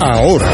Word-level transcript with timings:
ahora. 0.00 0.50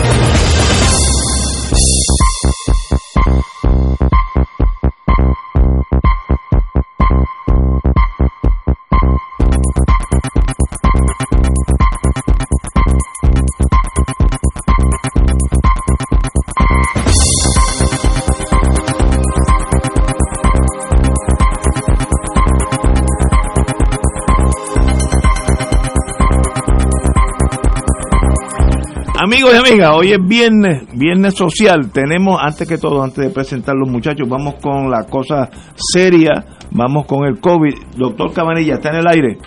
Amigos 29.39 29.55
y 29.55 29.71
amigas, 29.71 29.93
hoy 29.95 30.11
es 30.11 30.19
viernes, 30.27 30.83
viernes 30.99 31.35
social. 31.35 31.93
Tenemos, 31.93 32.41
antes 32.43 32.67
que 32.67 32.77
todo, 32.77 33.05
antes 33.05 33.25
de 33.25 33.31
presentar 33.31 33.77
los 33.77 33.89
muchachos, 33.89 34.29
vamos 34.29 34.55
con 34.55 34.91
la 34.91 35.05
cosa 35.05 35.49
seria, 35.77 36.45
vamos 36.73 37.07
con 37.07 37.25
el 37.25 37.39
COVID. 37.39 37.73
Doctor 37.97 38.33
Camarilla, 38.33 38.75
¿está 38.75 38.89
en 38.89 38.97
el 38.97 39.07
aire? 39.07 39.39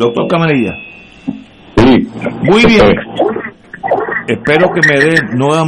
Doctor 0.00 0.26
Camarilla. 0.26 0.72
Muy 2.42 2.64
bien. 2.66 2.90
Espero 4.26 4.70
que 4.74 4.80
me 4.92 4.98
dé 4.98 5.36
nuevas 5.36 5.64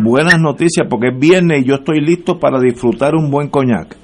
buenas 0.00 0.38
noticias 0.38 0.86
porque 0.88 1.08
es 1.08 1.18
viernes 1.18 1.62
y 1.62 1.64
yo 1.64 1.74
estoy 1.74 2.00
listo 2.00 2.38
para 2.38 2.60
disfrutar 2.60 3.16
un 3.16 3.32
buen 3.32 3.48
coñac. 3.48 3.96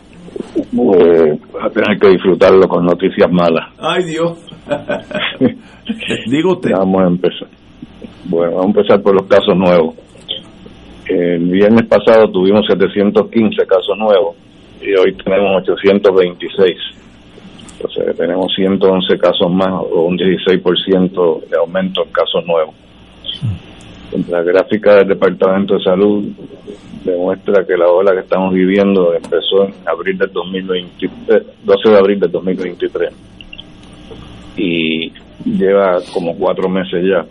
A 1.61 1.71
tener 1.71 1.99
que 1.99 2.09
disfrutarlo 2.11 2.69
con 2.69 2.85
noticias 2.85 3.31
malas. 3.31 3.73
Ay 3.79 4.05
Dios. 4.05 4.39
Digo 6.27 6.53
usted. 6.53 6.73
Vamos 6.77 7.03
a 7.03 7.07
empezar. 7.07 7.49
Bueno, 8.25 8.57
vamos 8.57 8.77
a 8.77 8.81
empezar 8.81 9.03
por 9.03 9.15
los 9.15 9.27
casos 9.27 9.57
nuevos. 9.57 9.95
El 11.09 11.49
viernes 11.51 11.87
pasado 11.87 12.31
tuvimos 12.31 12.67
715 12.67 13.67
casos 13.67 13.97
nuevos 13.97 14.37
y 14.83 14.91
hoy 14.97 15.15
tenemos 15.23 15.63
826. 15.63 16.77
Entonces 17.77 18.17
tenemos 18.17 18.53
111 18.55 19.19
casos 19.19 19.51
más 19.51 19.73
o 19.73 20.03
un 20.03 20.19
16% 20.19 21.49
de 21.49 21.57
aumento 21.57 22.05
en 22.05 22.11
casos 22.11 22.45
nuevos. 22.47 22.75
La 24.29 24.43
gráfica 24.43 24.95
del 24.97 25.09
Departamento 25.09 25.75
de 25.75 25.83
Salud 25.83 26.25
demuestra 27.05 27.65
que 27.67 27.77
la 27.77 27.89
ola 27.89 28.13
que 28.13 28.21
estamos 28.21 28.55
viviendo 28.55 29.15
empezó 29.15 29.65
en 29.65 29.75
abril 29.87 30.17
del 30.19 30.33
2023, 30.33 31.43
12 31.65 31.89
de 31.89 31.99
abril 31.99 32.21
del 32.21 32.31
2023 32.31 33.13
y 34.57 35.13
lleva 35.45 35.99
como 36.13 36.37
cuatro 36.37 36.69
meses 36.69 37.05
ya. 37.05 37.27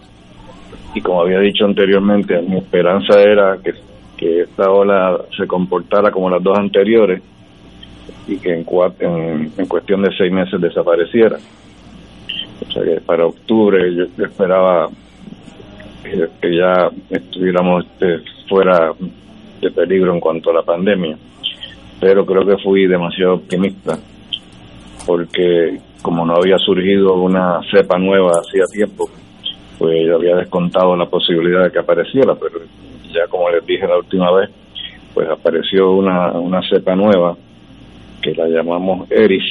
Y 0.94 1.02
como 1.02 1.22
había 1.22 1.40
dicho 1.40 1.66
anteriormente, 1.66 2.42
mi 2.42 2.58
esperanza 2.58 3.22
era 3.22 3.58
que, 3.64 3.74
que 4.16 4.42
esta 4.42 4.70
ola 4.70 5.18
se 5.36 5.48
comportara 5.48 6.12
como 6.12 6.30
las 6.30 6.42
dos 6.42 6.58
anteriores 6.58 7.22
y 8.28 8.38
que 8.38 8.54
en, 8.54 8.66
en, 9.00 9.52
en 9.58 9.66
cuestión 9.68 10.02
de 10.02 10.16
seis 10.18 10.32
meses 10.32 10.60
desapareciera. 10.60 11.38
O 12.68 12.72
sea 12.72 12.84
que 12.84 13.02
para 13.02 13.26
octubre 13.26 13.94
yo, 13.94 14.24
esperaba 14.24 14.90
que, 16.42 16.56
ya 16.56 16.90
estuviéramos 17.10 17.86
este, 17.86 18.20
fuera 18.48 18.94
de 19.62 19.72
peligro 19.72 20.14
en 20.14 20.20
cuanto 20.20 20.52
a 20.52 20.54
la 20.54 20.64
pandemia, 20.64 21.18
pero 22.00 22.26
creo 22.26 22.46
que 22.46 22.62
fui 22.64 22.88
demasiado 22.88 23.36
optimista 23.36 23.98
porque 25.06 25.80
como 26.02 26.26
no 26.26 26.36
había 26.36 26.58
surgido 26.58 27.16
una 27.16 27.60
cepa 27.72 27.98
nueva 27.98 28.32
hacía 28.40 28.64
tiempo, 28.72 29.10
pues 29.78 30.06
yo 30.06 30.16
había 30.16 30.36
descontado 30.36 30.96
la 30.96 31.08
posibilidad 31.08 31.64
de 31.64 31.72
que 31.72 31.80
apareciera, 31.80 32.36
pero 32.36 32.60
ya 33.12 33.28
como 33.28 33.50
les 33.50 33.66
dije 33.66 33.88
la 33.88 33.98
última 33.98 34.32
vez, 34.32 34.50
pues 35.14 35.30
apareció 35.30 35.92
una, 35.92 36.32
una 36.34 36.62
cepa 36.70 36.96
nueva 36.96 37.36
que 38.22 38.34
la 38.34 38.48
llamamos 38.48 39.10
ERIS 39.12 39.44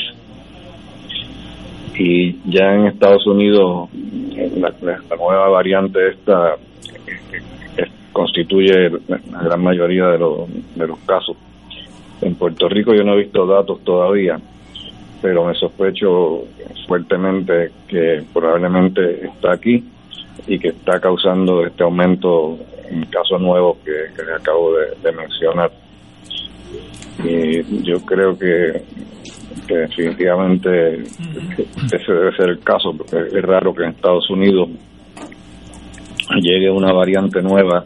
y 1.97 2.39
ya 2.51 2.75
en 2.75 2.87
Estados 2.87 3.27
Unidos 3.27 3.89
la, 4.57 4.73
nueva 5.17 5.49
variante 5.49 6.09
esta 6.09 6.57
constituye 8.13 8.91
la 9.09 9.43
gran 9.43 9.63
mayoría 9.63 10.07
de 10.07 10.19
los, 10.19 10.49
de 10.77 10.87
los 10.87 10.99
casos. 11.01 11.37
En 12.23 12.37
Puerto 12.37 12.69
Rico 12.69 12.95
yo 12.95 13.03
no 13.03 13.15
he 13.15 13.25
visto 13.25 13.45
datos 13.45 13.83
todavía, 13.83 14.41
pero 15.21 15.45
me 15.45 15.55
sospecho 15.55 16.45
fuertemente 16.87 17.73
que 17.89 18.23
probablemente 18.33 19.27
está 19.27 19.53
aquí 19.53 19.85
y 20.47 20.59
que 20.59 20.69
está 20.69 21.01
causando 21.01 21.67
este 21.67 21.83
aumento 21.83 22.59
en 22.89 23.05
casos 23.07 23.41
nuevos 23.41 23.79
que, 23.85 23.93
acabo 24.33 24.73
de, 24.75 25.13
mencionar. 25.13 25.71
Y 27.25 27.83
yo 27.83 28.01
creo 28.05 28.39
que, 28.39 28.83
definitivamente 29.67 31.03
ese 31.93 32.13
debe 32.13 32.37
ser 32.37 32.51
el 32.51 32.59
caso, 32.61 32.93
porque 32.97 33.17
es 33.17 33.43
raro 33.43 33.75
que 33.75 33.85
en 33.85 33.91
Estados 33.91 34.29
Unidos 34.31 34.69
llegue 36.41 36.71
una 36.71 36.93
variante 36.93 37.43
nueva 37.43 37.85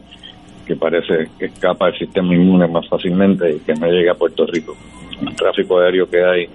que 0.65 0.75
parece 0.75 1.29
que 1.37 1.45
escapa 1.45 1.87
del 1.87 1.97
sistema 1.97 2.35
inmune 2.35 2.67
más 2.67 2.87
fácilmente 2.87 3.55
y 3.55 3.59
que 3.59 3.73
no 3.73 3.87
llegue 3.87 4.09
a 4.09 4.13
Puerto 4.13 4.45
Rico. 4.45 4.75
El 5.19 5.35
tráfico 5.35 5.79
aéreo 5.79 6.07
que 6.09 6.23
hay 6.23 6.47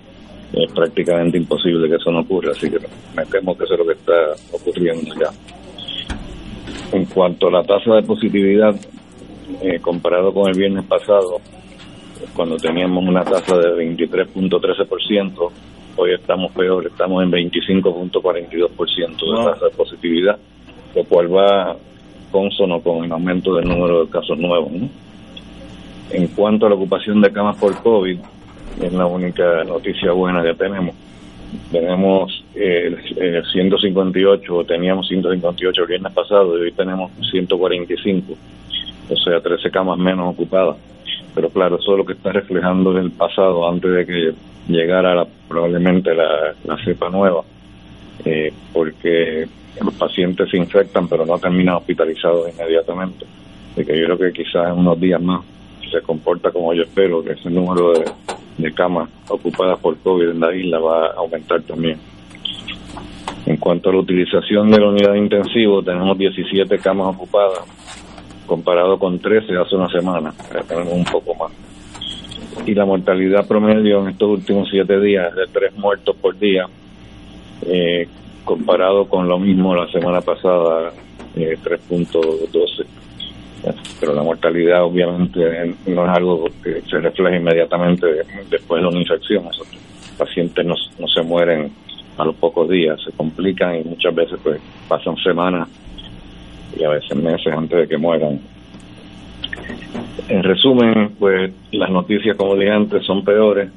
es 0.52 0.72
prácticamente 0.72 1.36
imposible 1.36 1.88
que 1.88 1.96
eso 1.96 2.12
no 2.12 2.20
ocurra, 2.20 2.52
así 2.52 2.70
que 2.70 2.78
me 3.16 3.26
temo 3.26 3.56
que 3.56 3.64
eso 3.64 3.74
es 3.74 3.80
lo 3.80 3.86
que 3.86 3.94
está 3.94 4.12
ocurriendo 4.52 5.14
ya. 5.14 5.30
En 6.96 7.04
cuanto 7.06 7.48
a 7.48 7.50
la 7.50 7.62
tasa 7.64 7.94
de 7.94 8.02
positividad, 8.02 8.74
eh, 9.62 9.80
comparado 9.80 10.32
con 10.32 10.48
el 10.48 10.56
viernes 10.56 10.84
pasado, 10.84 11.40
cuando 12.34 12.56
teníamos 12.56 13.04
una 13.04 13.24
tasa 13.24 13.56
de 13.58 13.96
23.13%, 13.96 15.50
hoy 15.96 16.14
estamos 16.14 16.52
peor, 16.52 16.86
estamos 16.86 17.22
en 17.22 17.30
25.42% 17.30 18.68
de 18.68 19.52
tasa 19.52 19.66
de 19.66 19.70
positividad, 19.72 20.38
lo 20.94 21.04
cual 21.04 21.34
va 21.34 21.76
consono 22.30 22.80
con 22.80 23.04
el 23.04 23.12
aumento 23.12 23.54
del 23.54 23.68
número 23.68 24.04
de 24.04 24.10
casos 24.10 24.38
nuevos. 24.38 24.72
En 26.10 26.26
cuanto 26.28 26.66
a 26.66 26.68
la 26.68 26.74
ocupación 26.74 27.20
de 27.20 27.32
camas 27.32 27.56
por 27.56 27.74
COVID, 27.82 28.18
es 28.82 28.92
la 28.92 29.06
única 29.06 29.64
noticia 29.64 30.12
buena 30.12 30.42
que 30.42 30.54
tenemos. 30.54 30.94
Tenemos 31.70 32.44
eh, 32.54 33.42
158, 33.52 34.64
teníamos 34.64 35.06
158 35.06 35.82
el 35.82 35.86
viernes 35.86 36.12
pasado 36.12 36.58
y 36.58 36.62
hoy 36.62 36.72
tenemos 36.72 37.12
145, 37.30 38.34
o 39.10 39.16
sea, 39.16 39.40
13 39.40 39.70
camas 39.70 39.98
menos 39.98 40.34
ocupadas. 40.34 40.76
Pero 41.34 41.50
claro, 41.50 41.76
eso 41.76 41.92
es 41.92 41.98
lo 41.98 42.04
que 42.04 42.12
está 42.12 42.32
reflejando 42.32 42.96
el 42.96 43.10
pasado 43.10 43.68
antes 43.68 43.90
de 43.90 44.06
que 44.06 44.34
llegara 44.68 45.26
probablemente 45.48 46.14
la, 46.14 46.54
cepa 46.84 47.10
nueva, 47.10 47.42
eh, 48.24 48.52
porque 48.72 49.46
los 49.82 49.94
pacientes 49.94 50.48
se 50.50 50.56
infectan 50.56 51.08
pero 51.08 51.26
no 51.26 51.38
terminan 51.38 51.76
hospitalizados 51.76 52.52
inmediatamente. 52.52 53.26
De 53.74 53.84
que 53.84 53.98
yo 53.98 54.06
creo 54.06 54.18
que 54.18 54.32
quizás 54.32 54.68
en 54.68 54.78
unos 54.78 55.00
días 55.00 55.20
más 55.20 55.42
se 55.90 56.00
comporta 56.02 56.50
como 56.50 56.72
yo 56.72 56.82
espero, 56.82 57.22
que 57.22 57.32
ese 57.32 57.50
número 57.50 57.92
de 57.92 58.04
de 58.58 58.72
camas 58.72 59.08
ocupadas 59.28 59.78
por 59.80 59.98
COVID 59.98 60.30
en 60.30 60.40
la 60.40 60.54
isla 60.54 60.78
va 60.78 61.06
a 61.06 61.14
aumentar 61.16 61.62
también. 61.62 61.98
En 63.46 63.56
cuanto 63.56 63.90
a 63.90 63.92
la 63.92 63.98
utilización 63.98 64.70
de 64.70 64.80
la 64.80 64.88
unidad 64.88 65.12
de 65.12 65.18
intensivo, 65.18 65.82
tenemos 65.82 66.16
17 66.16 66.78
camas 66.78 67.14
ocupadas 67.14 67.60
comparado 68.46 68.98
con 68.98 69.18
13 69.18 69.56
hace 69.56 69.76
una 69.76 69.88
semana, 69.88 70.32
tenemos 70.68 70.92
un 70.92 71.04
poco 71.04 71.34
más. 71.34 71.52
Y 72.66 72.74
la 72.74 72.84
mortalidad 72.84 73.46
promedio 73.46 74.00
en 74.00 74.10
estos 74.10 74.28
últimos 74.30 74.68
siete 74.70 75.00
días 75.00 75.28
es 75.30 75.36
de 75.36 75.46
tres 75.52 75.76
muertos 75.76 76.16
por 76.16 76.38
día, 76.38 76.66
eh, 77.66 78.06
comparado 78.44 79.06
con 79.06 79.28
lo 79.28 79.38
mismo 79.38 79.74
la 79.74 79.90
semana 79.90 80.20
pasada, 80.20 80.92
eh, 81.36 81.56
3.12. 81.62 82.86
Pero 83.98 84.14
la 84.14 84.22
mortalidad 84.22 84.84
obviamente 84.84 85.74
no 85.86 86.04
es 86.04 86.10
algo 86.10 86.44
que 86.62 86.82
se 86.82 86.98
refleja 86.98 87.36
inmediatamente 87.36 88.06
después 88.50 88.82
de 88.82 88.88
una 88.88 88.98
infección. 88.98 89.44
Los 89.44 89.66
pacientes 90.18 90.64
no, 90.64 90.74
no 90.98 91.08
se 91.08 91.22
mueren 91.22 91.72
a 92.18 92.24
los 92.24 92.36
pocos 92.36 92.68
días, 92.68 93.00
se 93.02 93.12
complican 93.12 93.80
y 93.80 93.84
muchas 93.84 94.14
veces 94.14 94.38
pues 94.42 94.60
pasan 94.88 95.16
semanas 95.16 95.68
y 96.76 96.84
a 96.84 96.88
veces 96.88 97.16
meses 97.16 97.52
antes 97.52 97.78
de 97.78 97.88
que 97.88 97.96
mueran. 97.96 98.40
En 100.28 100.42
resumen, 100.42 101.14
pues 101.18 101.52
las 101.72 101.90
noticias, 101.90 102.36
como 102.36 102.56
dije 102.56 102.70
antes, 102.70 103.04
son 103.04 103.24
peores. 103.24 103.70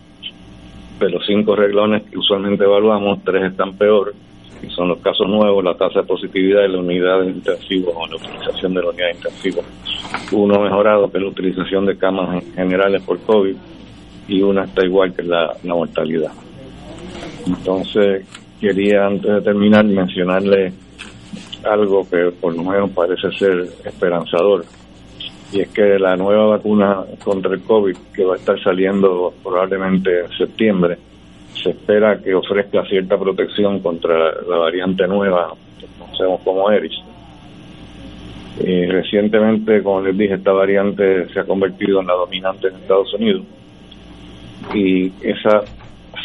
De 0.99 1.09
los 1.09 1.23
cinco 1.27 1.55
reglones 1.55 2.03
que 2.03 2.17
usualmente 2.17 2.63
evaluamos, 2.63 3.23
tres 3.23 3.51
están 3.51 3.77
peor, 3.77 4.15
y 4.63 4.69
son 4.71 4.87
los 4.87 4.99
casos 4.99 5.27
nuevos, 5.27 5.63
la 5.63 5.75
tasa 5.75 6.01
de 6.01 6.07
positividad 6.07 6.63
y 6.63 6.71
la 6.71 6.79
unidad 6.79 7.21
de 7.21 7.27
intensivo 7.27 7.91
o 7.95 8.07
la 8.07 8.15
utilización 8.15 8.73
de 8.73 8.81
la 8.81 8.89
unidad 8.89 9.05
de 9.07 9.15
intensivo. 9.15 9.61
Uno 10.31 10.59
mejorado, 10.59 11.11
que 11.11 11.17
es 11.17 11.23
la 11.23 11.29
utilización 11.29 11.85
de 11.85 11.97
camas 11.97 12.43
generales 12.55 13.03
por 13.03 13.19
COVID, 13.19 13.55
y 14.27 14.41
una 14.41 14.63
está 14.63 14.85
igual 14.85 15.13
que 15.13 15.21
la, 15.21 15.53
la 15.63 15.73
mortalidad. 15.75 16.31
Entonces, 17.45 18.25
quería 18.59 19.05
antes 19.05 19.31
de 19.31 19.41
terminar 19.41 19.85
mencionarle 19.85 20.73
algo 21.67 22.07
que 22.09 22.31
por 22.39 22.55
lo 22.55 22.63
menos 22.63 22.91
parece 22.91 23.31
ser 23.37 23.67
esperanzador. 23.85 24.65
Y 25.51 25.61
es 25.61 25.69
que 25.69 25.97
la 25.97 26.15
nueva 26.17 26.57
vacuna 26.57 27.05
contra 27.23 27.53
el 27.53 27.61
COVID 27.61 27.95
que 28.13 28.25
va 28.25 28.33
a 28.33 28.37
estar 28.37 28.61
saliendo 28.61 29.33
probablemente 29.43 30.21
en 30.21 30.29
septiembre 30.37 30.97
se 31.61 31.69
espera 31.71 32.19
que 32.21 32.35
ofrezca 32.35 32.83
cierta 32.85 33.17
protección 33.17 33.79
contra 33.79 34.41
la 34.41 34.57
variante 34.57 35.07
nueva 35.07 35.53
que 35.79 35.87
conocemos 35.97 36.41
como 36.41 36.69
ERIS. 36.69 36.93
Y 38.59 38.85
recientemente, 38.87 39.81
como 39.83 40.01
les 40.01 40.17
dije, 40.17 40.35
esta 40.35 40.51
variante 40.51 41.29
se 41.29 41.39
ha 41.39 41.43
convertido 41.45 42.01
en 42.01 42.07
la 42.07 42.13
dominante 42.13 42.67
en 42.67 42.75
Estados 42.75 43.13
Unidos. 43.13 43.43
Y 44.73 45.11
esa 45.21 45.61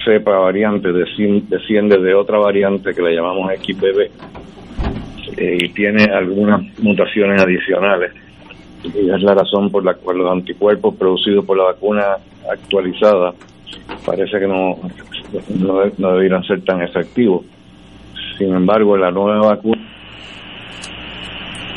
cepa 0.05 0.39
variante 0.39 0.93
desciende 0.93 1.99
de 1.99 2.15
otra 2.15 2.39
variante 2.39 2.93
que 2.93 3.03
le 3.03 3.15
llamamos 3.15 3.53
XBB 3.55 4.11
eh, 5.37 5.59
y 5.61 5.69
tiene 5.71 6.05
algunas 6.05 6.63
mutaciones 6.79 7.41
adicionales 7.41 8.13
y 8.85 9.11
es 9.11 9.23
la 9.23 9.35
razón 9.35 9.71
por 9.71 9.85
la 9.85 9.95
cual 9.95 10.19
los 10.19 10.31
anticuerpos 10.31 10.97
producidos 10.97 11.45
por 11.45 11.57
la 11.57 11.65
vacuna 11.65 12.17
actualizada 12.51 13.33
parece 14.05 14.41
que 14.41 14.47
no, 14.47 14.79
no, 15.99 16.15
debieran 16.15 16.43
ser 16.45 16.63
tan 16.65 16.83
efectivos. 16.83 17.45
Sin 18.39 18.55
embargo, 18.55 18.97
la 18.97 19.11
nueva 19.11 19.55
vacuna 19.55 19.89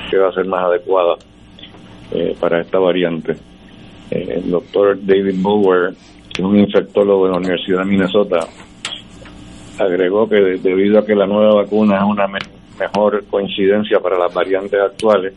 que 0.09 0.17
va 0.17 0.29
a 0.29 0.33
ser 0.33 0.45
más 0.45 0.63
adecuada 0.63 1.15
eh, 2.11 2.35
para 2.39 2.61
esta 2.61 2.79
variante. 2.79 3.33
Eh, 4.11 4.41
el 4.43 4.51
doctor 4.51 4.97
David 5.01 5.35
Bower, 5.37 5.93
que 6.33 6.41
es 6.41 6.47
un 6.47 6.59
infectólogo 6.59 7.25
de 7.25 7.31
la 7.31 7.37
Universidad 7.37 7.79
de 7.79 7.85
Minnesota, 7.85 8.39
agregó 9.79 10.27
que 10.27 10.35
debido 10.35 10.99
a 10.99 11.05
que 11.05 11.15
la 11.15 11.27
nueva 11.27 11.55
vacuna 11.55 11.97
es 11.97 12.03
una 12.03 12.27
mejor 12.79 13.25
coincidencia 13.25 13.99
para 13.99 14.17
las 14.17 14.33
variantes 14.33 14.79
actuales, 14.79 15.33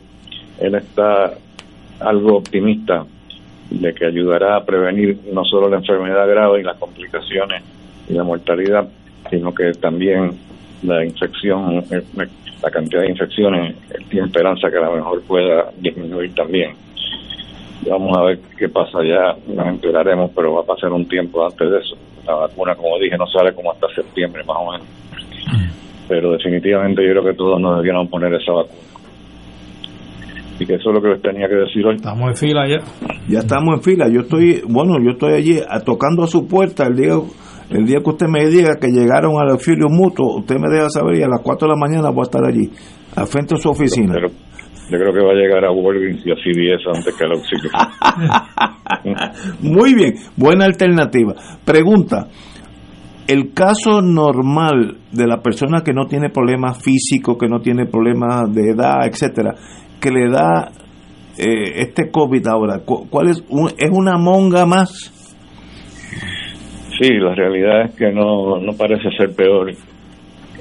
él 0.61 0.75
está 0.75 1.35
algo 2.01 2.37
optimista 2.37 3.05
de 3.71 3.95
que 3.95 4.07
ayudará 4.07 4.57
a 4.57 4.65
prevenir 4.65 5.19
no 5.33 5.45
solo 5.45 5.69
la 5.69 5.77
enfermedad 5.77 6.27
grave 6.29 6.61
y 6.61 6.63
las 6.63 6.77
complicaciones 6.77 7.63
y 8.09 8.15
la 8.15 8.25
mortalidad, 8.25 8.89
sino 9.31 9.55
que 9.55 9.73
también 9.73 10.39
la 10.83 11.05
infección, 11.05 11.85
eh, 11.91 12.03
la 12.63 12.71
cantidad 12.71 13.03
de 13.03 13.11
infecciones, 13.11 13.77
tiene 14.09 14.27
esperanza 14.27 14.71
que 14.71 14.79
a 14.79 14.83
lo 14.83 14.97
mejor 14.97 15.23
pueda 15.23 15.71
disminuir 15.79 16.35
también. 16.35 16.75
Vamos 17.89 18.17
a 18.17 18.23
ver 18.23 18.41
qué 18.57 18.69
pasa 18.69 18.99
ya, 19.05 19.37
nos 19.47 19.67
enteraremos, 19.67 20.31
pero 20.35 20.55
va 20.55 20.63
a 20.63 20.65
pasar 20.65 20.93
un 20.93 21.07
tiempo 21.09 21.45
antes 21.45 21.71
de 21.71 21.79
eso. 21.79 21.97
La 22.27 22.35
vacuna, 22.35 22.75
como 22.75 22.99
dije, 22.99 23.17
no 23.17 23.27
sale 23.27 23.53
como 23.55 23.73
hasta 23.73 23.89
septiembre 23.95 24.43
más 24.45 24.57
o 24.59 24.73
menos. 24.73 24.87
Pero 26.09 26.33
definitivamente 26.33 27.03
yo 27.07 27.13
creo 27.13 27.25
que 27.25 27.35
todos 27.35 27.61
nos 27.61 27.77
debieron 27.77 28.09
poner 28.09 28.33
esa 28.35 28.53
vacuna 28.53 28.99
y 30.61 30.67
que 30.67 30.75
eso 30.75 30.91
es 30.91 30.95
lo 30.95 31.01
que 31.01 31.09
les 31.09 31.23
tenía 31.23 31.49
que 31.49 31.55
decir 31.55 31.87
hoy. 31.87 31.97
Estamos 31.97 32.31
en 32.31 32.37
fila 32.37 32.67
ya. 32.67 32.79
Ya 33.29 33.39
estamos 33.39 33.77
en 33.77 33.83
fila. 33.83 34.09
Yo 34.09 34.23
estoy, 34.23 34.63
bueno, 34.69 34.95
yo 35.03 35.11
estoy 35.13 35.35
allí 35.35 35.61
tocando 35.85 36.25
a 36.25 36.27
su 36.27 36.49
puerta 36.49 36.87
el 36.87 36.97
día 36.97 37.15
el 37.71 37.85
día 37.85 37.99
que 38.03 38.11
usted 38.11 38.27
me 38.29 38.47
diga 38.47 38.77
que 38.81 38.89
llegaron 38.89 39.39
al 39.39 39.51
auxilio 39.51 39.89
mutuo, 39.91 40.39
usted 40.39 40.57
me 40.57 40.71
deja 40.71 40.89
saber 40.89 41.19
y 41.19 41.23
a 41.23 41.29
las 41.29 41.43
4 41.43 41.69
de 41.69 41.75
la 41.75 41.79
mañana 41.79 42.09
voy 42.09 42.21
a 42.21 42.23
estar 42.23 42.43
allí, 42.43 42.71
al 43.15 43.27
frente 43.27 43.57
de 43.57 43.61
su 43.61 43.69
oficina. 43.69 44.15
Pero, 44.15 44.29
yo 44.29 44.97
creo 44.97 45.13
que 45.13 45.21
va 45.23 45.33
a 45.33 45.35
llegar 45.35 45.67
a 45.67 45.71
Walgreens 45.71 46.25
y 46.25 46.31
a 46.31 46.35
CVS 46.35 46.97
antes 46.97 47.15
que 47.15 47.25
al 47.25 47.33
auxilio. 47.33 47.71
Muy 49.61 49.93
bien, 49.93 50.15
buena 50.35 50.65
alternativa. 50.65 51.35
Pregunta, 51.63 52.29
el 53.29 53.53
caso 53.53 54.01
normal 54.01 54.97
de 55.13 55.27
la 55.27 55.43
persona 55.43 55.83
que 55.85 55.93
no 55.93 56.07
tiene 56.07 56.31
problemas 56.31 56.83
físicos, 56.83 57.37
que 57.39 57.47
no 57.47 57.61
tiene 57.61 57.85
problemas 57.85 58.53
de 58.55 58.71
edad, 58.71 59.07
etcétera, 59.07 59.55
que 60.01 60.11
le 60.11 60.31
da 60.31 60.73
eh, 61.37 61.83
este 61.83 62.11
COVID 62.11 62.47
ahora? 62.47 62.81
¿Cuál 62.85 63.29
es? 63.29 63.45
¿Es 63.77 63.91
una 63.91 64.17
monga 64.17 64.65
más? 64.65 65.13
Sí, 66.99 67.13
la 67.19 67.35
realidad 67.35 67.85
es 67.85 67.95
que 67.97 68.11
no, 68.11 68.59
no 68.61 68.73
parece 68.73 69.11
ser 69.17 69.37
peor 69.37 69.73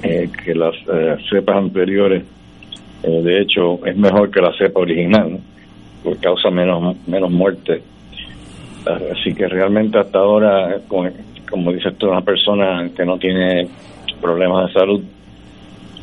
eh, 0.02 0.28
que 0.44 0.54
las 0.54 0.74
eh, 0.92 1.16
cepas 1.30 1.56
anteriores. 1.56 2.24
de 3.02 3.40
hecho, 3.40 3.84
es 3.86 3.96
mejor 3.96 4.30
que 4.30 4.42
la 4.42 4.52
cepa 4.58 4.80
original, 4.80 5.40
porque 6.04 6.20
causa 6.20 6.50
menos, 6.50 6.96
menos 7.08 7.30
muerte. 7.30 7.80
Así 8.84 9.34
que 9.34 9.48
realmente 9.48 9.98
hasta 9.98 10.18
ahora, 10.18 10.80
como, 10.86 11.08
como 11.50 11.72
dices 11.72 11.96
tú, 11.98 12.08
una 12.08 12.22
persona 12.22 12.88
que 12.96 13.04
no 13.04 13.18
tiene 13.18 13.68
problemas 14.20 14.66
de 14.66 14.80
salud 14.80 15.02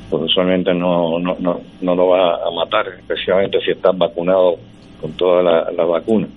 pues 0.10 0.24
usualmente 0.24 0.74
no, 0.74 1.20
no, 1.20 1.36
no, 1.40 1.62
no 1.82 1.96
lo 1.96 2.08
va 2.08 2.36
a 2.36 2.52
matar, 2.52 2.88
especialmente 3.00 3.60
si 3.66 3.72
estás 3.72 3.98
vacunado 3.98 4.56
con 5.02 5.12
toda 5.14 5.42
la, 5.42 5.72
la 5.72 5.86
vacuna. 5.86 6.28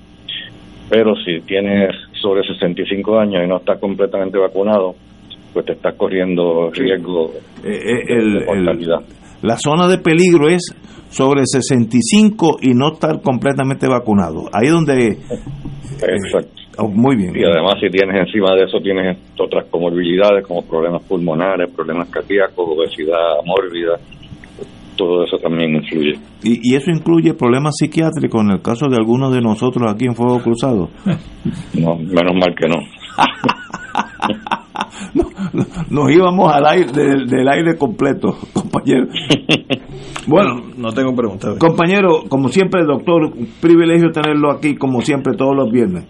Pero 0.89 1.15
si 1.17 1.41
tienes 1.43 1.95
sobre 2.21 2.43
65 2.43 3.19
años 3.19 3.43
y 3.45 3.49
no 3.49 3.59
estás 3.59 3.79
completamente 3.79 4.39
vacunado, 4.39 4.95
pues 5.53 5.67
te 5.67 5.73
estás 5.73 5.95
corriendo 5.97 6.71
riesgo 6.71 7.33
eh, 7.65 8.03
eh, 8.09 8.15
de 8.15 8.45
mortalidad. 8.47 9.01
la 9.43 9.57
zona 9.57 9.87
de 9.87 9.99
peligro 9.99 10.49
es 10.49 10.75
sobre 11.11 11.43
65 11.45 12.59
y 12.63 12.75
no 12.75 12.95
estar 12.95 13.21
completamente 13.21 13.87
vacunado. 13.87 14.49
Ahí 14.53 14.69
donde... 14.69 15.19
Exacto. 16.01 16.68
Oh, 16.81 16.89
muy 16.89 17.17
bien. 17.17 17.37
Y 17.37 17.45
además 17.45 17.75
si 17.81 17.91
tienes 17.91 18.27
encima 18.27 18.55
de 18.55 18.65
eso, 18.65 18.79
tienes 18.81 19.19
otras 19.37 19.67
comorbilidades 19.69 20.47
como 20.47 20.63
problemas 20.63 21.03
pulmonares, 21.03 21.73
problemas 21.73 22.09
cardíacos, 22.09 22.57
obesidad 22.57 23.43
mórbida, 23.45 23.99
todo 24.97 25.25
eso 25.25 25.39
también 25.39 25.75
influye. 25.75 26.15
¿Y, 26.45 26.77
eso 26.77 26.93
incluye 26.93 27.35
problemas 27.35 27.75
psiquiátricos 27.79 28.43
en 28.43 28.51
el 28.53 28.63
caso 28.63 28.89
de 28.89 28.97
algunos 28.97 29.35
de 29.35 29.41
nosotros 29.41 29.91
aquí 29.93 30.07
en 30.07 30.15
Fuego 30.15 30.41
Cruzado? 30.41 30.89
No, 31.75 31.97
menos 31.97 32.35
mal 32.35 32.55
que 32.55 32.69
no. 32.69 32.77
nos 35.91 36.11
íbamos 36.11 36.53
al 36.53 36.67
aire 36.67 36.93
del, 36.93 37.49
aire 37.49 37.79
completo, 37.79 38.37
compañero. 38.53 39.07
Bueno, 40.27 40.61
no 40.77 40.93
tengo 40.93 41.15
preguntas. 41.15 41.57
Compañero, 41.59 42.25
como 42.29 42.49
siempre, 42.49 42.85
doctor, 42.85 43.25
un 43.25 43.49
privilegio 43.61 44.11
tenerlo 44.11 44.51
aquí, 44.51 44.75
como 44.77 45.01
siempre, 45.01 45.35
todos 45.37 45.57
los 45.57 45.71
viernes. 45.71 46.05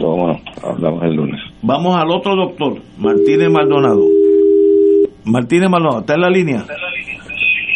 Bueno, 0.00 0.40
hablamos 0.62 1.02
el 1.04 1.14
lunes. 1.14 1.40
Vamos 1.62 1.96
al 1.96 2.10
otro 2.10 2.34
doctor, 2.36 2.80
Martínez 2.98 3.50
Maldonado. 3.50 4.04
Martínez 5.24 5.68
Maldonado, 5.70 6.00
¿está 6.00 6.14
en 6.14 6.20
la 6.20 6.30
línea? 6.30 6.64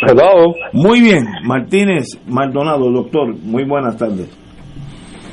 Hello. 0.06 0.54
Muy 0.72 1.00
bien, 1.00 1.24
Martínez 1.44 2.20
Maldonado, 2.26 2.90
doctor, 2.90 3.34
muy 3.42 3.64
buenas 3.64 3.96
tardes. 3.96 4.28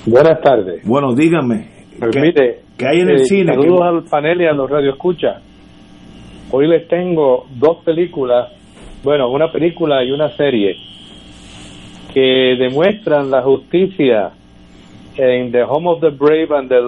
Buenas 0.06 0.42
tardes. 0.42 0.86
Bueno, 0.86 1.13
dígame. 1.13 1.68
Permite. 2.00 2.62
¿Qué 2.78 2.88
hay 2.88 3.01
en 3.01 3.10
el 3.10 3.22
eh, 3.22 3.25
cine? 3.25 3.54
Saludos 3.54 3.82
al 3.82 4.04
panel 4.10 4.42
y 4.42 4.46
a 4.46 4.54
los 4.54 4.70
radioescuchas. 4.70 5.44
Hoy 6.51 6.68
les 6.68 6.88
tengo 6.88 7.46
dos 7.56 7.78
películas, 7.86 8.50
bueno, 9.04 9.30
una 9.30 9.51
película 9.51 10.04
y 10.04 10.12
una 10.12 10.30
serie 10.36 10.75
que 12.13 12.56
demuestran 12.60 13.30
la 13.32 13.42
justicia 13.42 14.32
en 15.18 15.51
The 15.51 15.63
Home 15.63 15.89
of 15.89 16.01
the 16.01 16.10
Brave 16.10 16.48
and 16.56 16.70
the 16.70 16.82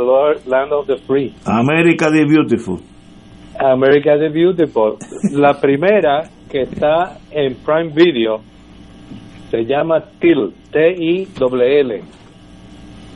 Land 0.49 0.71
of 0.71 0.87
the 0.87 0.97
Free. 0.97 1.33
America 1.45 2.09
the 2.09 2.25
Beautiful. 2.25 2.79
America 3.59 4.17
the 4.17 4.29
Beautiful. 4.29 4.97
La 5.31 5.59
primera 5.59 6.23
que 6.49 6.61
está 6.61 7.17
en 7.31 7.55
Prime 7.55 7.91
Video 7.93 8.41
se 9.49 9.65
llama 9.65 10.03
Till, 10.19 10.53
T-I-L-L. 10.71 12.01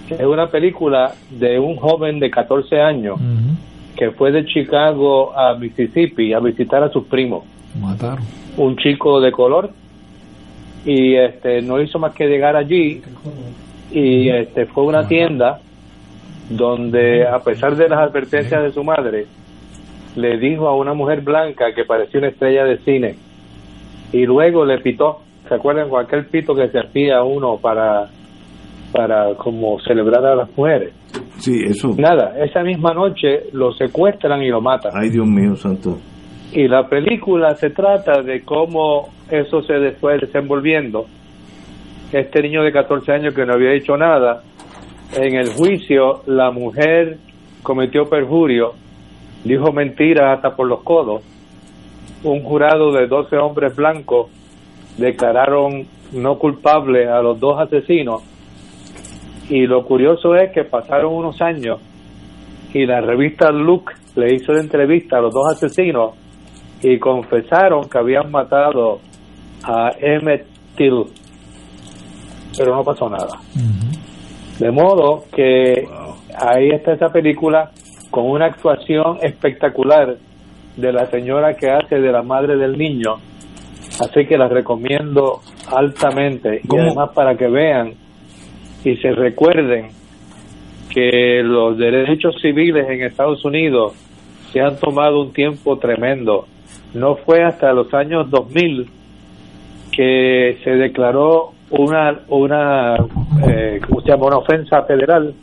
Es 0.09 0.25
una 0.25 0.47
película 0.47 1.13
de 1.31 1.59
un 1.59 1.75
joven 1.75 2.19
de 2.19 2.29
14 2.29 2.79
años 2.79 3.19
que 3.97 4.11
fue 4.11 4.31
de 4.31 4.45
Chicago 4.45 5.37
a 5.37 5.55
Mississippi 5.55 6.33
a 6.33 6.39
visitar 6.39 6.83
a 6.83 6.89
sus 6.89 7.05
primos. 7.05 7.43
Mataron. 7.79 8.23
Un 8.55 8.77
chico 8.77 9.19
de 9.19 9.31
color 9.31 9.71
y 10.85 11.15
este 11.15 11.61
no 11.61 11.81
hizo 11.81 11.99
más 11.99 12.13
que 12.13 12.27
llegar 12.27 12.55
allí 12.55 13.01
y 13.91 14.29
este 14.29 14.65
fue 14.65 14.85
una 14.85 15.07
tienda 15.07 15.59
donde 16.49 17.27
a 17.27 17.39
pesar 17.39 17.75
de 17.75 17.89
las 17.89 17.99
advertencias 17.99 18.63
de 18.63 18.71
su 18.71 18.83
madre 18.83 19.25
le 20.15 20.37
dijo 20.37 20.67
a 20.67 20.75
una 20.75 20.93
mujer 20.93 21.21
blanca 21.21 21.73
que 21.75 21.85
parecía 21.85 22.19
una 22.19 22.29
estrella 22.29 22.63
de 22.63 22.77
cine. 22.79 23.15
Y 24.11 24.25
luego 24.25 24.65
le 24.65 24.79
pitó. 24.79 25.21
¿se 25.47 25.55
acuerdan 25.55 25.89
con 25.89 26.03
aquel 26.03 26.25
pito 26.25 26.53
que 26.53 26.67
se 26.69 26.79
hacía 26.79 27.23
uno 27.23 27.57
para 27.57 28.09
para 28.91 29.35
como 29.35 29.79
celebrar 29.81 30.25
a 30.25 30.35
las 30.35 30.57
mujeres 30.57 30.93
sí 31.37 31.61
eso. 31.65 31.93
Nada 31.97 32.33
esa 32.43 32.63
misma 32.63 32.93
noche 32.93 33.43
lo 33.53 33.73
secuestran 33.73 34.41
y 34.41 34.49
lo 34.49 34.61
matan. 34.61 34.91
Ay 34.95 35.09
Dios 35.09 35.27
mío 35.27 35.55
santo. 35.55 35.97
Y 36.53 36.67
la 36.67 36.87
película 36.87 37.55
se 37.55 37.69
trata 37.69 38.21
de 38.21 38.41
cómo 38.41 39.09
eso 39.29 39.61
se 39.63 39.91
fue 39.99 40.17
desenvolviendo 40.19 41.05
este 42.11 42.41
niño 42.41 42.63
de 42.63 42.71
14 42.71 43.11
años 43.11 43.33
que 43.33 43.45
no 43.45 43.53
había 43.53 43.73
hecho 43.73 43.97
nada 43.97 44.41
en 45.15 45.35
el 45.35 45.53
juicio 45.53 46.21
la 46.25 46.51
mujer 46.51 47.17
cometió 47.63 48.05
perjurio 48.05 48.73
dijo 49.43 49.71
mentira 49.71 50.33
hasta 50.33 50.55
por 50.55 50.67
los 50.67 50.83
codos. 50.83 51.23
Un 52.23 52.43
jurado 52.43 52.91
de 52.91 53.07
12 53.07 53.37
hombres 53.37 53.75
blancos 53.75 54.29
declararon 54.97 55.87
no 56.13 56.37
culpable 56.37 57.07
a 57.07 57.21
los 57.21 57.39
dos 57.39 57.59
asesinos. 57.59 58.23
Y 59.49 59.65
lo 59.65 59.85
curioso 59.85 60.35
es 60.35 60.51
que 60.51 60.63
pasaron 60.63 61.13
unos 61.13 61.41
años 61.41 61.79
y 62.73 62.85
la 62.85 62.99
revista 62.99 63.49
Look 63.51 63.91
le 64.15 64.35
hizo 64.35 64.51
la 64.51 64.61
entrevista 64.61 65.17
a 65.17 65.21
los 65.21 65.33
dos 65.33 65.45
asesinos 65.51 66.11
y 66.81 66.99
confesaron 66.99 67.89
que 67.89 67.97
habían 67.97 68.29
matado 68.29 68.99
a 69.63 69.91
Emmett 69.99 70.45
Till 70.75 71.05
pero 72.57 72.75
no 72.75 72.83
pasó 72.83 73.09
nada. 73.09 73.39
De 74.59 74.71
modo 74.71 75.25
que 75.33 75.87
ahí 76.35 76.69
está 76.69 76.93
esa 76.93 77.09
película 77.09 77.71
con 78.09 78.25
una 78.25 78.47
actuación 78.47 79.17
espectacular 79.21 80.17
de 80.75 80.91
la 80.91 81.05
señora 81.07 81.53
que 81.53 81.69
hace 81.69 81.99
de 81.99 82.11
la 82.11 82.23
madre 82.23 82.57
del 82.57 82.77
niño. 82.77 83.15
Así 83.99 84.25
que 84.25 84.37
la 84.37 84.47
recomiendo 84.47 85.41
altamente. 85.71 86.61
Y 86.63 86.77
además 86.77 87.11
para 87.13 87.35
que 87.35 87.47
vean 87.47 87.93
y 88.83 88.95
se 88.97 89.11
recuerden 89.11 89.89
que 90.89 91.41
los 91.43 91.77
derechos 91.77 92.35
civiles 92.41 92.87
en 92.89 93.03
Estados 93.03 93.43
Unidos 93.43 93.93
se 94.51 94.61
han 94.61 94.77
tomado 94.77 95.21
un 95.21 95.33
tiempo 95.33 95.77
tremendo. 95.77 96.47
No 96.93 97.15
fue 97.17 97.43
hasta 97.43 97.73
los 97.73 97.93
años 97.93 98.29
2000 98.29 98.87
que 99.91 100.57
se 100.63 100.71
declaró 100.71 101.53
una 101.71 102.19
una 102.29 102.95
eh, 102.95 103.79
¿cómo 103.87 104.01
se 104.01 104.09
llama? 104.09 104.27
una 104.27 104.37
ofensa 104.37 104.83
federal 104.83 105.33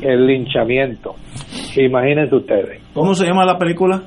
el 0.00 0.26
linchamiento. 0.26 1.14
Imagínense 1.76 2.34
ustedes. 2.34 2.82
¿Cómo 2.94 3.14
se 3.14 3.26
llama 3.26 3.44
la 3.44 3.58
película? 3.58 4.02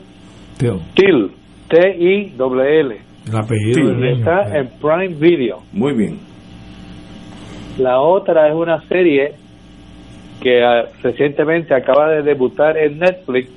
TIL, 0.58 1.32
T 1.70 1.78
I 2.00 2.34
W 2.38 2.80
L. 2.80 2.98
El 3.28 3.36
apellido 3.36 3.94
del 3.94 4.18
está 4.18 4.44
niño. 4.46 4.56
en 4.60 4.70
Prime 4.80 5.16
Video. 5.20 5.58
Muy 5.74 5.94
bien. 5.96 6.20
La 7.78 8.00
otra 8.00 8.48
es 8.48 8.56
una 8.56 8.82
serie 8.88 9.34
que 10.42 10.64
ah, 10.64 10.86
recientemente 11.04 11.74
acaba 11.76 12.10
de 12.10 12.24
debutar 12.24 12.78
en 12.78 13.00
Netflix 13.00 13.50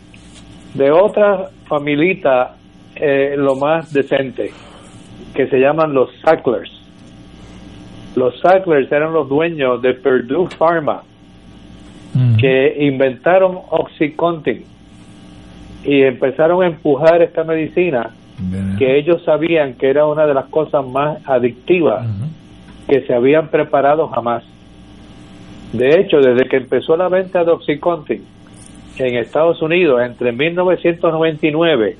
de 0.75 0.91
otra 0.91 1.49
familita 1.67 2.57
eh, 2.97 3.35
lo 3.37 3.57
más 3.57 3.93
decente 3.93 4.51
que 5.35 5.47
se 5.49 5.59
llaman 5.59 5.95
los 5.95 6.11
Sacklers. 6.21 6.71
Los 8.17 8.39
Sacklers 8.41 8.91
eran 8.93 9.13
los 9.13 9.29
dueños 9.29 9.83
de 9.83 9.95
Purdue 9.95 10.49
Pharma 10.57 11.03
Mm. 12.15 12.37
que 12.37 12.77
inventaron 12.87 13.59
Oxycontin 13.71 14.65
y 15.85 16.03
empezaron 16.03 16.63
a 16.63 16.67
empujar 16.69 17.23
esta 17.23 17.43
medicina 17.43 18.11
que 18.79 18.97
ellos 18.99 19.23
sabían 19.25 19.75
que 19.75 19.91
era 19.91 20.07
una 20.07 20.27
de 20.27 20.35
las 20.35 20.47
cosas 20.47 20.87
más 20.87 21.19
adictivas 21.27 22.07
que 22.89 23.01
se 23.03 23.15
habían 23.15 23.49
preparado 23.49 24.09
jamás. 24.09 24.45
De 25.73 26.01
hecho, 26.01 26.21
desde 26.21 26.49
que 26.49 26.57
empezó 26.57 26.97
la 26.97 27.09
venta 27.09 27.45
de 27.45 27.51
Oxycontin 27.51 28.25
en 28.99 29.17
Estados 29.17 29.61
Unidos 29.61 30.01
entre 30.03 30.31
1999 30.33 31.97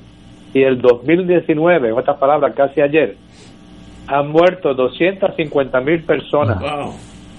y 0.55 0.63
el 0.63 0.81
2019, 0.81 1.89
en 1.89 1.95
otras 1.95 2.19
palabras, 2.19 2.55
casi 2.55 2.81
ayer, 2.81 3.17
han 4.07 4.29
muerto 4.31 4.75
250 4.75 5.81
mil 5.81 6.03
personas 6.03 6.61
Wow. 6.61 6.93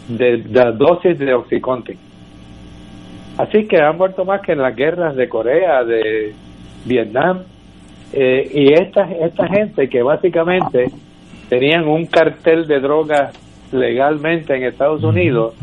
de, 0.07 0.37
de 0.37 0.71
dosis 0.73 1.17
de 1.19 1.33
Oxycontin. 1.33 1.97
Así 3.37 3.67
que 3.67 3.81
han 3.81 3.97
muerto 3.97 4.23
más 4.25 4.41
que 4.41 4.53
en 4.53 4.59
las 4.59 4.75
guerras 4.75 5.15
de 5.15 5.27
Corea, 5.27 5.83
de 5.83 6.33
Vietnam. 6.85 7.39
Eh, 8.13 8.49
y 8.53 8.73
esta, 8.73 9.09
esta 9.11 9.47
gente 9.47 9.89
que 9.89 10.01
básicamente 10.01 10.89
tenían 11.49 11.87
un 11.87 12.05
cartel 12.05 12.65
de 12.65 12.79
drogas 12.79 13.33
legalmente 13.71 14.55
en 14.55 14.63
Estados 14.63 15.03
Unidos, 15.03 15.53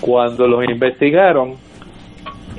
cuando 0.00 0.46
los 0.48 0.64
investigaron, 0.64 1.54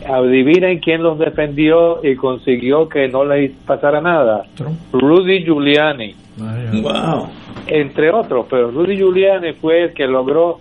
adivinen 0.08 0.80
quién 0.80 1.02
los 1.02 1.18
defendió 1.18 2.02
y 2.04 2.16
consiguió 2.16 2.88
que 2.88 3.08
no 3.08 3.26
les 3.26 3.52
pasara 3.66 4.00
nada. 4.02 4.44
Trump. 4.56 4.78
Rudy 4.94 5.44
Giuliani. 5.44 6.16
Wow. 6.82 7.30
entre 7.68 8.10
otros, 8.12 8.46
pero 8.50 8.72
Rudy 8.72 8.98
Giuliani 8.98 9.54
fue 9.54 9.84
el 9.84 9.94
que 9.94 10.06
logró 10.08 10.60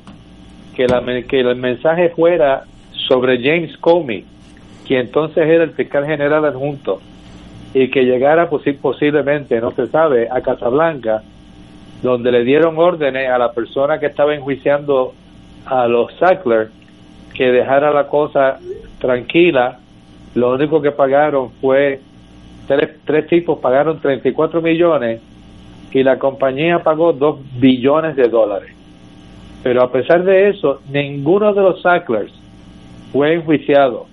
que, 0.75 0.87
la, 0.87 1.03
que 1.29 1.41
el 1.41 1.57
mensaje 1.57 2.11
fuera 2.11 2.65
sobre 2.93 3.43
James 3.43 3.77
Comey, 3.79 4.25
quien 4.87 5.01
entonces 5.01 5.47
era 5.47 5.65
el 5.65 5.71
fiscal 5.71 6.07
general 6.07 6.45
adjunto, 6.45 7.01
y 7.75 7.91
que 7.91 8.05
llegara 8.05 8.49
posi- 8.49 8.79
posiblemente, 8.79 9.61
no 9.61 9.73
se 9.73 9.89
sabe, 9.89 10.29
a 10.31 10.41
Casablanca, 10.41 11.23
donde 12.03 12.31
le 12.31 12.45
dieron 12.45 12.79
órdenes 12.79 13.29
a 13.31 13.39
la 13.39 13.53
persona 13.53 13.99
que 13.99 14.07
estaba 14.07 14.35
enjuiciando 14.35 15.13
a 15.67 15.89
los 15.89 16.13
Sackler 16.19 16.69
que 17.35 17.47
dejara 17.51 17.93
la 17.93 18.07
cosa 18.07 18.59
tranquila. 19.01 19.79
Lo 20.35 20.53
único 20.53 20.81
que 20.83 20.93
pagaron 20.93 21.51
fue, 21.61 22.01
tres, 22.69 22.91
tres 23.05 23.27
tipos 23.27 23.59
pagaron 23.59 23.99
34 24.01 24.61
millones 24.63 25.21
y 25.95 26.03
la 26.03 26.19
compañía 26.19 26.81
pagó 26.81 27.13
2 27.13 27.61
billones 27.61 28.17
de 28.17 28.29
dólares. 28.29 28.75
Pero 29.63 29.83
a 29.83 29.93
pesar 29.93 30.25
de 30.25 30.51
eso, 30.51 30.81
ninguno 30.91 31.55
de 31.55 31.63
los 31.63 31.81
Sacklers 31.81 32.33
fue 33.13 33.35
enjuiciado, 33.35 34.07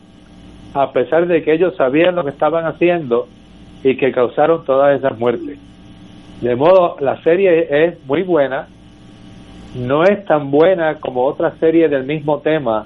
a 0.76 0.94
pesar 0.94 1.28
de 1.28 1.42
que 1.42 1.54
ellos 1.54 1.76
sabían 1.76 2.16
lo 2.16 2.24
que 2.24 2.30
estaban 2.30 2.66
haciendo 2.66 3.28
y 3.84 3.98
que 3.98 4.12
causaron 4.12 4.64
todas 4.64 4.98
esas 4.98 5.18
muertes. 5.18 5.58
De 6.40 6.56
modo, 6.56 6.98
la 7.00 7.22
serie 7.24 7.68
es 7.88 8.06
muy 8.06 8.22
buena, 8.22 8.68
no 9.76 10.04
es 10.04 10.24
tan 10.26 10.52
buena 10.52 11.00
como 11.00 11.26
otra 11.26 11.56
serie 11.60 11.90
del 11.90 12.04
mismo 12.04 12.40
tema 12.40 12.86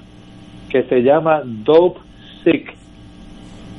que 0.70 0.84
se 0.84 1.04
llama 1.04 1.42
Dope 1.44 2.00
Sick. 2.44 2.74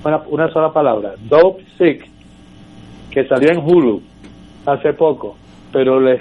Una, 0.04 0.18
una 0.28 0.52
sola 0.52 0.72
palabra, 0.74 1.14
Dope 1.26 1.64
Sick, 1.78 2.06
que 3.10 3.26
salió 3.26 3.50
en 3.50 3.58
Hulu 3.58 4.02
hace 4.66 4.92
poco, 4.92 5.36
pero 5.72 6.00
les, 6.00 6.20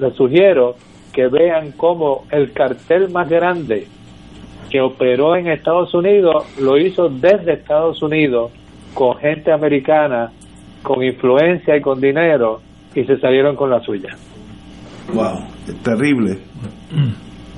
les 0.00 0.14
sugiero 0.14 0.74
que 1.12 1.28
vean 1.28 1.72
cómo 1.72 2.24
el 2.30 2.52
cartel 2.52 3.10
más 3.10 3.28
grande 3.28 3.86
que 4.70 4.80
operó 4.80 5.36
en 5.36 5.48
Estados 5.48 5.94
Unidos 5.94 6.44
lo 6.60 6.76
hizo 6.76 7.08
desde 7.08 7.54
Estados 7.54 8.02
Unidos 8.02 8.52
con 8.94 9.16
gente 9.16 9.52
americana, 9.52 10.30
con 10.82 11.02
influencia 11.02 11.76
y 11.76 11.80
con 11.80 12.00
dinero 12.00 12.60
y 12.94 13.04
se 13.04 13.18
salieron 13.18 13.56
con 13.56 13.70
la 13.70 13.80
suya. 13.80 14.16
Wow. 15.14 15.38
Terrible. 15.82 16.38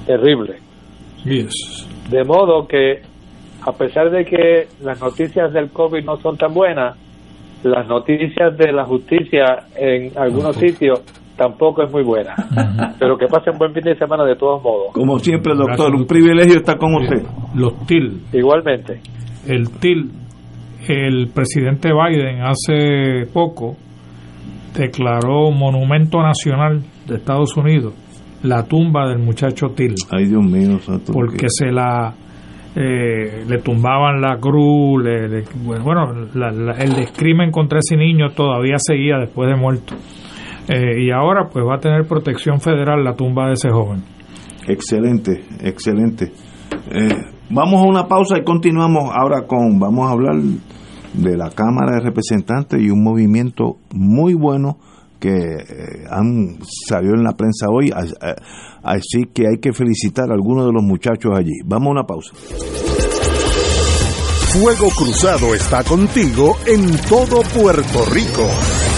Terrible. 0.06 0.56
Yes. 1.24 1.86
De 2.08 2.24
modo 2.24 2.66
que, 2.66 3.02
a 3.62 3.72
pesar 3.72 4.10
de 4.10 4.24
que 4.24 4.68
las 4.82 5.00
noticias 5.00 5.52
del 5.52 5.70
COVID 5.70 6.04
no 6.04 6.20
son 6.20 6.36
tan 6.36 6.52
buenas, 6.54 6.96
las 7.62 7.86
noticias 7.86 8.56
de 8.56 8.72
la 8.72 8.84
justicia 8.84 9.66
en 9.76 10.16
algunos 10.16 10.56
sitios 10.56 11.00
tampoco 11.36 11.82
es 11.82 11.92
muy 11.92 12.02
buena. 12.02 12.34
Pero 12.98 13.16
que 13.16 13.26
pasen 13.26 13.56
buen 13.58 13.72
fin 13.72 13.84
de 13.84 13.96
semana 13.96 14.24
de 14.24 14.36
todos 14.36 14.62
modos. 14.62 14.92
Como 14.92 15.18
siempre, 15.18 15.54
doctor, 15.54 15.76
Gracias, 15.76 16.00
un 16.00 16.06
privilegio 16.06 16.56
estar 16.56 16.78
con 16.78 16.94
usted. 16.94 17.22
Los 17.54 17.86
TIL. 17.86 18.20
Igualmente. 18.32 19.00
El 19.46 19.70
TIL, 19.78 20.10
el 20.88 21.28
presidente 21.28 21.90
Biden 21.92 22.42
hace 22.42 23.26
poco 23.32 23.76
declaró 24.76 25.50
monumento 25.50 26.22
nacional 26.22 26.82
de 27.06 27.16
Estados 27.16 27.56
Unidos 27.56 27.94
la 28.42 28.64
tumba 28.64 29.08
del 29.08 29.18
muchacho 29.18 29.68
Til. 29.68 29.94
Ay, 30.10 30.26
Dios 30.26 30.44
mío, 30.44 30.78
Porque 31.12 31.46
se 31.48 31.70
la 31.70 32.14
eh, 32.76 33.44
le 33.48 33.58
tumbaban 33.58 34.20
la 34.20 34.38
cruz, 34.38 35.02
le, 35.02 35.42
bueno, 35.64 36.12
el 36.12 36.94
descrimen 36.94 37.50
contra 37.50 37.80
ese 37.80 37.96
niño 37.96 38.30
todavía 38.30 38.76
seguía 38.78 39.18
después 39.18 39.48
de 39.48 39.56
muerto. 39.56 39.94
Eh, 40.68 41.02
y 41.04 41.10
ahora 41.10 41.48
pues 41.52 41.64
va 41.64 41.76
a 41.76 41.80
tener 41.80 42.06
protección 42.06 42.60
federal 42.60 43.02
la 43.02 43.14
tumba 43.14 43.48
de 43.48 43.54
ese 43.54 43.70
joven. 43.70 44.04
Excelente, 44.68 45.40
excelente. 45.60 46.30
Eh, 46.92 47.16
vamos 47.50 47.82
a 47.82 47.88
una 47.88 48.06
pausa 48.06 48.38
y 48.38 48.44
continuamos 48.44 49.10
ahora 49.12 49.46
con, 49.48 49.80
vamos 49.80 50.08
a 50.08 50.12
hablar 50.12 50.36
de 50.36 51.36
la 51.36 51.50
Cámara 51.50 51.96
de 51.96 52.00
Representantes 52.04 52.80
y 52.80 52.90
un 52.90 53.02
movimiento 53.02 53.78
muy 53.92 54.34
bueno 54.34 54.76
que 55.20 56.06
han 56.10 56.58
salió 56.88 57.14
en 57.14 57.22
la 57.22 57.36
prensa 57.36 57.66
hoy 57.68 57.92
Así 58.82 59.26
que 59.32 59.46
hay 59.46 59.58
que 59.58 59.72
felicitar 59.72 60.30
a 60.30 60.34
algunos 60.34 60.66
de 60.66 60.72
los 60.72 60.82
muchachos 60.82 61.32
allí. 61.36 61.60
Vamos 61.64 61.88
a 61.88 61.90
una 61.90 62.04
pausa. 62.04 62.32
Fuego 64.52 64.88
Cruzado 64.96 65.54
está 65.54 65.84
contigo 65.84 66.56
en 66.66 66.96
todo 67.08 67.42
Puerto 67.54 68.04
Rico 68.12 68.89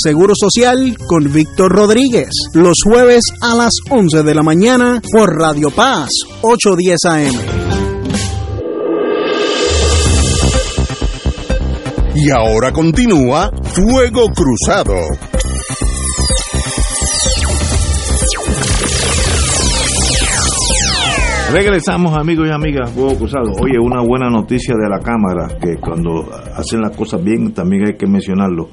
Seguro 0.00 0.32
Social 0.36 0.96
con 1.08 1.32
Víctor 1.32 1.72
Rodríguez, 1.72 2.30
los 2.54 2.76
jueves 2.84 3.22
a 3.42 3.56
las 3.56 3.72
11 3.90 4.22
de 4.22 4.34
la 4.34 4.44
mañana 4.44 5.02
por 5.12 5.34
Radio 5.36 5.70
Paz 5.70 6.10
810 6.42 7.04
AM. 7.04 7.34
Y 12.14 12.30
ahora 12.30 12.72
continúa 12.72 13.50
Fuego 13.64 14.26
Cruzado. 14.28 14.94
Regresamos 21.52 22.16
amigos 22.16 22.46
y 22.48 22.52
amigas, 22.52 22.90
Fuego 22.92 23.16
Cruzado. 23.16 23.50
Oye, 23.60 23.78
una 23.80 24.02
buena 24.02 24.28
noticia 24.30 24.76
de 24.76 24.88
la 24.88 25.00
Cámara, 25.00 25.58
que 25.60 25.76
cuando 25.80 26.28
hacen 26.54 26.82
las 26.82 26.96
cosas 26.96 27.24
bien 27.24 27.52
también 27.52 27.86
hay 27.88 27.96
que 27.96 28.06
mencionarlo 28.06 28.68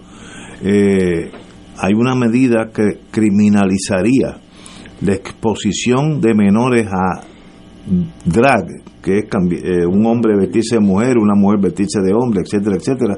eh, 0.64 1.32
hay 1.78 1.94
una 1.94 2.16
medida 2.16 2.70
que 2.74 3.00
criminalizaría 3.12 4.38
la 5.02 5.14
exposición 5.14 6.22
de 6.22 6.34
menores 6.34 6.88
a 6.88 7.22
drag, 8.26 8.66
que 9.02 9.20
es 9.20 9.26
eh, 9.26 9.86
un 9.86 10.06
hombre 10.06 10.36
vestirse 10.38 10.76
de 10.76 10.82
mujer, 10.82 11.18
una 11.18 11.36
mujer 11.36 11.60
vestirse 11.62 12.00
de 12.02 12.14
hombre, 12.14 12.42
etcétera, 12.42 12.78
etcétera. 12.78 13.18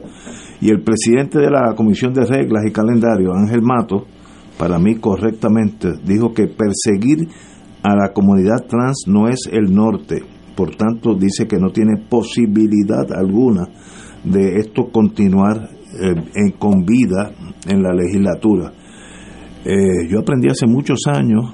Y 0.59 0.69
el 0.69 0.81
presidente 0.81 1.39
de 1.39 1.49
la 1.49 1.73
Comisión 1.75 2.13
de 2.13 2.25
Reglas 2.25 2.63
y 2.67 2.71
Calendario, 2.71 3.33
Ángel 3.33 3.61
Mato, 3.61 4.05
para 4.57 4.79
mí 4.79 4.95
correctamente, 4.95 5.89
dijo 6.03 6.33
que 6.33 6.47
perseguir 6.47 7.27
a 7.83 7.95
la 7.95 8.11
comunidad 8.11 8.65
trans 8.67 9.03
no 9.07 9.29
es 9.29 9.47
el 9.51 9.73
norte. 9.73 10.23
Por 10.55 10.75
tanto, 10.75 11.13
dice 11.13 11.47
que 11.47 11.57
no 11.57 11.69
tiene 11.69 11.97
posibilidad 12.09 13.11
alguna 13.15 13.67
de 14.23 14.57
esto 14.57 14.89
continuar 14.91 15.76
eh, 15.99 16.15
en, 16.35 16.51
con 16.51 16.85
vida 16.85 17.31
en 17.67 17.81
la 17.81 17.93
legislatura. 17.93 18.71
Eh, 19.65 20.07
yo 20.09 20.19
aprendí 20.19 20.49
hace 20.49 20.67
muchos 20.67 21.01
años 21.07 21.53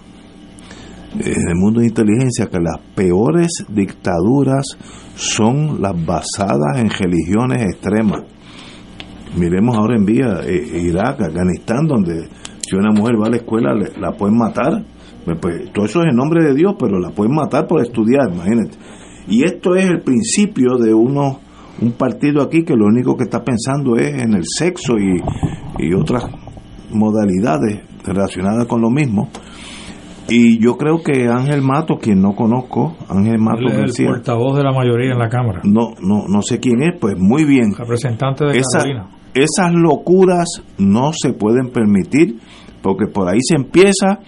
eh, 1.20 1.34
en 1.36 1.50
el 1.50 1.56
mundo 1.56 1.80
de 1.80 1.88
inteligencia 1.88 2.48
que 2.48 2.60
las 2.60 2.80
peores 2.96 3.66
dictaduras 3.70 4.66
son 5.16 5.82
las 5.82 5.94
basadas 6.06 6.78
en 6.78 6.90
religiones 6.90 7.64
extremas. 7.64 8.24
Miremos 9.38 9.76
ahora 9.76 9.96
en 9.96 10.06
vía 10.06 10.42
Irak, 10.48 11.22
Afganistán, 11.22 11.88
donde 11.88 12.30
si 12.62 12.76
una 12.76 12.92
mujer 12.92 13.16
va 13.20 13.28
a 13.28 13.30
la 13.32 13.38
escuela 13.38 13.74
la 13.74 14.12
pueden 14.12 14.38
matar. 14.38 14.84
Pues, 15.42 15.72
todo 15.74 15.86
eso 15.86 16.02
es 16.02 16.10
en 16.10 16.16
nombre 16.16 16.44
de 16.44 16.54
Dios, 16.54 16.76
pero 16.78 17.00
la 17.00 17.10
pueden 17.10 17.34
matar 17.34 17.66
por 17.66 17.82
estudiar, 17.82 18.32
imagínate. 18.32 18.78
Y 19.28 19.46
esto 19.46 19.76
es 19.76 19.86
el 19.86 20.02
principio 20.02 20.78
de 20.78 20.94
unos 20.94 21.38
un 21.82 21.92
partido 21.94 22.42
aquí 22.42 22.64
que 22.64 22.76
lo 22.76 22.86
único 22.86 23.16
que 23.18 23.24
está 23.24 23.44
pensando 23.44 23.96
es 23.98 24.14
en 24.22 24.34
el 24.34 24.44
sexo 24.46 24.98
y, 24.98 25.22
y 25.80 25.94
otras 25.94 26.26
modalidades 26.92 27.82
relacionadas 28.06 28.66
con 28.68 28.82
lo 28.82 28.90
mismo. 28.90 29.30
Y 30.30 30.58
yo 30.64 30.78
creo 30.78 31.04
que 31.04 31.28
Ángel 31.28 31.62
Mato, 31.62 31.98
quien 31.98 32.22
no 32.22 32.34
conozco, 32.34 32.96
Ángel 33.10 33.40
Mato 33.40 33.68
es 33.68 34.00
el 34.00 34.06
portavoz 34.08 34.58
de 34.58 34.64
la 34.64 34.72
mayoría 34.72 35.12
en 35.12 35.20
la 35.20 35.28
Cámara. 35.30 35.62
no, 35.66 35.90
no, 36.02 36.28
no 36.30 36.42
sé 36.42 36.60
quién 36.60 36.82
es, 36.82 36.98
pues 37.00 37.16
muy 37.18 37.44
bien. 37.44 37.74
Representante 37.78 38.46
de 38.46 38.52
Esa- 38.52 38.80
Carolina. 38.80 39.08
esas 39.34 39.74
locuras 39.74 40.48
no 40.78 41.12
se 41.14 41.34
pueden 41.34 41.72
permitir 41.72 42.40
porque 42.82 43.08
por 43.08 43.28
ahí 43.28 43.40
se 43.42 43.56
empieza 43.56 44.20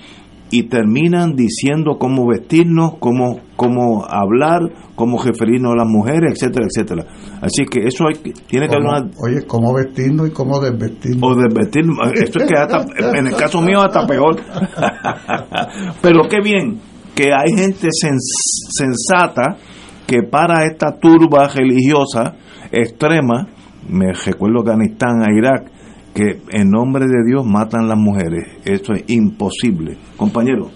y 0.52 0.64
terminan 0.70 1.36
diciendo 1.36 1.98
cómo 2.00 2.28
vestirnos, 2.28 2.94
cómo, 3.00 3.40
cómo 3.56 4.06
hablar, 4.08 4.62
cómo 4.96 5.22
referirnos 5.22 5.74
a 5.74 5.78
las 5.78 5.88
mujeres, 5.88 6.34
etcétera, 6.34 6.66
etcétera. 6.70 7.06
Así 7.42 7.66
que 7.66 7.88
eso 7.88 8.06
hay, 8.08 8.16
tiene 8.48 8.68
que 8.68 8.76
haber 8.76 8.88
una 8.88 9.12
Oye, 9.26 9.46
cómo 9.48 9.74
vestirnos 9.74 10.28
y 10.30 10.32
cómo 10.32 10.60
desvestirnos. 10.60 11.24
o 11.32 11.36
desvestir, 11.36 11.84
esto 12.16 12.40
es 12.40 12.48
que 12.48 12.58
hasta, 12.58 12.86
en 13.18 13.28
el 13.28 13.36
caso 13.36 13.60
mío 13.62 13.82
hasta 13.82 14.06
peor. 14.06 14.36
Pero 16.02 16.22
qué 16.30 16.40
bien 16.42 16.80
que 17.16 17.32
hay 17.34 17.52
gente 17.56 17.88
sens- 17.88 18.70
sensata 18.72 19.58
que 20.06 20.22
para 20.24 20.66
esta 20.66 20.98
turba 21.00 21.48
religiosa 21.48 22.36
extrema, 22.72 23.48
me 23.90 24.14
recuerdo 24.14 24.60
Afganistán, 24.60 25.22
a 25.22 25.34
Irak, 25.36 25.72
que 26.15 26.39
en 26.49 26.69
nombre 26.71 27.06
de 27.06 27.23
Dios 27.30 27.45
matan 27.45 27.88
las 27.88 27.97
mujeres. 27.97 28.47
Eso 28.65 28.93
es 28.93 29.04
imposible. 29.10 29.97
Compañero. 30.17 30.69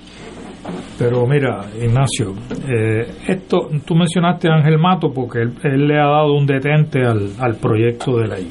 Pero 0.99 1.25
mira, 1.25 1.61
Ignacio, 1.81 2.33
eh, 2.67 3.07
esto 3.27 3.69
tú 3.85 3.95
mencionaste 3.95 4.49
a 4.49 4.55
Ángel 4.55 4.77
Mato 4.77 5.11
porque 5.13 5.39
él, 5.63 5.87
le 5.87 5.95
ha 5.97 6.05
dado 6.07 6.33
un 6.35 6.45
detente 6.45 7.03
al, 7.05 7.29
al 7.39 7.55
proyecto 7.55 8.17
de 8.17 8.27
ley. 8.27 8.47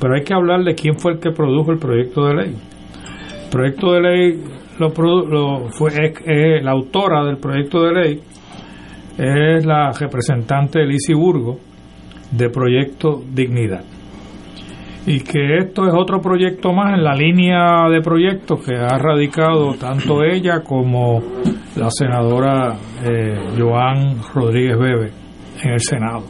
Pero 0.00 0.14
hay 0.16 0.22
que 0.24 0.34
hablar 0.34 0.64
de 0.64 0.74
quién 0.74 0.96
fue 0.98 1.12
el 1.12 1.20
que 1.20 1.30
produjo 1.30 1.70
el 1.70 1.78
proyecto 1.78 2.26
de 2.26 2.34
ley. 2.34 2.56
El 3.44 3.50
proyecto 3.50 3.92
de 3.92 4.00
ley 4.00 4.44
lo, 4.78 4.88
lo 5.26 5.68
fue 5.70 5.90
es- 5.90 6.20
es 6.26 6.64
la 6.64 6.72
autora 6.72 7.24
del 7.24 7.36
proyecto 7.38 7.82
de 7.84 7.92
ley 7.94 8.20
es 9.18 9.66
la 9.66 9.92
representante 9.92 10.82
Elisi 10.82 11.12
Burgo 11.12 11.58
de 12.32 12.48
Proyecto 12.48 13.22
Dignidad. 13.32 13.84
Y 15.06 15.20
que 15.20 15.58
esto 15.58 15.86
es 15.86 15.94
otro 15.94 16.20
proyecto 16.20 16.72
más 16.72 16.92
en 16.94 17.02
la 17.02 17.14
línea 17.14 17.88
de 17.90 18.02
proyectos 18.02 18.64
que 18.64 18.76
ha 18.76 18.98
radicado 18.98 19.74
tanto 19.74 20.22
ella 20.22 20.60
como 20.62 21.20
la 21.76 21.90
senadora 21.90 22.76
eh, 23.02 23.34
Joan 23.58 24.16
Rodríguez 24.34 24.78
Bebe 24.78 25.10
en 25.62 25.72
el 25.72 25.80
Senado. 25.80 26.24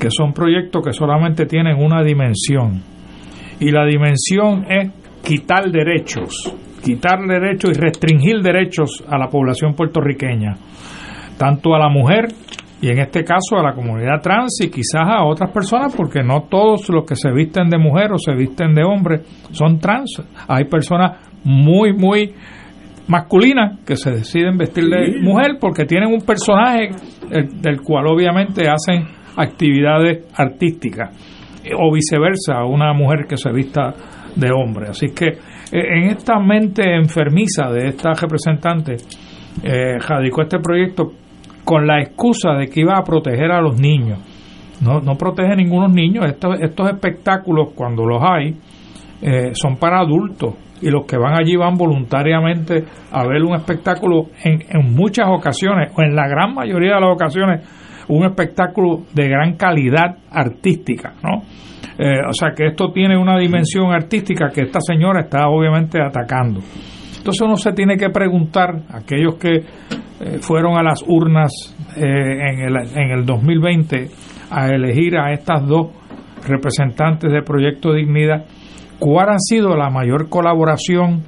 Que 0.00 0.08
son 0.10 0.32
proyectos 0.32 0.82
que 0.82 0.92
solamente 0.92 1.44
tienen 1.46 1.76
una 1.76 2.02
dimensión. 2.02 2.82
Y 3.60 3.70
la 3.70 3.84
dimensión 3.84 4.64
es 4.68 4.90
quitar 5.22 5.70
derechos, 5.70 6.54
quitar 6.82 7.20
derechos 7.26 7.70
y 7.70 7.80
restringir 7.80 8.40
derechos 8.42 9.04
a 9.08 9.18
la 9.18 9.28
población 9.28 9.74
puertorriqueña, 9.74 10.54
tanto 11.38 11.74
a 11.74 11.78
la 11.78 11.88
mujer 11.88 12.28
y 12.84 12.90
en 12.90 12.98
este 12.98 13.24
caso 13.24 13.56
a 13.58 13.62
la 13.62 13.72
comunidad 13.72 14.20
trans 14.20 14.60
y 14.60 14.68
quizás 14.68 15.08
a 15.08 15.24
otras 15.24 15.50
personas, 15.50 15.94
porque 15.96 16.22
no 16.22 16.42
todos 16.50 16.86
los 16.90 17.06
que 17.06 17.16
se 17.16 17.32
visten 17.32 17.70
de 17.70 17.78
mujer 17.78 18.12
o 18.12 18.18
se 18.18 18.34
visten 18.34 18.74
de 18.74 18.84
hombre 18.84 19.22
son 19.52 19.78
trans. 19.78 20.22
Hay 20.46 20.64
personas 20.66 21.16
muy, 21.44 21.94
muy 21.94 22.34
masculinas 23.08 23.80
que 23.86 23.96
se 23.96 24.10
deciden 24.10 24.58
vestir 24.58 24.84
de 24.84 25.18
mujer 25.22 25.56
porque 25.58 25.86
tienen 25.86 26.12
un 26.12 26.20
personaje 26.26 26.90
del 27.30 27.80
cual 27.80 28.06
obviamente 28.06 28.68
hacen 28.68 29.06
actividades 29.34 30.26
artísticas 30.36 31.08
eh, 31.64 31.70
o 31.74 31.90
viceversa 31.90 32.66
una 32.66 32.92
mujer 32.92 33.24
que 33.26 33.38
se 33.38 33.50
vista 33.50 33.94
de 34.36 34.50
hombre. 34.52 34.88
Así 34.90 35.06
que 35.14 35.28
eh, 35.28 35.38
en 35.72 36.10
esta 36.10 36.38
mente 36.38 36.82
enfermiza 36.94 37.70
de 37.70 37.88
esta 37.88 38.10
representante 38.12 38.96
eh, 39.62 39.96
radicó 40.06 40.42
este 40.42 40.58
proyecto 40.58 41.23
con 41.64 41.86
la 41.86 42.00
excusa 42.00 42.52
de 42.54 42.68
que 42.68 42.80
iba 42.80 42.96
a 42.96 43.02
proteger 43.02 43.50
a 43.50 43.60
los 43.60 43.78
niños. 43.80 44.18
No, 44.80 45.00
no 45.00 45.14
protege 45.16 45.56
ningunos 45.56 45.92
niños. 45.92 46.26
Estos, 46.26 46.60
estos 46.60 46.90
espectáculos, 46.90 47.70
cuando 47.74 48.04
los 48.04 48.20
hay, 48.22 48.54
eh, 49.22 49.52
son 49.54 49.76
para 49.76 50.00
adultos 50.00 50.54
y 50.82 50.90
los 50.90 51.06
que 51.06 51.16
van 51.16 51.40
allí 51.40 51.56
van 51.56 51.76
voluntariamente 51.76 52.84
a 53.10 53.26
ver 53.26 53.42
un 53.42 53.54
espectáculo 53.54 54.26
en, 54.42 54.62
en 54.68 54.94
muchas 54.94 55.26
ocasiones, 55.28 55.92
o 55.96 56.02
en 56.02 56.14
la 56.14 56.28
gran 56.28 56.54
mayoría 56.54 56.96
de 56.96 57.00
las 57.00 57.14
ocasiones, 57.14 57.62
un 58.08 58.24
espectáculo 58.26 59.04
de 59.14 59.28
gran 59.28 59.56
calidad 59.56 60.18
artística, 60.30 61.14
¿no? 61.22 61.42
Eh, 61.96 62.20
o 62.28 62.32
sea 62.32 62.50
que 62.56 62.66
esto 62.66 62.90
tiene 62.92 63.16
una 63.16 63.38
dimensión 63.38 63.92
artística 63.92 64.50
que 64.52 64.62
esta 64.62 64.80
señora 64.80 65.22
está 65.22 65.48
obviamente 65.48 66.00
atacando. 66.02 66.60
Entonces 67.24 67.40
uno 67.40 67.56
se 67.56 67.72
tiene 67.72 67.96
que 67.96 68.10
preguntar, 68.10 68.82
aquellos 68.92 69.36
que 69.36 69.54
eh, 69.56 70.38
fueron 70.42 70.76
a 70.76 70.82
las 70.82 71.02
urnas 71.08 71.50
eh, 71.96 72.02
en, 72.02 72.60
el, 72.60 72.76
en 72.94 73.10
el 73.12 73.24
2020 73.24 74.10
a 74.50 74.68
elegir 74.68 75.16
a 75.16 75.32
estas 75.32 75.66
dos 75.66 75.86
representantes 76.46 77.32
del 77.32 77.42
Proyecto 77.42 77.94
Dignidad, 77.94 78.44
¿cuál 78.98 79.30
ha 79.30 79.38
sido 79.38 79.74
la 79.74 79.88
mayor 79.88 80.28
colaboración 80.28 81.22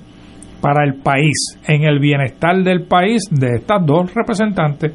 para 0.60 0.84
el 0.84 0.96
país, 0.96 1.58
en 1.66 1.84
el 1.84 1.98
bienestar 1.98 2.62
del 2.62 2.82
país 2.82 3.22
de 3.30 3.54
estas 3.56 3.86
dos 3.86 4.12
representantes? 4.12 4.92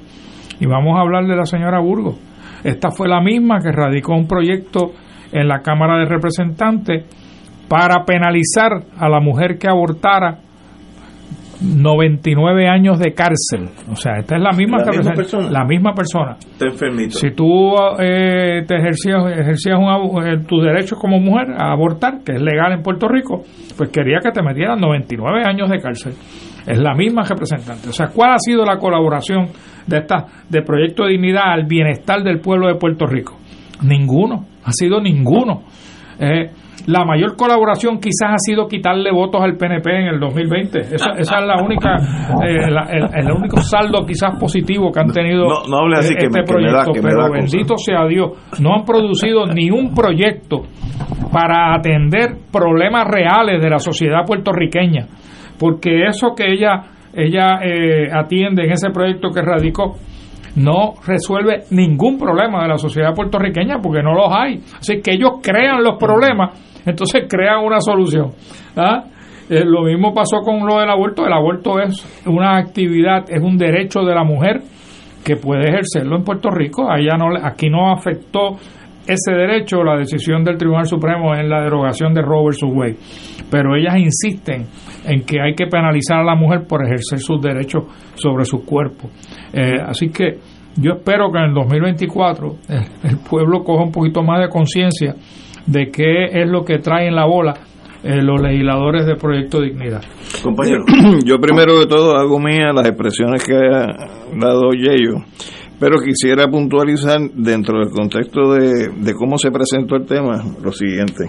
Y 0.60 0.68
vamos 0.68 1.00
a 1.00 1.02
hablar 1.02 1.26
de 1.26 1.36
la 1.36 1.46
señora 1.46 1.80
Burgos. 1.80 2.20
Esta 2.64 2.92
fue 2.92 3.10
la 3.10 3.22
misma 3.22 3.60
que 3.60 3.72
radicó 3.72 4.14
un 4.14 4.28
proyecto 4.28 4.92
en 5.32 5.48
la 5.48 5.64
Cámara 5.64 5.98
de 5.98 6.06
Representantes 6.06 7.06
para 7.68 8.06
penalizar 8.06 8.84
a 9.00 9.10
la 9.10 9.20
mujer 9.20 9.58
que 9.58 9.68
abortara 9.68 10.51
99 11.62 12.68
años 12.68 13.00
de 13.00 13.14
cárcel. 13.14 13.70
O 13.90 13.96
sea, 13.96 14.18
esta 14.20 14.36
es 14.36 14.42
la 14.42 14.52
misma, 14.52 14.80
¿La 14.80 14.92
misma 14.92 15.14
persona? 15.14 15.50
La 15.50 15.66
misma 15.66 15.94
persona. 15.94 16.36
Está 16.40 16.66
enfermito. 16.66 17.18
Si 17.18 17.32
tú 17.32 17.74
eh, 18.00 18.64
te 18.68 18.76
ejercías, 18.76 19.24
ejercías 19.32 19.78
un 19.78 20.26
eh, 20.26 20.40
tus 20.48 20.64
derechos 20.64 20.98
como 21.00 21.20
mujer 21.20 21.52
a 21.58 21.72
abortar, 21.72 22.24
que 22.26 22.34
es 22.34 22.42
legal 22.42 22.72
en 22.74 22.82
Puerto 22.82 23.08
Rico, 23.08 23.44
pues 23.78 23.90
quería 23.90 24.20
que 24.24 24.32
te 24.32 24.42
metieran 24.42 24.80
99 24.80 25.44
años 25.46 25.70
de 25.70 25.80
cárcel. 25.80 26.14
Es 26.66 26.80
la 26.80 26.94
misma 26.96 27.24
representante. 27.24 27.90
O 27.90 27.94
sea, 27.94 28.08
¿cuál 28.08 28.32
ha 28.34 28.40
sido 28.40 28.66
la 28.66 28.78
colaboración 28.78 29.48
de 29.88 29.98
esta 29.98 30.26
de 30.50 30.62
Proyecto 30.62 31.04
de 31.04 31.12
Dignidad 31.12 31.52
al 31.54 31.66
bienestar 31.66 32.24
del 32.24 32.40
pueblo 32.40 32.68
de 32.68 32.76
Puerto 32.76 33.06
Rico? 33.06 33.38
Ninguno. 33.84 34.46
Ha 34.64 34.72
sido 34.72 35.02
ninguno. 35.02 35.64
Eh, 36.20 36.52
la 36.88 37.06
mayor 37.06 37.36
colaboración 37.36 38.00
quizás 38.00 38.32
ha 38.34 38.38
sido 38.38 38.68
quitarle 38.68 39.12
votos 39.12 39.42
al 39.42 39.56
PNP 39.58 39.90
en 39.92 40.08
el 40.08 40.20
2020. 40.20 40.80
Esa, 40.80 41.12
esa 41.18 41.40
es 41.40 41.46
la 41.48 41.62
única, 41.64 41.96
eh, 42.44 42.70
la- 42.72 42.88
el, 42.92 43.26
el 43.26 43.32
único 43.32 43.58
saldo 43.62 44.06
quizás 44.06 44.38
positivo 44.40 44.92
que 44.92 45.00
han 45.00 45.12
tenido 45.12 45.44
No, 45.48 45.68
no 45.70 45.78
hable 45.80 45.98
así 45.98 46.16
que 46.16 46.26
este 46.26 46.40
me- 46.40 46.46
que 46.46 46.54
me 46.56 46.72
da- 46.72 46.84
proyecto. 46.84 46.92
que 46.94 47.02
me 47.02 47.10
da 47.10 47.16
pero 47.16 47.28
cosa. 47.28 47.40
bendito 47.40 47.78
sea 47.78 48.06
Dios, 48.08 48.32
no 48.62 48.74
han 48.76 48.86
producido 48.86 49.46
ni 49.48 49.70
un 49.70 49.94
proyecto 49.94 50.64
para 51.32 51.74
atender 51.76 52.36
problemas 52.52 53.08
reales 53.08 53.62
de 53.62 53.70
la 53.70 53.80
sociedad 53.80 54.26
puertorriqueña. 54.26 55.08
Porque 55.60 56.08
eso 56.08 56.34
que 56.36 56.52
ella, 56.52 56.82
ella 57.14 57.60
eh, 57.64 58.08
atiende 58.12 58.64
en 58.66 58.72
ese 58.72 58.90
proyecto 58.90 59.30
que 59.30 59.42
radicó, 59.42 59.96
no 60.56 60.96
resuelve 61.08 61.62
ningún 61.72 62.18
problema 62.18 62.64
de 62.64 62.68
la 62.70 62.78
sociedad 62.78 63.14
puertorriqueña 63.16 63.78
porque 63.82 64.02
no 64.04 64.14
los 64.14 64.28
hay. 64.32 64.58
Así 64.80 65.00
que 65.02 65.14
ellos 65.14 65.40
crean 65.42 65.82
los 65.84 65.98
problemas, 65.98 66.71
entonces 66.86 67.26
crean 67.30 67.64
una 67.64 67.80
solución. 67.80 68.32
¿ah? 68.76 69.04
Eh, 69.50 69.66
lo 69.66 69.84
mismo 69.84 70.14
pasó 70.14 70.40
con 70.44 70.66
lo 70.66 70.80
del 70.80 70.90
aborto. 70.90 71.26
El 71.26 71.34
aborto 71.34 71.80
es 71.82 72.24
una 72.26 72.58
actividad, 72.58 73.26
es 73.30 73.42
un 73.42 73.58
derecho 73.58 74.02
de 74.02 74.16
la 74.16 74.24
mujer 74.24 74.62
que 75.24 75.36
puede 75.36 75.70
ejercerlo 75.70 76.16
en 76.16 76.24
Puerto 76.24 76.50
Rico. 76.50 76.90
A 76.90 77.00
ella 77.00 77.18
no, 77.18 77.28
aquí 77.44 77.70
no 77.70 77.92
afectó 77.92 78.58
ese 79.06 79.32
derecho 79.34 79.84
la 79.84 79.98
decisión 79.98 80.44
del 80.44 80.58
Tribunal 80.58 80.86
Supremo 80.86 81.36
en 81.36 81.50
la 81.50 81.62
derogación 81.62 82.14
de 82.14 82.22
Roe 82.22 82.50
vs. 82.50 82.64
Wade. 82.64 82.98
Pero 83.50 83.76
ellas 83.76 83.98
insisten 83.98 84.68
en 85.06 85.24
que 85.26 85.42
hay 85.42 85.54
que 85.54 85.68
penalizar 85.68 86.20
a 86.20 86.24
la 86.24 86.36
mujer 86.36 86.66
por 86.68 86.86
ejercer 86.86 87.20
sus 87.20 87.42
derechos 87.42 87.84
sobre 88.16 88.46
su 88.46 88.64
cuerpo. 88.64 89.10
Eh, 89.52 89.82
así 89.86 90.10
que 90.10 90.40
yo 90.78 90.94
espero 90.94 91.30
que 91.32 91.40
en 91.40 91.46
el 91.46 91.54
2024 91.54 92.56
el, 92.70 93.10
el 93.10 93.18
pueblo 93.18 93.64
coja 93.64 93.84
un 93.84 93.92
poquito 93.92 94.24
más 94.24 94.40
de 94.40 94.48
conciencia 94.48 95.16
de 95.66 95.92
qué 95.92 96.26
es 96.26 96.50
lo 96.50 96.64
que 96.64 96.80
traen 96.80 97.16
la 97.16 97.26
bola 97.26 97.54
eh, 98.04 98.22
los 98.22 98.42
legisladores 98.42 99.06
de 99.06 99.16
Proyecto 99.16 99.62
Dignidad. 99.62 100.02
Compañero. 100.42 100.84
Yo 101.24 101.38
primero 101.40 101.80
de 101.80 101.86
todo 101.86 102.16
hago 102.16 102.40
mía 102.40 102.74
las 102.74 102.88
expresiones 102.88 103.44
que 103.46 103.54
ha 103.54 103.86
dado 104.40 104.72
Yeyo, 104.72 105.24
pero 105.80 105.98
quisiera 106.00 106.48
puntualizar 106.48 107.20
dentro 107.36 107.78
del 107.78 107.92
contexto 107.92 108.54
de, 108.54 108.90
de 108.98 109.14
cómo 109.14 109.38
se 109.38 109.52
presentó 109.52 109.98
el 109.98 110.06
tema 110.08 110.44
lo 110.64 110.72
siguiente. 110.72 111.26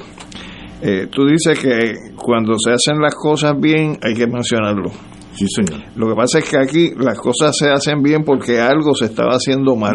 Eh, 0.81 1.09
tú 1.11 1.27
dices 1.27 1.61
que 1.61 1.93
cuando 2.17 2.55
se 2.59 2.73
hacen 2.73 3.01
las 3.01 3.15
cosas 3.15 3.53
bien 3.61 3.99
hay 4.03 4.15
que 4.15 4.27
mencionarlo. 4.27 4.91
Sí, 5.35 5.47
señor. 5.49 5.83
Lo 5.97 6.09
que 6.09 6.15
pasa 6.15 6.39
es 6.39 6.49
que 6.49 6.59
aquí 6.59 6.93
las 6.97 7.19
cosas 7.19 7.57
se 7.57 7.71
hacen 7.71 8.03
bien 8.03 8.23
porque 8.25 8.61
algo 8.61 8.95
se 8.95 9.07
estaba 9.07 9.33
haciendo 9.33 9.77
mal. 9.77 9.95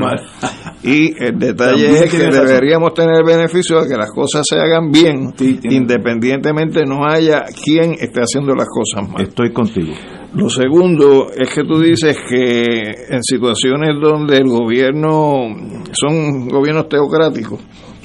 Y 0.84 1.12
el 1.24 1.38
detalle 1.38 2.04
es 2.04 2.12
que 2.12 2.18
deberíamos 2.18 2.94
tener 2.94 3.18
el 3.18 3.24
beneficio 3.24 3.82
de 3.82 3.88
que 3.88 3.98
las 3.98 4.12
cosas 4.12 4.46
se 4.48 4.56
hagan 4.56 4.92
bien, 4.92 5.34
independientemente 5.64 6.86
no 6.86 7.06
haya 7.06 7.44
quien 7.64 7.94
esté 7.94 8.22
haciendo 8.22 8.54
las 8.54 8.68
cosas 8.68 9.10
mal. 9.10 9.22
Estoy 9.22 9.52
contigo. 9.52 9.94
Lo 10.34 10.50
segundo 10.50 11.30
es 11.36 11.50
que 11.54 11.64
tú 11.64 11.80
dices 11.80 12.18
que 12.30 12.64
en 13.10 13.24
situaciones 13.24 14.00
donde 14.02 14.38
el 14.38 14.48
gobierno 14.48 15.48
son 15.94 16.48
gobiernos 16.48 16.90
teocráticos, 16.90 17.60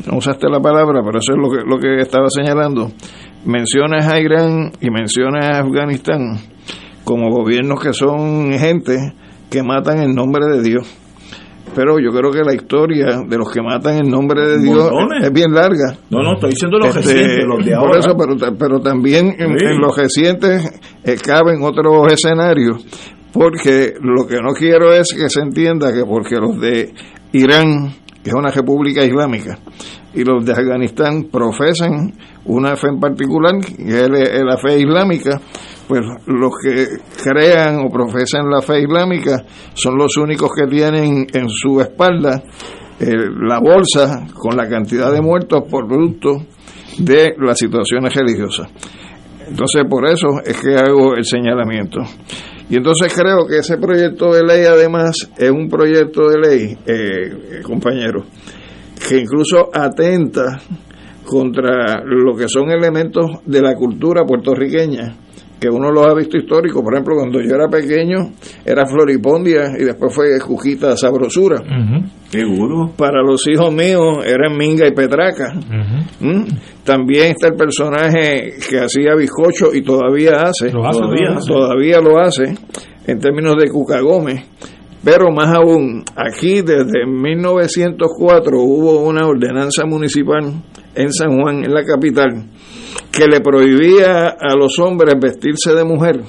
no 0.07 0.19
usaste 0.19 0.49
la 0.49 0.61
palabra, 0.61 1.03
pero 1.05 1.19
eso 1.19 1.33
es 1.33 1.39
lo 1.39 1.51
que, 1.51 1.65
lo 1.69 1.79
que 1.79 2.01
estaba 2.01 2.29
señalando, 2.31 2.91
mencionas 3.45 4.07
a 4.07 4.21
Irán 4.21 4.73
y 4.81 4.91
mencionas 4.91 5.45
a 5.47 5.61
Afganistán 5.61 6.52
como 7.05 7.31
gobiernos 7.31 7.81
que 7.81 7.93
son 7.93 8.53
gente 8.53 9.15
que 9.51 9.63
matan 9.63 10.03
en 10.03 10.15
nombre 10.15 10.47
de 10.47 10.63
Dios. 10.63 11.03
Pero 11.75 11.99
yo 11.99 12.11
creo 12.11 12.31
que 12.31 12.43
la 12.45 12.55
historia 12.55 13.23
de 13.27 13.39
los 13.39 13.51
que 13.51 13.63
matan 13.63 14.05
en 14.05 14.11
nombre 14.11 14.47
de 14.47 14.59
Dios 14.59 14.91
es 15.23 15.33
bien 15.33 15.53
larga. 15.53 15.97
No, 16.11 16.23
no, 16.23 16.35
estoy 16.35 16.51
diciendo 16.51 16.79
los 16.79 16.95
este, 16.95 17.01
recientes, 17.01 17.45
los 17.47 17.65
de 17.65 17.75
ahora. 17.75 17.91
Por 17.91 17.99
eso, 17.99 18.57
pero, 18.59 18.81
también 18.81 19.35
en, 19.39 19.81
los 19.81 19.97
recientes 19.97 20.81
eh, 21.03 21.17
caben 21.25 21.63
otros 21.63 22.13
escenarios. 22.13 22.85
Porque 23.33 23.95
lo 24.01 24.27
que 24.27 24.37
no 24.43 24.53
quiero 24.53 24.93
es 24.93 25.15
que 25.15 25.31
se 25.31 25.41
entienda 25.41 25.93
que 25.93 26.05
porque 26.05 26.37
los 26.37 26.61
de 26.61 26.93
Irán, 27.33 27.95
que 28.23 28.29
es 28.29 28.35
una 28.35 28.51
república 28.51 29.03
islámica, 29.03 29.59
y 30.13 30.25
los 30.25 30.45
de 30.45 30.53
Afganistán 30.53 31.29
profesan 31.33 32.13
una 32.45 32.77
fe 32.77 32.89
en 32.89 33.01
particular, 33.01 33.55
que 33.65 34.01
es 34.01 34.45
la 34.45 34.59
fe 34.59 34.81
islámica, 34.81 35.41
pues 35.89 36.01
los 36.27 36.53
que 36.63 36.87
crean 37.23 37.81
o 37.85 37.91
profesan 37.91 38.49
la 38.49 38.63
fe 38.63 38.81
islámica 38.83 39.45
son 39.75 39.97
los 39.97 40.17
únicos 40.17 40.51
que 40.57 40.67
tienen 40.67 41.27
en 41.33 41.49
su 41.49 41.81
espalda 41.81 42.43
eh, 43.01 43.15
la 43.41 43.59
bolsa 43.59 44.27
con 44.35 44.57
la 44.57 44.69
cantidad 44.69 45.13
de 45.13 45.21
muertos 45.21 45.65
por 45.69 45.89
producto 45.89 46.47
de 46.99 47.35
las 47.39 47.59
situaciones 47.59 48.15
religiosas. 48.15 48.69
Entonces, 49.49 49.83
por 49.89 50.07
eso 50.07 50.29
es 50.45 50.57
que 50.61 50.77
hago 50.77 51.15
el 51.15 51.25
señalamiento. 51.25 52.01
Y 52.71 52.77
entonces 52.77 53.13
creo 53.13 53.47
que 53.47 53.59
ese 53.59 53.77
proyecto 53.77 54.33
de 54.33 54.45
ley, 54.45 54.65
además, 54.65 55.31
es 55.37 55.51
un 55.51 55.69
proyecto 55.69 56.29
de 56.29 56.39
ley, 56.39 56.79
eh, 56.87 57.61
compañero, 57.63 58.25
que 59.09 59.19
incluso 59.19 59.69
atenta 59.75 60.61
contra 61.25 62.03
lo 62.05 62.35
que 62.37 62.49
son 62.49 62.71
elementos 62.71 63.27
de 63.45 63.61
la 63.61 63.75
cultura 63.75 64.25
puertorriqueña 64.25 65.17
que 65.63 65.69
uno 65.69 65.93
los 65.93 66.05
ha 66.05 66.15
visto 66.15 66.37
históricos. 66.37 66.83
Por 66.83 66.93
ejemplo, 66.93 67.15
cuando 67.15 67.41
yo 67.41 67.55
era 67.55 67.69
pequeño, 67.69 68.33
era 68.65 68.85
Floripondia 68.85 69.75
y 69.79 69.85
después 69.85 70.13
fue 70.13 70.41
Jujita 70.41 70.97
Sabrosura. 70.97 71.63
Seguro. 72.31 72.91
Para 72.97 73.23
los 73.23 73.47
hijos 73.47 73.73
míos 73.73 74.25
eran 74.27 74.57
Minga 74.57 74.89
y 74.89 74.93
Petraca. 74.93 75.55
¿Mm? 76.19 76.45
También 76.85 77.29
está 77.29 77.47
el 77.47 77.55
personaje 77.55 78.55
que 78.69 78.81
hacía 78.81 79.15
bizcocho 79.15 79.73
y 79.73 79.83
todavía 79.83 80.33
hace. 80.43 80.71
todavía, 80.71 81.39
todavía 81.47 82.01
lo 82.01 82.19
hace 82.19 82.55
en 83.07 83.19
términos 83.21 83.55
de 83.57 83.71
Cuca 83.71 84.01
Gómez. 84.01 84.45
Pero 85.05 85.31
más 85.31 85.57
aún, 85.57 86.03
aquí 86.17 86.63
desde 86.63 87.07
1904 87.07 88.59
hubo 88.59 89.05
una 89.05 89.29
ordenanza 89.29 89.85
municipal 89.85 90.63
en 90.95 91.13
San 91.13 91.41
Juan, 91.41 91.65
en 91.65 91.73
la 91.73 91.85
capital, 91.85 92.47
que 93.11 93.27
le 93.27 93.41
prohibía 93.41 94.29
a 94.29 94.55
los 94.57 94.79
hombres 94.79 95.15
vestirse 95.21 95.75
de 95.75 95.85
mujer 95.85 96.21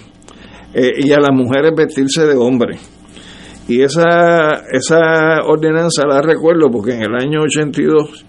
eh, 0.73 0.91
y 0.97 1.11
a 1.11 1.19
las 1.19 1.31
mujeres 1.33 1.73
vestirse 1.75 2.25
de 2.25 2.35
hombre. 2.35 2.77
Y 3.67 3.81
esa, 3.81 4.63
esa 4.71 5.43
ordenanza 5.45 6.05
la 6.05 6.21
recuerdo 6.21 6.69
porque 6.69 6.93
en 6.93 7.03
el 7.03 7.15
año 7.15 7.41
82 7.43 8.25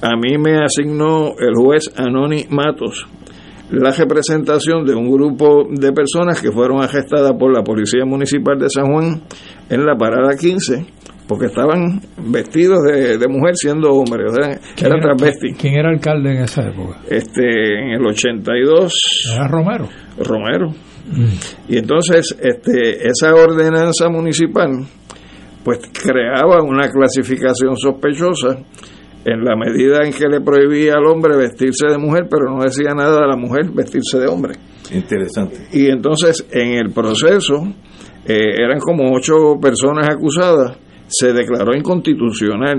a 0.00 0.16
mí 0.16 0.38
me 0.38 0.64
asignó 0.64 1.34
el 1.38 1.54
juez 1.54 1.92
Anoni 1.96 2.46
Matos 2.48 3.06
la 3.72 3.90
representación 3.90 4.84
de 4.84 4.94
un 4.94 5.10
grupo 5.10 5.66
de 5.70 5.92
personas 5.92 6.40
que 6.40 6.52
fueron 6.52 6.82
arrestadas 6.82 7.32
por 7.38 7.50
la 7.56 7.64
Policía 7.64 8.04
Municipal 8.04 8.58
de 8.58 8.68
San 8.68 8.92
Juan 8.92 9.22
en 9.70 9.86
la 9.86 9.96
parada 9.96 10.36
15 10.36 10.86
porque 11.32 11.46
estaban 11.46 11.98
vestidos 12.30 12.82
de, 12.82 13.26
mujer 13.26 13.54
siendo 13.54 13.88
hombres, 13.90 14.32
o 14.32 14.34
sea, 14.34 14.50
era, 14.86 15.00
transvesti. 15.00 15.54
¿Quién 15.54 15.76
era 15.76 15.88
alcalde 15.88 16.30
en 16.32 16.42
esa 16.42 16.68
época? 16.68 16.98
Este, 17.08 17.42
en 17.42 17.92
el 17.92 18.06
82. 18.06 19.32
Era 19.34 19.48
Romero. 19.48 19.88
Romero. 20.18 20.68
Mm. 21.06 21.72
Y 21.72 21.78
entonces, 21.78 22.36
este, 22.38 23.08
esa 23.08 23.32
ordenanza 23.32 24.10
municipal, 24.10 24.84
pues 25.64 25.78
creaba 26.04 26.62
una 26.62 26.90
clasificación 26.90 27.78
sospechosa 27.78 28.58
en 29.24 29.42
la 29.42 29.56
medida 29.56 30.04
en 30.04 30.12
que 30.12 30.28
le 30.28 30.42
prohibía 30.42 30.96
al 30.98 31.06
hombre 31.06 31.38
vestirse 31.38 31.86
de 31.88 31.96
mujer, 31.96 32.26
pero 32.30 32.54
no 32.54 32.62
decía 32.62 32.92
nada 32.94 33.24
a 33.24 33.26
la 33.26 33.36
mujer 33.36 33.70
vestirse 33.72 34.18
de 34.18 34.26
hombre. 34.26 34.56
Interesante. 34.92 35.66
Y 35.72 35.86
entonces, 35.86 36.46
en 36.50 36.74
el 36.74 36.92
proceso, 36.92 37.64
eh, 38.26 38.54
eran 38.58 38.80
como 38.80 39.14
ocho 39.14 39.58
personas 39.62 40.10
acusadas 40.10 40.76
se 41.12 41.32
declaró 41.32 41.76
inconstitucional 41.76 42.78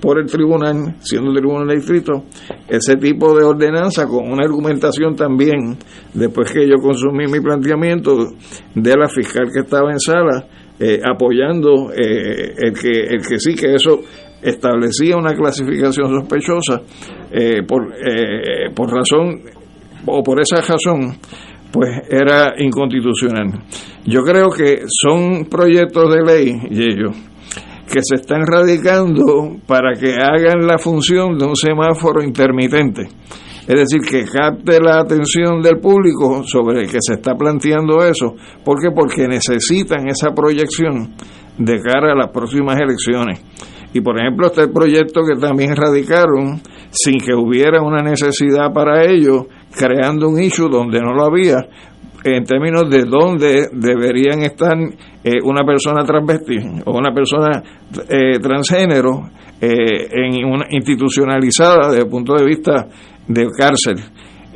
por 0.00 0.20
el 0.20 0.26
tribunal, 0.26 0.94
siendo 1.00 1.30
el 1.30 1.38
tribunal 1.38 1.68
distrito, 1.74 2.24
ese 2.68 2.96
tipo 2.96 3.36
de 3.36 3.44
ordenanza 3.44 4.06
con 4.06 4.30
una 4.30 4.44
argumentación 4.44 5.16
también, 5.16 5.76
después 6.14 6.52
que 6.52 6.68
yo 6.68 6.76
consumí 6.76 7.26
mi 7.26 7.40
planteamiento 7.40 8.16
de 8.74 8.96
la 8.96 9.08
fiscal 9.08 9.48
que 9.52 9.60
estaba 9.60 9.90
en 9.90 9.98
sala, 9.98 10.46
eh, 10.78 11.00
apoyando 11.02 11.90
eh, 11.92 12.54
el, 12.58 12.72
que, 12.74 12.90
el 12.90 13.26
que 13.26 13.38
sí, 13.38 13.54
que 13.54 13.74
eso 13.74 14.00
establecía 14.42 15.16
una 15.16 15.34
clasificación 15.34 16.20
sospechosa 16.20 16.82
eh, 17.32 17.62
por, 17.66 17.92
por 18.74 18.92
razón 18.92 19.40
o 20.04 20.22
por 20.22 20.40
esa 20.40 20.60
razón 20.60 21.16
pues 21.72 21.90
era 22.08 22.54
inconstitucional. 22.58 23.48
Yo 24.04 24.22
creo 24.22 24.50
que 24.50 24.82
son 24.86 25.46
proyectos 25.46 26.14
de 26.14 26.22
ley, 26.22 26.52
y 26.70 26.82
ellos, 26.82 27.16
que 27.86 28.00
se 28.02 28.16
están 28.16 28.42
radicando 28.46 29.56
para 29.66 29.92
que 29.98 30.14
hagan 30.14 30.66
la 30.66 30.78
función 30.78 31.38
de 31.38 31.46
un 31.46 31.56
semáforo 31.56 32.22
intermitente. 32.22 33.08
Es 33.66 33.74
decir, 33.74 34.00
que 34.08 34.24
capte 34.24 34.80
la 34.80 35.00
atención 35.00 35.60
del 35.60 35.78
público 35.78 36.44
sobre 36.44 36.86
que 36.86 36.98
se 37.00 37.14
está 37.14 37.34
planteando 37.34 37.98
eso. 38.04 38.34
¿Por 38.64 38.80
qué? 38.80 38.90
Porque 38.94 39.26
necesitan 39.26 40.08
esa 40.08 40.30
proyección 40.32 41.14
de 41.58 41.80
cara 41.80 42.12
a 42.12 42.16
las 42.16 42.30
próximas 42.30 42.78
elecciones. 42.80 43.40
Y 43.92 44.00
por 44.00 44.20
ejemplo, 44.20 44.48
este 44.48 44.68
proyecto 44.68 45.22
que 45.22 45.40
también 45.40 45.74
radicaron 45.74 46.60
sin 46.90 47.18
que 47.18 47.34
hubiera 47.34 47.82
una 47.82 48.02
necesidad 48.02 48.72
para 48.72 49.04
ello, 49.04 49.46
creando 49.76 50.28
un 50.28 50.40
issue 50.40 50.68
donde 50.68 51.00
no 51.00 51.14
lo 51.14 51.24
había, 51.24 51.56
en 52.34 52.44
términos 52.44 52.90
de 52.90 53.04
dónde 53.04 53.68
deberían 53.72 54.42
estar 54.42 54.76
eh, 55.22 55.38
una 55.44 55.64
persona 55.64 56.04
transvesti 56.04 56.82
o 56.84 56.96
una 56.96 57.12
persona 57.12 57.62
eh, 58.08 58.38
transgénero 58.40 59.30
eh, 59.60 60.08
en 60.10 60.44
una 60.44 60.66
institucionalizada 60.70 61.88
desde 61.90 62.02
el 62.02 62.10
punto 62.10 62.34
de 62.34 62.44
vista 62.44 62.88
de 63.28 63.46
cárcel. 63.56 63.96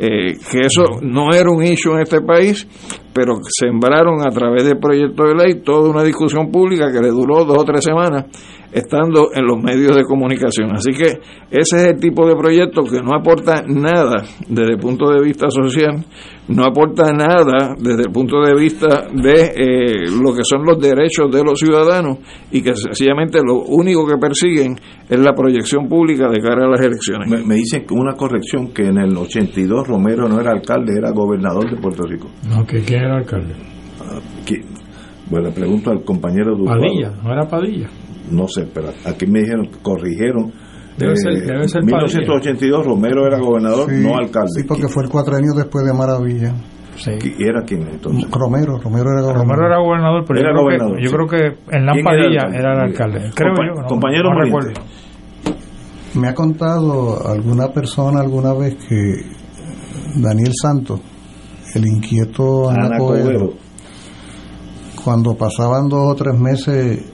Que 0.07 0.61
eso 0.61 0.85
no 1.03 1.33
era 1.35 1.51
un 1.51 1.63
issue 1.63 1.93
en 1.95 2.01
este 2.01 2.23
país, 2.23 2.67
pero 3.13 3.35
sembraron 3.43 4.27
a 4.27 4.31
través 4.31 4.65
del 4.65 4.79
proyecto 4.79 5.25
de 5.25 5.35
ley 5.35 5.63
toda 5.63 5.91
una 5.91 6.03
discusión 6.03 6.51
pública 6.51 6.91
que 6.91 7.01
le 7.01 7.11
duró 7.11 7.45
dos 7.45 7.59
o 7.59 7.65
tres 7.65 7.85
semanas 7.85 8.27
estando 8.73 9.31
en 9.35 9.47
los 9.47 9.61
medios 9.61 9.97
de 9.97 10.05
comunicación. 10.05 10.71
Así 10.73 10.93
que 10.93 11.19
ese 11.51 11.77
es 11.77 11.87
el 11.87 12.01
tipo 12.01 12.27
de 12.27 12.37
proyecto 12.37 12.83
que 12.83 13.01
no 13.01 13.17
aporta 13.17 13.63
nada 13.67 14.25
desde 14.49 14.73
el 14.75 14.79
punto 14.79 15.11
de 15.11 15.23
vista 15.23 15.51
social, 15.51 16.05
no 16.49 16.65
aporta 16.65 17.13
nada 17.13 17.75
desde 17.79 18.03
el 18.03 18.13
punto 18.13 18.41
de 18.41 18.55
vista 18.55 19.09
de 19.13 19.53
eh, 19.57 20.11
lo 20.23 20.35
que 20.35 20.45
son 20.45 20.65
los 20.65 20.81
derechos 20.81 21.31
de 21.33 21.43
los 21.43 21.59
ciudadanos 21.59 22.19
y 22.51 22.63
que 22.63 22.75
sencillamente 22.75 23.41
lo 23.45 23.63
único 23.63 24.07
que 24.07 24.17
persiguen 24.17 24.77
es 25.09 25.19
la 25.19 25.33
proyección 25.33 25.89
pública 25.89 26.29
de 26.29 26.41
cara 26.41 26.67
a 26.67 26.69
las 26.69 26.81
elecciones. 26.81 27.29
Me, 27.29 27.55
dicen 27.55 27.85
que 27.87 27.95
una 27.95 28.15
corrección 28.15 28.73
que 28.73 28.87
en 28.87 28.99
el 28.99 29.17
82 29.17 29.89
Romero 29.91 30.29
no 30.29 30.41
era 30.41 30.53
alcalde, 30.53 30.95
era 30.97 31.11
gobernador 31.11 31.71
de 31.71 31.77
Puerto 31.77 32.05
Rico. 32.05 32.29
No, 32.49 32.65
que 32.65 32.81
quién 32.81 33.03
era 33.03 33.17
alcalde. 33.17 33.55
Ah, 34.01 34.21
bueno, 35.29 35.49
le 35.49 35.53
pregunto 35.53 35.91
al 35.91 36.03
compañero 36.03 36.57
Padilla, 36.65 37.13
no 37.23 37.33
era 37.33 37.47
Padilla 37.47 37.89
no 38.31 38.47
sé, 38.49 38.67
pero 38.73 38.89
aquí 39.05 39.27
me 39.27 39.41
dijeron, 39.41 39.69
corrigieron. 39.83 40.53
Debe 40.97 41.17
ser, 41.17 41.33
debe 41.33 41.69
ser 41.69 41.83
1982 41.83 42.85
Romero 42.85 43.27
era 43.27 43.39
gobernador, 43.39 43.91
no 43.93 44.17
alcalde. 44.17 44.51
Sí, 44.57 44.65
porque 44.67 44.89
fue 44.89 45.05
el 45.05 45.11
cuatrenio 45.11 45.53
después 45.57 45.85
de 45.85 45.95
Maravilla. 45.95 46.55
Sí. 46.97 47.13
¿Y 47.39 47.49
era 47.49 47.63
quién 47.63 47.89
entonces? 47.89 48.31
Romero, 48.31 48.79
Romero 48.79 49.11
era 49.13 49.23
gobernador. 49.23 49.49
Romero 49.49 49.67
era 49.67 49.79
gobernador, 49.79 50.25
pero 50.27 50.41
yo, 50.41 50.53
creo 50.53 50.69
Que, 50.69 51.05
yo 51.05 51.11
creo 51.11 51.27
que 51.27 51.77
en 51.77 51.87
Lampadilla 51.87 52.43
era, 52.53 52.73
el 52.75 52.81
alcalde. 52.91 53.31
Creo 53.35 53.55
yo. 53.55 53.87
compañero 53.89 54.31
no 54.31 54.43
recuerdo. 54.43 54.73
Me 56.15 56.29
ha 56.29 56.35
contado 56.35 57.27
alguna 57.27 57.69
persona 57.69 58.21
alguna 58.21 58.53
vez 58.53 58.75
que 58.75 59.40
Daniel 60.17 60.53
Santos, 60.61 61.01
el 61.75 61.87
inquieto 61.87 62.71
Ana, 62.71 62.99
cuando 65.03 65.35
pasaban 65.35 65.89
dos 65.89 66.13
o 66.13 66.15
tres 66.15 66.39
meses 66.39 67.05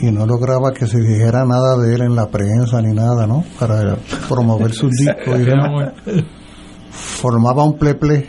y 0.00 0.10
no 0.10 0.26
lograba 0.26 0.72
que 0.72 0.86
se 0.86 1.00
dijera 1.00 1.44
nada 1.44 1.76
de 1.76 1.94
él 1.94 2.02
en 2.02 2.14
la 2.14 2.28
prensa 2.28 2.80
ni 2.80 2.94
nada, 2.94 3.26
¿no? 3.26 3.44
Para 3.58 3.96
promover 4.28 4.72
sus 4.72 4.90
discos 4.98 5.40
y 5.40 5.44
demás. 5.44 5.92
Formaba 6.90 7.64
un 7.64 7.78
pleple 7.78 8.28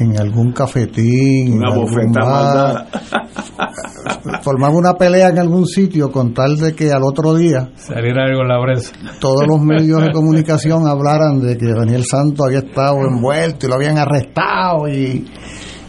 en 0.00 0.18
algún 0.20 0.52
cafetín, 0.52 1.52
Una 1.54 1.68
en 1.68 1.72
algún 1.72 1.84
bofeta 1.90 2.24
bar. 2.24 2.86
formaba 4.42 4.74
una 4.74 4.94
pelea 4.94 5.28
en 5.28 5.38
algún 5.38 5.66
sitio 5.66 6.10
con 6.10 6.32
tal 6.34 6.56
de 6.56 6.74
que 6.74 6.90
al 6.92 7.02
otro 7.02 7.34
día 7.34 7.70
Saliera 7.76 8.24
algo 8.24 8.42
en 8.42 8.48
la 8.48 8.62
prensa. 8.62 8.92
todos 9.20 9.46
los 9.46 9.60
medios 9.60 10.02
de 10.02 10.10
comunicación 10.12 10.86
hablaran 10.86 11.40
de 11.40 11.56
que 11.56 11.66
Daniel 11.66 12.04
Santos 12.04 12.46
había 12.46 12.60
estado 12.60 12.98
envuelto 13.06 13.66
y 13.66 13.68
lo 13.68 13.74
habían 13.76 13.98
arrestado 13.98 14.88
y 14.88 15.26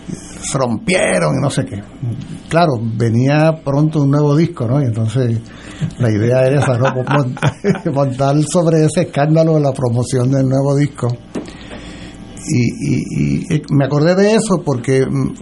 se 0.07 0.57
rompieron 0.57 1.35
y 1.37 1.41
no 1.41 1.49
sé 1.51 1.63
qué. 1.65 1.79
Claro, 2.49 2.71
venía 2.97 3.61
pronto 3.63 4.01
un 4.01 4.09
nuevo 4.11 4.35
disco, 4.35 4.67
¿no? 4.67 4.81
Y 4.81 4.85
entonces 4.85 5.39
la 5.99 6.09
idea 6.09 6.45
era 6.47 6.59
esa, 6.61 6.77
¿no? 6.79 6.87
Mont- 6.87 7.39
Montar 7.93 8.35
sobre 8.51 8.85
ese 8.85 9.01
escándalo 9.01 9.53
de 9.55 9.61
la 9.61 9.71
promoción 9.71 10.31
del 10.31 10.49
nuevo 10.49 10.75
disco. 10.75 11.07
Y, 12.47 12.95
y- 12.95 13.55
y 13.55 13.61
me 13.71 13.85
acordé 13.85 14.15
de 14.15 14.33
eso 14.35 14.61
porque, 14.65 15.05
mm, 15.05 15.33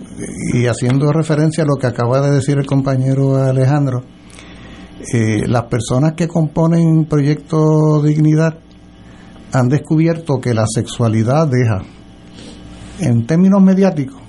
y 0.56 0.66
haciendo 0.68 1.12
referencia 1.14 1.64
a 1.64 1.68
lo 1.68 1.76
que 1.80 1.88
acaba 1.88 2.22
de 2.22 2.32
decir 2.36 2.58
el 2.58 2.66
compañero 2.66 3.38
Alejandro, 3.38 4.04
eh, 5.14 5.44
las 5.48 5.64
personas 5.66 6.14
que 6.14 6.28
componen 6.28 7.06
Proyecto 7.06 8.02
Dignidad 8.04 8.60
han 9.54 9.70
descubierto 9.70 10.40
que 10.42 10.54
la 10.54 10.66
sexualidad 10.68 11.48
deja. 11.48 11.84
En 13.00 13.26
términos 13.26 13.62
mediáticos, 13.64 14.22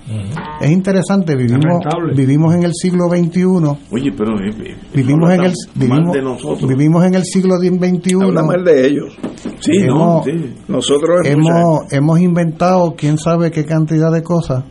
es 0.61 0.71
interesante, 0.71 1.35
vivimos, 1.35 1.83
vivimos 2.15 2.55
en 2.55 2.63
el 2.63 2.71
siglo 2.73 3.09
XXI, 3.09 3.43
Oye, 3.91 4.11
pero 4.15 4.39
eh, 4.39 4.49
eh, 4.49 4.77
vivimos 4.93 5.31
en 5.31 5.43
el, 5.43 5.53
vivimos, 5.75 6.13
de 6.13 6.21
nosotros. 6.21 6.69
vivimos 6.69 7.05
en 7.05 7.15
el 7.15 7.23
siglo 7.23 7.55
XXI. 7.57 8.13
Habla 8.21 8.43
mal 8.43 8.63
de 8.63 8.87
ellos. 8.87 9.17
Sí, 9.59 9.83
no, 9.87 10.21
sí. 10.23 10.55
Nosotros 10.67 11.21
hemos, 11.25 11.91
hemos 11.91 12.19
inventado 12.19 12.95
quién 12.95 13.17
sabe 13.17 13.51
qué 13.51 13.65
cantidad 13.65 14.11
de 14.11 14.21
cosas, 14.23 14.63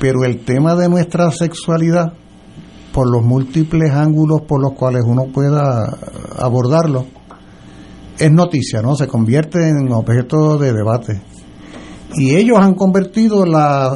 pero 0.00 0.24
el 0.24 0.40
tema 0.40 0.74
de 0.74 0.88
nuestra 0.88 1.30
sexualidad, 1.30 2.12
por 2.92 3.10
los 3.10 3.22
múltiples 3.22 3.92
ángulos 3.92 4.42
por 4.42 4.60
los 4.60 4.72
cuales 4.72 5.02
uno 5.06 5.26
pueda 5.32 5.84
abordarlo, 6.36 7.06
es 8.18 8.32
noticia, 8.32 8.82
¿no? 8.82 8.96
Se 8.96 9.06
convierte 9.06 9.68
en 9.68 9.92
objeto 9.92 10.58
de 10.58 10.72
debate. 10.72 11.20
Y 12.14 12.34
ellos 12.34 12.58
han 12.58 12.74
convertido 12.74 13.44
la, 13.44 13.90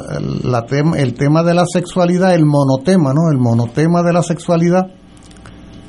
la 0.45 0.67
tema, 0.67 0.99
el 0.99 1.15
tema 1.15 1.43
de 1.43 1.55
la 1.55 1.65
sexualidad, 1.67 2.35
el 2.35 2.45
monotema, 2.45 3.13
¿no? 3.15 3.31
El 3.33 3.39
monotema 3.39 4.03
de 4.03 4.13
la 4.13 4.23
sexualidad, 4.23 4.87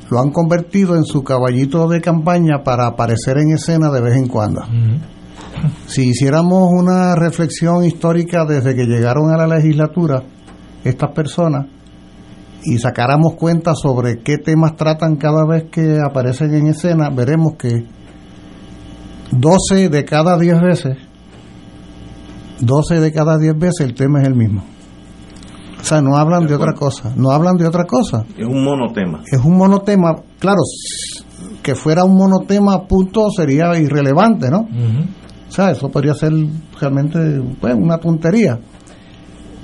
lo 0.10 0.20
han 0.20 0.32
convertido 0.32 0.96
en 0.96 1.06
su 1.06 1.24
caballito 1.24 1.88
de 1.88 2.00
campaña 2.00 2.64
para 2.64 2.88
aparecer 2.88 3.38
en 3.40 3.54
escena 3.54 3.90
de 3.90 4.02
vez 4.02 4.16
en 4.16 4.28
cuando. 4.28 4.62
Si 5.88 6.10
hiciéramos 6.10 6.70
una 6.72 7.16
reflexión 7.16 7.84
histórica 7.84 8.46
desde 8.46 8.76
que 8.76 8.86
llegaron 8.86 9.32
a 9.34 9.38
la 9.38 9.56
legislatura 9.56 10.24
estas 10.84 11.12
personas 11.12 11.68
y 12.66 12.78
sacáramos 12.78 13.36
cuenta 13.36 13.74
sobre 13.76 14.20
qué 14.20 14.38
temas 14.38 14.76
tratan 14.76 15.16
cada 15.16 15.46
vez 15.46 15.66
que 15.72 15.98
aparecen 16.00 16.54
en 16.54 16.68
escena, 16.68 17.10
veremos 17.10 17.54
que 17.58 17.86
12 19.32 19.90
de 19.90 20.06
cada 20.06 20.38
10 20.38 20.62
veces, 20.62 20.98
12 22.66 23.00
de 23.00 23.12
cada 23.12 23.38
10 23.38 23.58
veces 23.58 23.82
el 23.82 23.94
tema 23.94 24.22
es 24.22 24.28
el 24.28 24.36
mismo. 24.36 24.64
O 25.80 25.84
sea, 25.86 26.02
no 26.02 26.16
hablan 26.16 26.48
de 26.48 26.56
otra 26.56 26.74
cosa, 26.74 27.14
no 27.16 27.32
hablan 27.32 27.58
de 27.58 27.68
otra 27.68 27.84
cosa. 27.86 28.26
Es 28.38 28.48
un 28.48 28.64
monotema. 28.64 29.22
Es 29.30 29.44
un 29.44 29.58
monotema, 29.58 30.16
claro, 30.40 30.62
que 31.62 31.76
fuera 31.76 32.06
un 32.06 32.16
monotema 32.16 32.88
punto 32.88 33.30
sería 33.36 33.78
irrelevante, 33.78 34.50
¿no? 34.50 34.60
O 34.60 35.52
sea, 35.52 35.72
eso 35.72 35.90
podría 35.90 36.14
ser 36.14 36.32
realmente 36.80 37.20
pues, 37.60 37.76
una 37.76 37.98
tontería. 37.98 38.60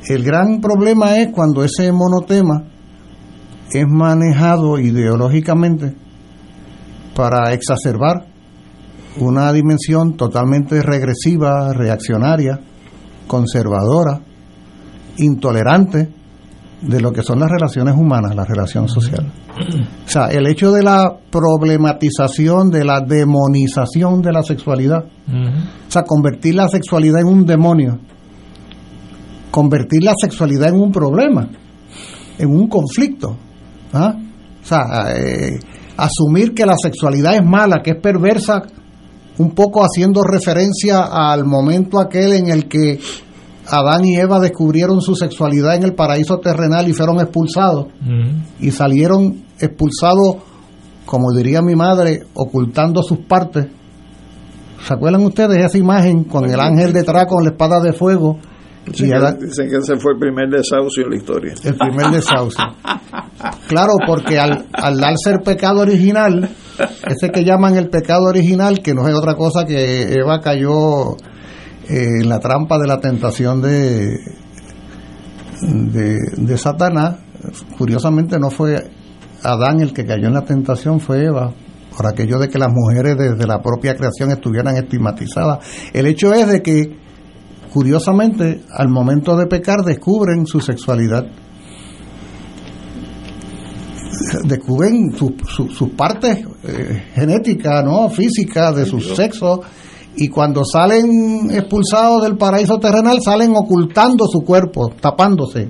El 0.07 0.23
gran 0.23 0.59
problema 0.59 1.17
es 1.17 1.31
cuando 1.31 1.63
ese 1.63 1.91
monotema 1.91 2.63
es 3.71 3.85
manejado 3.87 4.77
ideológicamente 4.77 5.95
para 7.15 7.53
exacerbar 7.53 8.25
una 9.17 9.51
dimensión 9.51 10.15
totalmente 10.15 10.81
regresiva, 10.81 11.73
reaccionaria, 11.73 12.59
conservadora, 13.29 14.19
intolerante 15.17 16.09
de 16.81 16.99
lo 16.99 17.11
que 17.11 17.21
son 17.21 17.39
las 17.39 17.49
relaciones 17.49 17.95
humanas, 17.95 18.35
la 18.35 18.43
relación 18.43 18.87
social. 18.87 19.31
O 20.05 20.09
sea, 20.09 20.27
el 20.27 20.47
hecho 20.47 20.71
de 20.71 20.81
la 20.81 21.13
problematización, 21.29 22.71
de 22.71 22.83
la 22.83 23.01
demonización 23.01 24.21
de 24.21 24.31
la 24.31 24.41
sexualidad, 24.41 25.03
o 25.05 25.91
sea, 25.91 26.03
convertir 26.03 26.55
la 26.55 26.67
sexualidad 26.67 27.21
en 27.21 27.27
un 27.27 27.45
demonio, 27.45 27.99
convertir 29.51 30.03
la 30.03 30.13
sexualidad 30.19 30.69
en 30.69 30.81
un 30.81 30.91
problema, 30.91 31.47
en 32.37 32.49
un 32.49 32.67
conflicto. 32.67 33.37
¿ah? 33.93 34.15
O 34.63 34.65
sea, 34.65 34.81
eh, 35.15 35.59
asumir 35.97 36.53
que 36.53 36.65
la 36.65 36.75
sexualidad 36.81 37.35
es 37.35 37.45
mala, 37.45 37.81
que 37.83 37.91
es 37.91 38.01
perversa, 38.01 38.63
un 39.39 39.51
poco 39.51 39.83
haciendo 39.83 40.21
referencia 40.21 41.01
al 41.01 41.45
momento 41.45 41.99
aquel 41.99 42.33
en 42.33 42.49
el 42.49 42.67
que 42.67 42.99
Adán 43.67 44.05
y 44.05 44.15
Eva 44.17 44.39
descubrieron 44.39 45.01
su 45.01 45.15
sexualidad 45.15 45.75
en 45.75 45.83
el 45.83 45.93
paraíso 45.93 46.39
terrenal 46.39 46.87
y 46.87 46.93
fueron 46.93 47.19
expulsados 47.19 47.87
y 48.59 48.71
salieron 48.71 49.43
expulsados, 49.59 50.37
como 51.05 51.31
diría 51.31 51.61
mi 51.61 51.75
madre, 51.75 52.25
ocultando 52.33 53.01
sus 53.01 53.19
partes. 53.19 53.67
¿Se 54.85 54.93
acuerdan 54.93 55.23
ustedes 55.23 55.63
esa 55.63 55.77
imagen 55.77 56.23
con 56.23 56.49
el 56.49 56.59
ángel 56.59 56.93
detrás 56.93 57.25
con 57.27 57.43
la 57.43 57.51
espada 57.51 57.79
de 57.79 57.93
fuego? 57.93 58.37
Dicen, 58.91 59.07
Y 59.07 59.11
que, 59.11 59.45
dicen 59.45 59.69
que 59.69 59.77
ese 59.77 59.95
fue 59.97 60.13
el 60.13 60.19
primer 60.19 60.49
desahucio 60.49 61.03
en 61.03 61.09
la 61.09 61.17
historia. 61.17 61.53
el 61.63 61.75
primer 61.77 62.07
desahucio. 62.11 62.63
Claro, 63.67 63.93
porque 64.05 64.39
al, 64.39 64.67
al 64.73 64.97
darse 64.99 65.31
el 65.31 65.39
pecado 65.41 65.81
original, 65.81 66.49
ese 67.07 67.29
que 67.29 67.43
llaman 67.43 67.77
el 67.77 67.89
pecado 67.89 68.25
original, 68.25 68.81
que 68.81 68.93
no 68.93 69.07
es 69.07 69.15
otra 69.15 69.35
cosa 69.35 69.65
que 69.65 70.13
Eva 70.13 70.41
cayó 70.41 71.15
eh, 71.87 72.21
en 72.21 72.29
la 72.29 72.39
trampa 72.39 72.77
de 72.77 72.87
la 72.87 72.99
tentación 72.99 73.61
de, 73.61 74.17
de, 75.61 76.17
de 76.37 76.57
Satanás, 76.57 77.17
curiosamente 77.77 78.37
no 78.39 78.49
fue 78.49 78.91
Adán 79.43 79.81
el 79.81 79.93
que 79.93 80.05
cayó 80.05 80.27
en 80.27 80.33
la 80.33 80.43
tentación, 80.43 80.99
fue 80.99 81.23
Eva, 81.25 81.53
por 81.95 82.07
aquello 82.07 82.39
de 82.39 82.49
que 82.49 82.59
las 82.59 82.69
mujeres 82.73 83.17
desde 83.17 83.47
la 83.47 83.61
propia 83.61 83.95
creación 83.95 84.31
estuvieran 84.31 84.75
estigmatizadas. 84.75 85.59
El 85.93 86.07
hecho 86.07 86.33
es 86.33 86.47
de 86.47 86.61
que, 86.61 86.98
curiosamente, 87.71 88.61
al 88.71 88.89
momento 88.89 89.37
de 89.37 89.47
pecar 89.47 89.83
descubren 89.83 90.45
su 90.45 90.59
sexualidad 90.59 91.25
descubren 94.45 95.11
sus 95.15 95.33
su, 95.47 95.67
sus 95.69 95.89
partes 95.89 96.39
eh, 96.63 97.03
genéticas, 97.13 97.83
¿no? 97.85 98.09
físicas 98.09 98.75
de 98.75 98.85
su 98.85 98.99
sexo 98.99 99.61
y 100.15 100.27
cuando 100.27 100.63
salen 100.65 101.49
expulsados 101.51 102.23
del 102.23 102.37
paraíso 102.37 102.79
terrenal 102.79 103.19
salen 103.21 103.53
ocultando 103.55 104.25
su 104.27 104.41
cuerpo, 104.41 104.89
tapándose. 104.99 105.69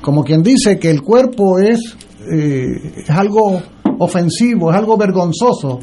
Como 0.00 0.24
quien 0.24 0.42
dice 0.42 0.78
que 0.78 0.90
el 0.90 1.02
cuerpo 1.02 1.58
es, 1.58 1.96
eh, 2.30 3.02
es 3.04 3.10
algo 3.10 3.60
ofensivo, 3.98 4.70
es 4.70 4.76
algo 4.76 4.96
vergonzoso, 4.96 5.78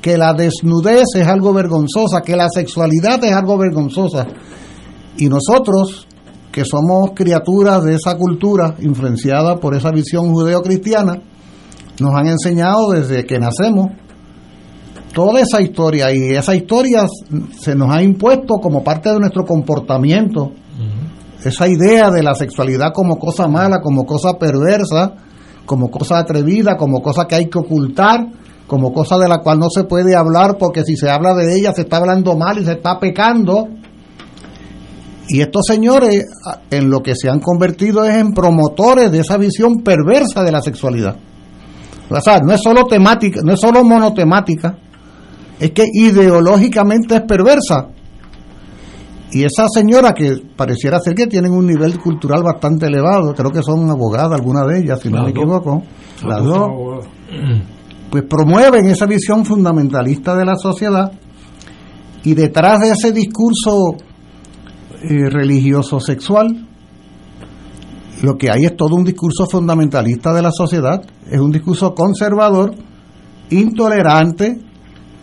que 0.00 0.16
la 0.16 0.32
desnudez 0.32 1.06
es 1.16 1.26
algo 1.26 1.52
vergonzosa, 1.52 2.22
que 2.22 2.36
la 2.36 2.48
sexualidad 2.48 3.22
es 3.24 3.32
algo 3.32 3.58
vergonzosa. 3.58 4.26
Y 5.18 5.28
nosotros, 5.28 6.06
que 6.50 6.64
somos 6.64 7.10
criaturas 7.14 7.82
de 7.84 7.94
esa 7.94 8.16
cultura 8.16 8.74
influenciada 8.80 9.56
por 9.56 9.74
esa 9.74 9.90
visión 9.90 10.32
judeocristiana, 10.32 11.20
nos 12.00 12.14
han 12.14 12.28
enseñado 12.28 12.90
desde 12.90 13.26
que 13.26 13.38
nacemos 13.38 13.88
toda 15.12 15.40
esa 15.40 15.60
historia 15.60 16.12
y 16.12 16.34
esa 16.34 16.54
historia 16.54 17.06
se 17.58 17.74
nos 17.74 17.90
ha 17.90 18.02
impuesto 18.02 18.58
como 18.62 18.84
parte 18.84 19.10
de 19.10 19.18
nuestro 19.18 19.44
comportamiento. 19.44 20.52
Esa 21.44 21.68
idea 21.68 22.10
de 22.10 22.22
la 22.22 22.34
sexualidad 22.34 22.92
como 22.92 23.16
cosa 23.16 23.46
mala, 23.48 23.80
como 23.80 24.04
cosa 24.04 24.38
perversa, 24.38 25.14
como 25.66 25.90
cosa 25.90 26.18
atrevida, 26.18 26.76
como 26.76 27.00
cosa 27.00 27.26
que 27.26 27.36
hay 27.36 27.46
que 27.46 27.58
ocultar, 27.58 28.26
como 28.66 28.92
cosa 28.92 29.16
de 29.18 29.28
la 29.28 29.38
cual 29.38 29.58
no 29.58 29.68
se 29.70 29.84
puede 29.84 30.14
hablar 30.16 30.56
porque 30.58 30.84
si 30.84 30.96
se 30.96 31.10
habla 31.10 31.34
de 31.34 31.56
ella 31.56 31.72
se 31.72 31.82
está 31.82 31.98
hablando 31.98 32.36
mal 32.36 32.58
y 32.58 32.64
se 32.64 32.72
está 32.72 32.98
pecando. 32.98 33.68
Y 35.28 35.42
estos 35.42 35.62
señores 35.66 36.26
en 36.70 36.88
lo 36.88 37.02
que 37.02 37.14
se 37.14 37.28
han 37.28 37.40
convertido 37.40 38.04
es 38.04 38.16
en 38.16 38.32
promotores 38.32 39.12
de 39.12 39.20
esa 39.20 39.36
visión 39.36 39.82
perversa 39.84 40.42
de 40.42 40.52
la 40.52 40.62
sexualidad. 40.62 41.16
O 42.10 42.20
sea, 42.20 42.40
no 42.40 42.54
es 42.54 42.62
solo 42.62 42.84
temática, 42.84 43.40
no 43.44 43.52
es 43.52 43.60
solo 43.60 43.84
monotemática, 43.84 44.78
es 45.60 45.70
que 45.72 45.84
ideológicamente 45.92 47.16
es 47.16 47.22
perversa. 47.22 47.88
Y 49.30 49.44
esa 49.44 49.66
señora 49.68 50.14
que 50.14 50.38
pareciera 50.56 50.98
ser 51.00 51.14
que 51.14 51.26
tienen 51.26 51.52
un 51.52 51.66
nivel 51.66 51.98
cultural 51.98 52.42
bastante 52.42 52.86
elevado, 52.86 53.34
creo 53.34 53.50
que 53.50 53.62
son 53.62 53.90
abogadas, 53.90 54.32
alguna 54.32 54.64
de 54.64 54.78
ellas, 54.78 55.00
si 55.00 55.10
no 55.10 55.24
me 55.24 55.30
equivoco, 55.30 55.82
las 56.26 56.42
dos, 56.42 57.06
pues 58.10 58.24
promueven 58.24 58.86
esa 58.86 59.04
visión 59.04 59.44
fundamentalista 59.44 60.34
de 60.34 60.46
la 60.46 60.56
sociedad 60.56 61.12
y 62.24 62.32
detrás 62.32 62.80
de 62.80 62.92
ese 62.92 63.12
discurso 63.12 63.96
eh, 65.02 65.30
religioso 65.30 66.00
sexual, 66.00 66.66
lo 68.22 68.36
que 68.36 68.50
hay 68.50 68.64
es 68.64 68.76
todo 68.76 68.96
un 68.96 69.04
discurso 69.04 69.46
fundamentalista 69.46 70.32
de 70.32 70.42
la 70.42 70.50
sociedad, 70.50 71.00
es 71.30 71.40
un 71.40 71.52
discurso 71.52 71.94
conservador, 71.94 72.74
intolerante, 73.50 74.58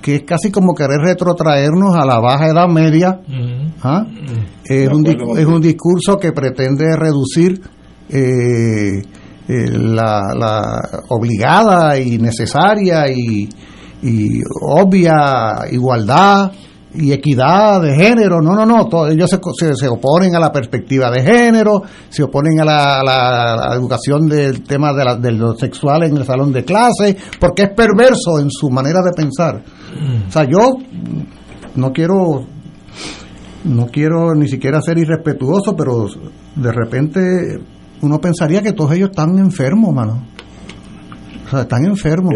que 0.01 0.15
es 0.15 0.23
casi 0.23 0.51
como 0.51 0.73
querer 0.73 0.99
retrotraernos 1.01 1.95
a 1.95 2.05
la 2.05 2.19
baja 2.19 2.47
edad 2.47 2.67
media. 2.67 3.19
¿ah? 3.81 4.05
es, 4.63 4.87
un, 4.87 5.05
es 5.37 5.45
un 5.45 5.61
discurso 5.61 6.17
que 6.19 6.31
pretende 6.31 6.95
reducir 6.95 7.59
eh, 8.09 9.01
eh, 9.47 9.69
la, 9.71 10.21
la, 10.37 10.61
obligada 11.09 11.99
y 11.99 12.17
necesaria 12.17 13.11
y, 13.11 13.49
y 14.03 14.41
obvia 14.61 15.67
igualdad 15.71 16.51
y 16.97 17.11
equidad 17.11 17.81
de 17.81 17.95
género, 17.95 18.41
no, 18.41 18.53
no, 18.55 18.65
no, 18.65 19.07
ellos 19.07 19.29
se, 19.29 19.75
se, 19.75 19.87
oponen 19.87 20.35
a 20.35 20.39
la 20.39 20.51
perspectiva 20.51 21.09
de 21.11 21.21
género, 21.21 21.83
se 22.09 22.23
oponen 22.23 22.59
a 22.61 22.65
la, 22.65 23.75
educación 23.75 24.27
del 24.27 24.63
tema 24.63 24.93
de, 24.93 25.05
la, 25.05 25.15
de 25.15 25.31
lo 25.31 25.55
sexual 25.55 26.03
en 26.03 26.17
el 26.17 26.25
salón 26.25 26.51
de 26.51 26.63
clase, 26.63 27.17
porque 27.39 27.63
es 27.63 27.69
perverso 27.69 28.39
en 28.39 28.49
su 28.49 28.69
manera 28.69 29.01
de 29.01 29.11
pensar. 29.15 29.63
O 30.27 30.31
sea, 30.31 30.43
yo 30.43 30.75
no 31.75 31.91
quiero, 31.91 32.45
no 33.63 33.87
quiero 33.87 34.33
ni 34.35 34.47
siquiera 34.47 34.81
ser 34.81 34.97
irrespetuoso, 34.97 35.75
pero 35.75 36.07
de 36.55 36.71
repente 36.71 37.19
uno 38.01 38.19
pensaría 38.19 38.61
que 38.61 38.73
todos 38.73 38.93
ellos 38.93 39.09
están 39.09 39.37
enfermos, 39.37 39.93
mano. 39.93 40.34
O 41.45 41.49
sea, 41.49 41.61
están 41.61 41.85
enfermos. 41.85 42.33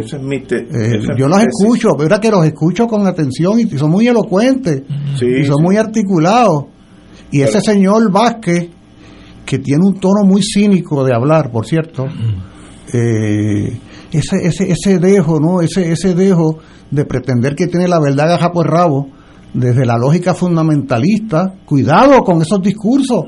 Eh, 0.71 0.99
yo 1.17 1.27
los 1.27 1.39
escucho, 1.39 1.89
verdad 1.97 2.19
que 2.19 2.29
los 2.29 2.45
escucho 2.45 2.87
con 2.87 3.07
atención 3.07 3.59
y 3.59 3.65
son 3.77 3.89
muy 3.89 4.07
elocuentes 4.07 4.83
y 5.21 5.45
son 5.45 5.63
muy 5.63 5.77
articulados. 5.77 6.65
Y 7.31 7.41
ese 7.41 7.61
señor 7.61 8.11
Vázquez, 8.11 8.69
que 9.45 9.59
tiene 9.59 9.85
un 9.85 9.99
tono 9.99 10.25
muy 10.25 10.41
cínico 10.43 11.03
de 11.03 11.13
hablar, 11.13 11.51
por 11.51 11.65
cierto, 11.65 12.05
eh, 12.93 13.79
ese, 14.11 14.37
ese, 14.43 14.71
ese 14.71 14.99
dejo, 14.99 15.39
¿no? 15.39 15.61
Ese, 15.61 15.91
ese 15.91 16.13
dejo 16.13 16.59
de 16.91 17.05
pretender 17.05 17.55
que 17.55 17.67
tiene 17.67 17.87
la 17.87 17.99
verdad 17.99 18.27
gaja 18.29 18.51
por 18.51 18.67
rabo, 18.67 19.09
desde 19.53 19.85
la 19.85 19.97
lógica 19.97 20.33
fundamentalista, 20.33 21.55
cuidado 21.65 22.23
con 22.23 22.41
esos 22.41 22.61
discursos. 22.61 23.25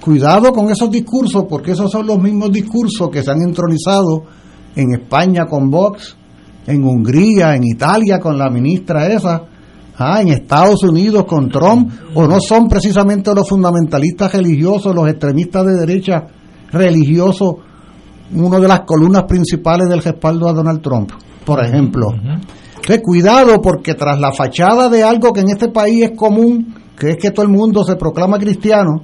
Cuidado 0.00 0.52
con 0.52 0.70
esos 0.70 0.90
discursos, 0.90 1.44
porque 1.48 1.72
esos 1.72 1.90
son 1.90 2.06
los 2.06 2.18
mismos 2.18 2.52
discursos 2.52 3.08
que 3.10 3.22
se 3.22 3.30
han 3.30 3.40
entronizado 3.40 4.24
en 4.76 4.94
España 4.94 5.46
con 5.46 5.70
Vox, 5.70 6.16
en 6.66 6.84
Hungría, 6.84 7.54
en 7.54 7.64
Italia 7.64 8.18
con 8.18 8.38
la 8.38 8.50
ministra 8.50 9.06
esa, 9.06 9.42
ah, 9.98 10.20
en 10.20 10.28
Estados 10.28 10.82
Unidos 10.82 11.24
con 11.24 11.48
Trump, 11.48 11.92
o 12.14 12.26
no 12.26 12.40
son 12.40 12.68
precisamente 12.68 13.34
los 13.34 13.48
fundamentalistas 13.48 14.32
religiosos, 14.32 14.94
los 14.94 15.08
extremistas 15.08 15.66
de 15.66 15.74
derecha 15.74 16.26
religiosos, 16.72 17.54
una 18.34 18.58
de 18.58 18.68
las 18.68 18.80
columnas 18.80 19.24
principales 19.24 19.88
del 19.88 20.02
respaldo 20.02 20.48
a 20.48 20.52
Donald 20.52 20.80
Trump, 20.80 21.10
por 21.44 21.64
ejemplo. 21.64 22.08
Entonces, 22.12 23.00
cuidado 23.02 23.60
porque 23.62 23.94
tras 23.94 24.18
la 24.18 24.32
fachada 24.32 24.88
de 24.88 25.02
algo 25.02 25.32
que 25.32 25.40
en 25.40 25.50
este 25.50 25.68
país 25.68 26.04
es 26.04 26.10
común, 26.16 26.74
que 26.98 27.10
es 27.10 27.16
que 27.16 27.30
todo 27.30 27.44
el 27.46 27.52
mundo 27.52 27.84
se 27.84 27.96
proclama 27.96 28.38
cristiano, 28.38 29.02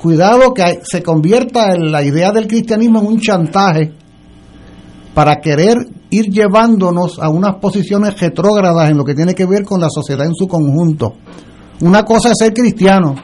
cuidado 0.00 0.52
que 0.52 0.80
se 0.82 1.02
convierta 1.02 1.72
en 1.74 1.90
la 1.90 2.02
idea 2.02 2.30
del 2.32 2.46
cristianismo 2.46 3.00
en 3.00 3.06
un 3.06 3.20
chantaje 3.20 3.92
para 5.16 5.40
querer 5.40 5.78
ir 6.10 6.26
llevándonos 6.26 7.18
a 7.18 7.30
unas 7.30 7.54
posiciones 7.56 8.20
retrógradas 8.20 8.90
en 8.90 8.98
lo 8.98 9.02
que 9.02 9.14
tiene 9.14 9.34
que 9.34 9.46
ver 9.46 9.64
con 9.64 9.80
la 9.80 9.88
sociedad 9.88 10.26
en 10.26 10.34
su 10.34 10.46
conjunto. 10.46 11.14
Una 11.80 12.04
cosa 12.04 12.32
es 12.32 12.34
ser 12.38 12.52
cristiano, 12.52 13.14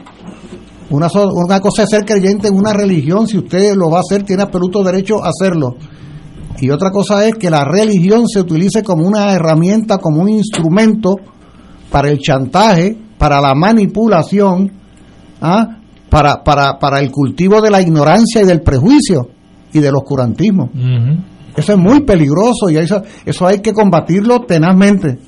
una, 0.89 1.07
cosa 1.07 1.83
es 1.83 1.89
ser 1.91 2.03
creyente 2.03 2.47
en 2.47 2.55
una 2.55 2.73
religión, 2.73 3.27
si 3.27 3.37
usted 3.37 3.75
lo 3.75 3.91
va 3.91 3.99
a 3.99 4.01
hacer, 4.01 4.23
tiene 4.23 4.41
absoluto 4.41 4.83
derecho 4.83 5.23
a 5.23 5.29
hacerlo. 5.29 5.75
Y 6.59 6.71
otra 6.71 6.89
cosa 6.89 7.27
es 7.27 7.35
que 7.35 7.51
la 7.51 7.63
religión 7.63 8.27
se 8.27 8.39
utilice 8.39 8.81
como 8.81 9.05
una 9.05 9.31
herramienta, 9.31 9.99
como 9.99 10.23
un 10.23 10.29
instrumento 10.29 11.17
para 11.91 12.09
el 12.09 12.17
chantaje, 12.17 12.97
para 13.19 13.39
la 13.39 13.53
manipulación, 13.53 14.71
¿ah? 15.41 15.77
para, 16.09 16.43
para, 16.43 16.79
para 16.79 17.01
el 17.01 17.11
cultivo 17.11 17.61
de 17.61 17.69
la 17.69 17.83
ignorancia 17.83 18.41
y 18.41 18.45
del 18.45 18.63
prejuicio 18.63 19.27
y 19.71 19.79
del 19.79 19.93
oscurantismo. 19.93 20.71
Eso 21.55 21.73
es 21.73 21.77
muy 21.77 22.01
peligroso 22.01 22.69
y 22.69 22.77
eso, 22.77 23.01
eso 23.25 23.47
hay 23.47 23.59
que 23.61 23.73
combatirlo 23.73 24.41
tenazmente. 24.41 25.19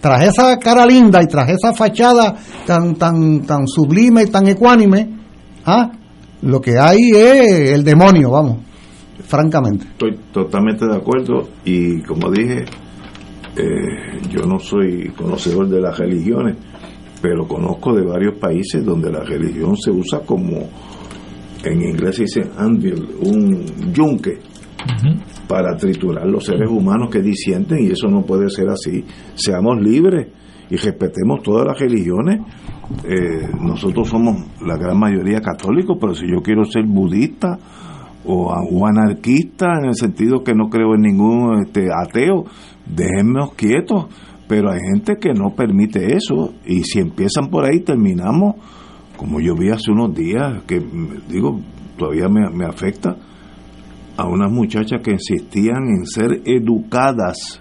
Tras 0.00 0.24
esa 0.24 0.58
cara 0.58 0.86
linda 0.86 1.22
y 1.22 1.26
tras 1.26 1.50
esa 1.50 1.74
fachada 1.74 2.36
tan, 2.66 2.94
tan, 2.94 3.42
tan 3.42 3.66
sublime 3.66 4.22
y 4.22 4.26
tan 4.26 4.46
ecuánime, 4.48 5.08
¿ah? 5.66 5.90
lo 6.42 6.60
que 6.60 6.78
hay 6.78 7.10
es 7.10 7.70
el 7.70 7.84
demonio, 7.84 8.30
vamos, 8.30 8.58
francamente. 9.26 9.86
Estoy 9.86 10.18
totalmente 10.32 10.86
de 10.86 10.96
acuerdo 10.96 11.48
y 11.64 12.02
como 12.02 12.30
dije, 12.30 12.64
eh, 13.56 14.20
yo 14.30 14.46
no 14.46 14.58
soy 14.58 15.10
conocedor 15.16 15.68
de 15.68 15.80
las 15.80 15.98
religiones, 15.98 16.56
pero 17.20 17.46
conozco 17.46 17.94
de 17.94 18.04
varios 18.04 18.38
países 18.38 18.84
donde 18.84 19.10
la 19.12 19.20
religión 19.20 19.76
se 19.76 19.90
usa 19.90 20.20
como, 20.20 20.68
en 21.62 21.82
inglés 21.82 22.16
se 22.16 22.22
dice 22.22 22.50
anvil, 22.56 23.06
un 23.22 23.92
yunque 23.92 24.38
para 25.50 25.76
triturar 25.76 26.28
los 26.28 26.44
seres 26.44 26.70
humanos 26.70 27.10
que 27.10 27.20
disienten 27.20 27.80
y 27.80 27.90
eso 27.90 28.06
no 28.06 28.22
puede 28.22 28.48
ser 28.50 28.68
así. 28.68 29.04
Seamos 29.34 29.82
libres 29.82 30.28
y 30.70 30.76
respetemos 30.76 31.42
todas 31.42 31.66
las 31.66 31.76
religiones. 31.76 32.40
Eh, 33.04 33.48
nosotros 33.60 34.08
somos 34.08 34.36
la 34.64 34.76
gran 34.76 34.96
mayoría 34.96 35.40
católicos, 35.40 35.98
pero 36.00 36.14
si 36.14 36.28
yo 36.30 36.40
quiero 36.40 36.64
ser 36.64 36.84
budista 36.86 37.58
o, 38.24 38.86
anarquista 38.86 39.74
en 39.82 39.86
el 39.86 39.96
sentido 39.96 40.44
que 40.44 40.54
no 40.54 40.68
creo 40.68 40.94
en 40.94 41.00
ningún 41.00 41.64
este, 41.64 41.88
ateo, 41.90 42.44
déjenme 42.86 43.40
quietos. 43.56 44.06
Pero 44.46 44.70
hay 44.70 44.78
gente 44.94 45.16
que 45.16 45.32
no 45.32 45.56
permite 45.56 46.14
eso 46.14 46.54
y 46.64 46.84
si 46.84 47.00
empiezan 47.00 47.48
por 47.48 47.64
ahí 47.64 47.80
terminamos, 47.80 48.54
como 49.16 49.40
yo 49.40 49.56
vi 49.56 49.70
hace 49.70 49.90
unos 49.90 50.14
días, 50.14 50.62
que 50.68 50.80
digo, 51.28 51.58
todavía 51.96 52.28
me, 52.28 52.48
me 52.50 52.66
afecta 52.66 53.16
a 54.20 54.26
unas 54.26 54.52
muchachas 54.52 55.00
que 55.02 55.12
insistían 55.12 55.88
en 55.88 56.04
ser 56.04 56.42
educadas 56.44 57.60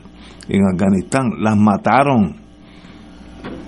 en 0.49 0.61
Afganistán, 0.65 1.31
las 1.39 1.55
mataron. 1.55 2.35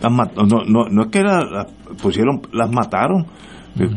no, 0.04 0.64
no, 0.68 0.86
no 0.90 1.02
es 1.04 1.08
que 1.08 1.24
las 1.24 1.72
pusieron, 2.02 2.42
las 2.52 2.70
mataron. 2.72 3.26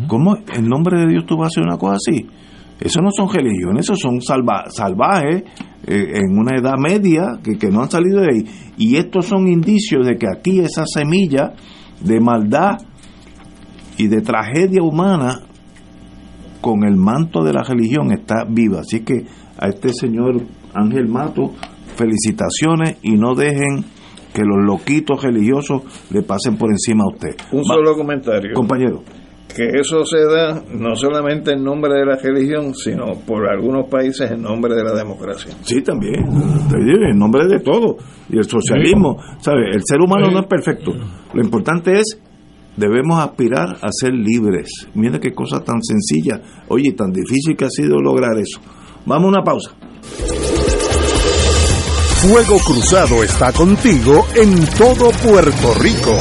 ¿Cómo 0.07 0.36
en 0.36 0.68
nombre 0.68 1.01
de 1.01 1.09
Dios 1.09 1.26
tú 1.26 1.36
vas 1.36 1.47
a 1.47 1.49
hacer 1.49 1.64
una 1.64 1.76
cosa 1.76 1.95
así? 1.95 2.26
Eso 2.78 3.01
no 3.01 3.11
son 3.11 3.28
religiones, 3.28 3.84
eso 3.84 3.97
son 3.97 4.20
salvajes 4.20 5.42
eh, 5.86 6.12
en 6.14 6.38
una 6.38 6.57
edad 6.57 6.74
media 6.78 7.38
que, 7.42 7.59
que 7.59 7.70
no 7.70 7.82
han 7.82 7.90
salido 7.90 8.20
de 8.20 8.28
ahí. 8.28 8.72
Y 8.76 8.97
estos 8.97 9.26
son 9.26 9.49
indicios 9.49 10.07
de 10.07 10.16
que 10.16 10.26
aquí 10.28 10.61
esa 10.61 10.84
semilla 10.86 11.53
de 12.01 12.20
maldad 12.20 12.78
y 13.97 14.07
de 14.07 14.20
tragedia 14.20 14.82
humana 14.82 15.40
con 16.65 16.83
el 16.83 16.97
manto 16.97 17.45
de 17.45 17.53
la 17.53 17.62
religión 17.62 18.11
está 18.11 18.47
viva. 18.49 18.81
Así 18.81 19.05
que 19.05 19.27
a 19.59 19.69
este 19.69 19.93
señor 19.93 20.41
Ángel 20.73 21.09
Mato, 21.09 21.51
felicitaciones 21.95 22.97
y 23.03 23.19
no 23.19 23.35
dejen 23.35 23.85
que 24.33 24.41
los 24.43 24.65
loquitos 24.65 25.23
religiosos 25.23 25.83
le 26.11 26.23
pasen 26.23 26.57
por 26.57 26.71
encima 26.71 27.05
a 27.05 27.09
usted. 27.09 27.37
Un 27.53 27.65
solo 27.67 27.95
comentario. 27.95 28.55
Compañero. 28.55 29.03
Que 29.55 29.79
eso 29.79 30.07
se 30.07 30.25
da 30.25 30.62
no 30.73 30.97
solamente 30.97 31.53
en 31.53 31.62
nombre 31.62 31.93
de 31.93 32.07
la 32.07 32.17
religión, 32.17 32.75
sino 32.75 33.12
por 33.27 33.47
algunos 33.47 33.87
países 33.91 34.31
en 34.31 34.41
nombre 34.41 34.75
de 34.75 34.85
la 34.85 34.95
democracia. 34.95 35.55
Sí, 35.61 35.83
también. 35.83 36.25
En 36.25 37.19
nombre 37.19 37.47
de 37.47 37.61
todo. 37.61 37.99
Y 38.31 38.39
el 38.39 38.45
socialismo. 38.45 39.19
¿Sabe? 39.39 39.69
El 39.71 39.83
ser 39.85 40.01
humano 40.01 40.31
no 40.31 40.41
es 40.41 40.47
perfecto. 40.47 40.93
Lo 41.35 41.45
importante 41.45 41.93
es 41.93 42.19
debemos 42.77 43.20
aspirar 43.20 43.79
a 43.83 43.89
ser 43.93 44.12
libres. 44.12 44.68
Mira 44.95 45.20
qué 45.20 45.33
cosa 45.33 45.61
tan 45.61 45.83
sencilla, 45.83 46.41
oye, 46.68 46.93
tan 46.93 47.12
difícil 47.12 47.57
que 47.57 47.66
ha 47.66 47.70
sido 47.70 47.99
lograr 48.01 48.39
eso. 48.39 48.61
Vamos 49.07 49.27
a 49.27 49.29
una 49.29 49.43
pausa. 49.43 49.70
Fuego 52.22 52.59
Cruzado 52.64 53.22
está 53.22 53.53
contigo 53.53 54.27
en 54.35 54.66
todo 54.79 55.11
Puerto 55.11 55.75
Rico. 55.75 56.16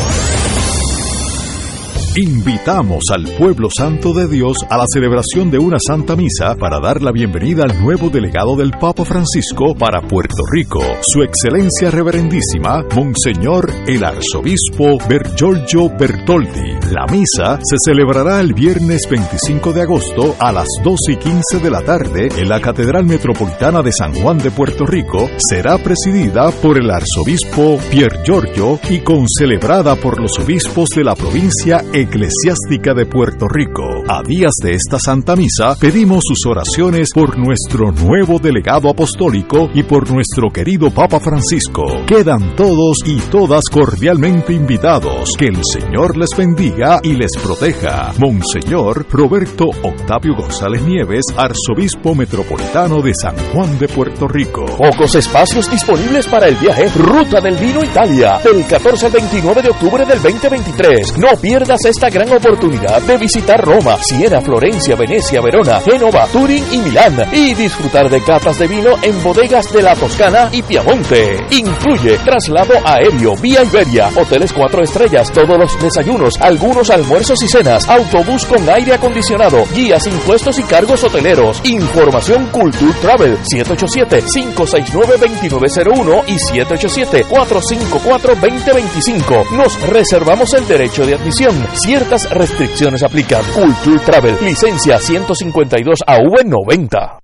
Invitamos 2.16 3.06
al 3.12 3.24
pueblo 3.40 3.70
santo 3.76 4.14
de 4.14 4.28
Dios 4.28 4.58
a 4.70 4.78
la 4.78 4.86
celebración 4.88 5.50
de 5.50 5.58
una 5.58 5.78
Santa 5.80 6.16
Misa 6.16 6.56
para 6.56 6.80
dar 6.80 7.02
la 7.02 7.12
bienvenida 7.12 7.64
al 7.64 7.82
nuevo 7.82 8.12
delegado 8.12 8.56
del 8.56 8.70
Papa 8.70 9.04
Francisco 9.04 9.74
para 9.74 10.00
Puerto 10.00 10.44
Rico, 10.52 10.80
Su 11.02 11.24
Excelencia 11.24 11.90
Reverendísima, 11.90 12.86
Monseñor 12.96 13.72
el 13.88 14.04
Arzobispo 14.04 15.00
Bergiorgio 15.10 15.90
Bertoldi. 15.90 16.74
La 16.92 17.08
misa 17.08 17.60
se 17.64 17.78
celebrará 17.84 18.42
el 18.42 18.54
viernes 18.54 19.10
25 19.10 19.74
de 19.74 19.82
agosto 19.82 20.36
a 20.38 20.52
las 20.52 20.68
2 20.84 21.00
y 21.10 21.16
15 21.16 21.60
de 21.64 21.72
la 21.72 21.82
tarde 21.82 22.30
en 22.38 22.48
la 22.48 22.62
Catedral 22.62 23.06
Metropolitana 23.06 23.82
de 23.82 23.92
San 23.92 24.14
Juan 24.14 24.38
de 24.38 24.52
Puerto 24.52 24.86
Rico. 24.86 25.32
Será 25.38 25.80
presidida 25.80 26.52
por 26.52 26.78
el 26.78 26.92
Arzobispo 26.92 27.80
Pier 27.90 28.22
Giorgio 28.24 28.80
y 28.88 29.00
concelebrada 29.00 29.96
por 29.96 30.22
los 30.22 30.38
obispos 30.38 30.90
de 30.90 31.04
la 31.04 31.16
provincia 31.16 31.84
Eclesiástica 32.04 32.94
de 32.94 33.06
Puerto 33.06 33.48
Rico. 33.48 33.84
A 34.08 34.22
días 34.24 34.54
de 34.62 34.74
esta 34.74 35.00
Santa 35.00 35.36
Misa, 35.36 35.76
pedimos 35.80 36.24
sus 36.28 36.46
oraciones 36.46 37.10
por 37.14 37.38
nuestro 37.38 37.92
nuevo 37.92 38.40
delegado 38.40 38.90
apostólico 38.90 39.70
y 39.74 39.84
por 39.84 40.12
nuestro 40.12 40.50
querido 40.50 40.92
Papa 40.92 41.20
Francisco. 41.20 41.84
Quedan 42.06 42.56
todos 42.56 42.98
y 43.06 43.20
todas 43.32 43.64
cordialmente 43.72 44.54
invitados. 44.54 45.32
Que 45.38 45.48
el 45.48 45.60
Señor 45.64 46.18
les 46.18 46.30
bendiga 46.38 47.00
y 47.04 47.14
les 47.14 47.32
proteja. 47.42 48.14
Monseñor 48.20 49.06
Roberto 49.10 49.66
Octavio 49.82 50.36
González 50.36 50.82
Nieves, 50.84 51.24
Arzobispo 51.36 52.16
Metropolitano 52.16 53.02
de 53.02 53.14
San 53.14 53.36
Juan 53.54 53.80
de 53.80 53.88
Puerto 53.88 54.28
Rico. 54.28 54.66
Pocos 54.66 55.16
espacios 55.16 55.70
disponibles 55.72 56.28
para 56.28 56.48
el 56.48 56.56
viaje 56.56 56.90
Ruta 56.96 57.40
del 57.42 57.56
Vino 57.56 57.84
Italia, 57.84 58.40
del 58.44 58.66
14 58.66 59.06
al 59.06 59.12
29 59.12 59.62
de 59.62 59.70
octubre 59.70 60.06
del 60.06 60.22
2023. 60.22 61.18
No 61.18 61.30
pierdas 61.40 61.84
esta 61.94 62.10
gran 62.10 62.34
oportunidad 62.34 63.04
de 63.04 63.18
visitar 63.18 63.64
Roma, 63.64 63.96
Siena, 64.02 64.42
Florencia, 64.42 64.96
Venecia, 64.96 65.40
Verona, 65.42 65.80
Génova, 65.80 66.26
Turín 66.26 66.66
y 66.72 66.80
Milán 66.80 67.30
y 67.32 67.54
disfrutar 67.54 68.10
de 68.10 68.20
catas 68.24 68.58
de 68.58 68.66
vino 68.68 68.96
en 69.04 69.22
bodegas 69.22 69.72
de 69.72 69.84
la 69.84 69.96
Toscana 69.96 70.50
y 70.52 70.64
Piamonte. 70.64 71.38
Incluye 71.52 72.18
traslado 72.26 72.74
aéreo, 72.84 73.36
vía 73.36 73.64
Iberia, 73.64 74.10
hoteles 74.16 74.52
cuatro 74.52 74.82
estrellas, 74.82 75.32
todos 75.32 75.56
los 75.56 75.80
desayunos, 75.80 76.34
algunos 76.40 76.90
almuerzos 76.90 77.44
y 77.44 77.48
cenas, 77.48 77.88
autobús 77.88 78.44
con 78.46 78.68
aire 78.68 78.96
acondicionado, 78.96 79.64
guías, 79.76 80.08
impuestos 80.08 80.58
y 80.58 80.64
cargos 80.64 81.04
hoteleros. 81.04 81.62
Información 81.64 82.48
Culture 82.48 82.94
Travel 83.02 83.38
787-569-2901 83.54 86.24
y 86.26 86.38
787-454-2025. 86.58 89.52
Nos 89.52 89.80
reservamos 89.88 90.56
el 90.56 90.68
derecho 90.68 91.06
de 91.06 91.14
admisión. 91.14 91.83
Ciertas 91.84 92.30
restricciones 92.30 93.04
aplican. 93.04 93.44
Culture 93.54 94.00
Travel, 94.06 94.38
licencia 94.42 94.98
152 95.00 96.00
AV 96.08 96.46
90. 96.46 97.20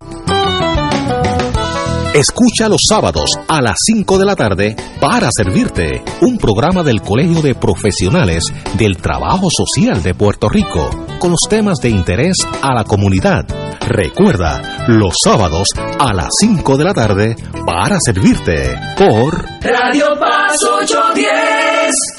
Escucha 2.13 2.67
los 2.67 2.81
sábados 2.89 3.29
a 3.47 3.61
las 3.61 3.77
5 3.85 4.17
de 4.17 4.25
la 4.25 4.35
tarde 4.35 4.75
para 4.99 5.29
servirte 5.31 6.03
un 6.23 6.37
programa 6.37 6.83
del 6.83 7.01
Colegio 7.01 7.41
de 7.41 7.55
Profesionales 7.55 8.43
del 8.77 8.97
Trabajo 8.97 9.47
Social 9.49 10.03
de 10.03 10.13
Puerto 10.13 10.49
Rico 10.49 10.89
con 11.19 11.31
los 11.31 11.47
temas 11.49 11.77
de 11.77 11.91
interés 11.91 12.35
a 12.61 12.73
la 12.73 12.83
comunidad. 12.83 13.45
Recuerda, 13.87 14.85
los 14.89 15.13
sábados 15.23 15.69
a 15.99 16.13
las 16.13 16.27
5 16.37 16.75
de 16.75 16.83
la 16.83 16.93
tarde 16.93 17.35
para 17.65 17.97
servirte 18.01 18.77
por 18.97 19.41
Radio 19.61 20.19
Paz 20.19 20.57
810. 20.81 22.18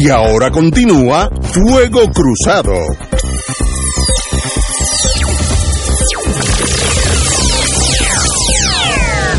Y 0.00 0.10
ahora 0.10 0.52
continúa 0.52 1.28
Fuego 1.42 2.02
Cruzado. 2.14 2.72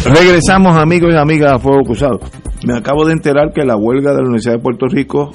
Regresamos 0.03 0.77
amigos 0.77 1.13
y 1.13 1.17
amigas 1.17 1.53
a 1.53 1.59
Fuego 1.59 1.83
Cruzado. 1.83 2.19
Me 2.67 2.77
acabo 2.77 3.05
de 3.05 3.13
enterar 3.13 3.53
que 3.53 3.63
la 3.63 3.77
huelga 3.77 4.11
de 4.11 4.17
la 4.17 4.23
Universidad 4.23 4.55
de 4.55 4.59
Puerto 4.59 4.87
Rico, 4.87 5.31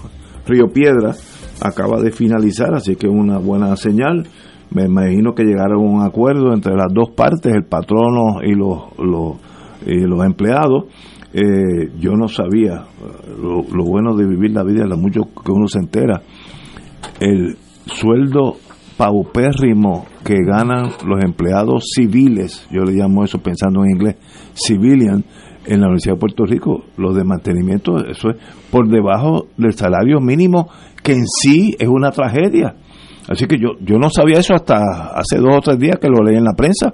Río 0.46 0.66
Piedra, 0.74 1.14
acaba 1.62 2.02
de 2.02 2.10
finalizar, 2.10 2.74
así 2.74 2.94
que 2.96 3.06
es 3.06 3.12
una 3.12 3.38
buena 3.38 3.74
señal. 3.76 4.26
Me 4.72 4.84
imagino 4.84 5.34
que 5.34 5.44
llegaron 5.44 5.78
a 5.78 5.90
un 5.90 6.02
acuerdo 6.02 6.52
entre 6.52 6.74
las 6.74 6.92
dos 6.92 7.10
partes, 7.16 7.50
el 7.50 7.64
patrono 7.64 8.42
y 8.42 8.54
los, 8.54 8.82
los, 8.98 9.36
y 9.86 10.00
los 10.00 10.22
empleados. 10.22 10.84
Eh, 11.36 11.90
yo 11.98 12.12
no 12.12 12.28
sabía 12.28 12.84
lo, 13.42 13.64
bueno 13.84 14.14
de 14.14 14.24
vivir 14.24 14.52
la 14.52 14.62
vida, 14.62 14.86
lo 14.86 14.96
mucho 14.96 15.22
que 15.44 15.50
uno 15.50 15.66
se 15.66 15.80
entera. 15.80 16.22
El 17.18 17.56
sueldo 17.86 18.56
paupérrimo 18.96 20.06
que 20.24 20.36
ganan 20.46 20.92
los 21.04 21.24
empleados 21.24 21.90
civiles, 21.92 22.68
yo 22.70 22.84
le 22.84 22.92
llamo 22.92 23.24
eso 23.24 23.38
pensando 23.38 23.82
en 23.82 23.90
inglés, 23.90 24.16
civilian, 24.54 25.24
en 25.66 25.80
la 25.80 25.86
Universidad 25.86 26.14
de 26.14 26.20
Puerto 26.20 26.44
Rico, 26.44 26.84
los 26.96 27.16
de 27.16 27.24
mantenimiento, 27.24 27.96
eso 28.06 28.30
es 28.30 28.36
por 28.70 28.88
debajo 28.88 29.48
del 29.56 29.72
salario 29.72 30.20
mínimo, 30.20 30.68
que 31.02 31.14
en 31.14 31.26
sí 31.26 31.74
es 31.80 31.88
una 31.88 32.12
tragedia. 32.12 32.76
Así 33.28 33.46
que 33.46 33.58
yo, 33.58 33.70
yo 33.80 33.98
no 33.98 34.08
sabía 34.08 34.38
eso 34.38 34.54
hasta 34.54 34.76
hace 35.14 35.38
dos 35.38 35.56
o 35.56 35.60
tres 35.60 35.78
días 35.78 35.98
que 35.98 36.08
lo 36.08 36.22
leí 36.22 36.36
en 36.36 36.44
la 36.44 36.52
prensa. 36.52 36.92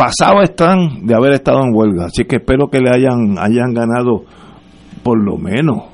Pasado 0.00 0.40
están 0.40 1.04
de 1.04 1.14
haber 1.14 1.34
estado 1.34 1.60
en 1.62 1.74
huelga, 1.74 2.06
así 2.06 2.24
que 2.24 2.36
espero 2.36 2.68
que 2.68 2.80
le 2.80 2.88
hayan, 2.88 3.36
hayan 3.38 3.74
ganado 3.74 4.24
por 5.02 5.22
lo 5.22 5.36
menos 5.36 5.90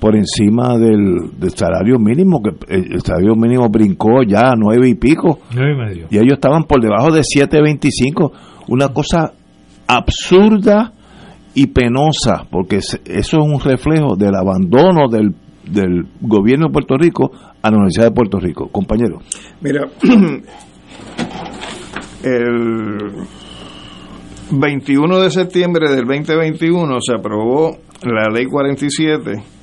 por 0.00 0.16
encima 0.16 0.76
del, 0.76 1.38
del, 1.38 1.50
salario 1.50 2.00
mínimo, 2.00 2.42
que 2.42 2.50
el 2.68 3.00
salario 3.00 3.36
mínimo 3.36 3.68
brincó 3.68 4.24
ya 4.26 4.50
a 4.50 4.54
nueve 4.56 4.88
y 4.88 4.96
pico. 4.96 5.38
Nueve 5.54 5.72
y 5.72 5.76
medio. 5.76 6.06
Y 6.10 6.16
ellos 6.16 6.32
estaban 6.32 6.64
por 6.64 6.80
debajo 6.82 7.12
de 7.12 7.20
7.25. 7.20 8.32
Una 8.70 8.88
cosa 8.88 9.34
absurda 9.86 10.92
y 11.54 11.68
penosa, 11.68 12.46
porque 12.50 12.78
eso 12.78 12.98
es 13.04 13.34
un 13.34 13.60
reflejo 13.60 14.16
del 14.16 14.34
abandono 14.34 15.08
del, 15.08 15.32
del 15.64 16.08
gobierno 16.20 16.66
de 16.66 16.72
Puerto 16.72 16.96
Rico 16.96 17.30
a 17.62 17.70
la 17.70 17.76
Universidad 17.76 18.06
de 18.06 18.14
Puerto 18.14 18.40
Rico. 18.40 18.66
Compañero. 18.66 19.20
Mira, 19.60 19.86
el 22.24 23.43
21 24.50 25.20
de 25.20 25.30
septiembre 25.30 25.90
del 25.90 26.04
2021 26.06 26.98
se 27.00 27.14
aprobó 27.14 27.78
la 28.02 28.28
ley 28.30 28.46
47 28.46 29.54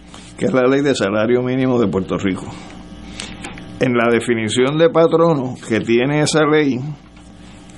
que 0.42 0.48
es 0.48 0.54
la 0.54 0.64
ley 0.64 0.82
de 0.82 0.96
salario 0.96 1.44
mínimo 1.44 1.80
de 1.80 1.88
Puerto 1.88 2.18
Rico. 2.18 2.48
En 3.80 3.94
la 3.94 4.10
definición 4.12 4.76
de 4.76 4.90
patrono 4.90 5.54
que 5.70 5.82
tiene 5.82 6.22
esa 6.22 6.44
ley, 6.48 6.80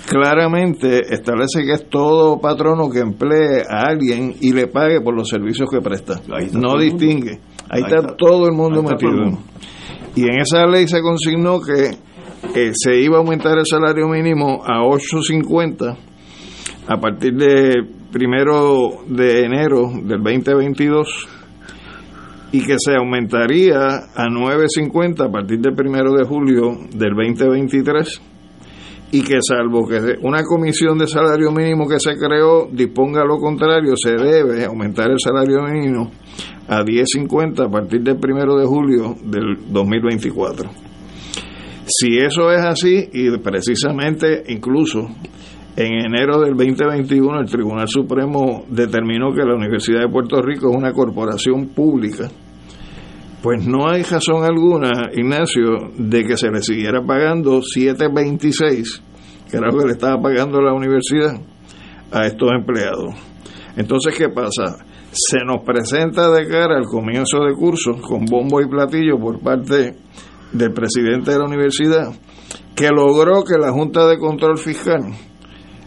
claramente 0.07 1.01
establece 1.13 1.65
que 1.65 1.73
es 1.73 1.89
todo 1.89 2.39
patrono 2.39 2.89
que 2.89 2.99
emplee 2.99 3.63
a 3.69 3.89
alguien 3.89 4.35
y 4.39 4.53
le 4.53 4.67
pague 4.67 5.01
por 5.01 5.13
los 5.13 5.27
servicios 5.27 5.69
que 5.69 5.81
presta. 5.81 6.21
No 6.53 6.77
distingue. 6.79 7.41
Ahí, 7.69 7.81
Ahí 7.81 7.81
está, 7.81 7.97
está, 7.97 8.15
todo 8.15 8.47
el 8.47 8.53
mundo 8.53 8.81
metido. 8.81 9.11
El 9.11 9.21
mundo. 9.23 9.39
Y 10.15 10.21
en 10.23 10.39
esa 10.39 10.65
ley 10.65 10.87
se 10.87 11.01
consignó 11.01 11.59
que 11.59 11.97
eh, 12.55 12.71
se 12.73 12.95
iba 12.95 13.17
a 13.17 13.19
aumentar 13.19 13.57
el 13.57 13.65
salario 13.65 14.07
mínimo 14.07 14.63
a 14.63 14.83
8.50 14.83 15.97
a 16.87 16.97
partir 16.99 17.33
de 17.35 17.83
primero 18.11 19.03
de 19.07 19.45
enero 19.45 19.91
del 20.03 20.21
2022 20.21 21.27
y 22.51 22.63
que 22.65 22.75
se 22.77 22.95
aumentaría 22.95 23.77
a 24.15 24.27
9.50 24.27 25.27
a 25.27 25.31
partir 25.31 25.59
del 25.59 25.73
primero 25.73 26.13
de 26.13 26.23
julio 26.23 26.77
del 26.93 27.15
2023 27.15 28.21
y 29.11 29.21
que 29.21 29.37
salvo 29.47 29.87
que 29.87 30.17
una 30.21 30.43
comisión 30.43 30.97
de 30.97 31.07
salario 31.07 31.51
mínimo 31.51 31.87
que 31.87 31.99
se 31.99 32.15
creó 32.15 32.67
disponga 32.71 33.23
lo 33.23 33.37
contrario, 33.37 33.93
se 33.95 34.11
debe 34.11 34.65
aumentar 34.65 35.09
el 35.11 35.19
salario 35.19 35.63
mínimo 35.63 36.11
a 36.67 36.83
10.50 36.83 37.67
a 37.67 37.69
partir 37.69 38.01
del 38.01 38.17
primero 38.17 38.55
de 38.55 38.65
julio 38.65 39.15
del 39.23 39.71
2024. 39.71 40.69
Si 41.85 42.17
eso 42.17 42.51
es 42.51 42.61
así, 42.61 43.09
y 43.13 43.37
precisamente 43.37 44.43
incluso 44.47 45.09
en 45.75 46.05
enero 46.05 46.39
del 46.39 46.55
2021 46.55 47.39
el 47.39 47.49
Tribunal 47.49 47.87
Supremo 47.87 48.63
determinó 48.69 49.33
que 49.33 49.43
la 49.43 49.55
Universidad 49.55 50.01
de 50.01 50.09
Puerto 50.09 50.41
Rico 50.41 50.69
es 50.69 50.75
una 50.75 50.93
corporación 50.93 51.69
pública, 51.69 52.29
pues 53.41 53.65
no 53.65 53.89
hay 53.89 54.03
razón 54.03 54.43
alguna, 54.43 55.09
Ignacio, 55.13 55.91
de 55.97 56.23
que 56.23 56.37
se 56.37 56.49
le 56.49 56.61
siguiera 56.61 57.01
pagando 57.01 57.59
7.26, 57.59 59.01
que 59.49 59.57
era 59.57 59.71
lo 59.71 59.79
que 59.79 59.87
le 59.87 59.91
estaba 59.93 60.21
pagando 60.21 60.61
la 60.61 60.73
universidad, 60.73 61.41
a 62.11 62.27
estos 62.27 62.51
empleados. 62.51 63.15
Entonces, 63.75 64.15
¿qué 64.15 64.29
pasa? 64.29 64.85
Se 65.11 65.39
nos 65.43 65.63
presenta 65.65 66.29
de 66.31 66.47
cara 66.47 66.77
al 66.77 66.85
comienzo 66.85 67.43
de 67.43 67.53
curso 67.53 67.99
con 67.99 68.25
bombo 68.25 68.61
y 68.61 68.69
platillo 68.69 69.17
por 69.19 69.39
parte 69.39 69.95
del 70.51 70.71
presidente 70.71 71.31
de 71.31 71.39
la 71.39 71.45
universidad, 71.45 72.13
que 72.75 72.89
logró 72.89 73.43
que 73.43 73.57
la 73.57 73.71
Junta 73.71 74.07
de 74.07 74.19
Control 74.19 74.57
Fiscal 74.57 75.01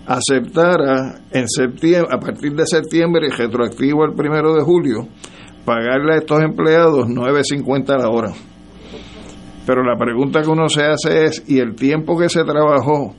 aceptara 0.07 1.21
en 1.31 1.49
septiembre, 1.49 2.15
a 2.15 2.19
partir 2.19 2.53
de 2.53 2.67
septiembre 2.67 3.27
y 3.27 3.31
retroactivo 3.31 4.05
el 4.05 4.15
primero 4.15 4.55
de 4.55 4.63
julio, 4.63 5.09
pagarle 5.65 6.15
a 6.15 6.19
estos 6.19 6.41
empleados 6.43 7.07
9.50 7.09 7.91
a 7.91 7.99
la 7.99 8.09
hora. 8.09 8.33
Pero 9.67 9.83
la 9.83 9.99
pregunta 9.99 10.43
que 10.43 10.49
uno 10.49 10.69
se 10.69 10.85
hace 10.85 11.25
es, 11.25 11.45
¿y 11.49 11.59
el 11.59 11.75
tiempo 11.75 12.17
que 12.17 12.29
se 12.29 12.45
trabajó 12.45 13.17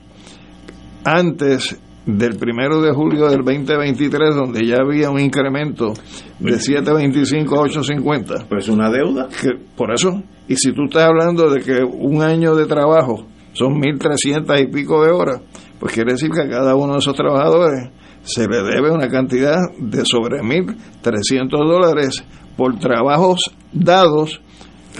antes 1.04 1.78
del 2.06 2.38
primero 2.38 2.82
de 2.82 2.94
julio 2.94 3.30
del 3.30 3.44
2023, 3.44 4.34
donde 4.34 4.66
ya 4.66 4.78
había 4.78 5.10
un 5.10 5.20
incremento 5.20 5.92
de 6.40 6.54
7.25 6.54 7.48
a 7.52 7.68
8.50? 7.68 8.46
Pues 8.48 8.70
una 8.70 8.90
deuda. 8.90 9.28
Que, 9.28 9.50
por 9.76 9.92
eso, 9.92 10.24
y 10.48 10.56
si 10.56 10.72
tú 10.72 10.86
estás 10.86 11.04
hablando 11.04 11.50
de 11.50 11.60
que 11.60 11.84
un 11.84 12.22
año 12.22 12.56
de 12.56 12.66
trabajo 12.66 13.26
son 13.58 13.82
1.300 13.82 14.62
y 14.62 14.68
pico 14.68 15.04
de 15.04 15.12
horas, 15.12 15.42
pues 15.80 15.94
quiere 15.94 16.14
decir 16.14 16.30
que 16.30 16.42
a 16.42 16.50
cada 16.50 16.76
uno 16.76 16.94
de 16.94 17.00
esos 17.00 17.16
trabajadores 17.16 17.90
se 18.22 18.48
le 18.48 18.62
debe 18.62 18.92
una 18.92 19.08
cantidad 19.08 19.58
de 19.80 20.04
sobre 20.06 20.42
1.300 20.42 21.50
dólares 21.50 22.24
por 22.56 22.78
trabajos 22.78 23.40
dados 23.72 24.42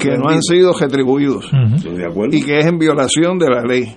que 0.02 0.16
no 0.18 0.30
han 0.30 0.42
sido 0.42 0.74
retribuidos 0.74 1.50
y 2.32 2.44
que 2.44 2.60
es 2.60 2.66
en 2.66 2.78
violación 2.78 3.40
de 3.40 3.50
la 3.50 3.64
ley. 3.64 3.96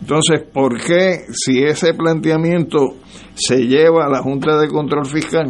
Entonces, 0.00 0.42
¿por 0.52 0.80
qué 0.80 1.24
si 1.30 1.62
ese 1.62 1.92
planteamiento 1.94 2.94
se 3.34 3.66
lleva 3.66 4.06
a 4.06 4.08
la 4.08 4.22
Junta 4.22 4.58
de 4.58 4.68
Control 4.68 5.04
Fiscal, 5.06 5.46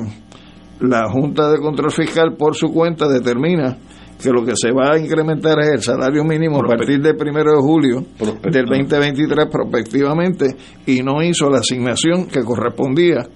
la 0.80 1.08
Junta 1.08 1.50
de 1.50 1.58
Control 1.58 1.92
Fiscal 1.92 2.34
por 2.36 2.56
su 2.56 2.72
cuenta 2.72 3.06
determina 3.08 3.76
que 4.22 4.30
lo 4.30 4.44
que 4.44 4.52
se 4.54 4.70
va 4.72 4.92
a 4.92 4.98
incrementar 4.98 5.58
es 5.60 5.68
el 5.68 5.82
salario 5.82 6.24
mínimo 6.24 6.58
a 6.58 6.66
partir 6.66 7.00
del 7.00 7.16
primero 7.16 7.52
de 7.52 7.60
julio 7.60 8.04
del 8.50 8.66
2023 8.66 9.46
prospectivamente 9.50 10.56
y 10.86 11.02
no 11.02 11.22
hizo 11.22 11.48
la 11.48 11.58
asignación 11.58 12.26
que 12.26 12.42
correspondía 12.42 13.26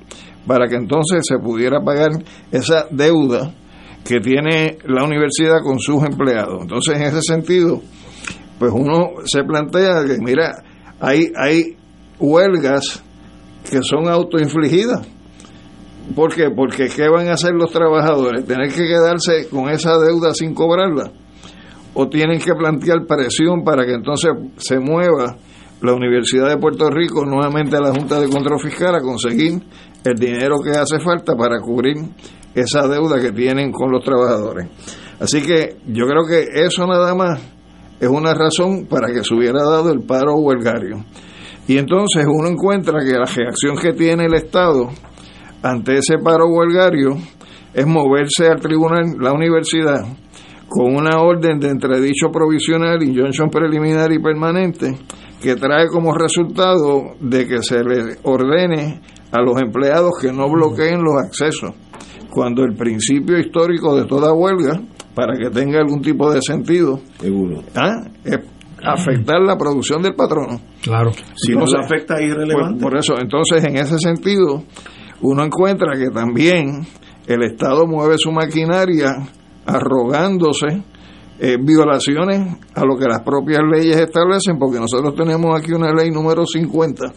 para 0.46 0.68
que 0.68 0.76
entonces 0.76 1.20
se 1.26 1.38
pudiera 1.38 1.80
pagar 1.80 2.10
esa 2.52 2.86
deuda 2.90 3.54
que 4.04 4.20
tiene 4.20 4.76
la 4.84 5.04
universidad 5.04 5.62
con 5.62 5.78
sus 5.78 6.04
empleados. 6.04 6.60
Entonces, 6.60 6.96
en 6.96 7.02
ese 7.04 7.22
sentido, 7.22 7.80
pues 8.58 8.70
uno 8.74 9.12
se 9.24 9.42
plantea 9.44 10.04
que, 10.06 10.18
mira, 10.18 10.62
hay, 11.00 11.32
hay 11.36 11.76
huelgas 12.18 13.02
que 13.70 13.80
son 13.82 14.08
autoinfligidas. 14.08 15.06
¿Por 16.14 16.34
qué? 16.34 16.50
Porque 16.54 16.88
¿qué 16.88 17.08
van 17.08 17.28
a 17.28 17.32
hacer 17.32 17.52
los 17.54 17.70
trabajadores? 17.70 18.44
¿Tener 18.44 18.68
que 18.68 18.86
quedarse 18.86 19.48
con 19.48 19.68
esa 19.68 19.98
deuda 19.98 20.34
sin 20.34 20.54
cobrarla? 20.54 21.10
¿O 21.94 22.08
tienen 22.08 22.40
que 22.40 22.52
plantear 22.54 23.06
presión 23.06 23.64
para 23.64 23.84
que 23.86 23.94
entonces 23.94 24.30
se 24.56 24.78
mueva 24.78 25.36
la 25.80 25.94
Universidad 25.94 26.48
de 26.48 26.56
Puerto 26.58 26.90
Rico 26.90 27.24
nuevamente 27.24 27.76
a 27.76 27.80
la 27.80 27.90
Junta 27.90 28.20
de 28.20 28.28
Control 28.28 28.60
Fiscal 28.60 28.94
a 28.94 29.00
conseguir 29.00 29.62
el 30.04 30.14
dinero 30.14 30.56
que 30.62 30.70
hace 30.70 31.00
falta 31.00 31.34
para 31.36 31.60
cubrir 31.60 31.96
esa 32.54 32.86
deuda 32.86 33.20
que 33.20 33.32
tienen 33.32 33.72
con 33.72 33.90
los 33.90 34.04
trabajadores? 34.04 34.68
Así 35.18 35.40
que 35.40 35.78
yo 35.86 36.06
creo 36.06 36.26
que 36.28 36.64
eso 36.64 36.86
nada 36.86 37.14
más 37.14 37.40
es 37.98 38.08
una 38.08 38.34
razón 38.34 38.86
para 38.86 39.12
que 39.12 39.24
se 39.24 39.34
hubiera 39.34 39.62
dado 39.62 39.90
el 39.90 40.00
paro 40.00 40.34
huelgario. 40.34 41.04
Y 41.66 41.78
entonces 41.78 42.26
uno 42.28 42.48
encuentra 42.48 43.00
que 43.00 43.12
la 43.12 43.24
reacción 43.24 43.76
que 43.76 43.94
tiene 43.94 44.26
el 44.26 44.34
Estado 44.34 44.90
ante 45.64 45.96
ese 45.96 46.18
paro 46.18 46.46
huelgario 46.48 47.16
es 47.72 47.86
moverse 47.86 48.48
al 48.48 48.60
tribunal, 48.60 49.16
la 49.18 49.32
universidad, 49.32 50.04
con 50.68 50.94
una 50.94 51.20
orden 51.20 51.58
de 51.58 51.70
entredicho 51.70 52.30
provisional, 52.30 53.02
injunction 53.02 53.48
preliminar 53.48 54.12
y 54.12 54.18
permanente, 54.18 54.94
que 55.42 55.56
trae 55.56 55.88
como 55.88 56.14
resultado 56.14 57.14
de 57.18 57.46
que 57.46 57.62
se 57.62 57.82
le 57.82 58.18
ordene 58.24 59.00
a 59.32 59.40
los 59.40 59.60
empleados 59.60 60.12
que 60.20 60.32
no 60.32 60.50
bloqueen 60.50 61.02
los 61.02 61.14
accesos, 61.24 61.74
cuando 62.30 62.62
el 62.62 62.76
principio 62.76 63.38
histórico 63.38 63.96
de 63.96 64.04
toda 64.04 64.34
huelga, 64.34 64.80
para 65.14 65.34
que 65.38 65.48
tenga 65.48 65.78
algún 65.78 66.02
tipo 66.02 66.30
de 66.30 66.42
sentido, 66.42 67.00
¿ah? 67.74 68.04
es 68.22 68.38
afectar 68.84 69.40
la 69.40 69.56
producción 69.56 70.02
del 70.02 70.14
patrono. 70.14 70.60
Claro. 70.82 71.12
Si 71.36 71.54
no 71.54 71.66
se 71.66 71.78
afecta, 71.78 72.16
es 72.16 72.28
irrelevante. 72.28 72.82
Por, 72.82 72.90
por 72.90 72.98
eso, 72.98 73.14
entonces, 73.18 73.64
en 73.64 73.76
ese 73.76 73.98
sentido, 73.98 74.62
uno 75.24 75.42
encuentra 75.42 75.96
que 75.96 76.10
también 76.10 76.86
el 77.26 77.42
Estado 77.44 77.86
mueve 77.86 78.18
su 78.18 78.30
maquinaria 78.30 79.08
arrogándose 79.64 80.82
eh, 81.38 81.56
violaciones 81.58 82.58
a 82.74 82.84
lo 82.84 82.96
que 82.98 83.06
las 83.06 83.22
propias 83.22 83.62
leyes 83.72 83.96
establecen, 83.96 84.58
porque 84.58 84.78
nosotros 84.78 85.14
tenemos 85.16 85.58
aquí 85.58 85.72
una 85.72 85.92
ley 85.94 86.10
número 86.10 86.44
50, 86.44 87.12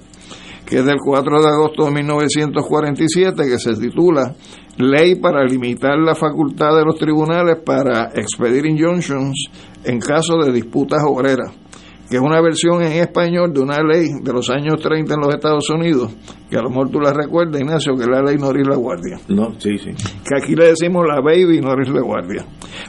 que 0.65 0.77
es 0.77 0.85
del 0.85 0.99
4 1.03 1.41
de 1.41 1.47
agosto 1.49 1.85
de 1.85 1.91
1947, 1.91 3.43
que 3.43 3.59
se 3.59 3.73
titula 3.73 4.33
Ley 4.77 5.15
para 5.15 5.43
limitar 5.43 5.97
la 5.97 6.15
facultad 6.15 6.77
de 6.77 6.85
los 6.85 6.95
tribunales 6.97 7.57
para 7.65 8.11
expedir 8.15 8.65
injunctions 8.67 9.49
en 9.83 9.99
caso 9.99 10.37
de 10.37 10.53
disputas 10.53 10.99
obreras 11.05 11.51
que 12.09 12.15
es 12.15 12.21
una 12.21 12.41
versión 12.41 12.81
en 12.81 12.93
español 12.93 13.53
de 13.53 13.59
una 13.59 13.81
ley 13.83 14.07
de 14.21 14.33
los 14.33 14.49
años 14.49 14.79
30 14.81 15.13
en 15.13 15.19
los 15.19 15.33
Estados 15.33 15.69
Unidos, 15.69 16.15
que 16.49 16.57
a 16.57 16.61
lo 16.61 16.69
mejor 16.69 16.89
tú 16.89 16.99
la 16.99 17.13
recuerdas, 17.13 17.59
Ignacio, 17.59 17.95
que 17.95 18.03
es 18.03 18.09
la 18.09 18.21
ley 18.21 18.37
Noris 18.37 18.67
la 18.67 18.77
Guardia. 18.77 19.19
No, 19.27 19.59
sí, 19.59 19.77
sí. 19.77 19.91
Que 20.23 20.35
aquí 20.41 20.55
le 20.55 20.69
decimos 20.69 21.05
la 21.07 21.19
baby 21.21 21.59
Noris 21.59 21.89
la 21.89 22.01
Guardia. 22.01 22.45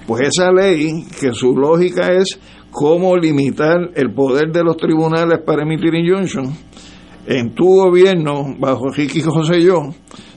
Pues 0.07 0.29
esa 0.29 0.53
ley, 0.53 1.05
que 1.21 1.33
su 1.33 1.57
lógica 1.57 2.12
es 2.12 2.39
cómo 2.71 3.16
limitar 3.16 3.91
el 3.95 4.12
poder 4.12 4.53
de 4.53 4.62
los 4.62 4.77
tribunales 4.77 5.41
para 5.45 5.62
emitir 5.62 5.95
injunction, 5.95 6.53
en 7.27 7.55
tu 7.55 7.66
gobierno, 7.66 8.55
bajo 8.59 8.89
Ricky 8.89 9.21
José 9.21 9.61
yo, 9.61 9.91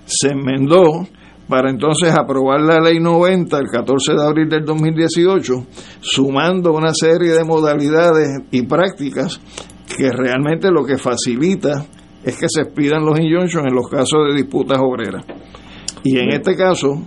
se 0.06 0.30
enmendó 0.30 1.08
para 1.52 1.70
entonces 1.70 2.18
aprobar 2.18 2.62
la 2.62 2.80
ley 2.80 3.02
90 3.02 3.58
el 3.58 3.68
14 3.68 4.14
de 4.14 4.24
abril 4.24 4.48
del 4.48 4.64
2018, 4.64 5.54
sumando 6.00 6.72
una 6.72 6.94
serie 6.94 7.34
de 7.34 7.44
modalidades 7.44 8.30
y 8.52 8.62
prácticas 8.62 9.42
que 9.86 10.10
realmente 10.14 10.72
lo 10.72 10.86
que 10.86 10.98
facilita 10.98 11.86
es 12.24 12.38
que 12.38 12.48
se 12.48 12.62
expidan 12.62 13.04
los 13.04 13.20
injunctions 13.20 13.68
en 13.68 13.76
los 13.76 13.90
casos 13.90 14.30
de 14.30 14.42
disputas 14.42 14.80
obreras. 14.82 15.26
Y 16.06 16.20
en 16.20 16.30
este 16.30 16.56
caso, 16.56 17.04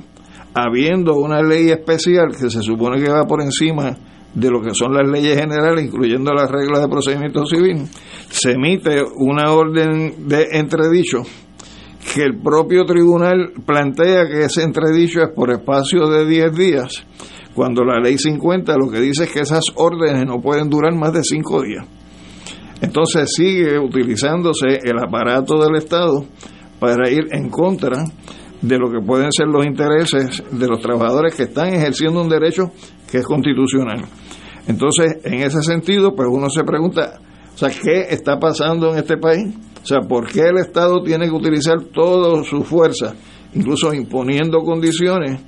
habiendo 0.52 1.16
una 1.16 1.40
ley 1.40 1.70
especial 1.70 2.26
que 2.38 2.50
se 2.50 2.60
supone 2.60 3.02
que 3.02 3.10
va 3.10 3.24
por 3.24 3.40
encima 3.40 3.96
de 4.34 4.50
lo 4.50 4.60
que 4.60 4.74
son 4.74 4.92
las 4.92 5.08
leyes 5.08 5.40
generales, 5.40 5.86
incluyendo 5.86 6.34
las 6.34 6.50
reglas 6.50 6.82
de 6.82 6.88
procedimiento 6.88 7.46
civil, 7.46 7.86
se 8.28 8.52
emite 8.52 9.04
una 9.16 9.52
orden 9.52 10.28
de 10.28 10.48
entredicho 10.52 11.22
que 12.14 12.22
el 12.22 12.38
propio 12.38 12.84
tribunal 12.84 13.50
plantea 13.66 14.28
que 14.28 14.44
ese 14.44 14.62
entredicho 14.62 15.20
es 15.20 15.30
por 15.34 15.50
espacio 15.50 16.06
de 16.06 16.24
10 16.24 16.54
días, 16.54 17.04
cuando 17.56 17.82
la 17.82 17.98
ley 17.98 18.18
50 18.18 18.72
lo 18.76 18.88
que 18.88 19.00
dice 19.00 19.24
es 19.24 19.32
que 19.32 19.40
esas 19.40 19.64
órdenes 19.74 20.24
no 20.24 20.40
pueden 20.40 20.70
durar 20.70 20.94
más 20.94 21.12
de 21.12 21.24
5 21.24 21.62
días. 21.62 21.84
Entonces 22.80 23.32
sigue 23.34 23.80
utilizándose 23.80 24.78
el 24.84 24.96
aparato 25.04 25.60
del 25.60 25.74
Estado 25.74 26.24
para 26.78 27.10
ir 27.10 27.24
en 27.32 27.50
contra 27.50 28.04
de 28.62 28.78
lo 28.78 28.92
que 28.92 29.04
pueden 29.04 29.32
ser 29.32 29.48
los 29.48 29.66
intereses 29.66 30.40
de 30.52 30.68
los 30.68 30.80
trabajadores 30.80 31.34
que 31.34 31.44
están 31.44 31.74
ejerciendo 31.74 32.22
un 32.22 32.28
derecho 32.28 32.70
que 33.10 33.18
es 33.18 33.26
constitucional. 33.26 34.04
Entonces, 34.68 35.16
en 35.24 35.40
ese 35.40 35.62
sentido, 35.62 36.14
pues 36.14 36.28
uno 36.30 36.48
se 36.48 36.62
pregunta, 36.62 37.18
o 37.54 37.58
sea, 37.58 37.70
¿qué 37.70 38.06
está 38.08 38.38
pasando 38.38 38.92
en 38.92 38.98
este 38.98 39.16
país? 39.16 39.52
O 39.84 39.86
sea, 39.86 40.00
¿por 40.00 40.26
qué 40.26 40.40
el 40.48 40.56
Estado 40.56 41.02
tiene 41.02 41.26
que 41.26 41.34
utilizar 41.34 41.78
toda 41.92 42.42
su 42.42 42.64
fuerza, 42.64 43.14
incluso 43.52 43.92
imponiendo 43.92 44.60
condiciones 44.60 45.42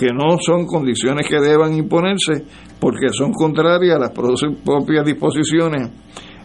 que 0.00 0.08
no 0.08 0.38
son 0.44 0.66
condiciones 0.66 1.28
que 1.28 1.38
deban 1.38 1.72
imponerse 1.72 2.44
porque 2.80 3.10
son 3.12 3.30
contrarias 3.32 3.94
a 3.94 4.00
las 4.00 4.10
propias 4.10 5.04
disposiciones 5.04 5.88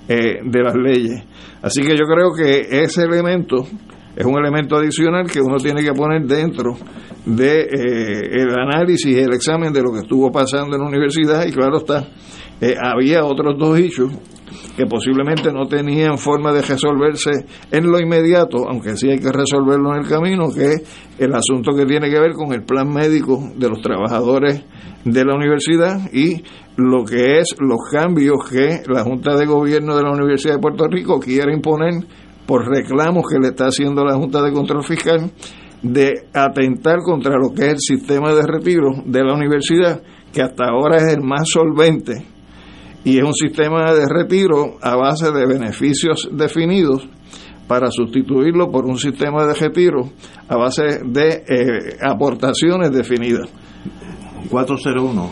eh, 0.08 0.38
de 0.44 0.64
las 0.64 0.76
leyes. 0.76 1.24
Así 1.64 1.82
que 1.82 1.98
yo 1.98 2.06
creo 2.06 2.32
que 2.32 2.84
ese 2.84 3.06
elemento 3.06 3.66
es 4.16 4.24
un 4.24 4.38
elemento 4.38 4.76
adicional 4.76 5.26
que 5.26 5.42
uno 5.42 5.58
tiene 5.58 5.84
que 5.84 5.94
poner 5.94 6.22
dentro 6.28 6.76
de 7.26 7.62
eh, 7.62 8.42
el 8.44 8.52
análisis 8.52 9.18
el 9.18 9.34
examen 9.34 9.74
de 9.74 9.82
lo 9.82 9.92
que 9.92 10.02
estuvo 10.02 10.32
pasando 10.32 10.76
en 10.76 10.82
la 10.84 10.88
universidad 10.88 11.46
y 11.48 11.52
claro 11.52 11.78
está 11.78 12.08
eh, 12.60 12.76
había 12.80 13.26
otros 13.26 13.58
dos 13.58 13.80
hechos 13.80 14.12
que 14.76 14.86
posiblemente 14.86 15.52
no 15.52 15.66
tenían 15.68 16.18
forma 16.18 16.52
de 16.54 16.62
resolverse 16.62 17.46
en 17.72 17.92
lo 17.92 18.00
inmediato, 18.00 18.68
aunque 18.70 18.96
sí 18.96 19.10
hay 19.10 19.20
que 19.20 19.32
resolverlo 19.32 19.94
en 19.94 20.04
el 20.04 20.08
camino, 20.08 20.48
que 20.54 20.74
es 20.74 21.14
el 21.20 21.34
asunto 21.34 21.74
que 21.76 21.86
tiene 21.86 22.10
que 22.10 22.20
ver 22.20 22.34
con 22.34 22.54
el 22.54 22.64
plan 22.64 22.90
médico 22.90 23.52
de 23.56 23.70
los 23.70 23.82
trabajadores 23.82 24.64
de 25.04 25.26
la 25.26 25.36
universidad 25.36 26.00
y 26.14 26.44
lo 26.78 27.04
que 27.04 27.40
es 27.40 27.56
los 27.60 27.80
cambios 27.92 28.38
que 28.50 28.82
la 28.88 29.04
Junta 29.04 29.36
de 29.36 29.46
Gobierno 29.46 29.96
de 29.96 30.04
la 30.04 30.12
Universidad 30.12 30.56
de 30.56 30.62
Puerto 30.62 30.88
Rico 30.88 31.20
quiere 31.20 31.54
imponer 31.54 32.06
por 32.46 32.68
reclamos 32.68 33.26
que 33.30 33.40
le 33.40 33.50
está 33.50 33.66
haciendo 33.66 34.04
la 34.04 34.16
Junta 34.16 34.42
de 34.42 34.52
Control 34.52 34.84
Fiscal 34.84 35.32
de 35.82 36.28
atentar 36.34 37.00
contra 37.04 37.36
lo 37.38 37.54
que 37.54 37.66
es 37.66 37.74
el 37.74 37.80
sistema 37.80 38.34
de 38.34 38.44
retiro 38.46 38.92
de 39.06 39.24
la 39.24 39.34
universidad, 39.34 40.02
que 40.32 40.42
hasta 40.42 40.66
ahora 40.66 40.98
es 40.98 41.14
el 41.14 41.22
más 41.22 41.48
solvente 41.50 42.31
y 43.04 43.18
es 43.18 43.24
un 43.24 43.34
sistema 43.34 43.94
de 43.94 44.08
retiro 44.08 44.78
a 44.82 44.96
base 44.96 45.32
de 45.32 45.46
beneficios 45.46 46.30
definidos 46.32 47.08
para 47.68 47.90
sustituirlo 47.90 48.70
por 48.70 48.86
un 48.86 48.98
sistema 48.98 49.46
de 49.46 49.54
retiro 49.54 50.10
a 50.48 50.58
base 50.58 51.02
de 51.06 51.44
eh, 51.48 51.98
aportaciones 52.02 52.92
definidas. 52.92 53.50
401. 54.50 55.32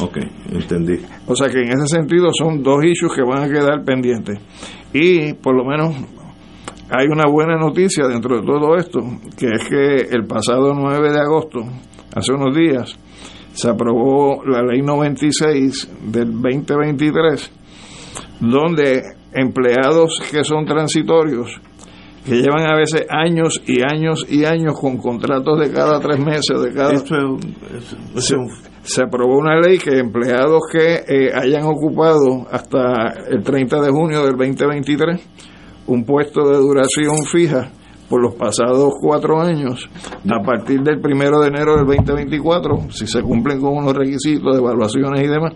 Ok, 0.00 0.18
entendí. 0.50 0.94
O 1.26 1.34
sea 1.34 1.48
que 1.48 1.60
en 1.60 1.68
ese 1.68 1.86
sentido 1.86 2.28
son 2.36 2.62
dos 2.62 2.84
issues 2.84 3.12
que 3.14 3.22
van 3.22 3.42
a 3.42 3.48
quedar 3.48 3.84
pendientes. 3.84 4.38
Y 4.92 5.34
por 5.34 5.56
lo 5.56 5.64
menos 5.64 5.94
hay 6.90 7.06
una 7.06 7.28
buena 7.30 7.56
noticia 7.56 8.06
dentro 8.06 8.36
de 8.36 8.46
todo 8.46 8.76
esto, 8.76 9.00
que 9.36 9.46
es 9.46 9.68
que 9.68 10.14
el 10.14 10.26
pasado 10.26 10.72
9 10.74 11.12
de 11.12 11.20
agosto, 11.20 11.60
hace 12.14 12.32
unos 12.32 12.54
días, 12.54 12.96
se 13.54 13.70
aprobó 13.70 14.44
la 14.44 14.62
ley 14.62 14.82
96 14.82 15.90
del 16.12 16.32
2023, 16.32 17.50
donde 18.40 19.02
empleados 19.32 20.20
que 20.30 20.44
son 20.44 20.66
transitorios, 20.66 21.60
que 22.26 22.36
llevan 22.36 22.66
a 22.66 22.76
veces 22.76 23.06
años 23.08 23.62
y 23.66 23.82
años 23.82 24.26
y 24.28 24.44
años 24.44 24.78
con 24.80 24.96
contratos 24.96 25.60
de 25.60 25.72
cada 25.72 26.00
tres 26.00 26.18
meses, 26.18 26.60
de 26.60 26.72
cada... 26.72 26.96
se, 28.82 29.02
aprobó 29.02 29.38
una 29.38 29.60
ley 29.60 29.78
que 29.78 29.98
empleados 29.98 30.62
que 30.72 31.04
eh, 31.06 31.30
hayan 31.34 31.64
ocupado 31.64 32.46
hasta 32.50 33.12
el 33.28 33.42
30 33.42 33.80
de 33.80 33.90
junio 33.90 34.24
del 34.24 34.36
2023 34.36 35.20
un 35.86 36.04
puesto 36.04 36.48
de 36.48 36.56
duración 36.56 37.24
fija, 37.30 37.70
por 38.08 38.20
los 38.20 38.34
pasados 38.34 38.94
cuatro 39.00 39.40
años, 39.40 39.88
a 40.30 40.42
partir 40.42 40.82
del 40.82 41.00
primero 41.00 41.40
de 41.40 41.48
enero 41.48 41.76
del 41.76 41.86
2024, 41.86 42.90
si 42.90 43.06
se 43.06 43.22
cumplen 43.22 43.60
con 43.60 43.76
unos 43.76 43.94
requisitos 43.94 44.54
de 44.54 44.60
evaluaciones 44.60 45.22
y 45.22 45.26
demás, 45.26 45.52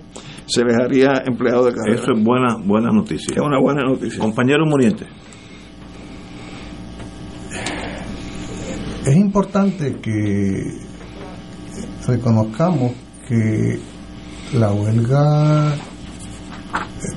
se 0.46 0.64
les 0.64 0.76
haría 0.76 1.22
empleado 1.26 1.66
de 1.66 1.72
carrera. 1.72 2.01
Eso 2.01 2.12
es 2.14 2.24
buena, 2.24 2.57
buena 2.64 2.90
noticia. 2.90 3.34
Es 3.34 3.42
una 3.42 3.61
buena 3.61 3.82
noticia. 3.82 4.18
Compañero 4.18 4.64
Muriente. 4.66 5.07
Es 9.05 9.16
importante 9.16 9.96
que 10.01 10.88
reconozcamos 12.07 12.92
que 13.26 13.78
la 14.55 14.72
huelga 14.72 15.74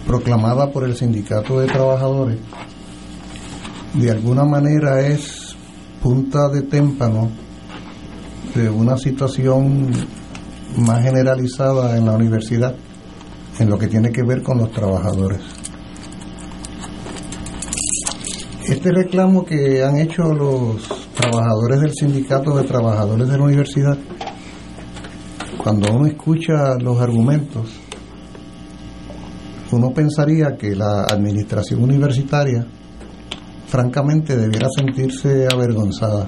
proclamada 0.06 0.72
por 0.72 0.84
el 0.84 0.96
sindicato 0.96 1.60
de 1.60 1.68
trabajadores 1.68 2.40
de 3.94 4.10
alguna 4.10 4.46
manera 4.46 5.06
es 5.06 5.56
punta 6.02 6.50
de 6.50 6.62
témpano 6.62 7.30
de 8.56 8.70
una 8.70 8.98
situación 8.98 9.92
más 10.78 11.04
generalizada 11.04 11.98
en 11.98 12.06
la 12.06 12.14
universidad 12.14 12.76
en 13.60 13.70
lo 13.70 13.78
que 13.78 13.88
tiene 13.88 14.12
que 14.12 14.24
ver 14.24 14.42
con 14.42 14.60
los 14.60 14.72
trabajadores. 14.72 15.42
Este 18.68 18.90
reclamo 18.92 19.44
que 19.44 19.84
han 19.84 19.98
hecho 19.98 20.24
los 20.24 20.88
trabajadores 21.14 21.82
del 21.82 21.94
sindicato 21.94 22.56
de 22.56 22.64
trabajadores 22.64 23.28
de 23.28 23.38
la 23.38 23.44
universidad, 23.44 23.98
cuando 25.62 25.94
uno 25.94 26.08
escucha 26.08 26.76
los 26.80 27.00
argumentos, 27.02 27.70
uno 29.72 29.92
pensaría 29.92 30.56
que 30.58 30.76
la 30.76 31.04
administración 31.04 31.84
universitaria 31.84 32.66
francamente 33.72 34.36
debiera 34.36 34.68
sentirse 34.70 35.48
avergonzada. 35.50 36.28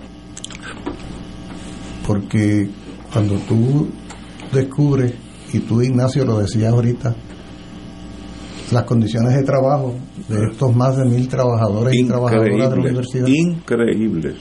Porque 2.08 2.70
cuando 3.12 3.36
tú 3.40 3.90
descubres, 4.54 5.14
y 5.52 5.60
tú 5.60 5.82
Ignacio 5.82 6.24
lo 6.24 6.40
decías 6.40 6.72
ahorita, 6.72 7.14
las 8.72 8.84
condiciones 8.86 9.36
de 9.36 9.44
trabajo 9.44 9.94
de 10.30 10.52
estos 10.52 10.74
más 10.74 10.96
de 10.96 11.04
mil 11.04 11.28
trabajadores 11.28 11.94
y 11.94 12.06
trabajadoras 12.06 12.70
de 12.70 12.76
la 12.78 12.82
universidad. 12.82 13.28
Increíbles. 13.28 14.36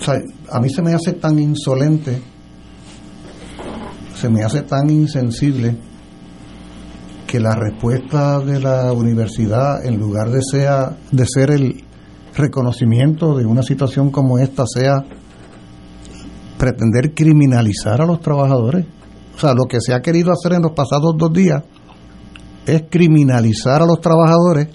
O 0.00 0.04
sea, 0.04 0.20
a 0.50 0.60
mí 0.60 0.68
se 0.68 0.82
me 0.82 0.92
hace 0.92 1.14
tan 1.14 1.38
insolente, 1.38 2.20
se 4.14 4.28
me 4.28 4.44
hace 4.44 4.62
tan 4.62 4.90
insensible 4.90 5.76
que 7.28 7.38
la 7.38 7.54
respuesta 7.54 8.40
de 8.40 8.58
la 8.58 8.90
universidad, 8.90 9.84
en 9.84 10.00
lugar 10.00 10.30
de, 10.30 10.40
sea, 10.42 10.96
de 11.12 11.26
ser 11.26 11.50
el 11.50 11.84
reconocimiento 12.34 13.36
de 13.36 13.44
una 13.44 13.62
situación 13.62 14.10
como 14.10 14.38
esta, 14.38 14.64
sea 14.66 15.04
pretender 16.56 17.12
criminalizar 17.12 18.00
a 18.00 18.06
los 18.06 18.20
trabajadores. 18.20 18.86
O 19.36 19.38
sea, 19.38 19.52
lo 19.52 19.64
que 19.68 19.76
se 19.78 19.92
ha 19.92 20.00
querido 20.00 20.32
hacer 20.32 20.54
en 20.54 20.62
los 20.62 20.72
pasados 20.72 21.14
dos 21.18 21.30
días 21.30 21.62
es 22.64 22.84
criminalizar 22.90 23.82
a 23.82 23.86
los 23.86 24.00
trabajadores 24.00 24.68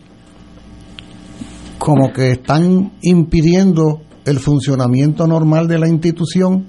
como 1.80 2.14
que 2.14 2.34
están 2.34 2.94
impidiendo 3.02 4.04
el 4.26 4.40
funcionamiento 4.40 5.26
normal 5.26 5.68
de 5.68 5.80
la 5.80 5.90
institución 5.90 6.68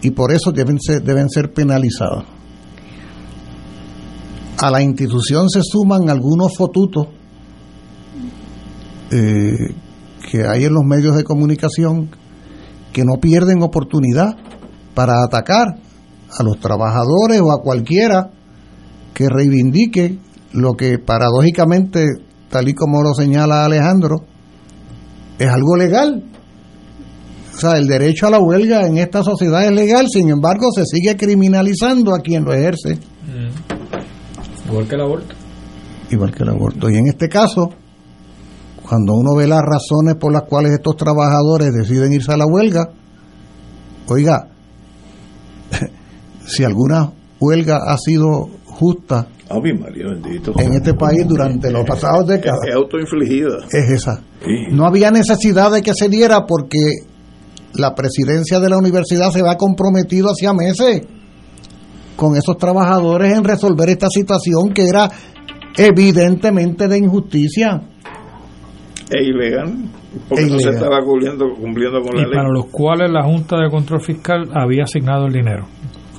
y 0.00 0.12
por 0.12 0.32
eso 0.32 0.52
deben 0.52 0.78
ser, 0.80 1.02
deben 1.02 1.28
ser 1.28 1.52
penalizados 1.52 2.35
a 4.58 4.70
la 4.70 4.82
institución 4.82 5.48
se 5.48 5.60
suman 5.62 6.08
algunos 6.08 6.56
fotutos 6.56 7.08
eh, 9.10 9.52
que 10.30 10.46
hay 10.46 10.64
en 10.64 10.74
los 10.74 10.84
medios 10.84 11.16
de 11.16 11.24
comunicación 11.24 12.10
que 12.92 13.04
no 13.04 13.20
pierden 13.20 13.62
oportunidad 13.62 14.36
para 14.94 15.22
atacar 15.22 15.66
a 16.30 16.42
los 16.42 16.58
trabajadores 16.58 17.40
o 17.40 17.52
a 17.52 17.62
cualquiera 17.62 18.30
que 19.14 19.28
reivindique 19.28 20.18
lo 20.52 20.74
que 20.74 20.98
paradójicamente, 20.98 22.06
tal 22.50 22.68
y 22.68 22.74
como 22.74 23.02
lo 23.02 23.14
señala 23.14 23.64
Alejandro, 23.64 24.16
es 25.38 25.48
algo 25.48 25.76
legal. 25.76 26.24
O 27.54 27.58
sea, 27.58 27.78
el 27.78 27.86
derecho 27.86 28.26
a 28.26 28.30
la 28.30 28.38
huelga 28.38 28.86
en 28.86 28.98
esta 28.98 29.22
sociedad 29.22 29.64
es 29.64 29.72
legal, 29.72 30.06
sin 30.10 30.30
embargo 30.30 30.68
se 30.74 30.84
sigue 30.84 31.16
criminalizando 31.16 32.14
a 32.14 32.20
quien 32.20 32.44
lo 32.44 32.52
ejerce. 32.52 32.98
Igual 34.66 34.88
que 34.88 34.94
el 34.94 35.00
aborto. 35.00 35.34
Igual 36.10 36.34
que 36.34 36.42
el 36.42 36.48
aborto. 36.50 36.90
Y 36.90 36.96
en 36.96 37.08
este 37.08 37.28
caso, 37.28 37.70
cuando 38.88 39.14
uno 39.14 39.34
ve 39.36 39.46
las 39.46 39.62
razones 39.62 40.16
por 40.20 40.32
las 40.32 40.42
cuales 40.42 40.72
estos 40.72 40.96
trabajadores 40.96 41.72
deciden 41.72 42.12
irse 42.12 42.32
a 42.32 42.36
la 42.36 42.46
huelga, 42.46 42.90
oiga, 44.08 44.48
si 46.46 46.64
alguna 46.64 47.12
huelga 47.40 47.78
ha 47.86 47.96
sido 47.98 48.48
justa 48.64 49.28
en 49.48 50.72
este 50.74 50.94
país 50.94 51.26
durante 51.26 51.70
los 51.70 51.84
pasados 51.84 52.26
décadas. 52.26 52.60
Es 52.68 52.74
autoinfligida. 52.74 53.58
Es 53.70 53.90
esa. 53.90 54.20
No 54.72 54.86
había 54.86 55.10
necesidad 55.10 55.70
de 55.70 55.82
que 55.82 55.92
se 55.94 56.08
diera 56.08 56.46
porque 56.46 56.78
la 57.74 57.94
presidencia 57.94 58.58
de 58.58 58.68
la 58.68 58.78
universidad 58.78 59.30
se 59.30 59.42
va 59.42 59.56
comprometido 59.56 60.28
hacia 60.28 60.52
meses 60.52 61.02
con 62.16 62.36
esos 62.36 62.56
trabajadores 62.56 63.36
en 63.36 63.44
resolver 63.44 63.88
esta 63.90 64.08
situación 64.08 64.70
que 64.74 64.88
era 64.88 65.08
evidentemente 65.76 66.88
de 66.88 66.98
injusticia. 66.98 67.82
E 69.08 69.22
ilegal, 69.22 69.72
porque 70.28 70.44
e 70.44 70.50
no 70.50 70.58
se 70.58 70.70
estaba 70.70 71.00
cumpliendo, 71.04 71.54
cumpliendo 71.54 72.00
con 72.00 72.16
la 72.16 72.22
ley. 72.22 72.34
Para 72.34 72.48
los 72.48 72.66
cuales 72.66 73.10
la 73.10 73.22
Junta 73.22 73.56
de 73.56 73.70
Control 73.70 74.00
Fiscal 74.00 74.50
había 74.52 74.82
asignado 74.82 75.26
el 75.26 75.32
dinero. 75.32 75.66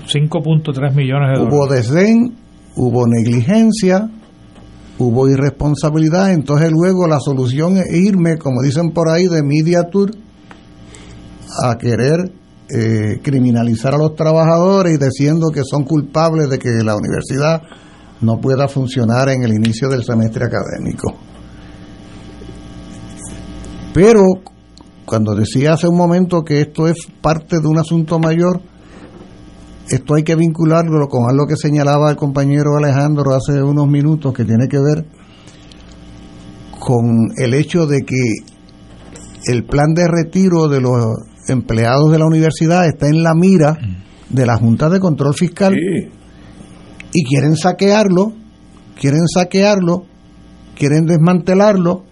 5.3 0.07 0.95
millones 0.95 1.33
de 1.33 1.39
dólares. 1.39 1.53
Hubo 1.53 1.67
desdén, 1.67 2.35
hubo 2.77 3.05
negligencia, 3.07 4.09
hubo 4.99 5.27
irresponsabilidad, 5.27 6.31
entonces 6.31 6.71
luego 6.71 7.07
la 7.07 7.19
solución 7.19 7.77
es 7.77 7.93
irme, 7.93 8.37
como 8.37 8.61
dicen 8.61 8.91
por 8.91 9.09
ahí, 9.09 9.27
de 9.27 9.43
Media 9.43 9.83
Tour 9.91 10.11
a 11.63 11.77
querer 11.77 12.31
eh, 12.69 13.19
criminalizar 13.23 13.93
a 13.93 13.97
los 13.97 14.15
trabajadores 14.15 14.93
y 14.93 14.97
diciendo 14.97 15.47
que 15.53 15.61
son 15.63 15.83
culpables 15.83 16.49
de 16.49 16.59
que 16.59 16.69
la 16.83 16.95
universidad 16.95 17.61
no 18.21 18.39
pueda 18.41 18.67
funcionar 18.67 19.29
en 19.29 19.43
el 19.43 19.53
inicio 19.53 19.87
del 19.89 20.03
semestre 20.03 20.45
académico. 20.45 21.13
Pero 23.93 24.25
cuando 25.05 25.33
decía 25.33 25.73
hace 25.73 25.87
un 25.87 25.95
momento 25.95 26.43
que 26.43 26.61
esto 26.61 26.87
es 26.87 27.07
parte 27.21 27.57
de 27.61 27.67
un 27.67 27.77
asunto 27.77 28.19
mayor, 28.19 28.61
esto 29.89 30.15
hay 30.15 30.23
que 30.23 30.35
vincularlo 30.35 31.07
con 31.07 31.29
algo 31.29 31.47
que 31.47 31.55
señalaba 31.55 32.09
el 32.09 32.17
compañero 32.17 32.75
Alejandro 32.75 33.33
hace 33.33 33.63
unos 33.63 33.87
minutos, 33.87 34.33
que 34.33 34.43
tiene 34.43 34.67
que 34.67 34.79
ver 34.79 35.05
con 36.79 37.29
el 37.37 37.53
hecho 37.53 37.87
de 37.87 38.01
que 38.01 38.33
el 39.45 39.63
plan 39.65 39.93
de 39.93 40.07
retiro 40.07 40.67
de 40.67 40.81
los 40.81 41.15
empleados 41.49 42.11
de 42.11 42.19
la 42.19 42.25
universidad 42.25 42.85
está 42.87 43.07
en 43.07 43.23
la 43.23 43.33
mira 43.33 43.77
de 44.29 44.45
la 44.45 44.57
Junta 44.57 44.89
de 44.89 44.99
Control 44.99 45.33
Fiscal 45.33 45.73
y 47.13 47.23
quieren 47.23 47.55
saquearlo, 47.55 48.33
quieren 48.99 49.27
saquearlo, 49.27 50.03
quieren 50.75 51.05
desmantelarlo, 51.05 52.03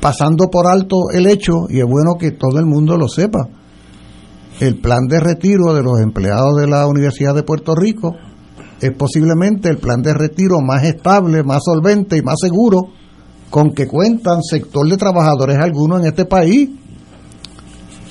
pasando 0.00 0.48
por 0.50 0.66
alto 0.66 0.96
el 1.12 1.26
hecho, 1.26 1.66
y 1.68 1.80
es 1.80 1.86
bueno 1.86 2.14
que 2.18 2.30
todo 2.30 2.58
el 2.58 2.66
mundo 2.66 2.96
lo 2.96 3.08
sepa, 3.08 3.48
el 4.60 4.80
plan 4.80 5.06
de 5.08 5.20
retiro 5.20 5.74
de 5.74 5.82
los 5.82 6.00
empleados 6.00 6.56
de 6.60 6.66
la 6.66 6.86
Universidad 6.86 7.34
de 7.34 7.42
Puerto 7.42 7.74
Rico 7.74 8.16
es 8.80 8.92
posiblemente 8.92 9.68
el 9.68 9.78
plan 9.78 10.02
de 10.02 10.14
retiro 10.14 10.60
más 10.60 10.84
estable, 10.84 11.42
más 11.42 11.62
solvente 11.64 12.16
y 12.16 12.22
más 12.22 12.36
seguro 12.40 12.88
con 13.50 13.72
que 13.72 13.86
cuentan 13.86 14.42
sector 14.42 14.88
de 14.88 14.96
trabajadores 14.96 15.56
algunos 15.58 16.00
en 16.00 16.06
este 16.06 16.24
país. 16.24 16.70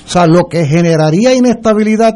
O 0.08 0.10
sea, 0.10 0.26
lo 0.26 0.46
que 0.48 0.64
generaría 0.64 1.34
inestabilidad, 1.34 2.14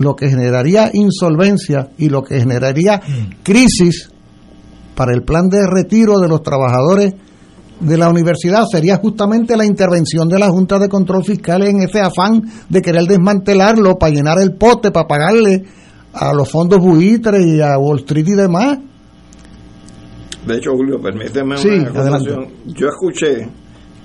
lo 0.00 0.16
que 0.16 0.28
generaría 0.28 0.90
insolvencia 0.92 1.90
y 1.96 2.08
lo 2.08 2.24
que 2.24 2.40
generaría 2.40 3.00
crisis 3.44 4.10
para 4.96 5.14
el 5.14 5.22
plan 5.22 5.48
de 5.48 5.64
retiro 5.64 6.18
de 6.18 6.26
los 6.26 6.42
trabajadores 6.42 7.14
de 7.78 7.96
la 7.96 8.08
universidad 8.08 8.64
sería 8.68 8.96
justamente 8.96 9.56
la 9.56 9.64
intervención 9.64 10.28
de 10.28 10.40
la 10.40 10.48
Junta 10.48 10.80
de 10.80 10.88
Control 10.88 11.22
Fiscal 11.22 11.62
en 11.62 11.82
ese 11.82 12.00
afán 12.00 12.42
de 12.68 12.82
querer 12.82 13.04
desmantelarlo 13.04 13.96
para 13.96 14.12
llenar 14.12 14.40
el 14.40 14.56
pote, 14.56 14.90
para 14.90 15.06
pagarle 15.06 15.62
a 16.14 16.34
los 16.34 16.50
fondos 16.50 16.80
buitres 16.80 17.46
y 17.46 17.60
a 17.60 17.78
Wall 17.78 18.00
Street 18.00 18.26
y 18.26 18.34
demás. 18.34 18.78
De 20.48 20.56
hecho, 20.56 20.72
Julio, 20.72 21.00
permíteme 21.00 21.58
Sí, 21.58 21.68
una 21.68 21.90
adelante. 21.90 22.30
Yo 22.66 22.88
escuché 22.88 23.48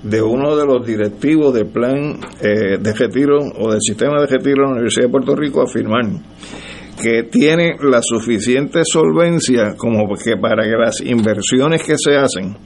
de 0.02 0.22
uno 0.22 0.56
de 0.56 0.64
los 0.64 0.86
directivos 0.86 1.52
del 1.52 1.66
plan 1.66 2.18
eh, 2.40 2.78
de 2.80 2.92
retiro 2.92 3.38
o 3.58 3.70
del 3.70 3.80
sistema 3.80 4.20
de 4.20 4.26
retiro 4.26 4.62
de 4.62 4.68
la 4.68 4.72
Universidad 4.72 5.06
de 5.06 5.12
Puerto 5.12 5.36
Rico 5.36 5.62
afirmar 5.62 6.04
que 7.02 7.24
tiene 7.24 7.76
la 7.80 8.00
suficiente 8.02 8.82
solvencia 8.84 9.74
como 9.76 10.06
que 10.16 10.36
para 10.36 10.64
que 10.64 10.76
las 10.76 11.00
inversiones 11.00 11.82
que 11.82 11.96
se 11.96 12.16
hacen 12.16 12.56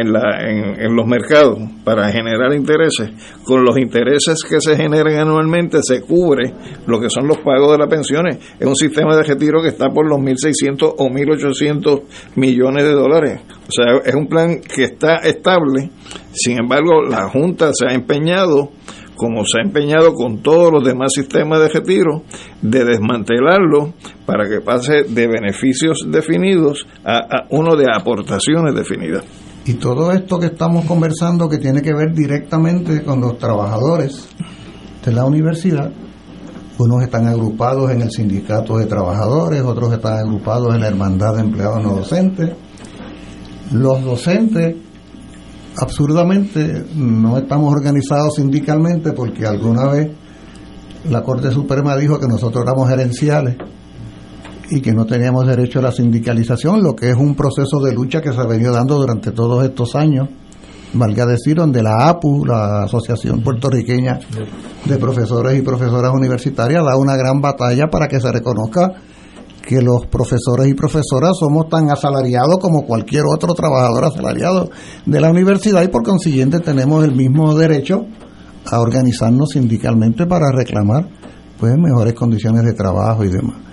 en, 0.00 0.12
la, 0.12 0.40
en, 0.40 0.94
los 0.94 1.06
mercados 1.06 1.58
para 1.84 2.10
generar 2.10 2.52
intereses, 2.54 3.10
con 3.44 3.64
los 3.64 3.78
intereses 3.78 4.42
que 4.48 4.60
se 4.60 4.76
generan 4.76 5.18
anualmente 5.18 5.82
se 5.82 6.02
cubre 6.02 6.52
lo 6.86 7.00
que 7.00 7.10
son 7.10 7.26
los 7.26 7.38
pagos 7.38 7.72
de 7.72 7.78
las 7.78 7.88
pensiones. 7.88 8.38
Es 8.58 8.66
un 8.66 8.76
sistema 8.76 9.16
de 9.16 9.22
retiro 9.22 9.62
que 9.62 9.68
está 9.68 9.88
por 9.90 10.08
los 10.08 10.18
1.600 10.18 10.94
o 10.96 11.08
1.800 11.08 12.02
millones 12.36 12.84
de 12.84 12.92
dólares. 12.92 13.40
O 13.68 13.72
sea, 13.72 13.98
es 14.04 14.14
un 14.14 14.26
plan 14.26 14.60
que 14.60 14.84
está 14.84 15.16
estable. 15.16 15.90
Sin 16.32 16.58
embargo, 16.58 17.02
la 17.02 17.28
Junta 17.28 17.70
se 17.72 17.86
ha 17.86 17.94
empeñado 17.94 18.70
como 19.18 19.44
se 19.44 19.58
ha 19.58 19.62
empeñado 19.64 20.14
con 20.14 20.42
todos 20.42 20.72
los 20.72 20.84
demás 20.84 21.10
sistemas 21.12 21.58
de 21.58 21.68
retiro, 21.68 22.22
de 22.62 22.84
desmantelarlo 22.84 23.92
para 24.24 24.48
que 24.48 24.60
pase 24.60 25.02
de 25.02 25.26
beneficios 25.26 26.06
definidos 26.08 26.86
a 27.04 27.46
uno 27.50 27.74
de 27.74 27.86
aportaciones 27.92 28.76
definidas. 28.76 29.24
Y 29.68 29.74
todo 29.74 30.12
esto 30.12 30.40
que 30.40 30.46
estamos 30.46 30.86
conversando 30.86 31.46
que 31.46 31.58
tiene 31.58 31.82
que 31.82 31.92
ver 31.92 32.14
directamente 32.14 33.04
con 33.04 33.20
los 33.20 33.36
trabajadores 33.36 34.26
de 35.04 35.12
la 35.12 35.26
universidad, 35.26 35.92
unos 36.78 37.02
están 37.02 37.26
agrupados 37.26 37.90
en 37.90 38.00
el 38.00 38.10
sindicato 38.10 38.78
de 38.78 38.86
trabajadores, 38.86 39.60
otros 39.60 39.92
están 39.92 40.20
agrupados 40.20 40.74
en 40.74 40.80
la 40.80 40.88
hermandad 40.88 41.34
de 41.34 41.42
empleados 41.42 41.82
no 41.82 41.96
docentes. 41.96 42.52
Los 43.70 44.02
docentes, 44.02 44.74
absurdamente, 45.76 46.86
no 46.94 47.36
estamos 47.36 47.70
organizados 47.70 48.36
sindicalmente 48.36 49.12
porque 49.12 49.44
alguna 49.44 49.86
vez 49.88 50.10
la 51.10 51.22
Corte 51.22 51.50
Suprema 51.50 51.94
dijo 51.94 52.18
que 52.18 52.26
nosotros 52.26 52.64
éramos 52.64 52.88
gerenciales 52.88 53.58
y 54.70 54.80
que 54.80 54.92
no 54.92 55.06
teníamos 55.06 55.46
derecho 55.46 55.78
a 55.78 55.82
la 55.82 55.92
sindicalización, 55.92 56.82
lo 56.82 56.94
que 56.94 57.10
es 57.10 57.16
un 57.16 57.34
proceso 57.34 57.80
de 57.80 57.92
lucha 57.92 58.20
que 58.20 58.32
se 58.32 58.40
ha 58.40 58.46
venido 58.46 58.72
dando 58.72 58.96
durante 58.96 59.30
todos 59.32 59.64
estos 59.64 59.94
años, 59.94 60.28
valga 60.92 61.26
decir, 61.26 61.56
donde 61.56 61.82
la 61.82 62.08
APU, 62.08 62.44
la 62.44 62.84
Asociación 62.84 63.42
Puertorriqueña 63.42 64.20
de 64.84 64.96
Profesores 64.98 65.58
y 65.58 65.62
Profesoras 65.62 66.12
Universitarias, 66.14 66.84
da 66.84 66.96
una 66.96 67.16
gran 67.16 67.40
batalla 67.40 67.86
para 67.90 68.08
que 68.08 68.20
se 68.20 68.30
reconozca 68.30 68.92
que 69.62 69.82
los 69.82 70.06
profesores 70.06 70.66
y 70.66 70.74
profesoras 70.74 71.36
somos 71.38 71.68
tan 71.68 71.90
asalariados 71.90 72.58
como 72.58 72.86
cualquier 72.86 73.24
otro 73.26 73.52
trabajador 73.52 74.06
asalariado 74.06 74.70
de 75.04 75.20
la 75.20 75.30
universidad 75.30 75.82
y 75.82 75.88
por 75.88 76.02
consiguiente 76.02 76.60
tenemos 76.60 77.04
el 77.04 77.14
mismo 77.14 77.54
derecho 77.54 78.06
a 78.64 78.80
organizarnos 78.80 79.50
sindicalmente 79.50 80.26
para 80.26 80.50
reclamar 80.52 81.08
pues 81.60 81.74
mejores 81.76 82.14
condiciones 82.14 82.64
de 82.64 82.72
trabajo 82.72 83.24
y 83.24 83.28
demás. 83.28 83.67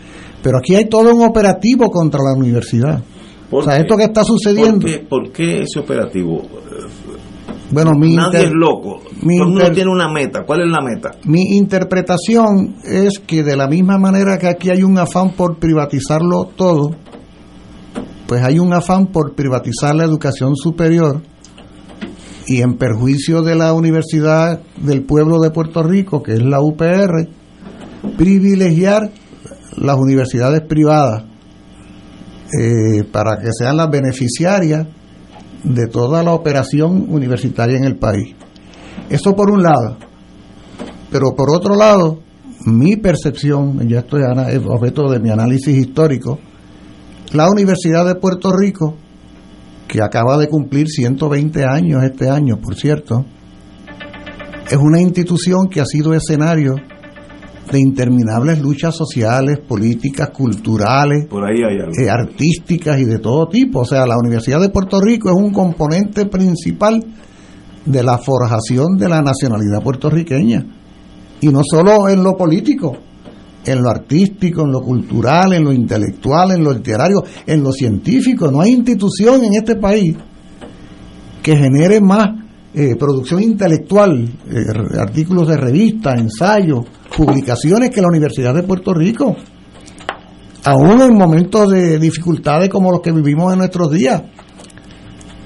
Pero 0.45 0.59
aquí 0.59 0.75
hay 0.75 0.87
todo 0.87 1.11
un 1.11 1.23
operativo 1.27 1.89
contra 1.89 2.19
la 2.23 2.37
universidad. 2.37 3.01
O 3.49 3.63
sea, 3.63 3.77
esto 3.77 3.97
que 3.97 4.03
está 4.03 4.23
sucediendo. 4.23 4.81
¿Por 4.81 4.91
qué, 4.91 4.99
por 4.99 5.31
qué 5.31 5.63
ese 5.63 5.79
operativo? 5.79 6.43
Bueno, 7.71 7.93
mi 7.97 8.15
Nadie 8.15 8.41
inter- 8.43 8.45
es 8.49 8.51
loco. 8.53 9.01
mi 9.23 9.37
Todo 9.37 9.47
el 9.47 9.49
mundo 9.49 9.59
inter- 9.61 9.73
tiene 9.73 9.91
una 9.91 10.07
meta. 10.07 10.43
¿Cuál 10.45 10.61
es 10.61 10.67
la 10.71 10.81
meta? 10.81 11.11
Mi 11.25 11.57
interpretación 11.57 12.75
es 12.83 13.17
que 13.17 13.41
de 13.41 13.55
la 13.57 13.67
misma 13.67 13.97
manera 13.97 14.37
que 14.37 14.45
aquí 14.47 14.69
hay 14.69 14.83
un 14.83 14.99
afán 14.99 15.31
por 15.31 15.57
privatizarlo 15.57 16.45
todo, 16.55 16.91
pues 18.27 18.43
hay 18.43 18.59
un 18.59 18.71
afán 18.71 19.07
por 19.07 19.33
privatizar 19.33 19.95
la 19.95 20.03
educación 20.03 20.55
superior 20.55 21.23
y 22.45 22.61
en 22.61 22.77
perjuicio 22.77 23.41
de 23.41 23.55
la 23.55 23.73
Universidad 23.73 24.61
del 24.77 25.01
Pueblo 25.05 25.39
de 25.39 25.49
Puerto 25.49 25.81
Rico, 25.81 26.21
que 26.21 26.33
es 26.33 26.43
la 26.43 26.61
UPR, 26.61 27.27
privilegiar 28.15 29.09
las 29.77 29.97
universidades 29.97 30.61
privadas 30.61 31.25
eh, 32.59 33.03
para 33.11 33.37
que 33.37 33.49
sean 33.57 33.77
las 33.77 33.89
beneficiarias 33.89 34.87
de 35.63 35.87
toda 35.87 36.23
la 36.23 36.31
operación 36.31 37.07
universitaria 37.09 37.77
en 37.77 37.85
el 37.85 37.97
país. 37.97 38.35
Eso 39.09 39.35
por 39.35 39.49
un 39.49 39.63
lado. 39.63 39.97
Pero 41.11 41.35
por 41.35 41.49
otro 41.49 41.75
lado, 41.75 42.19
mi 42.65 42.97
percepción, 42.97 43.87
ya 43.87 43.99
estoy 43.99 44.21
objeto 44.67 45.09
de 45.09 45.19
mi 45.19 45.29
análisis 45.29 45.75
histórico, 45.75 46.39
la 47.31 47.49
Universidad 47.49 48.05
de 48.05 48.15
Puerto 48.15 48.51
Rico, 48.51 48.95
que 49.87 50.01
acaba 50.01 50.37
de 50.37 50.47
cumplir 50.47 50.87
120 50.87 51.63
años 51.63 52.03
este 52.03 52.29
año, 52.29 52.57
por 52.57 52.75
cierto, 52.75 53.25
es 54.69 54.77
una 54.77 54.99
institución 54.99 55.67
que 55.69 55.79
ha 55.79 55.85
sido 55.85 56.13
escenario 56.13 56.75
de 57.71 57.79
interminables 57.79 58.61
luchas 58.61 58.95
sociales, 58.95 59.59
políticas, 59.59 60.29
culturales, 60.29 61.25
Por 61.27 61.43
ahí 61.45 61.57
hay 61.63 61.79
algo. 61.79 61.91
eh, 61.99 62.09
artísticas 62.09 62.99
y 62.99 63.05
de 63.05 63.19
todo 63.19 63.47
tipo. 63.47 63.79
O 63.81 63.85
sea, 63.85 64.05
la 64.05 64.17
Universidad 64.17 64.61
de 64.61 64.69
Puerto 64.69 64.99
Rico 65.01 65.29
es 65.29 65.35
un 65.35 65.51
componente 65.51 66.25
principal 66.27 67.03
de 67.85 68.03
la 68.03 68.17
forjación 68.17 68.97
de 68.97 69.09
la 69.09 69.21
nacionalidad 69.21 69.81
puertorriqueña. 69.83 70.65
Y 71.41 71.47
no 71.47 71.61
solo 71.63 72.07
en 72.09 72.23
lo 72.23 72.35
político, 72.37 72.95
en 73.65 73.81
lo 73.81 73.89
artístico, 73.89 74.61
en 74.63 74.71
lo 74.71 74.81
cultural, 74.81 75.53
en 75.53 75.63
lo 75.63 75.73
intelectual, 75.73 76.51
en 76.51 76.63
lo 76.63 76.71
literario, 76.71 77.23
en 77.47 77.63
lo 77.63 77.71
científico. 77.71 78.49
No 78.51 78.61
hay 78.61 78.73
institución 78.73 79.43
en 79.43 79.53
este 79.55 79.75
país 79.75 80.15
que 81.41 81.55
genere 81.57 81.99
más 82.01 82.29
eh, 82.73 82.95
producción 82.97 83.41
intelectual, 83.41 84.27
eh, 84.49 84.99
artículos 84.99 85.47
de 85.47 85.57
revista, 85.57 86.13
ensayos, 86.15 86.85
publicaciones 87.15 87.89
que 87.89 88.01
la 88.01 88.07
Universidad 88.07 88.53
de 88.53 88.63
Puerto 88.63 88.93
Rico 88.93 89.35
aún 90.65 90.99
en 91.01 91.15
momentos 91.15 91.69
de 91.69 91.99
dificultades 91.99 92.69
como 92.69 92.91
los 92.91 93.01
que 93.01 93.11
vivimos 93.11 93.53
en 93.53 93.59
nuestros 93.59 93.91
días. 93.91 94.23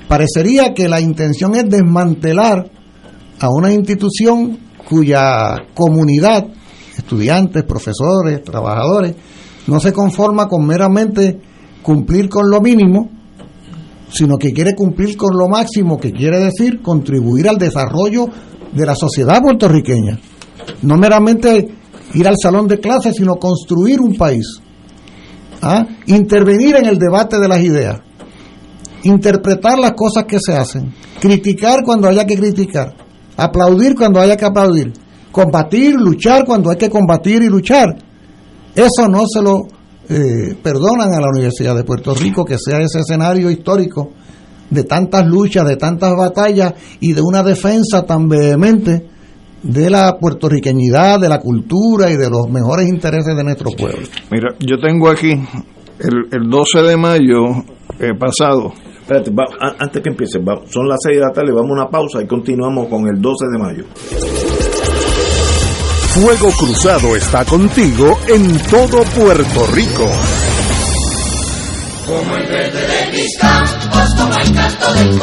Parecería 0.08 0.74
que 0.74 0.88
la 0.88 1.02
intención 1.02 1.56
es 1.56 1.70
desmantelar 1.70 2.72
a 3.40 3.50
una 3.50 3.72
institución 3.72 4.58
cuya 4.88 5.58
comunidad, 5.76 6.48
estudiantes, 6.98 7.64
profesores, 7.64 8.44
trabajadores, 8.44 9.14
no 9.68 9.80
se 9.80 9.94
conforma 9.94 10.48
con 10.48 10.66
meramente 10.66 11.40
cumplir 11.84 12.30
con 12.30 12.50
lo 12.50 12.62
mínimo, 12.62 13.10
sino 14.10 14.38
que 14.38 14.52
quiere 14.52 14.74
cumplir 14.74 15.16
con 15.16 15.38
lo 15.38 15.48
máximo, 15.48 16.00
que 16.00 16.12
quiere 16.12 16.40
decir 16.40 16.82
contribuir 16.82 17.48
al 17.48 17.58
desarrollo 17.58 18.28
de 18.74 18.86
la 18.86 18.96
sociedad 18.96 19.42
puertorriqueña. 19.42 20.18
No 20.82 20.98
meramente 20.98 21.70
ir 22.14 22.28
al 22.28 22.36
salón 22.42 22.68
de 22.68 22.80
clases, 22.80 23.16
sino 23.16 23.36
construir 23.36 24.02
un 24.02 24.16
país. 24.16 24.62
¿Ah? 25.62 25.86
Intervenir 26.08 26.78
en 26.78 26.86
el 26.86 26.98
debate 26.98 27.38
de 27.38 27.48
las 27.48 27.62
ideas, 27.62 28.00
interpretar 29.04 29.78
las 29.78 29.92
cosas 29.92 30.24
que 30.24 30.40
se 30.40 30.54
hacen, 30.54 30.94
criticar 31.20 31.84
cuando 31.84 32.08
haya 32.08 32.26
que 32.26 32.38
criticar, 32.38 32.96
aplaudir 33.36 33.94
cuando 33.94 34.22
haya 34.22 34.38
que 34.38 34.46
aplaudir, 34.46 34.94
combatir, 35.32 35.96
luchar 35.96 36.46
cuando 36.46 36.70
hay 36.70 36.78
que 36.78 36.90
combatir 36.90 37.42
y 37.42 37.50
luchar. 37.50 37.90
Eso 38.74 39.10
no 39.10 39.24
se 39.28 39.42
lo 39.42 39.68
eh, 40.08 40.56
perdonan 40.64 41.14
a 41.14 41.20
la 41.20 41.28
Universidad 41.30 41.76
de 41.76 41.84
Puerto 41.84 42.16
Rico, 42.16 42.46
que 42.46 42.58
sea 42.58 42.80
ese 42.80 43.00
escenario 43.00 43.52
histórico 43.52 44.12
de 44.70 44.84
tantas 44.84 45.26
luchas, 45.26 45.68
de 45.68 45.76
tantas 45.76 46.16
batallas 46.16 46.74
y 47.00 47.14
de 47.14 47.22
una 47.22 47.44
defensa 47.44 48.06
tan 48.06 48.30
vehemente 48.30 49.08
de 49.64 49.90
la 49.90 50.18
puertorriqueñidad, 50.20 51.20
de 51.20 51.30
la 51.30 51.40
cultura 51.40 52.10
y 52.10 52.18
de 52.18 52.30
los 52.30 52.50
mejores 52.50 52.88
intereses 52.88 53.36
de 53.36 53.44
nuestro 53.44 53.72
pueblo. 53.72 54.08
Mira, 54.32 54.56
yo 54.60 54.78
tengo 54.80 55.10
aquí 55.10 55.32
el, 55.32 56.50
12 56.50 56.82
de 56.82 56.98
mayo 56.98 57.46
eh, 58.00 58.14
pasado. 58.18 58.74
Espérate, 59.02 59.32
antes 59.80 60.04
que 60.04 60.10
empiece, 60.10 60.40
son 60.70 60.88
las 60.88 61.00
6 61.04 61.18
de 61.18 61.26
la 61.26 61.34
tarde, 61.34 61.52
vamos 61.52 61.72
a 61.72 61.82
una 61.82 61.90
pausa 61.90 62.22
y 62.22 62.28
continuamos 62.28 62.88
con 62.88 63.08
el 63.08 63.20
12 63.20 63.46
de 63.52 63.60
mayo. 63.60 63.84
Fuego 66.14 66.50
Cruzado 66.58 67.16
está 67.16 67.46
contigo 67.46 68.18
en 68.28 68.58
todo 68.70 69.04
Puerto 69.16 69.68
Rico. 69.74 70.10
Como 72.06 72.36
el 72.36 72.48
verde 72.48 72.88
de 72.88 73.12
mis 73.12 73.38
campos, 73.38 74.16
como 74.18 74.34
el 74.34 74.54
canto 74.56 74.94
del 74.94 75.20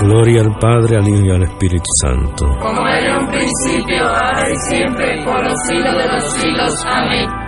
Gloria 0.00 0.40
al 0.42 0.56
Padre, 0.58 0.96
al 0.96 1.08
Hijo 1.08 1.24
y 1.24 1.30
al 1.30 1.42
Espíritu 1.42 1.90
Santo. 2.02 2.46
Como 2.60 2.86
era 2.86 3.18
un 3.18 3.26
principio, 3.28 4.04
ahora 4.06 4.48
y 4.50 4.56
siempre, 4.68 5.24
por 5.24 5.42
los 5.42 5.58
siglos 5.66 5.96
de 5.96 6.08
los 6.08 6.32
siglos. 6.34 6.84
Amén. 6.86 7.47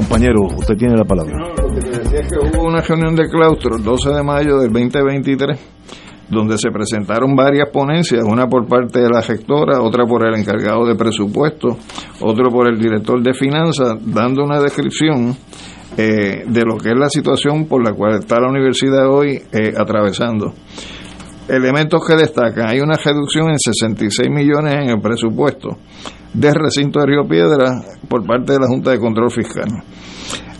Compañero, 0.00 0.46
usted 0.56 0.76
tiene 0.78 0.96
la 0.96 1.04
palabra. 1.04 1.36
lo 1.60 1.74
que 1.74 1.80
te 1.82 1.98
decía 1.98 2.20
es 2.20 2.32
que 2.32 2.38
hubo 2.38 2.66
una 2.66 2.80
reunión 2.80 3.14
de 3.14 3.28
claustro 3.28 3.76
el 3.76 3.82
12 3.82 4.08
de 4.08 4.22
mayo 4.22 4.56
del 4.56 4.72
2023 4.72 5.60
donde 6.30 6.56
se 6.56 6.70
presentaron 6.70 7.36
varias 7.36 7.68
ponencias, 7.68 8.24
una 8.24 8.46
por 8.46 8.66
parte 8.66 8.98
de 8.98 9.10
la 9.10 9.20
gestora, 9.20 9.82
otra 9.82 10.06
por 10.06 10.26
el 10.26 10.40
encargado 10.40 10.86
de 10.86 10.94
presupuesto, 10.94 11.76
otro 12.22 12.48
por 12.48 12.72
el 12.72 12.78
director 12.78 13.20
de 13.22 13.34
finanzas, 13.34 13.98
dando 14.00 14.42
una 14.42 14.58
descripción 14.60 15.36
eh, 15.98 16.44
de 16.46 16.62
lo 16.64 16.78
que 16.78 16.92
es 16.92 16.98
la 16.98 17.10
situación 17.10 17.66
por 17.66 17.84
la 17.84 17.92
cual 17.92 18.20
está 18.20 18.40
la 18.40 18.48
universidad 18.48 19.06
hoy 19.06 19.42
eh, 19.52 19.74
atravesando. 19.76 20.54
Elementos 21.50 22.06
que 22.06 22.14
destacan, 22.14 22.68
hay 22.68 22.80
una 22.80 22.96
reducción 22.96 23.50
en 23.50 23.58
66 23.58 24.28
millones 24.30 24.74
en 24.74 24.90
el 24.90 25.00
presupuesto 25.00 25.78
de 26.32 26.54
recinto 26.54 27.00
de 27.00 27.06
Río 27.06 27.26
Piedra 27.28 27.82
por 28.08 28.24
parte 28.24 28.52
de 28.52 28.60
la 28.60 28.68
Junta 28.68 28.92
de 28.92 28.98
Control 28.98 29.30
Fiscal. 29.30 29.68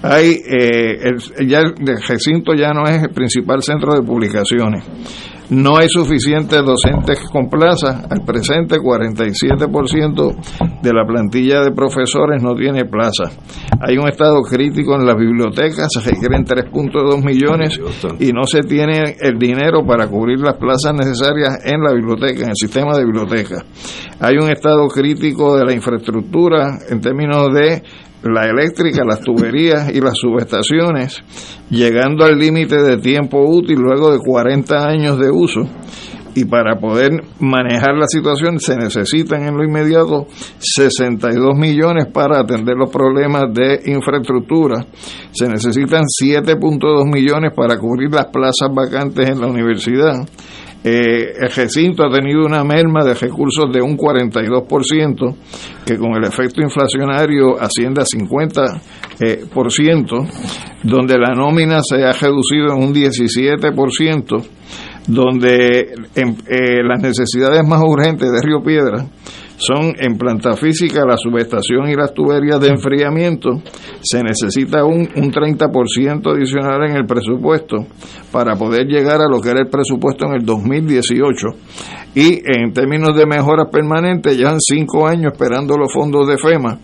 Hay, 0.03 0.30
eh, 0.30 0.97
el, 1.03 1.47
ya 1.47 1.61
el 1.61 1.74
recinto 2.09 2.55
ya 2.55 2.72
no 2.72 2.84
es 2.86 3.03
el 3.03 3.11
principal 3.11 3.62
centro 3.62 3.95
de 3.95 4.03
publicaciones. 4.03 4.84
No 5.51 5.76
hay 5.76 5.88
suficientes 5.88 6.64
docentes 6.64 7.20
con 7.30 7.48
plaza. 7.48 8.03
Al 8.09 8.24
presente, 8.24 8.78
47% 8.78 10.80
de 10.80 10.92
la 10.92 11.05
plantilla 11.05 11.62
de 11.62 11.72
profesores 11.72 12.42
no 12.42 12.55
tiene 12.55 12.84
plaza. 12.84 13.24
Hay 13.80 13.98
un 13.98 14.09
estado 14.09 14.42
crítico 14.42 14.94
en 14.94 15.07
las 15.07 15.16
bibliotecas, 15.16 15.88
se 15.90 16.09
requieren 16.09 16.44
3.2 16.44 17.24
millones 17.24 17.80
y 18.18 18.32
no 18.32 18.44
se 18.44 18.61
tiene 18.61 19.16
el 19.20 19.38
dinero 19.38 19.84
para 19.86 20.07
cubrir 20.07 20.40
las 20.40 20.57
plazas 20.57 20.94
necesarias 20.94 21.59
en 21.64 21.82
la 21.82 21.92
biblioteca, 21.92 22.44
en 22.44 22.51
el 22.51 22.57
sistema 22.57 22.96
de 22.96 23.05
biblioteca. 23.05 23.64
Hay 24.20 24.36
un 24.36 24.51
estado 24.51 24.86
crítico 24.88 25.57
de 25.57 25.64
la 25.64 25.72
infraestructura 25.72 26.78
en 26.88 27.01
términos 27.01 27.53
de 27.53 27.82
la 28.23 28.47
eléctrica, 28.47 29.05
las 29.05 29.21
tuberías 29.21 29.91
y 29.95 30.01
las 30.01 30.14
subestaciones, 30.14 31.18
llegando 31.71 32.25
al 32.25 32.39
límite 32.39 32.83
de 32.83 32.99
tiempo 32.99 33.43
útil 33.43 33.79
luego 33.79 34.12
de 34.12 34.18
40 34.18 34.87
años 34.87 35.18
de 35.18 35.31
uso. 35.31 35.62
Y 36.35 36.45
para 36.45 36.78
poder 36.78 37.11
manejar 37.41 37.97
la 37.97 38.07
situación 38.07 38.61
se 38.61 38.76
necesitan 38.76 39.47
en 39.47 39.57
lo 39.57 39.64
inmediato 39.64 40.26
62 40.59 41.57
millones 41.57 42.07
para 42.07 42.41
atender 42.41 42.76
los 42.76 42.91
problemas 42.91 43.45
de 43.53 43.81
infraestructura. 43.87 44.87
Se 45.33 45.49
necesitan 45.49 46.05
7.2 46.05 47.12
millones 47.12 47.53
para 47.55 47.78
cubrir 47.78 48.11
las 48.12 48.26
plazas 48.26 48.68
vacantes 48.72 49.28
en 49.28 49.41
la 49.41 49.49
universidad 49.49 50.26
eh, 50.83 51.35
el 51.39 51.51
recinto 51.51 52.05
ha 52.05 52.11
tenido 52.11 52.47
una 52.47 52.64
merma 52.64 53.05
de 53.05 53.12
recursos 53.12 53.70
de 53.70 53.83
un 53.83 53.99
42%, 53.99 55.37
que 55.85 55.99
con 55.99 56.14
el 56.14 56.24
efecto 56.24 56.62
inflacionario 56.62 57.61
asciende 57.61 58.01
a 58.01 58.05
50%, 58.05 58.81
eh, 59.20 59.45
por 59.53 59.70
ciento, 59.70 60.24
donde 60.83 61.18
la 61.18 61.35
nómina 61.35 61.81
se 61.83 62.03
ha 62.03 62.12
reducido 62.12 62.72
en 62.72 62.83
un 62.83 62.95
17%, 62.95 64.43
donde 65.07 65.94
en, 66.14 66.36
eh, 66.46 66.82
las 66.82 67.01
necesidades 67.01 67.66
más 67.66 67.82
urgentes 67.82 68.30
de 68.30 68.40
Río 68.42 68.62
Piedra 68.62 69.07
son 69.57 69.94
en 69.98 70.16
planta 70.16 70.57
física 70.57 71.05
la 71.07 71.18
subestación 71.18 71.88
y 71.90 71.94
las 71.94 72.14
tuberías 72.14 72.59
de 72.61 72.68
enfriamiento. 72.68 73.61
Se 74.01 74.22
necesita 74.22 74.84
un, 74.84 75.01
un 75.01 75.30
30% 75.30 76.34
adicional 76.34 76.88
en 76.88 76.96
el 76.96 77.05
presupuesto 77.05 77.76
para 78.32 78.57
poder 78.57 78.86
llegar 78.86 79.20
a 79.20 79.28
lo 79.28 79.38
que 79.40 79.51
era 79.51 79.61
el 79.61 79.68
presupuesto 79.68 80.26
en 80.26 80.40
el 80.40 80.46
2018. 80.46 81.48
Y 82.14 82.40
en 82.44 82.72
términos 82.72 83.14
de 83.14 83.26
mejoras 83.26 83.68
permanentes, 83.70 84.36
ya 84.36 84.48
han 84.48 84.61
cinco 84.61 85.07
años 85.07 85.32
esperando 85.32 85.76
los 85.76 85.92
fondos 85.92 86.26
de 86.26 86.38
FEMA 86.38 86.78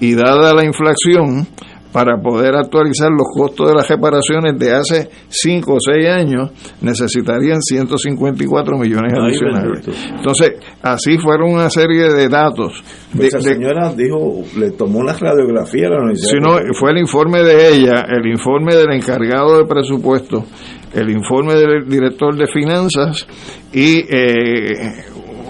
y 0.00 0.14
dada 0.14 0.52
la 0.52 0.64
inflación, 0.64 1.46
para 1.94 2.20
poder 2.20 2.56
actualizar 2.56 3.08
los 3.08 3.28
costos 3.32 3.68
de 3.68 3.74
las 3.76 3.88
reparaciones 3.88 4.58
de 4.58 4.74
hace 4.74 5.08
5 5.28 5.74
o 5.74 5.78
6 5.78 6.08
años, 6.08 6.50
necesitarían 6.80 7.62
154 7.62 8.76
millones 8.76 9.12
adicionales. 9.16 9.86
Entonces, 10.10 10.54
así 10.82 11.16
fueron 11.18 11.52
una 11.52 11.70
serie 11.70 12.12
de 12.12 12.28
datos. 12.28 12.82
De, 13.12 13.28
Esa 13.28 13.40
señora 13.40 13.94
dijo, 13.94 14.42
le 14.58 14.72
tomó 14.72 15.04
la 15.04 15.12
radiografía 15.12 15.86
a 15.86 15.90
la 15.90 15.98
universidad. 15.98 16.30
Si 16.30 16.40
no, 16.40 16.74
fue 16.76 16.90
el 16.90 16.98
informe 16.98 17.44
de 17.44 17.68
ella, 17.68 18.04
el 18.08 18.26
informe 18.26 18.74
del 18.74 18.90
encargado 18.90 19.58
de 19.58 19.64
presupuesto, 19.64 20.44
el 20.92 21.10
informe 21.10 21.54
del 21.54 21.88
director 21.88 22.36
de 22.36 22.48
finanzas 22.48 23.24
y 23.72 23.98
eh, 24.12 24.94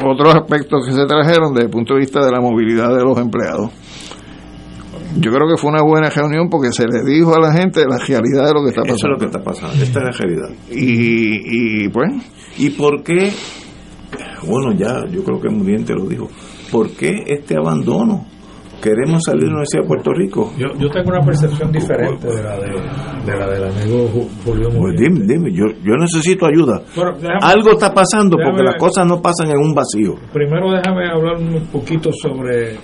otros 0.05 0.35
aspectos 0.35 0.87
que 0.87 0.93
se 0.93 1.07
trajeron 1.07 1.55
desde 1.55 1.69
el 1.69 1.71
punto 1.71 1.95
de 1.95 2.01
vista 2.01 2.21
de 2.21 2.31
la 2.31 2.43
movilidad 2.43 2.95
de 2.95 3.03
los 3.03 3.17
empleados 3.17 3.71
yo 5.17 5.31
creo 5.33 5.49
que 5.49 5.57
fue 5.61 5.71
una 5.71 5.83
buena 5.83 6.11
reunión 6.11 6.49
porque 6.51 6.73
se 6.73 6.87
le 6.87 7.03
dijo 7.05 7.35
a 7.35 7.41
la 7.41 7.53
gente 7.53 7.81
la 7.87 7.99
realidad 7.99 8.47
de 8.47 8.55
lo 8.55 8.63
que 8.63 8.69
está 8.71 8.83
pasando. 8.83 8.95
Eso 8.97 9.07
es 9.07 9.11
lo 9.13 9.19
que 9.19 9.25
está 9.27 9.43
pasando, 9.43 9.75
esta 9.83 9.99
es 10.01 10.05
la 10.05 10.11
realidad. 10.13 10.49
Y, 10.71 11.85
y 11.85 11.89
pues. 11.89 12.11
¿Y 12.59 12.71
por 12.71 13.03
qué? 13.03 13.31
Bueno, 14.47 14.73
ya, 14.73 15.05
yo 15.11 15.25
creo 15.25 15.41
que 15.41 15.49
Muriente 15.49 15.95
lo 15.95 16.07
dijo. 16.07 16.29
¿Por 16.71 16.91
qué 16.91 17.25
este 17.27 17.57
abandono? 17.57 18.27
Queremos 18.83 19.23
salir 19.25 19.45
de 19.45 19.47
la 19.47 19.53
Universidad 19.55 19.83
de 19.83 19.89
Puerto 19.89 20.11
Rico. 20.13 20.53
Yo, 20.59 20.67
yo 20.79 20.91
tengo 20.91 21.09
una 21.09 21.21
percepción 21.25 21.73
diferente 21.73 22.27
de 22.27 22.43
la, 22.43 22.57
de, 22.59 22.69
de 23.25 23.39
la 23.39 23.47
del 23.49 23.65
amigo 23.65 24.09
Julio 24.45 24.69
Pues 24.79 24.95
dime, 24.99 25.21
dime, 25.27 25.51
yo, 25.55 25.65
yo 25.83 25.95
necesito 25.97 26.45
ayuda. 26.45 26.83
Bueno, 26.95 27.13
déjame, 27.17 27.39
Algo 27.41 27.71
está 27.71 27.95
pasando 27.95 28.37
porque 28.37 28.61
déjame- 28.61 28.65
las 28.65 28.75
cosas 28.79 29.07
no 29.07 29.23
pasan 29.23 29.49
en 29.49 29.57
un 29.57 29.75
vacío. 29.75 30.17
Primero 30.35 30.71
déjame 30.73 31.09
hablar 31.09 31.37
un 31.39 31.67
poquito 31.73 32.11
sobre 32.13 32.77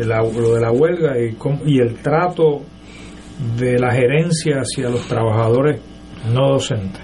lo 0.00 0.54
de 0.54 0.60
la 0.60 0.72
huelga 0.72 1.18
y, 1.18 1.36
y 1.66 1.78
el 1.78 1.94
trato 1.96 2.62
de 3.58 3.78
la 3.78 3.92
gerencia 3.92 4.58
hacia 4.58 4.88
los 4.88 5.06
trabajadores 5.06 5.80
no 6.32 6.52
docentes. 6.52 7.02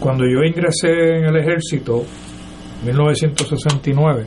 Cuando 0.00 0.24
yo 0.24 0.42
ingresé 0.44 1.18
en 1.18 1.24
el 1.24 1.36
ejército, 1.36 2.04
1969, 2.84 4.26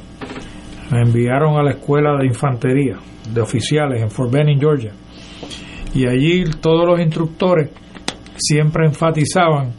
me 0.92 1.02
enviaron 1.02 1.58
a 1.58 1.64
la 1.64 1.72
escuela 1.72 2.18
de 2.18 2.26
infantería 2.26 2.98
de 3.32 3.42
oficiales 3.42 4.02
en 4.02 4.10
Fort 4.10 4.32
Benning, 4.32 4.60
Georgia. 4.60 4.92
Y 5.94 6.08
allí 6.08 6.44
todos 6.60 6.88
los 6.88 7.00
instructores 7.00 7.70
siempre 8.36 8.86
enfatizaban 8.88 9.74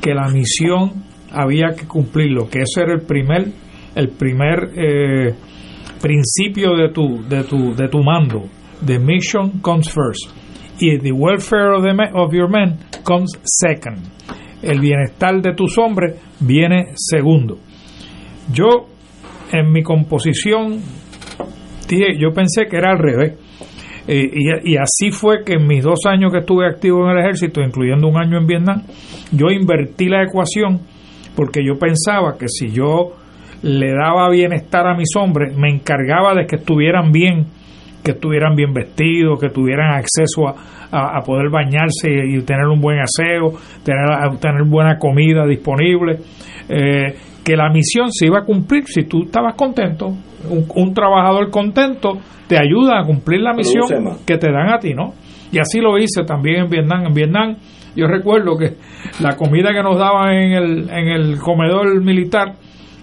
que 0.00 0.14
la 0.14 0.28
misión 0.28 1.04
había 1.32 1.74
que 1.76 1.86
cumplirlo, 1.86 2.48
que 2.48 2.60
ese 2.60 2.82
era 2.82 2.94
el 2.94 3.02
primer, 3.02 3.52
el 3.94 4.08
primer 4.08 4.70
eh, 4.76 5.34
principio 6.00 6.76
de 6.76 6.90
tu, 6.90 7.22
de 7.28 7.44
tu, 7.44 7.74
de 7.74 7.88
tu 7.88 8.02
mando. 8.02 8.44
The 8.84 8.98
mission 8.98 9.60
comes 9.62 9.88
first. 9.90 10.30
Y 10.78 10.98
the 10.98 11.12
welfare 11.12 11.72
of, 11.74 11.82
the 11.82 11.94
me- 11.94 12.10
of 12.12 12.32
your 12.32 12.48
men 12.48 12.78
comes 13.04 13.30
second. 13.44 13.98
El 14.62 14.80
bienestar 14.80 15.40
de 15.40 15.54
tus 15.54 15.76
hombres 15.78 16.16
viene 16.40 16.88
segundo. 16.96 17.58
Yo, 18.52 18.86
en 19.52 19.72
mi 19.72 19.82
composición, 19.82 20.80
dije, 21.88 22.18
yo 22.18 22.32
pensé 22.32 22.66
que 22.68 22.76
era 22.76 22.92
al 22.92 22.98
revés. 22.98 23.34
Eh, 24.08 24.30
y, 24.32 24.72
y 24.74 24.76
así 24.76 25.10
fue 25.10 25.42
que 25.44 25.54
en 25.54 25.66
mis 25.66 25.82
dos 25.82 26.00
años 26.06 26.30
que 26.32 26.38
estuve 26.38 26.66
activo 26.66 27.04
en 27.10 27.16
el 27.16 27.24
ejército, 27.24 27.60
incluyendo 27.60 28.06
un 28.06 28.16
año 28.16 28.38
en 28.38 28.46
Vietnam, 28.46 28.82
yo 29.32 29.46
invertí 29.50 30.08
la 30.08 30.22
ecuación 30.22 30.80
porque 31.34 31.60
yo 31.66 31.78
pensaba 31.78 32.36
que 32.38 32.46
si 32.48 32.68
yo 32.70 33.12
le 33.62 33.92
daba 33.92 34.28
bienestar 34.30 34.86
a 34.86 34.94
mis 34.96 35.08
hombres, 35.16 35.56
me 35.56 35.68
encargaba 35.70 36.34
de 36.34 36.46
que 36.46 36.56
estuvieran 36.56 37.10
bien, 37.12 37.46
que 38.04 38.12
estuvieran 38.12 38.54
bien 38.54 38.72
vestidos, 38.72 39.40
que 39.40 39.48
tuvieran 39.50 39.94
acceso 39.94 40.48
a, 40.48 40.54
a- 40.90 41.18
a 41.18 41.22
poder 41.22 41.50
bañarse 41.50 42.08
y 42.10 42.40
tener 42.42 42.66
un 42.66 42.80
buen 42.80 42.98
aseo, 43.00 43.52
tener, 43.84 44.38
tener 44.40 44.62
buena 44.64 44.98
comida 44.98 45.44
disponible, 45.46 46.18
eh, 46.68 47.14
que 47.44 47.56
la 47.56 47.68
misión 47.70 48.10
se 48.10 48.26
iba 48.26 48.40
a 48.40 48.44
cumplir 48.44 48.84
si 48.86 49.04
tú 49.04 49.22
estabas 49.24 49.54
contento. 49.54 50.08
Un, 50.50 50.64
un 50.74 50.94
trabajador 50.94 51.50
contento 51.50 52.18
te 52.48 52.56
ayuda 52.58 53.00
a 53.00 53.04
cumplir 53.04 53.40
la 53.40 53.52
misión 53.52 53.82
que 54.26 54.36
te 54.38 54.52
dan 54.52 54.68
a 54.72 54.78
ti, 54.78 54.94
¿no? 54.94 55.14
Y 55.50 55.58
así 55.58 55.80
lo 55.80 55.96
hice 55.98 56.22
también 56.24 56.64
en 56.64 56.70
Vietnam. 56.70 57.06
En 57.06 57.14
Vietnam 57.14 57.56
yo 57.96 58.06
recuerdo 58.06 58.56
que 58.58 58.74
la 59.20 59.36
comida 59.36 59.72
que 59.72 59.82
nos 59.82 59.96
daban 59.98 60.34
en 60.34 60.52
el, 60.52 60.90
en 60.90 61.08
el 61.08 61.38
comedor 61.38 62.00
militar 62.02 62.52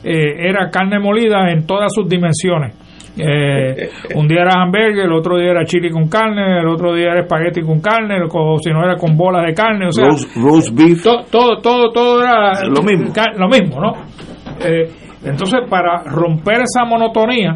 eh, 0.04 0.49
era 0.49 0.70
carne 0.70 0.99
molida 0.99 1.49
en 1.51 1.66
todas 1.66 1.91
sus 1.93 2.08
dimensiones. 2.08 2.76
Eh, 3.16 3.89
un 4.16 4.28
día 4.28 4.41
era 4.41 4.62
hamburger, 4.64 5.06
el 5.06 5.14
otro 5.14 5.38
día 5.38 5.51
era 5.51 5.66
chili 5.66 5.91
con 5.91 6.08
carne, 6.10 6.60
el 6.60 6.68
otro 6.68 6.95
día 6.95 7.12
era 7.12 7.22
espagueti 7.22 7.62
con 7.62 7.80
carne, 7.80 8.18
o 8.28 8.58
si 8.58 8.72
no 8.72 8.84
era 8.84 8.95
con 8.97 9.16
bolas 9.16 9.45
de 9.45 9.54
carne, 9.54 9.86
o 9.88 9.91
sea, 9.91 10.06
Roast, 10.08 10.36
roast 10.36 10.76
beef. 10.76 11.04
to- 11.04 11.24
todo, 11.32 11.58
todo, 11.62 11.91
todo 11.91 12.24
era 12.24 12.66
Lo 12.66 12.82
mismo. 12.82 13.14
lo 13.38 13.47
mismo, 13.49 13.80
¿no? 13.80 13.91
Eh, 14.66 14.89
entonces, 15.26 15.60
para 15.70 16.04
romper 16.06 16.62
esa 16.64 16.86
monotonía 16.86 17.56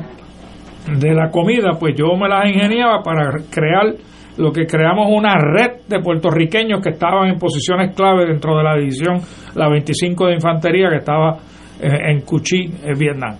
de 1.00 1.14
la 1.14 1.30
comida, 1.32 1.72
pues 1.80 1.96
yo 1.98 2.16
me 2.16 2.30
las 2.30 2.48
ingeniaba 2.48 3.02
para 3.04 3.32
crear 3.52 3.94
lo 4.38 4.52
que 4.52 4.68
creamos 4.68 5.08
una 5.10 5.34
red 5.36 5.82
de 5.88 6.00
puertorriqueños 6.00 6.80
que 6.82 6.92
estaban 6.92 7.28
en 7.30 7.40
posiciones 7.40 7.96
clave 7.96 8.28
dentro 8.28 8.56
de 8.58 8.64
la 8.64 8.76
división, 8.78 9.18
la 9.56 9.68
25 9.70 10.28
de 10.28 10.34
infantería 10.36 10.90
que 10.90 10.98
estaba 10.98 11.38
en 11.82 12.22
Cuchí, 12.22 12.66
en 12.84 12.98
Vietnam. 13.00 13.36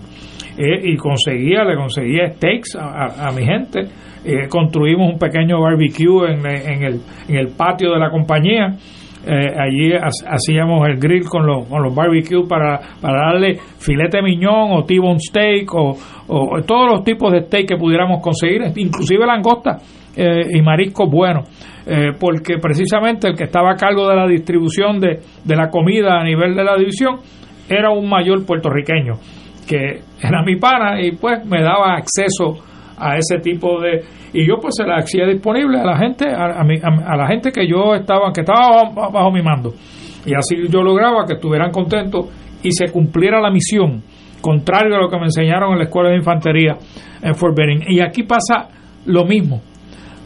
Eh, 0.56 0.90
y 0.90 0.96
conseguía, 0.96 1.62
le 1.64 1.76
conseguía 1.76 2.30
steaks 2.34 2.76
a, 2.76 3.30
mi 3.32 3.44
gente. 3.44 3.80
Eh, 4.24 4.48
construimos 4.48 5.12
un 5.12 5.18
pequeño 5.18 5.60
barbecue 5.60 6.32
en, 6.32 6.44
el, 6.84 7.00
en 7.28 7.36
el 7.36 7.48
patio 7.56 7.92
de 7.92 7.98
la 8.00 8.10
compañía. 8.10 8.74
Eh, 9.24 9.30
allí 9.56 9.92
ha- 9.92 10.34
hacíamos 10.34 10.88
el 10.88 10.98
grill 10.98 11.24
con 11.24 11.46
los, 11.46 11.66
con 11.68 11.82
los 11.82 11.94
barbecue 11.94 12.46
para, 12.48 12.80
para 13.00 13.32
darle 13.32 13.56
filete 13.78 14.20
miñón 14.22 14.70
o 14.72 14.84
T-bone 14.84 15.18
steak 15.20 15.72
o, 15.74 15.96
o 16.28 16.62
todos 16.62 16.90
los 16.90 17.04
tipos 17.04 17.32
de 17.32 17.42
steak 17.42 17.68
que 17.68 17.76
pudiéramos 17.76 18.20
conseguir, 18.22 18.62
inclusive 18.76 19.26
langosta 19.26 19.76
eh, 20.16 20.40
y 20.54 20.62
mariscos 20.62 21.08
buenos. 21.10 21.48
Eh, 21.86 22.12
porque 22.18 22.58
precisamente 22.60 23.28
el 23.28 23.34
que 23.36 23.44
estaba 23.44 23.70
a 23.72 23.76
cargo 23.76 24.08
de 24.08 24.16
la 24.16 24.26
distribución 24.26 24.98
de, 25.00 25.20
de 25.44 25.56
la 25.56 25.70
comida 25.70 26.20
a 26.20 26.24
nivel 26.24 26.54
de 26.54 26.64
la 26.64 26.76
división 26.76 27.16
era 27.68 27.90
un 27.90 28.08
mayor 28.08 28.44
puertorriqueño 28.46 29.14
que 29.66 30.00
era 30.22 30.42
mi 30.44 30.56
pana 30.56 31.00
y 31.00 31.12
pues 31.12 31.44
me 31.44 31.62
daba 31.62 31.94
acceso 31.96 32.64
a 32.98 33.16
ese 33.16 33.38
tipo 33.38 33.80
de 33.80 34.02
y 34.32 34.46
yo 34.46 34.56
pues 34.60 34.76
se 34.76 34.84
la 34.84 34.96
hacía 34.96 35.26
disponible 35.26 35.78
a 35.78 35.84
la 35.84 35.96
gente 35.98 36.26
a, 36.28 36.60
a 36.60 36.64
mi- 36.64 36.78
a- 36.82 37.12
a 37.12 37.16
la 37.16 37.26
gente 37.28 37.50
que 37.52 37.66
yo 37.68 37.94
estaba 37.94 38.32
que 38.32 38.40
estaba 38.40 38.82
bajo, 38.94 39.12
bajo 39.12 39.30
mi 39.30 39.42
mando 39.42 39.72
Y 40.26 40.32
así 40.34 40.56
yo 40.68 40.82
lograba 40.82 41.24
que 41.26 41.34
estuvieran 41.34 41.70
contentos 41.70 42.26
y 42.62 42.72
se 42.72 42.90
cumpliera 42.90 43.40
la 43.40 43.50
misión, 43.50 44.02
contrario 44.40 44.96
a 44.96 45.00
lo 45.00 45.08
que 45.08 45.16
me 45.16 45.24
enseñaron 45.26 45.72
en 45.72 45.78
la 45.78 45.84
escuela 45.84 46.10
de 46.10 46.16
infantería 46.16 46.76
en 47.22 47.34
Fort 47.36 47.56
Benning. 47.56 47.84
Y 47.88 48.00
aquí 48.00 48.24
pasa 48.24 48.68
lo 49.06 49.24
mismo. 49.24 49.60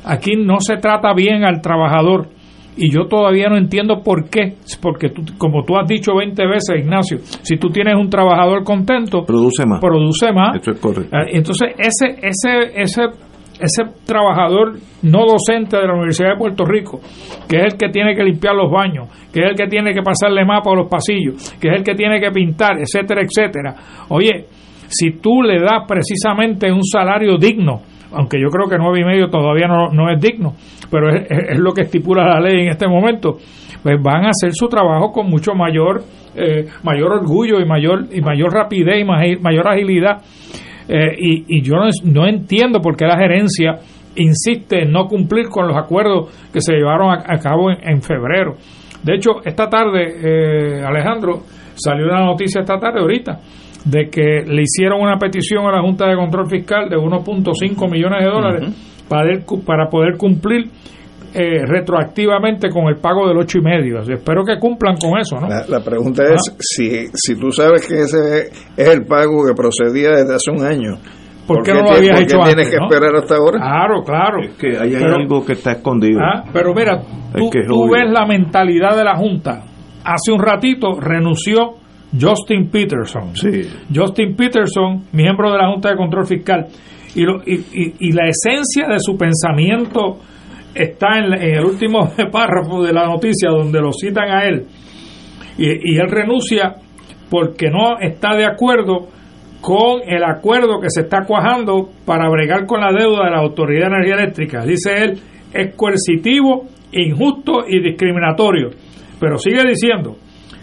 Aquí 0.04 0.32
no 0.36 0.58
se 0.60 0.78
trata 0.78 1.12
bien 1.14 1.44
al 1.44 1.60
trabajador 1.60 2.28
y 2.76 2.90
yo 2.90 3.06
todavía 3.06 3.48
no 3.48 3.56
entiendo 3.56 4.02
por 4.02 4.28
qué, 4.30 4.54
porque 4.80 5.10
tú, 5.10 5.22
como 5.38 5.64
tú 5.64 5.76
has 5.76 5.86
dicho 5.86 6.14
20 6.14 6.46
veces, 6.46 6.78
Ignacio, 6.78 7.18
si 7.42 7.56
tú 7.56 7.68
tienes 7.68 7.94
un 7.96 8.08
trabajador 8.08 8.64
contento, 8.64 9.24
produce 9.24 9.66
más. 9.66 9.80
Produce 9.80 10.32
más. 10.32 10.56
Eso 10.60 10.70
es 10.72 10.80
correcto. 10.80 11.16
Eh, 11.16 11.30
Entonces, 11.32 11.68
ese 11.78 12.18
ese 12.26 12.80
ese 12.82 13.02
ese 13.60 13.84
trabajador 14.06 14.74
no 15.02 15.20
docente 15.26 15.76
de 15.76 15.86
la 15.86 15.92
Universidad 15.94 16.30
de 16.30 16.36
Puerto 16.36 16.64
Rico, 16.64 17.00
que 17.48 17.58
es 17.58 17.74
el 17.74 17.78
que 17.78 17.90
tiene 17.90 18.14
que 18.16 18.24
limpiar 18.24 18.54
los 18.54 18.70
baños, 18.72 19.08
que 19.32 19.40
es 19.40 19.50
el 19.50 19.56
que 19.56 19.66
tiene 19.68 19.92
que 19.94 20.02
pasarle 20.02 20.44
mapa 20.44 20.70
a 20.72 20.74
los 20.76 20.88
pasillos, 20.88 21.52
que 21.60 21.68
es 21.68 21.76
el 21.76 21.84
que 21.84 21.94
tiene 21.94 22.20
que 22.20 22.30
pintar, 22.30 22.72
etcétera, 22.78 23.20
etcétera. 23.22 23.74
Oye, 24.08 24.46
si 24.92 25.12
tú 25.20 25.42
le 25.42 25.58
das 25.60 25.84
precisamente 25.88 26.70
un 26.70 26.84
salario 26.84 27.36
digno, 27.38 27.80
aunque 28.12 28.38
yo 28.40 28.48
creo 28.48 28.68
que 28.68 28.76
nueve 28.78 29.00
y 29.00 29.04
medio 29.04 29.28
todavía 29.30 29.66
no, 29.66 29.88
no 29.90 30.10
es 30.10 30.20
digno, 30.20 30.54
pero 30.90 31.08
es, 31.08 31.26
es- 31.30 31.58
lo 31.58 31.72
que 31.72 31.82
estipula 31.82 32.24
la 32.26 32.40
ley 32.40 32.60
en 32.62 32.68
este 32.68 32.86
momento, 32.86 33.38
pues 33.82 33.96
van 34.02 34.26
a 34.26 34.30
hacer 34.30 34.52
su 34.52 34.68
trabajo 34.68 35.10
con 35.12 35.28
mucho 35.28 35.54
mayor 35.54 36.02
eh, 36.34 36.66
mayor 36.82 37.12
orgullo 37.12 37.60
y 37.60 37.66
mayor 37.66 38.04
y 38.12 38.20
mayor 38.22 38.52
rapidez 38.52 39.00
y 39.00 39.04
mayor, 39.04 39.68
agilidad 39.68 40.22
Eh, 40.88 41.14
y, 41.16 41.44
y 41.58 41.62
yo 41.62 41.74
no, 41.76 41.88
no 42.04 42.26
entiendo 42.26 42.80
por 42.80 42.96
qué 42.96 43.04
la 43.06 43.16
gerencia 43.16 43.78
insiste 44.16 44.82
en 44.82 44.90
no 44.92 45.06
cumplir 45.06 45.48
con 45.48 45.66
los 45.68 45.76
acuerdos 45.76 46.28
que 46.52 46.60
se 46.60 46.72
llevaron 46.74 47.10
a, 47.10 47.22
a 47.34 47.38
cabo 47.38 47.70
en, 47.70 47.78
en 47.88 48.02
febrero. 48.02 48.56
De 49.02 49.14
hecho, 49.14 49.40
esta 49.44 49.68
tarde, 49.68 50.02
eh, 50.22 50.82
Alejandro, 50.84 51.42
salió 51.74 52.06
una 52.06 52.24
noticia 52.24 52.60
esta 52.62 52.78
tarde 52.78 53.00
ahorita 53.00 53.38
de 53.84 54.08
que 54.10 54.44
le 54.46 54.62
hicieron 54.62 55.00
una 55.00 55.18
petición 55.18 55.66
a 55.66 55.72
la 55.72 55.82
Junta 55.82 56.06
de 56.08 56.16
Control 56.16 56.48
Fiscal 56.48 56.88
de 56.88 56.96
1.5 56.96 57.90
millones 57.90 58.24
de 58.24 58.30
dólares 58.30 58.68
para, 59.08 59.30
el- 59.32 59.44
para 59.66 59.88
poder 59.88 60.16
cumplir 60.16 60.70
eh, 61.34 61.64
retroactivamente 61.66 62.68
con 62.68 62.88
el 62.88 62.96
pago 62.96 63.26
del 63.26 63.38
ocho 63.38 63.58
y 63.58 63.62
medio. 63.62 64.00
Así, 64.00 64.12
espero 64.12 64.44
que 64.44 64.58
cumplan 64.58 64.96
con 64.98 65.18
eso, 65.18 65.40
¿no? 65.40 65.48
La, 65.48 65.64
la 65.66 65.80
pregunta 65.82 66.22
es 66.32 66.54
si, 66.58 67.06
si 67.14 67.34
tú 67.36 67.50
sabes 67.50 67.86
que 67.86 67.94
ese 68.00 68.48
es 68.76 68.88
el 68.88 69.04
pago 69.06 69.44
que 69.46 69.54
procedía 69.54 70.10
desde 70.10 70.34
hace 70.34 70.50
un 70.50 70.64
año. 70.64 70.98
¿Por 71.46 71.62
qué 71.64 71.72
no 71.74 71.82
lo 71.82 71.90
habías 71.92 72.20
hecho 72.20 72.36
tienes 72.44 72.50
antes, 72.66 72.70
que 72.70 72.76
no? 72.76 72.84
esperar 72.84 73.16
hasta 73.16 73.34
ahora? 73.36 73.58
Claro, 73.58 74.02
claro. 74.04 74.42
Es 74.42 74.50
que 74.56 74.68
ahí 74.78 74.94
hay 74.94 75.02
Pero- 75.02 75.14
algo 75.16 75.44
que 75.44 75.52
está 75.54 75.72
escondido. 75.72 76.20
Ah, 76.22 76.44
pero 76.52 76.72
mira, 76.74 77.00
tú, 77.34 77.46
Es 77.46 77.50
que 77.50 77.58
es 77.60 77.66
tú 77.66 77.82
obvio. 77.82 77.92
ves 77.94 78.12
la 78.12 78.26
mentalidad 78.26 78.96
de 78.96 79.04
la 79.04 79.16
Junta. 79.16 79.64
Hace 80.04 80.32
un 80.32 80.40
ratito 80.40 81.00
renunció 81.00 81.72
Justin 82.18 82.68
Peterson. 82.70 83.32
Justin 83.94 84.36
Peterson, 84.36 85.04
miembro 85.12 85.50
de 85.52 85.58
la 85.58 85.70
Junta 85.70 85.90
de 85.90 85.96
Control 85.96 86.26
Fiscal. 86.26 86.66
Y, 87.14 87.22
lo- 87.22 87.42
y, 87.46 87.54
y- 87.72 87.94
y 88.00 88.12
la 88.12 88.28
esencia 88.28 88.86
de 88.88 88.98
su 89.00 89.16
pensamiento 89.16 90.18
está 90.74 91.18
en 91.18 91.32
el 91.34 91.64
último 91.64 92.10
párrafo 92.32 92.82
de 92.82 92.92
la 92.92 93.06
noticia 93.06 93.50
donde 93.50 93.80
lo 93.80 93.92
citan 93.92 94.30
a 94.30 94.44
él. 94.44 94.66
Y, 95.58 95.66
y 95.94 95.96
él 95.98 96.08
renuncia 96.10 96.76
porque 97.30 97.70
no 97.70 97.98
está 98.00 98.34
de 98.36 98.44
acuerdo 98.46 99.08
con 99.60 100.00
el 100.06 100.24
acuerdo 100.24 100.80
que 100.80 100.88
se 100.90 101.02
está 101.02 101.24
cuajando 101.26 101.88
para 102.04 102.28
bregar 102.28 102.66
con 102.66 102.80
la 102.80 102.92
deuda 102.92 103.24
de 103.26 103.30
la 103.30 103.38
Autoridad 103.40 103.88
de 103.90 103.96
Energía 103.96 104.14
Eléctrica. 104.16 104.64
Dice 104.64 105.04
él, 105.04 105.18
es 105.52 105.74
coercitivo, 105.76 106.64
injusto 106.92 107.64
y 107.68 107.80
discriminatorio. 107.82 108.70
Pero 109.20 109.38
sigue 109.38 109.62
diciendo, 109.68 110.16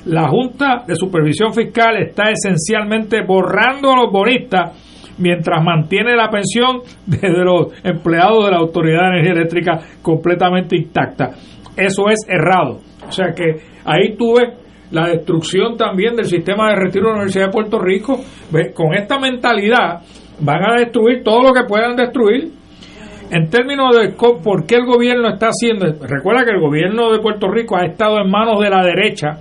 la 0.06 0.28
Junta 0.30 0.84
de 0.88 0.96
Supervisión 0.96 1.54
Fiscal 1.54 1.98
está 1.98 2.32
esencialmente 2.32 3.22
borrando 3.26 3.92
a 3.92 3.98
los 3.98 4.12
bonistas 4.12 5.16
mientras 5.18 5.64
mantiene 5.64 6.16
la 6.16 6.30
pensión 6.30 6.80
de 7.06 7.30
los 7.44 7.74
empleados 7.84 8.46
de 8.46 8.52
la 8.52 8.58
Autoridad 8.58 9.02
de 9.02 9.08
Energía 9.08 9.34
Eléctrica 9.34 9.80
completamente 10.02 10.78
intacta. 10.78 11.32
Eso 11.76 12.10
es 12.10 12.26
errado. 12.28 12.80
O 13.08 13.12
sea 13.12 13.34
que 13.34 13.62
ahí 13.86 14.16
tuve 14.18 14.54
la 14.92 15.10
destrucción 15.10 15.78
también 15.78 16.16
del 16.16 16.26
sistema 16.26 16.70
de 16.70 16.76
retiro 16.76 17.08
de 17.08 17.12
la 17.12 17.16
Universidad 17.18 17.46
de 17.46 17.52
Puerto 17.52 17.80
Rico. 17.80 18.20
Con 18.74 18.94
esta 18.96 19.20
mentalidad 19.20 20.02
van 20.40 20.64
a 20.64 20.80
destruir 20.80 21.24
todo 21.24 21.44
lo 21.44 21.54
que 21.54 21.64
puedan 21.68 21.96
destruir. 21.96 22.52
En 23.32 23.48
términos 23.50 23.96
de 23.96 24.16
por 24.18 24.66
qué 24.66 24.76
el 24.76 24.86
gobierno 24.86 25.30
está 25.30 25.50
haciendo, 25.50 25.86
recuerda 26.08 26.46
que 26.46 26.52
el 26.52 26.60
gobierno 26.60 27.12
de 27.12 27.20
Puerto 27.20 27.48
Rico 27.48 27.78
ha 27.78 27.86
estado 27.86 28.20
en 28.20 28.32
manos 28.32 28.60
de 28.60 28.70
la 28.72 28.84
derecha 28.84 29.38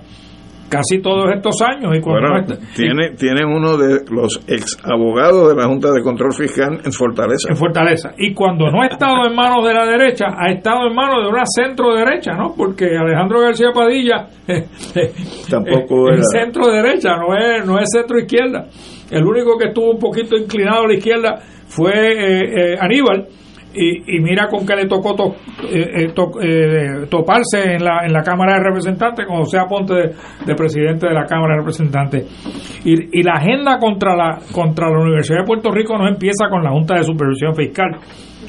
casi 0.69 1.01
todos 1.01 1.25
estos 1.35 1.55
años 1.61 1.95
y 1.97 1.99
cuando 2.01 2.29
Bueno, 2.29 2.29
no 2.47 2.53
está- 2.53 2.73
tiene, 2.75 3.11
tiene 3.17 3.45
uno 3.45 3.75
de 3.77 4.01
los 4.11 4.39
ex 4.47 4.77
abogados 4.83 5.49
de 5.49 5.55
la 5.61 5.67
Junta 5.67 5.89
de 5.91 6.01
Control 6.03 6.31
Fiscal 6.33 6.79
en 6.85 6.91
Fortaleza. 6.93 7.49
en 7.49 7.55
Fortaleza. 7.57 8.11
Y 8.17 8.33
cuando 8.33 8.69
no 8.71 8.81
ha 8.83 8.87
estado 8.87 9.25
en 9.27 9.35
manos 9.35 9.65
de 9.67 9.73
la 9.73 9.85
derecha, 9.85 10.27
ha 10.37 10.51
estado 10.51 10.87
en 10.87 10.95
manos 10.95 11.23
de 11.23 11.29
una 11.29 11.43
centro 11.45 11.93
derecha, 11.95 12.33
¿no? 12.33 12.53
Porque 12.55 12.85
Alejandro 12.97 13.41
García 13.41 13.71
Padilla 13.73 14.27
Tampoco 15.49 16.09
es 16.11 16.21
centro 16.31 16.67
derecha, 16.71 17.15
no 17.17 17.35
es, 17.35 17.65
no 17.65 17.79
es 17.79 17.87
centro 17.91 18.19
izquierda. 18.19 18.67
El 19.11 19.23
único 19.25 19.57
que 19.57 19.67
estuvo 19.69 19.91
un 19.91 19.99
poquito 19.99 20.35
inclinado 20.37 20.83
a 20.83 20.87
la 20.87 20.93
izquierda 20.95 21.35
fue 21.67 21.91
eh, 21.93 22.73
eh, 22.73 22.77
Aníbal. 22.79 23.27
Y, 23.71 24.15
y 24.17 24.19
mira 24.19 24.47
con 24.47 24.65
qué 24.65 24.75
le 24.75 24.87
tocó 24.87 25.13
to- 25.15 25.35
eh, 25.71 26.05
eh, 26.05 26.07
to- 26.15 26.41
eh, 26.41 27.05
toparse 27.07 27.75
en 27.75 27.83
la, 27.83 28.03
en 28.03 28.11
la 28.11 28.23
Cámara 28.23 28.55
de 28.57 28.63
Representantes 28.63 29.27
con 29.27 29.37
José 29.37 29.59
Aponte 29.59 29.93
de, 29.93 30.13
de 30.45 30.55
presidente 30.55 31.07
de 31.07 31.13
la 31.13 31.25
Cámara 31.25 31.53
de 31.53 31.59
Representantes. 31.59 32.81
Y, 32.83 33.21
la 33.21 33.33
agenda 33.33 33.77
contra 33.77 34.15
la, 34.15 34.39
contra 34.51 34.89
la 34.89 34.99
Universidad 34.99 35.41
de 35.41 35.45
Puerto 35.45 35.69
Rico 35.71 35.97
no 35.99 36.07
empieza 36.07 36.49
con 36.49 36.63
la 36.63 36.71
Junta 36.71 36.95
de 36.95 37.03
Supervisión 37.03 37.53
Fiscal. 37.55 37.91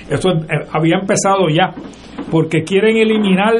Eso 0.08 0.30
eh, 0.32 0.66
había 0.72 0.96
empezado 0.98 1.48
ya, 1.50 1.70
porque 2.30 2.62
quieren 2.64 2.96
eliminar 2.96 3.52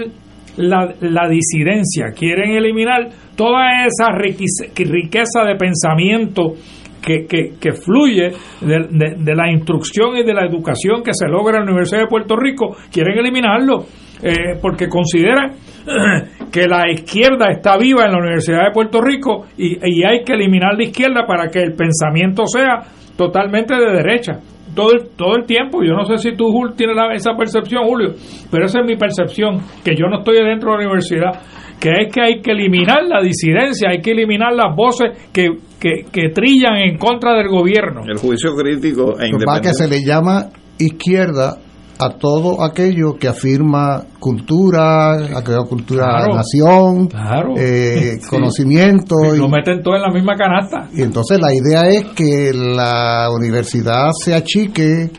la, 0.57 0.95
la 1.01 1.29
disidencia, 1.29 2.07
quieren 2.17 2.53
eliminar 2.53 3.09
toda 3.37 3.85
esa 3.87 4.13
riqueza 4.13 5.45
de 5.47 5.57
pensamiento 5.57 6.55
que, 7.01 7.27
que, 7.61 7.73
fluye 7.73 8.31
de, 8.61 8.79
de- 8.91 9.15
de 9.19 9.35
la 9.35 9.51
instrucción 9.51 10.17
y 10.17 10.23
de 10.25 10.35
la 10.35 10.45
educación 10.47 11.03
que 11.03 11.13
se 11.15 11.27
logra 11.29 11.59
en 11.59 11.65
la 11.65 11.71
Universidad 11.73 12.01
de 12.03 12.07
Puerto 12.09 12.37
Rico, 12.37 12.77
quieren 12.93 13.19
eliminarlo, 13.19 13.85
eh, 14.23 14.59
porque 14.61 14.89
consideran 14.89 15.53
que 16.53 16.67
la 16.69 16.91
izquierda 16.91 17.51
está 17.51 17.77
viva 17.79 18.05
en 18.05 18.13
la 18.13 18.19
Universidad 18.19 18.65
de 18.67 18.73
Puerto 18.73 19.01
Rico 19.01 19.47
y, 19.57 19.77
y 19.83 20.05
hay 20.05 20.25
que 20.25 20.35
eliminar 20.35 20.75
la 20.77 20.85
izquierda 20.85 21.27
para 21.27 21.49
que 21.49 21.61
el 21.61 21.75
pensamiento 21.75 22.47
sea 22.47 22.81
totalmente 23.17 23.75
de 23.75 23.93
derecha. 23.93 24.41
Todo 24.75 24.93
el, 24.93 25.09
todo 25.17 25.37
el 25.37 25.45
tiempo, 25.47 25.83
yo 25.83 25.95
no 25.95 26.05
sé 26.05 26.17
si 26.19 26.37
tú 26.37 26.45
Jul, 26.53 26.75
tienes 26.77 26.97
la- 26.97 27.13
esa 27.15 27.33
percepción, 27.37 27.85
Julio, 27.87 28.11
pero 28.51 28.67
esa 28.67 28.81
es 28.81 28.87
mi 28.87 28.97
percepción, 28.97 29.59
que 29.85 29.93
yo 29.97 30.07
no 30.09 30.19
estoy 30.19 30.37
dentro 30.45 30.71
de 30.73 30.79
la 30.79 30.85
universidad, 30.85 31.33
que 31.81 31.91
es 31.91 32.13
que 32.13 32.21
hay 32.21 32.41
que 32.41 32.53
eliminar 32.53 33.03
la 33.09 33.21
disidencia, 33.23 33.89
hay 33.91 34.01
que 34.01 34.13
eliminar 34.13 34.53
las 34.55 34.75
voces 34.77 35.31
que, 35.33 35.49
que, 35.81 36.05
que 36.13 36.29
trillan 36.29 36.77
en 36.77 36.99
contra 36.99 37.35
del 37.35 37.49
gobierno. 37.49 38.03
El 38.07 38.19
juicio 38.19 38.51
crítico 38.55 39.15
e 39.21 39.31
pasa 39.45 39.61
es 39.61 39.67
que 39.69 39.75
se 39.75 39.89
le 39.89 40.05
llama 40.05 40.47
izquierda 40.79 41.57
a 42.01 42.11
todo 42.19 42.63
aquello 42.65 43.15
que 43.19 43.29
afirma 43.29 44.03
cultura, 44.19 45.15
aquella 45.37 45.65
cultura 45.69 46.07
Claro, 46.07 46.35
nación, 46.37 47.07
claro. 47.09 47.55
eh, 47.57 48.17
Sí. 48.21 48.29
conocimiento. 48.29 49.15
y- 49.35 49.39
Lo 49.39 49.49
meten 49.49 49.83
todo 49.83 49.97
en 49.97 50.03
la 50.03 50.11
misma 50.11 50.35
canasta. 50.37 50.89
Y 50.95 51.03
entonces 51.03 51.39
la 51.41 51.53
idea 51.53 51.89
es 51.89 52.05
que 52.17 52.53
la 52.55 53.29
universidad 53.31 54.11
se 54.25 54.35
achique 54.35 55.11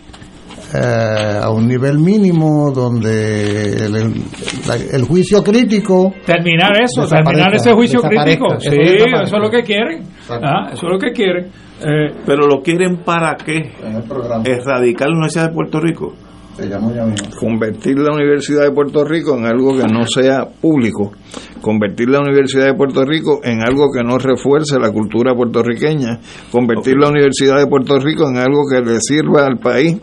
eh, 0.74 1.40
a 1.44 1.50
un 1.50 1.68
nivel 1.68 2.00
mínimo 2.00 2.72
donde 2.72 3.76
el, 3.76 5.04
juicio 5.04 5.44
crítico 5.44 6.14
Terminar 6.26 6.72
eso, 6.82 7.06
terminar 7.08 7.54
ese 7.54 7.74
juicio 7.74 8.00
crítico. 8.02 8.58
Sí, 8.60 8.70
eso 8.72 9.36
es 9.36 9.42
lo 9.42 9.50
que 9.50 9.64
quieren. 9.64 10.04
Ah, 10.30 10.70
eso 10.72 10.86
es 10.88 10.92
lo 10.94 10.98
que 10.98 11.12
quieren. 11.12 11.48
Eh, 11.84 12.14
Pero 12.26 12.48
lo 12.48 12.62
quieren 12.62 12.98
para 13.04 13.36
qué? 13.36 13.72
Erradicar 14.46 15.10
la 15.10 15.16
Universidad 15.16 15.50
de 15.50 15.54
Puerto 15.54 15.80
Rico. 15.80 16.14
Convertir 17.40 17.98
la 17.98 18.14
Universidad 18.14 18.64
de 18.64 18.72
Puerto 18.72 19.04
Rico 19.06 19.38
en 19.38 19.46
algo 19.46 19.76
que 19.76 19.84
no 19.84 20.06
sea 20.06 20.46
público, 20.46 21.12
convertir 21.62 22.10
la 22.10 22.20
Universidad 22.20 22.66
de 22.66 22.74
Puerto 22.74 23.06
Rico 23.06 23.40
en 23.44 23.62
algo 23.62 23.88
que 23.94 24.04
no 24.04 24.18
refuerce 24.18 24.80
la 24.80 24.92
cultura 24.92 25.34
puertorriqueña, 25.34 26.20
convertir 26.52 26.98
la 26.98 27.10
Universidad 27.10 27.58
de 27.58 27.68
Puerto 27.68 28.00
Rico 28.00 28.28
en 28.30 28.38
algo 28.38 28.62
que 28.70 28.82
le 28.82 29.00
sirva 29.00 29.46
al 29.46 29.60
país, 29.60 29.98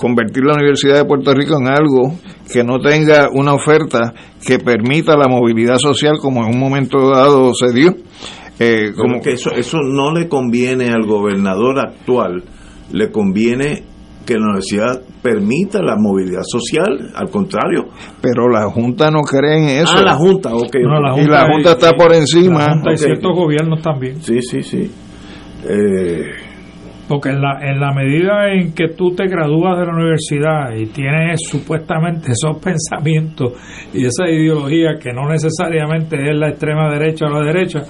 convertir 0.00 0.44
la 0.44 0.54
Universidad 0.54 0.96
de 0.96 1.04
Puerto 1.04 1.34
Rico 1.34 1.56
en 1.58 1.68
algo 1.68 2.14
que 2.50 2.64
no 2.64 2.78
tenga 2.78 3.28
una 3.32 3.54
oferta 3.54 4.14
que 4.44 4.58
permita 4.58 5.16
la 5.16 5.28
movilidad 5.28 5.76
social 5.76 6.18
como 6.20 6.44
en 6.44 6.54
un 6.54 6.58
momento 6.58 7.10
dado 7.10 7.52
se 7.54 7.72
dio. 7.72 7.94
Eh, 8.58 8.92
Como 8.94 9.12
como 9.14 9.22
que 9.22 9.32
eso, 9.32 9.52
eso 9.52 9.78
no 9.82 10.12
le 10.12 10.28
conviene 10.28 10.90
al 10.90 11.06
gobernador 11.06 11.78
actual, 11.78 12.44
le 12.92 13.10
conviene 13.10 13.89
que 14.30 14.38
la 14.38 14.44
universidad 14.44 15.02
permita 15.20 15.82
la 15.82 15.96
movilidad 15.98 16.42
social, 16.46 17.10
al 17.16 17.28
contrario, 17.30 17.86
pero 18.22 18.48
la 18.48 18.70
Junta 18.70 19.10
no 19.10 19.22
cree 19.22 19.58
en 19.58 19.82
eso. 19.82 19.94
Ah, 19.96 20.02
la 20.02 20.14
Junta, 20.14 20.54
ok. 20.54 20.76
No, 20.84 21.00
la 21.00 21.20
y 21.20 21.26
la 21.26 21.46
Junta 21.52 21.72
está 21.72 21.92
por 21.94 22.14
encima. 22.14 22.60
La 22.60 22.72
Junta 22.74 22.92
y 22.92 22.96
ciertos 22.96 23.34
gobiernos 23.34 23.82
también. 23.82 24.22
Sí, 24.22 24.40
sí, 24.40 24.62
sí. 24.62 24.88
Eh, 25.68 26.22
Porque 27.08 27.30
en 27.30 27.40
la, 27.40 27.58
en 27.60 27.80
la 27.80 27.92
medida 27.92 28.52
en 28.52 28.72
que 28.72 28.90
tú 28.96 29.10
te 29.16 29.26
gradúas 29.26 29.80
de 29.80 29.86
la 29.86 29.94
universidad 29.94 30.76
y 30.76 30.86
tienes 30.86 31.40
supuestamente 31.50 32.30
esos 32.32 32.56
pensamientos 32.62 33.54
y 33.92 34.06
esa 34.06 34.28
ideología 34.28 34.90
que 35.02 35.12
no 35.12 35.28
necesariamente 35.28 36.16
es 36.30 36.36
la 36.38 36.50
extrema 36.50 36.88
derecha 36.88 37.26
o 37.26 37.30
la 37.30 37.44
derecha, 37.44 37.80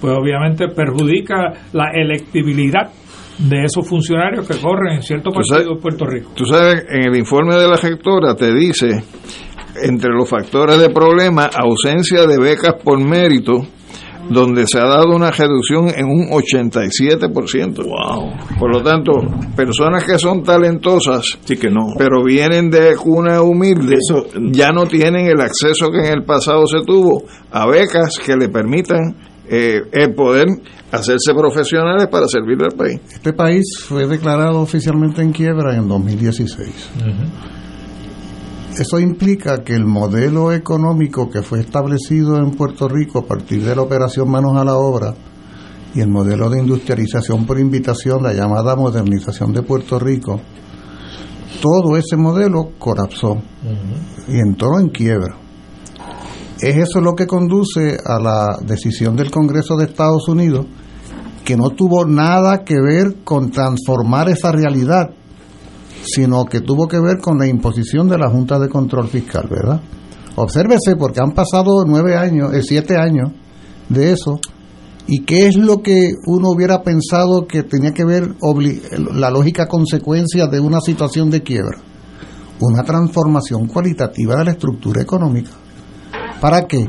pues 0.00 0.16
obviamente 0.16 0.68
perjudica 0.68 1.52
la 1.74 1.90
electibilidad 1.92 2.90
de 3.48 3.64
esos 3.64 3.88
funcionarios 3.88 4.46
que 4.46 4.58
corren 4.58 4.96
en 4.96 5.02
ciertos 5.02 5.34
partidos 5.34 5.76
de 5.76 5.80
Puerto 5.80 6.06
Rico. 6.06 6.32
Tú 6.34 6.44
sabes, 6.44 6.84
en 6.88 7.08
el 7.08 7.16
informe 7.16 7.56
de 7.56 7.68
la 7.68 7.76
rectora 7.76 8.34
te 8.34 8.52
dice, 8.54 9.02
entre 9.82 10.10
los 10.10 10.28
factores 10.28 10.78
de 10.78 10.90
problema, 10.90 11.44
ausencia 11.46 12.26
de 12.26 12.38
becas 12.38 12.74
por 12.82 13.00
mérito, 13.02 13.66
donde 14.28 14.64
se 14.70 14.78
ha 14.78 14.86
dado 14.86 15.14
una 15.16 15.30
reducción 15.30 15.88
en 15.88 16.06
un 16.06 16.28
87%. 16.28 17.84
Wow. 17.84 18.58
Por 18.58 18.74
lo 18.74 18.82
tanto, 18.82 19.12
personas 19.56 20.04
que 20.04 20.18
son 20.18 20.42
talentosas, 20.42 21.38
sí 21.44 21.56
que 21.56 21.70
no. 21.70 21.94
pero 21.98 22.22
vienen 22.22 22.70
de 22.70 22.94
cuna 22.96 23.42
humilde, 23.42 23.96
ya 24.52 24.70
no 24.70 24.86
tienen 24.86 25.26
el 25.26 25.40
acceso 25.40 25.90
que 25.90 26.06
en 26.06 26.18
el 26.18 26.24
pasado 26.24 26.66
se 26.66 26.82
tuvo 26.84 27.24
a 27.50 27.66
becas 27.66 28.18
que 28.24 28.36
le 28.36 28.48
permitan 28.48 29.16
eh, 29.52 29.82
el 29.90 30.14
poder 30.14 30.46
hacerse 30.92 31.34
profesionales 31.34 32.06
para 32.08 32.28
servir 32.28 32.62
al 32.62 32.70
país. 32.70 33.00
Este 33.12 33.32
país 33.32 33.64
fue 33.80 34.06
declarado 34.06 34.60
oficialmente 34.60 35.22
en 35.22 35.32
quiebra 35.32 35.74
en 35.74 35.88
2016. 35.88 36.90
Eso 38.78 39.00
implica 39.00 39.64
que 39.64 39.74
el 39.74 39.84
modelo 39.84 40.52
económico 40.52 41.28
que 41.28 41.42
fue 41.42 41.58
establecido 41.58 42.36
en 42.36 42.52
Puerto 42.52 42.88
Rico 42.88 43.18
a 43.18 43.26
partir 43.26 43.64
de 43.64 43.74
la 43.74 43.82
operación 43.82 44.30
Manos 44.30 44.56
a 44.56 44.64
la 44.64 44.76
Obra 44.76 45.14
y 45.96 46.00
el 46.00 46.08
modelo 46.08 46.48
de 46.48 46.60
industrialización 46.60 47.44
por 47.44 47.58
invitación, 47.58 48.22
la 48.22 48.32
llamada 48.32 48.76
modernización 48.76 49.52
de 49.52 49.62
Puerto 49.62 49.98
Rico, 49.98 50.40
todo 51.60 51.96
ese 51.96 52.16
modelo 52.16 52.70
colapsó 52.78 53.42
y 54.28 54.38
entró 54.38 54.78
en 54.78 54.90
quiebra. 54.90 55.39
Es 56.60 56.76
eso 56.76 57.00
lo 57.00 57.14
que 57.14 57.26
conduce 57.26 57.96
a 58.04 58.20
la 58.20 58.58
decisión 58.62 59.16
del 59.16 59.30
Congreso 59.30 59.76
de 59.76 59.86
Estados 59.86 60.28
Unidos 60.28 60.66
que 61.44 61.56
no 61.56 61.70
tuvo 61.70 62.04
nada 62.04 62.64
que 62.64 62.80
ver 62.80 63.24
con 63.24 63.50
transformar 63.50 64.28
esa 64.28 64.52
realidad, 64.52 65.10
sino 66.02 66.44
que 66.44 66.60
tuvo 66.60 66.86
que 66.86 67.00
ver 67.00 67.18
con 67.18 67.38
la 67.38 67.46
imposición 67.46 68.08
de 68.08 68.18
la 68.18 68.30
Junta 68.30 68.58
de 68.58 68.68
Control 68.68 69.08
Fiscal, 69.08 69.48
¿verdad? 69.50 69.80
Obsérvese, 70.36 70.96
porque 70.96 71.20
han 71.20 71.32
pasado 71.32 71.84
nueve 71.86 72.16
años, 72.16 72.52
eh, 72.52 72.62
siete 72.62 72.96
años 72.96 73.32
de 73.88 74.12
eso, 74.12 74.38
y 75.06 75.24
qué 75.24 75.48
es 75.48 75.56
lo 75.56 75.82
que 75.82 76.12
uno 76.26 76.50
hubiera 76.50 76.82
pensado 76.82 77.46
que 77.46 77.62
tenía 77.62 77.92
que 77.92 78.04
ver 78.04 78.34
la 79.12 79.30
lógica 79.30 79.66
consecuencia 79.66 80.46
de 80.46 80.60
una 80.60 80.80
situación 80.80 81.30
de 81.30 81.42
quiebra, 81.42 81.78
una 82.60 82.84
transformación 82.84 83.66
cualitativa 83.66 84.36
de 84.36 84.44
la 84.44 84.50
estructura 84.52 85.02
económica. 85.02 85.50
¿Para 86.40 86.66
qué? 86.66 86.88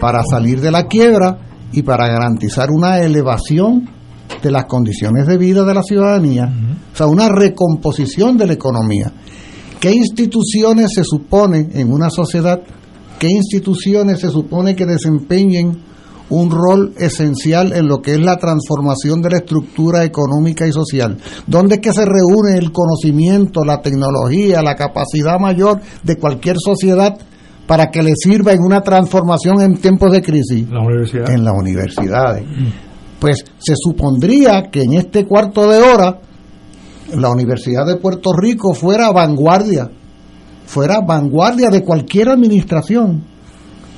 Para 0.00 0.22
salir 0.24 0.60
de 0.60 0.70
la 0.70 0.86
quiebra 0.86 1.38
y 1.72 1.82
para 1.82 2.08
garantizar 2.08 2.70
una 2.70 3.00
elevación 3.00 3.88
de 4.42 4.50
las 4.50 4.64
condiciones 4.64 5.26
de 5.26 5.36
vida 5.36 5.64
de 5.64 5.74
la 5.74 5.82
ciudadanía, 5.82 6.50
o 6.92 6.96
sea, 6.96 7.06
una 7.06 7.28
recomposición 7.28 8.36
de 8.36 8.46
la 8.46 8.52
economía. 8.54 9.12
¿Qué 9.80 9.92
instituciones 9.92 10.92
se 10.94 11.04
supone 11.04 11.68
en 11.74 11.92
una 11.92 12.10
sociedad, 12.10 12.60
qué 13.18 13.28
instituciones 13.28 14.20
se 14.20 14.30
supone 14.30 14.74
que 14.74 14.86
desempeñen 14.86 15.84
un 16.28 16.50
rol 16.50 16.92
esencial 16.98 17.72
en 17.72 17.86
lo 17.86 18.02
que 18.02 18.14
es 18.14 18.20
la 18.20 18.36
transformación 18.36 19.20
de 19.20 19.30
la 19.30 19.36
estructura 19.38 20.04
económica 20.04 20.66
y 20.66 20.72
social? 20.72 21.18
¿Dónde 21.46 21.76
es 21.76 21.80
que 21.82 21.92
se 21.92 22.06
reúne 22.06 22.56
el 22.56 22.72
conocimiento, 22.72 23.64
la 23.64 23.82
tecnología, 23.82 24.62
la 24.62 24.74
capacidad 24.74 25.38
mayor 25.38 25.80
de 26.02 26.16
cualquier 26.16 26.56
sociedad 26.58 27.18
para 27.66 27.90
que 27.90 28.02
le 28.02 28.12
sirva 28.16 28.52
en 28.52 28.60
una 28.62 28.80
transformación 28.80 29.60
en 29.60 29.76
tiempos 29.78 30.12
de 30.12 30.22
crisis? 30.22 30.68
La 30.70 30.80
universidad. 30.80 31.30
En 31.30 31.44
las 31.44 31.54
universidades. 31.54 32.44
Pues 33.18 33.44
se 33.58 33.74
supondría 33.76 34.70
que 34.70 34.82
en 34.82 34.94
este 34.94 35.24
cuarto 35.26 35.68
de 35.68 35.78
hora 35.80 36.18
la 37.14 37.30
Universidad 37.30 37.86
de 37.86 37.96
Puerto 37.96 38.30
Rico 38.32 38.74
fuera 38.74 39.10
vanguardia, 39.10 39.90
fuera 40.66 41.00
vanguardia 41.00 41.70
de 41.70 41.82
cualquier 41.82 42.28
administración 42.28 43.24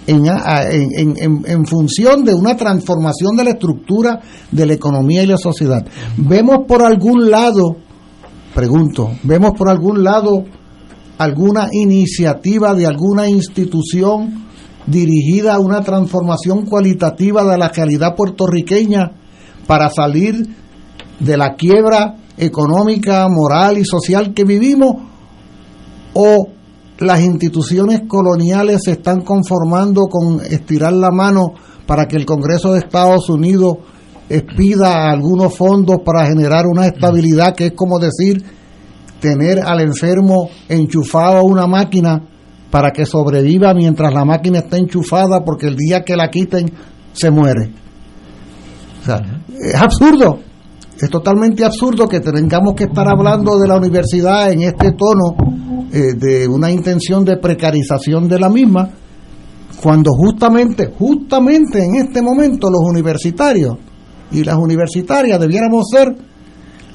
en, 0.06 0.26
en, 0.26 0.88
en- 0.96 1.16
en- 1.18 1.42
en 1.46 1.66
función 1.66 2.24
de 2.24 2.34
una 2.34 2.56
transformación 2.56 3.36
de 3.36 3.44
la 3.44 3.50
estructura 3.50 4.20
de 4.50 4.66
la 4.66 4.72
economía 4.74 5.22
y 5.22 5.26
la 5.26 5.36
sociedad. 5.36 5.84
Vemos 6.16 6.60
por 6.68 6.82
algún 6.82 7.30
lado, 7.30 7.76
pregunto, 8.54 9.10
vemos 9.24 9.52
por 9.52 9.68
algún 9.68 10.02
lado 10.04 10.44
alguna 11.18 11.68
iniciativa 11.72 12.74
de 12.74 12.86
alguna 12.86 13.28
institución 13.28 14.46
dirigida 14.86 15.54
a 15.54 15.58
una 15.58 15.82
transformación 15.82 16.64
cualitativa 16.64 17.44
de 17.44 17.58
la 17.58 17.68
realidad 17.68 18.14
puertorriqueña 18.16 19.12
para 19.66 19.90
salir 19.90 20.46
de 21.20 21.36
la 21.36 21.54
quiebra 21.56 22.16
económica, 22.38 23.26
moral 23.28 23.78
y 23.78 23.84
social 23.84 24.32
que 24.32 24.44
vivimos 24.44 24.94
o 26.14 26.48
las 26.98 27.20
instituciones 27.20 28.02
coloniales 28.08 28.82
se 28.84 28.92
están 28.92 29.20
conformando 29.22 30.06
con 30.06 30.40
estirar 30.40 30.92
la 30.92 31.10
mano 31.10 31.52
para 31.86 32.06
que 32.06 32.16
el 32.16 32.24
Congreso 32.24 32.72
de 32.72 32.80
Estados 32.80 33.28
Unidos 33.28 33.76
expida 34.28 35.10
algunos 35.10 35.56
fondos 35.56 35.98
para 36.04 36.26
generar 36.26 36.66
una 36.66 36.86
estabilidad 36.86 37.54
que 37.54 37.66
es 37.66 37.72
como 37.72 37.98
decir 37.98 38.42
tener 39.20 39.60
al 39.60 39.80
enfermo 39.80 40.50
enchufado 40.68 41.38
a 41.38 41.42
una 41.42 41.66
máquina 41.66 42.22
para 42.70 42.90
que 42.90 43.06
sobreviva 43.06 43.74
mientras 43.74 44.12
la 44.12 44.24
máquina 44.24 44.58
está 44.58 44.76
enchufada 44.76 45.44
porque 45.44 45.66
el 45.66 45.76
día 45.76 46.02
que 46.04 46.16
la 46.16 46.28
quiten 46.28 46.70
se 47.12 47.30
muere. 47.30 47.70
O 49.00 49.04
sea, 49.04 49.20
es 49.48 49.74
absurdo, 49.74 50.40
es 51.00 51.08
totalmente 51.08 51.64
absurdo 51.64 52.08
que 52.08 52.20
tengamos 52.20 52.74
que 52.74 52.84
estar 52.84 53.08
hablando 53.08 53.58
de 53.58 53.68
la 53.68 53.76
universidad 53.76 54.52
en 54.52 54.62
este 54.62 54.92
tono 54.92 55.36
eh, 55.92 56.14
de 56.16 56.46
una 56.48 56.70
intención 56.70 57.24
de 57.24 57.36
precarización 57.38 58.28
de 58.28 58.38
la 58.38 58.48
misma, 58.48 58.90
cuando 59.82 60.10
justamente, 60.12 60.92
justamente 60.98 61.84
en 61.84 61.94
este 61.94 62.20
momento 62.20 62.68
los 62.68 62.82
universitarios 62.82 63.76
y 64.32 64.44
las 64.44 64.56
universitarias 64.58 65.40
debiéramos 65.40 65.86
ser 65.90 66.14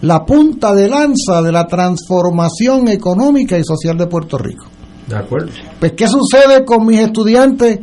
la 0.04 0.26
punta 0.26 0.74
de 0.76 0.90
lanza 0.90 1.42
de 1.42 1.52
la 1.52 1.66
transformación 1.66 2.90
económica 2.90 3.58
y 3.58 3.64
social 3.64 3.98
de 3.98 4.08
Puerto 4.08 4.38
Rico. 4.38 4.66
De 5.08 5.16
acuerdo. 5.16 5.50
Pues, 5.80 5.94
¿qué 5.94 6.08
sucede 6.08 6.66
con 6.66 6.86
mis 6.86 7.00
estudiantes? 7.00 7.80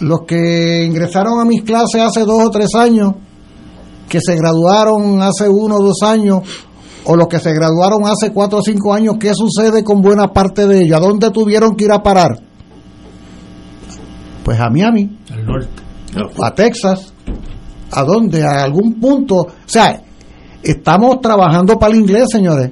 Los 0.00 0.20
que 0.26 0.84
ingresaron 0.84 1.40
a 1.40 1.44
mis 1.46 1.62
clases 1.62 2.02
hace 2.02 2.20
dos 2.20 2.44
o 2.44 2.50
tres 2.50 2.74
años, 2.74 3.14
que 4.08 4.18
se 4.20 4.36
graduaron 4.36 5.22
hace 5.22 5.48
uno 5.48 5.76
o 5.76 5.82
dos 5.82 6.02
años, 6.02 6.42
o 7.06 7.16
los 7.16 7.28
que 7.28 7.38
se 7.38 7.52
graduaron 7.54 8.06
hace 8.06 8.30
cuatro 8.32 8.58
o 8.58 8.62
cinco 8.62 8.92
años, 8.92 9.16
¿qué 9.18 9.32
sucede 9.34 9.82
con 9.84 10.02
buena 10.02 10.32
parte 10.34 10.66
de 10.66 10.82
ellos? 10.82 10.98
¿A 10.98 11.00
dónde 11.00 11.30
tuvieron 11.30 11.76
que 11.76 11.84
ir 11.84 11.92
a 11.92 12.02
parar? 12.02 12.38
Pues 14.44 14.60
a 14.60 14.68
Miami, 14.68 15.18
Al 15.32 15.46
norte. 15.46 15.82
a 16.42 16.54
Texas, 16.54 17.12
¿a 17.90 18.02
dónde? 18.04 18.42
A 18.42 18.64
algún 18.64 19.00
punto. 19.00 19.36
O 19.36 19.48
sea, 19.64 20.03
estamos 20.64 21.20
trabajando 21.20 21.78
para 21.78 21.92
el 21.92 22.00
inglés, 22.00 22.24
señores. 22.30 22.70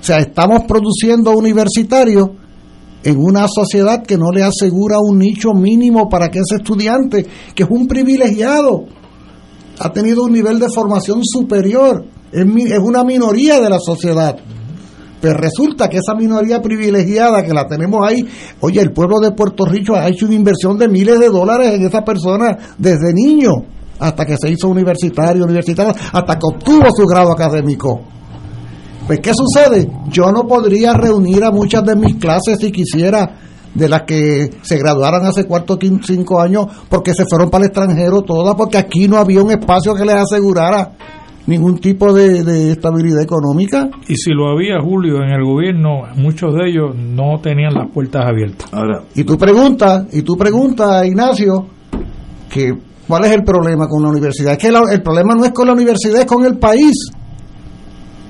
O 0.00 0.04
sea, 0.04 0.18
estamos 0.18 0.62
produciendo 0.64 1.32
universitarios 1.32 2.30
en 3.02 3.16
una 3.18 3.46
sociedad 3.48 4.02
que 4.02 4.16
no 4.16 4.30
le 4.32 4.42
asegura 4.42 4.96
un 5.00 5.18
nicho 5.18 5.52
mínimo 5.54 6.08
para 6.08 6.28
que 6.28 6.40
ese 6.40 6.56
estudiante, 6.56 7.26
que 7.54 7.62
es 7.62 7.68
un 7.70 7.86
privilegiado, 7.86 8.86
ha 9.78 9.92
tenido 9.92 10.24
un 10.24 10.32
nivel 10.32 10.58
de 10.58 10.68
formación 10.68 11.20
superior, 11.24 12.04
es, 12.32 12.44
una 12.82 13.04
minoría 13.04 13.60
de 13.60 13.70
la 13.70 13.78
sociedad. 13.78 14.36
Pero 15.20 15.34
resulta 15.34 15.88
que 15.88 15.98
esa 15.98 16.14
minoría 16.14 16.62
privilegiada 16.62 17.42
que 17.42 17.52
la 17.52 17.66
tenemos 17.66 18.06
ahí, 18.06 18.24
oye, 18.60 18.80
el 18.80 18.92
pueblo 18.92 19.18
de 19.18 19.32
Puerto 19.32 19.64
Rico 19.64 19.94
ha 19.94 20.08
hecho 20.08 20.26
una 20.26 20.36
inversión 20.36 20.78
de 20.78 20.88
miles 20.88 21.18
de 21.18 21.28
dólares 21.28 21.74
en 21.74 21.86
esa 21.86 22.04
persona 22.04 22.56
desde 22.78 23.12
niño 23.12 23.77
hasta 23.98 24.24
que 24.24 24.36
se 24.36 24.50
hizo 24.50 24.68
universitario, 24.68 25.44
universitario, 25.44 25.92
hasta 26.12 26.34
que 26.38 26.46
obtuvo 26.46 26.86
su 26.96 27.06
grado 27.06 27.32
académico. 27.32 28.00
Pues, 29.06 29.20
¿qué 29.20 29.32
sucede? 29.34 29.88
Yo 30.10 30.30
no 30.32 30.46
podría 30.46 30.92
reunir 30.94 31.42
a 31.44 31.50
muchas 31.50 31.84
de 31.84 31.96
mis 31.96 32.16
clases 32.16 32.58
si 32.60 32.70
quisiera, 32.70 33.36
de 33.74 33.88
las 33.88 34.02
que 34.02 34.50
se 34.62 34.76
graduaron 34.78 35.24
hace 35.24 35.44
cuatro, 35.44 35.78
quin- 35.78 36.00
cinco 36.04 36.40
años, 36.40 36.66
porque 36.88 37.12
se 37.14 37.24
fueron 37.28 37.48
para 37.50 37.64
el 37.64 37.70
extranjero 37.70 38.22
todas, 38.22 38.54
porque 38.54 38.76
aquí 38.76 39.08
no 39.08 39.16
había 39.18 39.42
un 39.42 39.50
espacio 39.50 39.94
que 39.94 40.04
les 40.04 40.16
asegurara 40.16 40.92
ningún 41.46 41.78
tipo 41.78 42.12
de, 42.12 42.42
de 42.44 42.72
estabilidad 42.72 43.22
económica. 43.22 43.88
Y 44.06 44.16
si 44.16 44.32
lo 44.32 44.50
había, 44.50 44.78
Julio, 44.82 45.22
en 45.22 45.30
el 45.30 45.42
gobierno, 45.44 46.02
muchos 46.16 46.52
de 46.54 46.68
ellos 46.68 46.94
no 46.94 47.40
tenían 47.40 47.72
las 47.72 47.90
puertas 47.90 48.26
abiertas. 48.26 48.68
Ahora, 48.72 49.04
Y 49.14 49.24
tú 49.24 49.38
preguntas, 49.38 50.06
y 50.12 50.20
tú 50.20 50.36
preguntas, 50.36 51.06
Ignacio, 51.06 51.66
que 52.50 52.72
cuál 53.08 53.24
es 53.24 53.32
el 53.32 53.42
problema 53.42 53.86
con 53.88 54.02
la 54.02 54.10
universidad. 54.10 54.52
Es 54.52 54.58
que 54.58 54.70
la- 54.70 54.82
el 54.92 55.02
problema 55.02 55.34
no 55.34 55.44
es 55.44 55.52
con 55.52 55.66
la 55.66 55.72
universidad, 55.72 56.20
es 56.20 56.26
con 56.26 56.44
el 56.44 56.58
país. 56.58 56.92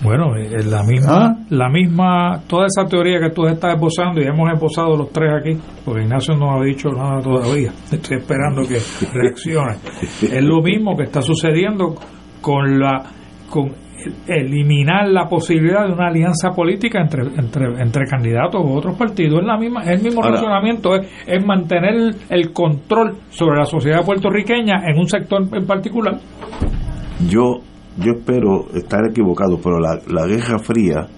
Bueno, 0.01 0.37
es 0.37 0.65
la 0.67 0.85
misma, 0.85 1.39
la 1.51 1.69
misma, 1.69 2.41
toda 2.47 2.67
esa 2.67 2.89
teoría 2.89 3.19
que 3.19 3.31
tú 3.35 3.47
estás 3.49 3.75
esbozando 3.75 4.21
y 4.21 4.27
hemos 4.29 4.49
esbozado 4.55 4.97
los 4.97 5.11
tres 5.11 5.33
aquí, 5.41 5.59
porque 5.85 6.03
Ignacio 6.03 6.37
no 6.37 6.53
ha 6.57 6.65
dicho 6.65 6.89
nada 6.91 7.21
todavía, 7.21 7.73
estoy 7.91 8.19
esperando 8.19 8.63
que 8.63 8.79
reaccione. 9.13 9.77
Es 10.23 10.45
lo 10.45 10.63
mismo 10.63 10.97
que 10.97 11.03
está 11.03 11.21
sucediendo 11.21 11.97
con 12.41 12.79
la, 12.79 13.03
con 13.51 13.73
eliminar 14.27 15.09
la 15.09 15.27
posibilidad 15.29 15.87
de 15.87 15.93
una 15.93 16.09
alianza 16.09 16.51
política 16.51 17.01
entre, 17.01 17.23
entre, 17.37 17.67
entre 17.83 18.05
candidatos 18.07 18.63
u 18.65 18.73
otros 18.75 18.97
partidos. 18.97 19.41
Es 19.41 19.47
la 19.47 19.59
misma, 19.59 19.83
es 19.83 19.99
el 20.01 20.03
mismo 20.03 20.23
Ahora- 20.23 20.37
razonamiento, 20.37 20.95
es, 20.97 21.07
es 21.27 21.45
mantener 21.45 22.15
el 22.29 22.53
control 22.53 23.17
sobre 23.31 23.59
la 23.59 23.65
sociedad 23.65 24.05
puertorriqueña 24.05 24.83
en 24.87 24.99
un 24.99 25.09
sector 25.09 25.43
en 25.53 25.67
particular. 25.67 26.19
yo 27.29 27.61
yo 28.01 28.13
espero 28.13 28.69
estar 28.75 29.01
equivocado, 29.11 29.59
pero 29.61 29.81
la, 29.81 29.99
la 30.07 30.25
Guerra 30.25 30.61
Fría 30.61 31.09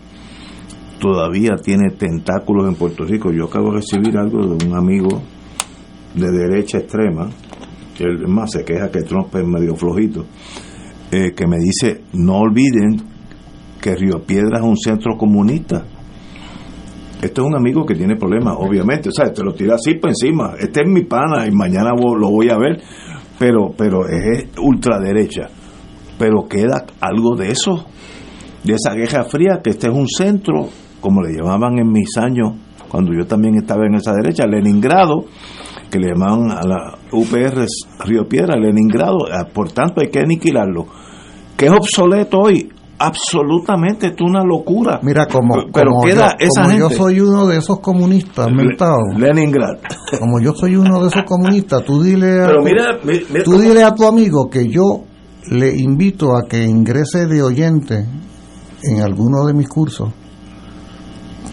todavía 0.99 1.57
tiene 1.63 1.91
tentáculos 1.91 2.67
en 2.69 2.75
Puerto 2.75 3.05
Rico. 3.05 3.31
Yo 3.33 3.45
acabo 3.45 3.71
de 3.71 3.77
recibir 3.77 4.17
algo 4.17 4.39
de 4.47 4.67
un 4.67 4.75
amigo 4.75 5.21
de 6.15 6.31
derecha 6.31 6.79
extrema, 6.79 7.29
que 7.97 8.07
más 8.27 8.53
se 8.53 8.65
queja 8.65 8.91
que 8.91 9.03
Trump 9.03 9.35
es 9.35 9.47
medio 9.47 9.75
flojito, 9.77 10.25
eh, 11.11 11.33
que 11.35 11.47
me 11.47 11.57
dice, 11.59 12.03
no 12.13 12.39
olviden 12.39 13.03
que 13.81 13.95
Río 13.97 14.25
Piedra 14.25 14.59
es 14.59 14.65
un 14.65 14.77
centro 14.77 15.17
comunista. 15.17 15.85
Este 17.23 17.41
es 17.41 17.47
un 17.47 17.57
amigo 17.57 17.85
que 17.85 17.95
tiene 17.95 18.17
problemas, 18.17 18.57
obviamente, 18.59 19.11
o 19.11 19.13
sea, 19.13 19.33
te 19.33 19.43
lo 19.43 19.53
tira 19.53 19.75
así 19.75 19.95
por 19.95 20.11
encima. 20.11 20.55
Este 20.59 20.83
es 20.83 20.89
mi 20.89 21.03
pana 21.03 21.47
y 21.47 21.51
mañana 21.51 21.91
lo 21.91 22.31
voy 22.31 22.49
a 22.49 22.57
ver, 22.57 22.81
pero 23.39 23.75
pero 23.77 24.09
es 24.09 24.49
ultraderecha. 24.59 25.49
Pero 26.19 26.47
queda 26.49 26.87
algo 27.01 27.37
de 27.37 27.51
eso, 27.51 27.87
de 28.65 28.75
esa 28.75 28.95
guerra 28.95 29.25
fría, 29.25 29.61
que 29.63 29.71
este 29.71 29.89
es 29.89 29.95
un 29.95 30.07
centro, 30.07 30.69
como 31.01 31.23
le 31.23 31.35
llamaban 31.35 31.79
en 31.79 31.91
mis 31.91 32.17
años, 32.17 32.55
cuando 32.89 33.13
yo 33.13 33.27
también 33.27 33.57
estaba 33.57 33.87
en 33.87 33.95
esa 33.95 34.13
derecha, 34.13 34.47
Leningrado, 34.47 35.25
que 35.91 35.99
le 35.99 36.09
llamaban 36.09 36.51
a 36.53 36.63
la 36.67 36.99
UPR 37.13 37.67
Río 38.05 38.27
Piedra, 38.29 38.57
Leningrado, 38.57 39.27
eh, 39.29 39.45
por 39.53 39.73
tanto 39.73 40.01
hay 40.01 40.09
que 40.11 40.21
aniquilarlo. 40.21 40.87
Que 41.57 41.67
es 41.67 41.73
obsoleto 41.73 42.39
hoy, 42.39 42.71
absolutamente, 42.99 44.07
esto 44.09 44.25
es 44.25 44.31
una 44.31 44.45
locura. 44.45 45.01
Mira, 45.03 45.27
como, 45.27 45.55
Pero 45.73 45.91
como 45.91 46.03
queda 46.05 46.37
yo, 46.39 46.47
esa 46.47 46.63
como 46.63 46.79
yo 46.79 46.89
gente. 46.89 47.03
soy 47.03 47.21
uno 47.21 47.47
de 47.47 47.59
esos 47.59 47.81
comunistas 47.81 48.49
mentados, 48.53 49.03
Leningrad. 49.19 49.79
como 50.19 50.41
yo 50.41 50.53
soy 50.55 50.77
uno 50.77 51.03
de 51.03 51.09
esos 51.09 51.25
comunistas, 51.25 51.85
tú 51.85 52.03
dile 52.03 52.43
a, 52.43 52.47
Pero 52.47 52.63
mira, 52.63 52.99
mi- 53.05 53.21
mira 53.31 53.45
tú 53.45 53.59
dile 53.59 53.83
a 53.83 53.95
tu 53.95 54.07
amigo 54.07 54.49
que 54.49 54.69
yo 54.69 55.03
le 55.51 55.75
invito 55.77 56.37
a 56.37 56.47
que 56.49 56.63
ingrese 56.65 57.27
de 57.27 57.43
oyente 57.43 58.07
en 58.83 59.01
alguno 59.03 59.45
de 59.47 59.55
mis 59.55 59.69
cursos 59.69 60.11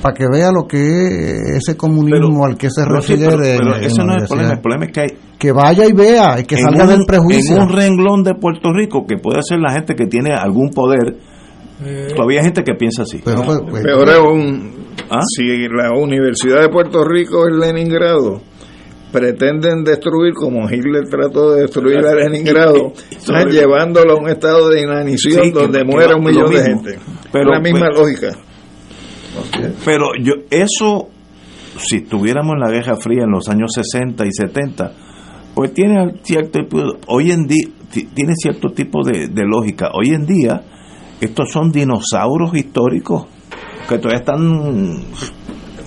para 0.01 0.13
que 0.13 0.25
vea 0.31 0.51
lo 0.51 0.67
que 0.67 0.77
es 0.77 1.57
ese 1.67 1.75
comunismo 1.77 2.45
al 2.45 2.57
que 2.57 2.69
se 2.69 2.83
Pero 2.83 3.01
sí, 3.01 3.13
refiere 3.13 3.31
pero- 3.31 3.43
pero 3.59 3.75
en- 3.75 3.83
en 3.83 3.89
ese 3.89 3.97
la 3.99 4.03
no 4.05 4.15
es 4.17 4.21
el 4.23 4.27
problema, 4.27 4.53
el 4.53 4.59
problema 4.61 4.85
es 4.85 4.91
que 4.91 4.99
hay 5.01 5.07
que 5.39 5.51
vaya 5.51 5.85
y 5.85 5.93
vea 5.93 6.39
y 6.39 6.43
que 6.45 6.55
en 6.55 6.61
salga 6.61 6.83
un- 6.83 6.89
del 6.89 7.05
prejuicio 7.07 7.55
En 7.55 7.61
un 7.63 7.69
renglón 7.69 8.23
de 8.23 8.33
Puerto 8.35 8.71
Rico, 8.73 9.05
que 9.07 9.17
puede 9.17 9.41
ser 9.43 9.59
la 9.59 9.71
gente 9.73 9.95
que 9.95 10.05
tiene 10.07 10.33
algún 10.33 10.69
poder, 10.69 11.15
todavía 12.15 12.39
hay 12.39 12.45
gente 12.45 12.63
que 12.63 12.73
piensa 12.73 13.03
así. 13.03 13.21
Pero, 13.23 13.43
pues, 13.43 13.59
pues, 13.69 13.83
Peor 13.83 14.09
aún, 14.09 14.71
¿Ah? 15.11 15.19
si 15.35 15.43
la 15.69 15.91
Universidad 15.97 16.61
de 16.61 16.69
Puerto 16.69 17.03
Rico 17.03 17.47
es 17.47 17.55
Leningrado, 17.55 18.41
pretenden 19.11 19.83
destruir 19.83 20.33
como 20.33 20.69
Hitler 20.69 21.03
trató 21.09 21.53
de 21.53 21.61
destruir 21.61 21.99
a 22.05 22.13
Leningrado, 22.15 22.91
llevándolo 23.49 24.13
a 24.13 24.19
un 24.19 24.29
estado 24.29 24.69
de 24.69 24.81
inanición 24.81 25.43
Sí, 25.45 25.51
donde 25.51 25.79
que 25.79 25.85
muera 25.85 26.15
un 26.15 26.23
millón 26.25 26.51
de 26.51 26.63
gente. 26.63 26.99
Pero- 27.31 27.51
la 27.51 27.59
misma 27.59 27.87
pero- 27.89 28.01
lógica. 28.01 28.29
Pero 29.85 30.07
yo, 30.21 30.33
eso, 30.49 31.09
si 31.77 31.97
estuviéramos 31.97 32.53
en 32.55 32.59
la 32.61 32.69
Guerra 32.71 32.95
Fría 32.97 33.23
en 33.23 33.31
los 33.31 33.47
años 33.49 33.71
60 33.73 34.25
y 34.25 34.31
70, 34.31 34.91
pues 35.53 35.73
tiene 35.73 36.13
cierto 36.23 36.59
hoy 37.07 37.31
en 37.31 37.47
día 37.47 37.67
ti- 37.91 38.07
tiene 38.13 38.33
cierto 38.35 38.69
tipo 38.69 39.03
de, 39.03 39.27
de 39.27 39.43
lógica. 39.45 39.89
Hoy 39.93 40.09
en 40.13 40.25
día 40.25 40.61
estos 41.21 41.51
son 41.51 41.71
dinosaurios 41.71 42.55
históricos 42.55 43.25
que 43.89 43.97
todavía 43.97 44.19
están 44.19 45.01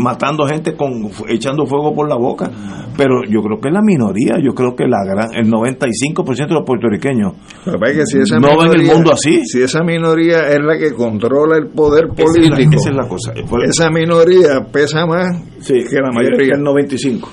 matando 0.02 0.46
gente 0.46 0.74
con 0.74 1.10
echando 1.28 1.66
fuego 1.66 1.94
por 1.94 2.08
la 2.08 2.16
boca, 2.16 2.50
pero 2.96 3.22
yo 3.28 3.40
creo 3.42 3.60
que 3.60 3.68
es 3.68 3.74
la 3.74 3.82
minoría, 3.82 4.34
yo 4.42 4.52
creo 4.54 4.74
que 4.74 4.84
la 4.86 4.98
gran 5.04 5.34
el 5.34 5.50
95% 5.50 6.48
de 6.48 6.54
los 6.54 6.64
puertorriqueños 6.64 7.34
que 7.64 8.06
si 8.06 8.18
esa 8.18 8.38
no 8.38 8.48
ven 8.58 8.70
el 8.72 8.78
minoría- 8.78 8.94
mundo 8.94 9.12
así. 9.12 9.44
Si 9.44 9.62
esa 9.62 9.82
minoría 9.82 10.48
es 10.48 10.58
la 10.62 10.78
que 10.78 10.92
controla 10.94 11.56
el 11.58 11.68
poder 11.68 12.04
Esa 12.16 12.22
es 12.22 12.36
la- 12.48 12.56
político, 12.56 12.76
esa 12.80 12.90
es 12.90 12.96
la 12.96 13.08
cosa. 13.08 13.32
Por- 13.48 13.64
esa 13.64 13.90
minoría 13.90 14.60
pesa 14.72 15.06
más 15.06 15.26
que 15.66 16.00
la 16.00 16.10
mayoría. 16.12 16.54
el 16.54 16.62
95. 16.62 17.28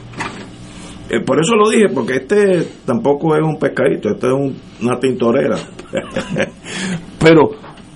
Eh, 1.10 1.22
por 1.26 1.40
eso 1.40 1.56
lo 1.56 1.70
dije, 1.70 1.86
porque 1.94 2.16
este 2.18 2.68
tampoco 2.86 3.34
es 3.36 3.42
un 3.42 3.58
pescadito, 3.58 4.10
este 4.10 4.28
es 4.28 4.34
un- 4.34 4.56
una 4.82 5.00
tintorera. 5.00 5.56
pero, 7.20 7.50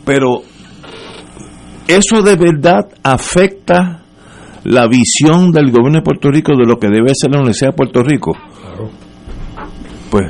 pero 0.06 0.42
eso 1.88 2.22
de 2.22 2.36
verdad 2.36 2.88
afecta 3.04 4.01
la 4.64 4.88
visión 4.88 5.52
del 5.52 5.72
gobierno 5.72 6.00
de 6.00 6.04
Puerto 6.04 6.30
Rico 6.30 6.52
de 6.58 6.66
lo 6.66 6.78
que 6.78 6.88
debe 6.88 7.12
ser 7.14 7.32
la 7.32 7.40
Universidad 7.40 7.72
de 7.72 7.76
Puerto 7.78 8.04
Rico. 8.04 8.32
Pues 10.10 10.26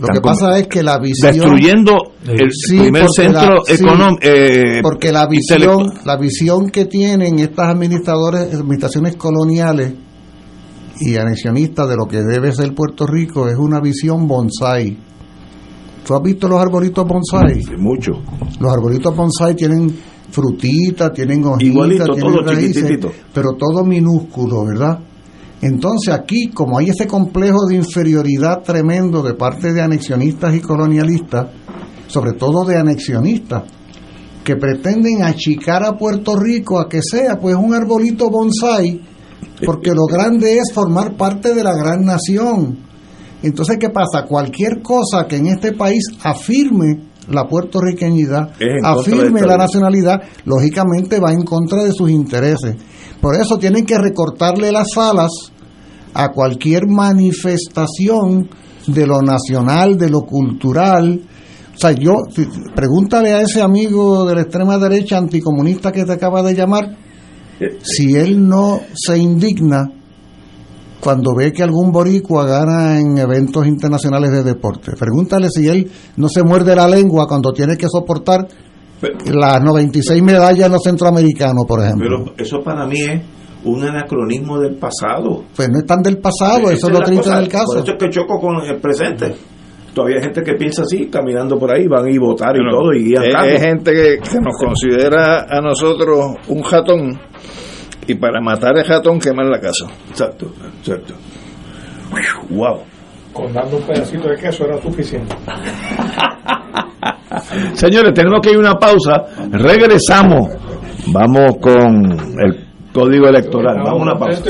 lo 0.00 0.08
que 0.08 0.20
pasa 0.22 0.58
es 0.58 0.68
que 0.68 0.82
la 0.82 0.98
visión 0.98 1.32
destruyendo 1.34 1.92
el 2.26 2.50
Sí, 2.50 2.78
primer 2.78 3.06
centro 3.14 3.56
la- 3.56 3.60
sí, 3.66 3.74
económico. 3.74 4.20
eh, 4.22 4.80
porque 4.82 5.12
la 5.12 5.26
visión 5.26 5.86
la 6.06 6.16
visión 6.16 6.70
que 6.70 6.86
tienen 6.86 7.38
estas 7.38 7.68
administradores 7.68 8.54
administraciones 8.54 9.16
coloniales 9.16 9.92
y 10.98 11.16
anexionistas 11.16 11.88
de 11.88 11.96
lo 11.96 12.06
que 12.06 12.22
debe 12.22 12.52
ser 12.52 12.74
Puerto 12.74 13.06
Rico 13.06 13.48
es 13.48 13.56
una 13.58 13.80
visión 13.80 14.26
bonsai 14.26 14.96
¿tú 16.06 16.14
has 16.14 16.22
visto 16.22 16.48
los 16.48 16.58
arbolitos 16.58 17.06
bonsai? 17.06 17.60
mucho 17.78 18.12
los 18.60 18.72
arbolitos 18.72 19.14
bonsai 19.14 19.54
tienen 19.54 19.94
frutitas 20.32 21.12
tienen 21.12 21.44
hojitas 21.44 22.08
tienen 22.14 22.44
raíces, 22.44 22.98
pero 23.32 23.52
todo 23.52 23.84
minúsculo 23.84 24.64
¿verdad? 24.64 24.98
Entonces 25.60 26.12
aquí, 26.12 26.48
como 26.48 26.78
hay 26.78 26.90
ese 26.90 27.06
complejo 27.06 27.66
de 27.68 27.76
inferioridad 27.76 28.62
tremendo 28.62 29.22
de 29.22 29.34
parte 29.34 29.72
de 29.72 29.80
anexionistas 29.80 30.56
y 30.56 30.60
colonialistas, 30.60 31.46
sobre 32.08 32.32
todo 32.32 32.64
de 32.64 32.76
anexionistas, 32.76 33.62
que 34.42 34.56
pretenden 34.56 35.22
achicar 35.22 35.84
a 35.84 35.96
Puerto 35.96 36.34
Rico 36.34 36.80
a 36.80 36.88
que 36.88 37.00
sea 37.00 37.38
pues 37.38 37.54
un 37.54 37.74
arbolito 37.74 38.28
bonsai, 38.28 39.00
porque 39.64 39.92
lo 39.92 40.06
grande 40.06 40.58
es 40.58 40.72
formar 40.74 41.16
parte 41.16 41.54
de 41.54 41.62
la 41.62 41.76
gran 41.76 42.04
nación. 42.04 42.78
Entonces, 43.44 43.76
¿qué 43.78 43.90
pasa? 43.90 44.26
Cualquier 44.26 44.82
cosa 44.82 45.28
que 45.28 45.36
en 45.36 45.46
este 45.46 45.72
país 45.72 46.02
afirme 46.24 47.11
la 47.28 47.46
puertorriqueñidad, 47.46 48.52
afirme 48.82 49.42
la 49.42 49.56
nacionalidad, 49.56 50.22
lógicamente 50.44 51.20
va 51.20 51.32
en 51.32 51.44
contra 51.44 51.84
de 51.84 51.92
sus 51.92 52.10
intereses. 52.10 52.76
Por 53.20 53.36
eso 53.36 53.58
tienen 53.58 53.86
que 53.86 53.98
recortarle 53.98 54.72
las 54.72 54.88
alas 54.96 55.30
a 56.14 56.30
cualquier 56.30 56.88
manifestación 56.88 58.48
de 58.86 59.06
lo 59.06 59.22
nacional, 59.22 59.96
de 59.96 60.10
lo 60.10 60.22
cultural. 60.22 61.20
O 61.74 61.78
sea, 61.78 61.92
yo, 61.92 62.14
pregúntale 62.74 63.32
a 63.32 63.42
ese 63.42 63.62
amigo 63.62 64.26
de 64.26 64.34
la 64.34 64.42
extrema 64.42 64.76
derecha 64.78 65.18
anticomunista 65.18 65.92
que 65.92 66.04
te 66.04 66.12
acaba 66.12 66.42
de 66.42 66.54
llamar, 66.54 66.96
si 67.82 68.16
él 68.16 68.48
no 68.48 68.80
se 68.94 69.18
indigna 69.18 70.01
cuando 71.02 71.34
ve 71.34 71.52
que 71.52 71.64
algún 71.64 71.90
boricua 71.90 72.46
gana 72.46 73.00
en 73.00 73.18
eventos 73.18 73.66
internacionales 73.66 74.30
de 74.30 74.44
deporte. 74.44 74.92
Pregúntale 74.96 75.48
si 75.50 75.66
él 75.66 75.90
no 76.16 76.28
se 76.28 76.44
muerde 76.44 76.76
la 76.76 76.86
lengua 76.86 77.26
cuando 77.26 77.52
tiene 77.52 77.76
que 77.76 77.88
soportar 77.88 78.46
las 79.26 79.60
96 79.60 80.22
medallas 80.22 80.66
en 80.66 80.72
los 80.72 80.82
centroamericanos, 80.84 81.64
por 81.66 81.80
ejemplo. 81.80 82.24
Pero 82.24 82.34
eso 82.38 82.62
para 82.62 82.86
mí 82.86 83.00
es 83.00 83.20
un 83.64 83.82
anacronismo 83.82 84.60
del 84.60 84.76
pasado. 84.76 85.42
pues 85.56 85.68
no 85.70 85.80
es 85.80 85.86
tan 85.86 86.02
del 86.02 86.18
pasado, 86.18 86.70
eso 86.70 86.86
es 86.86 86.92
lo 86.92 87.00
triste 87.00 87.24
cosa. 87.24 87.40
del 87.40 87.48
caso. 87.48 87.66
Por 87.66 87.78
eso 87.78 87.92
es 87.92 87.98
que 87.98 88.08
choco 88.08 88.38
con 88.38 88.60
el 88.64 88.80
presente. 88.80 89.34
Todavía 89.92 90.18
hay 90.18 90.22
gente 90.22 90.42
que 90.42 90.54
piensa 90.54 90.82
así, 90.82 91.08
caminando 91.08 91.58
por 91.58 91.72
ahí, 91.72 91.88
van 91.88 92.06
a 92.06 92.10
ir 92.10 92.18
a 92.18 92.24
votar 92.24 92.54
y 92.54 92.60
Bueno, 92.60 92.78
todo, 92.78 92.92
y 92.94 93.04
guían 93.06 93.24
es 93.24 93.60
gente 93.60 93.92
que, 93.92 94.18
que 94.20 94.38
nos 94.40 94.54
considera 94.56 95.46
a 95.50 95.60
nosotros 95.60 96.36
un 96.46 96.62
jatón 96.62 97.18
y 98.06 98.14
para 98.14 98.40
matar 98.40 98.76
el 98.76 98.84
jatón 98.84 99.18
quemar 99.18 99.46
la 99.46 99.60
casa. 99.60 99.86
Exacto, 100.10 100.52
exacto. 100.78 101.14
Wow. 102.50 102.82
Con 103.32 103.52
dando 103.52 103.78
un 103.78 103.82
pedacito 103.84 104.28
de 104.28 104.36
queso 104.36 104.64
era 104.64 104.80
suficiente. 104.80 105.34
Señores, 107.74 108.12
tenemos 108.14 108.40
que 108.42 108.50
ir 108.50 108.56
a 108.56 108.60
una 108.60 108.74
pausa. 108.74 109.24
Regresamos. 109.50 110.50
Vamos 111.06 111.56
con 111.60 112.12
el 112.38 112.66
código 112.92 113.26
electoral. 113.28 113.78
Vamos 113.82 114.00
a 114.00 114.02
una 114.02 114.18
pausa. 114.18 114.42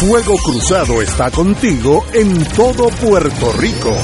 Fuego 0.00 0.34
Cruzado 0.42 1.00
está 1.02 1.30
contigo 1.30 2.04
en 2.12 2.42
todo 2.56 2.88
Puerto 2.88 3.52
Rico. 3.58 3.94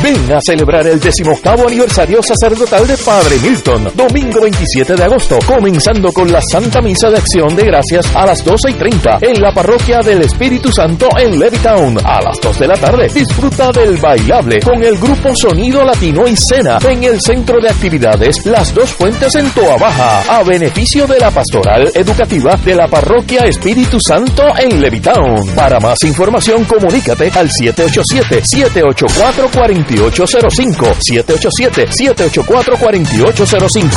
Ven 0.00 0.32
a 0.32 0.40
celebrar 0.40 0.86
el 0.86 0.98
decimoctavo 0.98 1.68
aniversario 1.68 2.22
sacerdotal 2.22 2.86
de 2.86 2.96
Padre 2.96 3.38
Milton, 3.40 3.90
domingo 3.94 4.40
27 4.40 4.94
de 4.94 5.04
agosto, 5.04 5.38
comenzando 5.46 6.12
con 6.12 6.30
la 6.30 6.40
Santa 6.40 6.80
Misa 6.80 7.10
de 7.10 7.18
Acción 7.18 7.54
de 7.54 7.64
Gracias 7.64 8.14
a 8.14 8.26
las 8.26 8.44
12 8.44 8.70
y 8.70 8.74
30 8.74 9.18
en 9.20 9.40
la 9.40 9.52
parroquia 9.52 10.00
del 10.00 10.22
Espíritu 10.22 10.72
Santo 10.72 11.08
en 11.18 11.38
Levittown. 11.38 11.98
A 12.04 12.20
las 12.20 12.40
2 12.40 12.58
de 12.58 12.66
la 12.66 12.74
tarde, 12.74 13.08
disfruta 13.14 13.70
del 13.72 13.96
bailable 13.96 14.60
con 14.60 14.82
el 14.82 14.98
grupo 14.98 15.34
Sonido 15.34 15.84
Latino 15.84 16.26
y 16.26 16.36
Cena 16.36 16.78
en 16.88 17.04
el 17.04 17.20
Centro 17.20 17.60
de 17.60 17.68
Actividades 17.68 18.44
Las 18.46 18.74
Dos 18.74 18.90
Fuentes 18.90 19.34
en 19.34 19.50
Toa 19.50 19.76
Baja, 19.76 20.38
a 20.38 20.42
beneficio 20.42 21.06
de 21.06 21.18
la 21.18 21.30
Pastoral 21.30 21.90
Educativa 21.94 22.56
de 22.56 22.74
la 22.74 22.88
Parroquia 22.88 23.46
Espíritu 23.46 23.98
Santo 24.00 24.42
en 24.58 24.80
Levittown. 24.80 25.54
Para 25.54 25.78
más 25.80 26.02
información, 26.04 26.64
comunícate 26.64 27.30
al 27.34 27.50
787 27.50 28.44
784 28.44 29.48
4805 29.84 30.86
787-784-4805. 31.10 33.90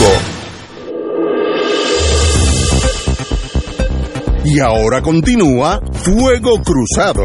Y 4.45 4.59
ahora 4.59 5.01
continúa 5.01 5.81
Fuego 5.91 6.61
Cruzado. 6.61 7.23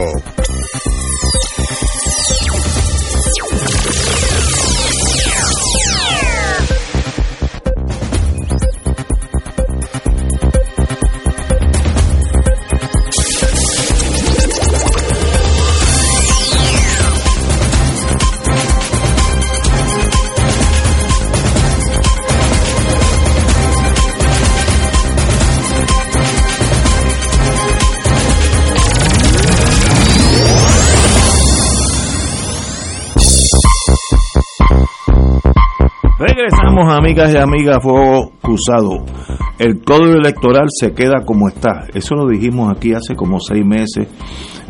Amigas 36.88 37.32
y 37.34 37.36
amigas, 37.36 37.82
Fuego 37.82 38.32
Cruzado. 38.40 39.04
El 39.58 39.82
código 39.84 40.14
electoral 40.14 40.66
se 40.68 40.92
queda 40.92 41.24
como 41.26 41.48
está. 41.48 41.84
Eso 41.92 42.14
lo 42.14 42.26
dijimos 42.26 42.72
aquí 42.74 42.94
hace 42.94 43.14
como 43.14 43.38
seis 43.38 43.64
meses, 43.64 44.08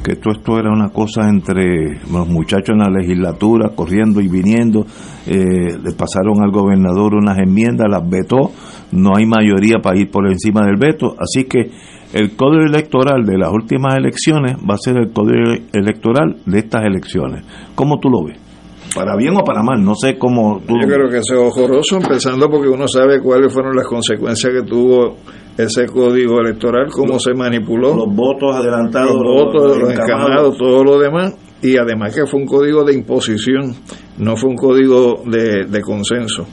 que 0.03 0.16
todo 0.16 0.35
esto 0.35 0.59
era 0.59 0.70
una 0.70 0.89
cosa 0.89 1.28
entre 1.28 2.01
los 2.11 2.28
muchachos 2.28 2.70
en 2.70 2.78
la 2.78 2.91
legislatura, 2.91 3.70
corriendo 3.77 4.20
y 4.20 4.28
viniendo. 4.28 4.85
Eh, 5.27 5.78
le 5.82 5.93
pasaron 5.93 6.43
al 6.43 6.51
gobernador 6.51 7.15
unas 7.15 7.39
enmiendas, 7.39 7.87
las 7.89 8.09
vetó. 8.09 8.51
No 8.93 9.16
hay 9.16 9.27
mayoría 9.27 9.78
para 9.81 9.99
ir 9.99 10.11
por 10.11 10.27
encima 10.27 10.62
del 10.66 10.77
veto. 10.77 11.15
Así 11.19 11.45
que 11.45 11.70
el 12.12 12.35
código 12.35 12.65
electoral 12.65 13.24
de 13.24 13.39
las 13.39 13.53
últimas 13.53 13.95
elecciones 13.95 14.57
va 14.57 14.74
a 14.74 14.78
ser 14.78 14.97
el 14.97 15.12
código 15.12 15.53
electoral 15.73 16.39
de 16.45 16.59
estas 16.59 16.85
elecciones. 16.85 17.45
¿Cómo 17.77 18.01
tú 18.01 18.09
lo 18.11 18.24
ves? 18.24 18.49
Para 18.94 19.16
bien 19.16 19.36
o 19.36 19.44
para 19.44 19.62
mal, 19.62 19.82
no 19.82 19.94
sé 19.94 20.18
cómo 20.18 20.60
tú... 20.66 20.74
Yo 20.80 20.86
creo 20.86 21.08
que 21.08 21.18
es 21.18 21.30
ojoroso, 21.36 21.96
empezando 21.96 22.48
porque 22.50 22.68
uno 22.68 22.86
sabe 22.88 23.20
cuáles 23.20 23.52
fueron 23.52 23.76
las 23.76 23.86
consecuencias 23.86 24.52
que 24.52 24.62
tuvo 24.62 25.16
ese 25.56 25.86
código 25.86 26.40
electoral, 26.40 26.88
cómo 26.90 27.14
Los- 27.14 27.22
se 27.22 27.34
manipuló. 27.34 27.94
Los 27.94 28.14
votos 28.14 28.54
adelantados, 28.56 29.12
Los 29.14 29.22
votos, 29.44 29.66
los 29.68 29.78
los 29.78 29.90
encamados. 29.92 30.20
encamados, 30.28 30.56
todo 30.58 30.84
lo 30.84 30.98
demás. 30.98 31.34
Y 31.62 31.76
además 31.76 32.14
que 32.14 32.24
fue 32.26 32.40
un 32.40 32.46
código 32.46 32.84
de 32.84 32.94
imposición, 32.94 33.74
no 34.18 34.34
fue 34.36 34.48
un 34.50 34.56
código 34.56 35.22
de, 35.26 35.66
de 35.66 35.80
consenso. 35.82 36.46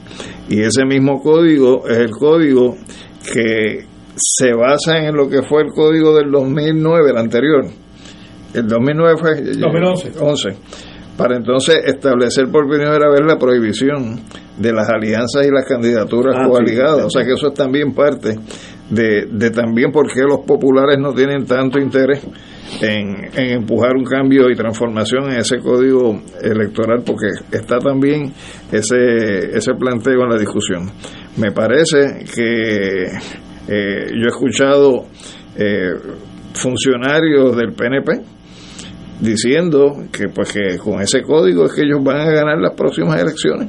Y 0.50 0.60
ese 0.60 0.84
mismo 0.84 1.20
código 1.22 1.88
es 1.88 1.96
el 1.98 2.10
código 2.10 2.76
que 3.32 3.86
se 4.14 4.52
basa 4.52 4.98
en 4.98 5.14
lo 5.16 5.28
que 5.28 5.42
fue 5.42 5.62
el 5.62 5.68
código 5.72 6.14
del 6.14 6.30
2009, 6.30 7.10
el 7.10 7.16
anterior. 7.16 7.64
El 8.52 8.66
2009 8.66 9.16
fue... 9.18 9.42
2011. 9.58 10.12
11 10.20 10.48
para 11.18 11.36
entonces 11.36 11.76
establecer 11.84 12.46
por 12.50 12.66
primera 12.68 13.10
vez 13.10 13.20
la 13.26 13.36
prohibición 13.36 14.20
de 14.56 14.72
las 14.72 14.88
alianzas 14.88 15.46
y 15.46 15.50
las 15.50 15.66
candidaturas 15.66 16.34
Ah, 16.38 16.46
coaligadas. 16.48 17.00
sí. 17.00 17.04
O 17.06 17.10
sea 17.10 17.24
que 17.26 17.32
eso 17.34 17.48
es 17.48 17.54
también 17.54 17.92
parte 17.92 18.36
de, 18.88 19.26
de 19.30 19.50
también 19.50 19.92
por 19.92 20.06
qué 20.10 20.22
los 20.22 20.40
populares 20.46 20.96
no 20.98 21.12
tienen 21.12 21.44
tanto 21.44 21.78
interés 21.78 22.24
en, 22.80 23.16
en 23.36 23.50
empujar 23.60 23.96
un 23.96 24.04
cambio 24.04 24.48
y 24.50 24.54
transformación 24.54 25.24
en 25.32 25.38
ese 25.40 25.58
código 25.58 26.20
electoral, 26.42 27.02
porque 27.04 27.26
está 27.50 27.78
también 27.78 28.32
ese, 28.72 29.56
ese 29.56 29.74
planteo 29.74 30.22
en 30.22 30.28
la 30.30 30.38
discusión. 30.38 30.90
Me 31.36 31.50
parece 31.52 32.24
que 32.34 33.04
eh, 33.68 34.06
yo 34.14 34.24
he 34.24 34.28
escuchado 34.28 35.04
eh, 35.56 35.92
funcionarios 36.54 37.56
del 37.56 37.72
PNP 37.72 38.12
diciendo 39.20 40.04
que 40.12 40.28
pues 40.28 40.52
que 40.52 40.78
con 40.78 41.00
ese 41.00 41.22
código 41.22 41.64
es 41.64 41.72
que 41.72 41.82
ellos 41.82 42.02
van 42.02 42.20
a 42.20 42.30
ganar 42.30 42.58
las 42.58 42.74
próximas 42.74 43.20
elecciones 43.20 43.68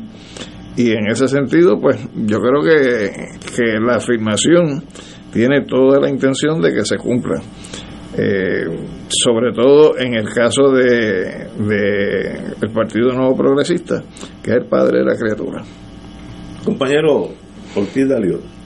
y 0.78 0.92
en 0.92 1.08
ese 1.08 1.28
sentido 1.28 1.80
pues 1.80 1.98
yo 2.16 2.40
creo 2.40 2.62
que, 2.62 3.12
que 3.56 3.80
la 3.80 3.96
afirmación 3.96 4.84
tiene 5.34 5.66
toda 5.66 6.00
la 6.00 6.10
intención 6.10 6.62
de 6.62 6.74
que 6.74 6.86
se 6.86 6.98
cumpla 6.98 7.42
Eh, 8.18 8.66
sobre 9.08 9.54
todo 9.54 9.96
en 10.00 10.16
el 10.16 10.28
caso 10.34 10.72
de, 10.72 11.48
de 11.60 12.56
el 12.60 12.72
Partido 12.74 13.14
Nuevo 13.14 13.38
Progresista 13.38 14.02
que 14.42 14.50
es 14.50 14.58
el 14.58 14.66
padre 14.66 15.00
de 15.00 15.06
la 15.06 15.16
criatura 15.16 15.64
Compañero 16.66 17.30
Ortiz 17.76 18.08
Daliot. 18.08 18.59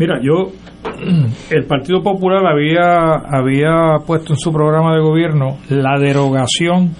Mira, 0.00 0.18
yo, 0.22 0.50
el 1.50 1.66
Partido 1.66 2.02
Popular 2.02 2.42
había, 2.46 3.16
había 3.16 3.98
puesto 4.06 4.32
en 4.32 4.38
su 4.38 4.50
programa 4.50 4.94
de 4.94 5.02
gobierno 5.02 5.58
la 5.68 5.98
derogación 5.98 6.92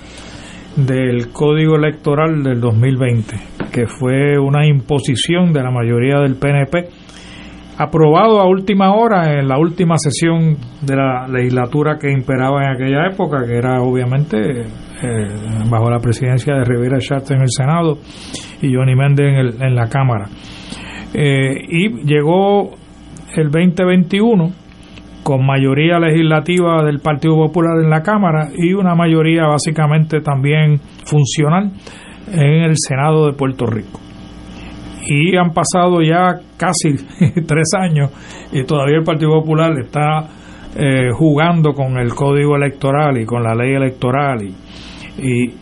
del 0.76 1.32
Código 1.32 1.76
Electoral 1.76 2.42
del 2.42 2.60
2020. 2.60 3.36
que 3.72 3.86
fue 3.86 4.38
una 4.38 4.66
imposición 4.66 5.54
de 5.54 5.62
la 5.62 5.70
mayoría 5.70 6.18
del 6.18 6.36
PNP, 6.36 6.90
aprobado 7.78 8.38
a 8.38 8.46
última 8.46 8.94
hora 8.94 9.32
en 9.32 9.48
la 9.48 9.58
última 9.58 9.96
sesión 9.96 10.58
de 10.82 10.96
la 10.96 11.26
legislatura 11.26 11.96
que 11.98 12.12
imperaba 12.12 12.64
en 12.64 12.72
aquella 12.72 13.06
época, 13.10 13.46
que 13.46 13.56
era 13.56 13.80
obviamente 13.80 14.36
eh, 14.60 14.66
bajo 15.70 15.88
la 15.88 16.00
presidencia 16.00 16.54
de 16.54 16.64
Rivera 16.64 17.00
Schatz 17.00 17.30
en 17.30 17.40
el 17.40 17.48
Senado 17.48 17.96
y 18.60 18.74
Johnny 18.74 18.94
Méndez 18.94 19.26
en, 19.26 19.62
en 19.62 19.74
la 19.74 19.88
Cámara. 19.88 20.26
Eh, 21.14 21.54
y 21.68 22.04
llegó 22.04 22.79
el 23.36 23.50
2021 23.50 24.50
con 25.22 25.44
mayoría 25.44 25.98
legislativa 25.98 26.82
del 26.82 27.00
Partido 27.00 27.36
Popular 27.36 27.78
en 27.82 27.90
la 27.90 28.02
Cámara 28.02 28.48
y 28.56 28.72
una 28.72 28.94
mayoría 28.94 29.46
básicamente 29.46 30.20
también 30.20 30.80
funcional 31.04 31.70
en 32.32 32.62
el 32.62 32.74
Senado 32.76 33.26
de 33.26 33.34
Puerto 33.34 33.66
Rico. 33.66 34.00
Y 35.06 35.36
han 35.36 35.52
pasado 35.52 36.02
ya 36.02 36.40
casi 36.56 36.94
tres 37.46 37.68
años 37.78 38.10
y 38.52 38.64
todavía 38.64 38.98
el 38.98 39.04
Partido 39.04 39.32
Popular 39.40 39.72
está 39.78 40.28
eh, 40.76 41.10
jugando 41.12 41.74
con 41.74 41.98
el 41.98 42.14
código 42.14 42.56
electoral 42.56 43.18
y 43.20 43.26
con 43.26 43.42
la 43.42 43.54
ley 43.54 43.74
electoral 43.74 44.42
y, 44.42 44.54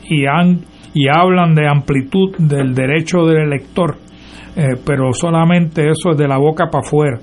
y, 0.05 0.27
han 0.27 0.61
y 0.95 1.09
hablan 1.09 1.55
de 1.55 1.67
amplitud 1.67 2.37
del 2.39 2.75
derecho 2.75 3.25
del 3.25 3.43
elector, 3.49 3.97
eh, 4.57 4.77
pero 4.85 5.13
solamente 5.13 5.89
eso 5.89 6.13
es 6.13 6.19
de 6.19 6.29
la 6.29 6.39
boca 6.39 6.67
para 6.71 6.87
afuera 6.87 7.19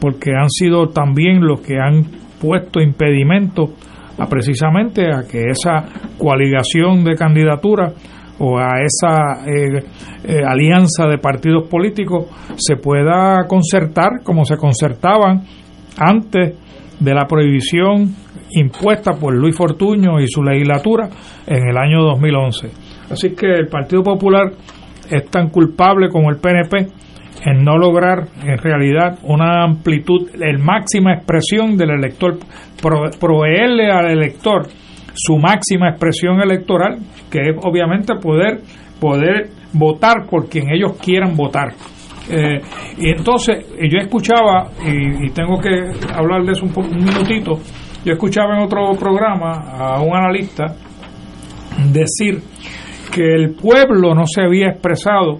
porque 0.00 0.32
han 0.32 0.50
sido 0.50 0.88
también 0.88 1.40
los 1.40 1.60
que 1.60 1.78
han 1.78 2.04
puesto 2.40 2.80
impedimento 2.80 3.74
a 4.18 4.26
precisamente 4.26 5.12
a 5.12 5.22
que 5.22 5.44
esa 5.50 5.84
coaligación 6.18 7.04
de 7.04 7.14
candidaturas 7.14 7.94
o 8.40 8.58
a 8.58 8.80
esa 8.82 9.44
eh, 9.46 9.84
eh, 10.24 10.42
alianza 10.46 11.06
de 11.08 11.18
partidos 11.18 11.68
políticos 11.68 12.26
se 12.56 12.76
pueda 12.76 13.46
concertar 13.48 14.22
como 14.22 14.44
se 14.44 14.56
concertaban 14.56 15.42
antes 15.96 16.54
de 16.98 17.14
la 17.14 17.26
prohibición 17.26 18.14
impuesta 18.50 19.12
por 19.12 19.34
Luis 19.34 19.56
Fortuño 19.56 20.20
y 20.20 20.26
su 20.28 20.42
legislatura 20.42 21.08
en 21.46 21.68
el 21.68 21.76
año 21.76 22.02
2011. 22.02 22.70
Así 23.10 23.30
que 23.30 23.46
el 23.46 23.68
Partido 23.68 24.02
Popular 24.02 24.52
es 25.10 25.30
tan 25.30 25.50
culpable 25.50 26.08
como 26.08 26.30
el 26.30 26.36
PNP 26.36 26.88
en 27.44 27.64
no 27.64 27.76
lograr 27.76 28.26
en 28.44 28.58
realidad 28.58 29.18
una 29.22 29.62
amplitud, 29.64 30.28
el 30.40 30.58
máxima 30.58 31.14
expresión 31.14 31.76
del 31.76 31.90
elector, 31.90 32.38
pro- 32.82 33.10
proveerle 33.20 33.90
al 33.90 34.10
elector 34.10 34.66
su 35.14 35.36
máxima 35.36 35.90
expresión 35.90 36.40
electoral, 36.40 36.98
que 37.30 37.40
es 37.50 37.56
obviamente 37.62 38.14
poder, 38.16 38.60
poder 39.00 39.50
votar 39.72 40.26
por 40.28 40.48
quien 40.48 40.70
ellos 40.70 40.96
quieran 41.02 41.36
votar. 41.36 41.72
Eh, 42.30 42.60
y 42.98 43.10
entonces 43.10 43.66
yo 43.78 43.98
escuchaba, 43.98 44.68
y, 44.86 45.30
tengo 45.30 45.58
que 45.58 45.70
hablar 46.14 46.42
de 46.44 46.52
eso 46.52 46.66
un, 46.66 46.72
un 46.76 47.04
minutito, 47.04 47.58
yo 48.04 48.12
escuchaba 48.12 48.56
en 48.56 48.64
otro 48.64 48.92
programa 48.98 49.52
a 49.72 50.00
un 50.02 50.14
analista 50.14 50.66
decir 51.92 52.40
que 53.12 53.22
el 53.34 53.54
pueblo 53.54 54.14
no 54.14 54.26
se 54.26 54.42
había 54.42 54.68
expresado 54.68 55.38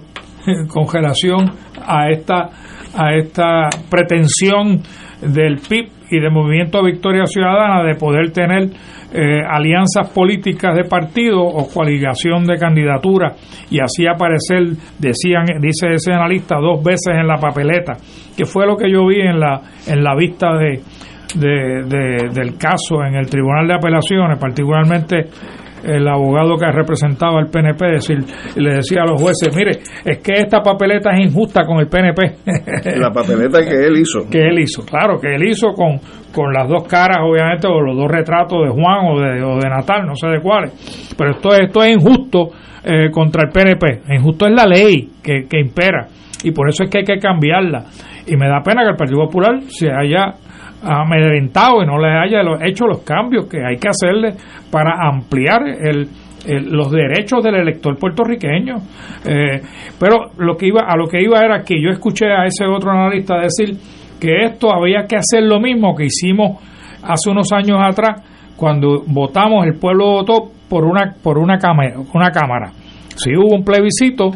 con 0.67 0.85
relación 0.91 1.51
a 1.85 2.09
esta 2.09 2.49
a 2.97 3.13
esta 3.13 3.69
pretensión 3.89 4.81
del 5.21 5.57
PIB 5.57 5.89
y 6.11 6.19
del 6.19 6.31
Movimiento 6.31 6.83
Victoria 6.83 7.25
Ciudadana 7.27 7.83
de 7.83 7.93
poder 7.95 8.31
tener 8.31 8.69
eh, 9.13 9.41
alianzas 9.47 10.09
políticas 10.09 10.75
de 10.75 10.85
partido 10.85 11.41
o 11.41 11.67
coaligación 11.71 12.45
de 12.45 12.57
candidaturas 12.57 13.33
y 13.69 13.79
así 13.79 14.07
aparecer, 14.07 14.75
decían, 14.97 15.45
dice 15.61 15.93
ese 15.93 16.13
analista, 16.13 16.55
dos 16.59 16.83
veces 16.83 17.13
en 17.19 17.27
la 17.27 17.35
papeleta, 17.35 17.93
que 18.35 18.45
fue 18.45 18.65
lo 18.65 18.75
que 18.75 18.91
yo 18.91 19.05
vi 19.07 19.21
en 19.21 19.39
la, 19.39 19.61
en 19.87 20.03
la 20.03 20.15
vista 20.15 20.53
de- 20.57 20.81
de- 21.35 22.29
del 22.33 22.57
caso 22.57 23.03
en 23.05 23.13
el 23.15 23.29
Tribunal 23.29 23.67
de 23.67 23.75
Apelaciones, 23.75 24.39
particularmente 24.39 25.25
el 25.83 26.07
abogado 26.07 26.55
que 26.57 26.71
representaba 26.71 27.39
al 27.39 27.47
PNP 27.47 27.85
decir, 27.85 28.17
le 28.55 28.75
decía 28.75 29.03
a 29.03 29.11
los 29.11 29.21
jueces, 29.21 29.55
mire, 29.55 29.71
es 30.05 30.19
que 30.19 30.33
esta 30.33 30.61
papeleta 30.61 31.11
es 31.11 31.27
injusta 31.27 31.65
con 31.65 31.79
el 31.79 31.87
PNP. 31.87 32.21
La 32.97 33.11
papeleta 33.11 33.59
que 33.63 33.87
él 33.87 33.97
hizo. 33.97 34.21
que 34.31 34.47
él 34.47 34.59
hizo, 34.59 34.85
claro, 34.85 35.19
que 35.19 35.35
él 35.35 35.43
hizo 35.43 35.73
con, 35.73 35.99
con 36.33 36.53
las 36.53 36.67
dos 36.67 36.87
caras, 36.87 37.19
obviamente, 37.21 37.67
o 37.67 37.81
los 37.81 37.95
dos 37.95 38.09
retratos 38.09 38.59
de 38.63 38.69
Juan 38.69 39.05
o 39.05 39.19
de, 39.19 39.43
o 39.43 39.57
de 39.57 39.69
Natal, 39.69 40.05
no 40.05 40.15
sé 40.15 40.27
de 40.27 40.41
cuáles. 40.41 41.15
Pero 41.17 41.31
esto, 41.31 41.49
esto 41.53 41.83
es 41.83 41.95
injusto 41.95 42.49
eh, 42.83 43.09
contra 43.11 43.43
el 43.43 43.49
PNP. 43.49 44.13
Injusto 44.15 44.47
es 44.47 44.53
la 44.53 44.65
ley 44.65 45.09
que, 45.23 45.45
que 45.49 45.59
impera. 45.59 46.07
Y 46.43 46.51
por 46.51 46.69
eso 46.69 46.83
es 46.83 46.89
que 46.89 46.99
hay 46.99 47.03
que 47.03 47.19
cambiarla. 47.19 47.85
Y 48.27 48.35
me 48.37 48.47
da 48.47 48.61
pena 48.63 48.83
que 48.83 48.91
el 48.91 48.95
Partido 48.95 49.25
Popular 49.25 49.59
se 49.67 49.89
haya 49.91 50.35
amedrentado 50.83 51.81
y 51.83 51.85
no 51.85 51.97
le 51.99 52.09
haya 52.09 52.41
hecho 52.65 52.85
los 52.87 52.99
cambios 53.03 53.47
que 53.47 53.57
hay 53.65 53.77
que 53.77 53.89
hacerle 53.89 54.33
para 54.71 54.93
ampliar 55.07 55.61
el, 55.67 56.07
el- 56.47 56.71
los 56.71 56.91
derechos 56.91 57.43
del 57.43 57.55
elector 57.55 57.97
puertorriqueño. 57.97 58.75
Eh, 59.25 59.61
pero 59.99 60.31
lo 60.37 60.55
que 60.55 60.67
iba 60.67 60.81
a 60.87 60.95
lo 60.95 61.07
que 61.07 61.21
iba 61.21 61.39
era 61.43 61.63
que 61.63 61.75
yo 61.81 61.89
escuché 61.89 62.27
a 62.31 62.45
ese 62.45 62.65
otro 62.65 62.91
analista 62.91 63.39
decir 63.39 63.75
que 64.19 64.43
esto 64.45 64.73
había 64.73 65.05
que 65.07 65.15
hacer 65.17 65.43
lo 65.43 65.59
mismo 65.59 65.95
que 65.95 66.05
hicimos 66.05 66.61
hace 67.03 67.29
unos 67.29 67.51
años 67.53 67.77
atrás 67.81 68.21
cuando 68.57 69.03
votamos 69.07 69.65
el 69.65 69.79
pueblo 69.79 70.05
votó 70.05 70.51
por 70.69 70.83
una 70.83 71.13
por 71.23 71.37
una 71.37 71.57
cámara 71.57 71.93
una 72.13 72.29
cámara 72.29 72.71
sí 73.15 73.31
hubo 73.37 73.55
un 73.55 73.63
plebiscito 73.63 74.31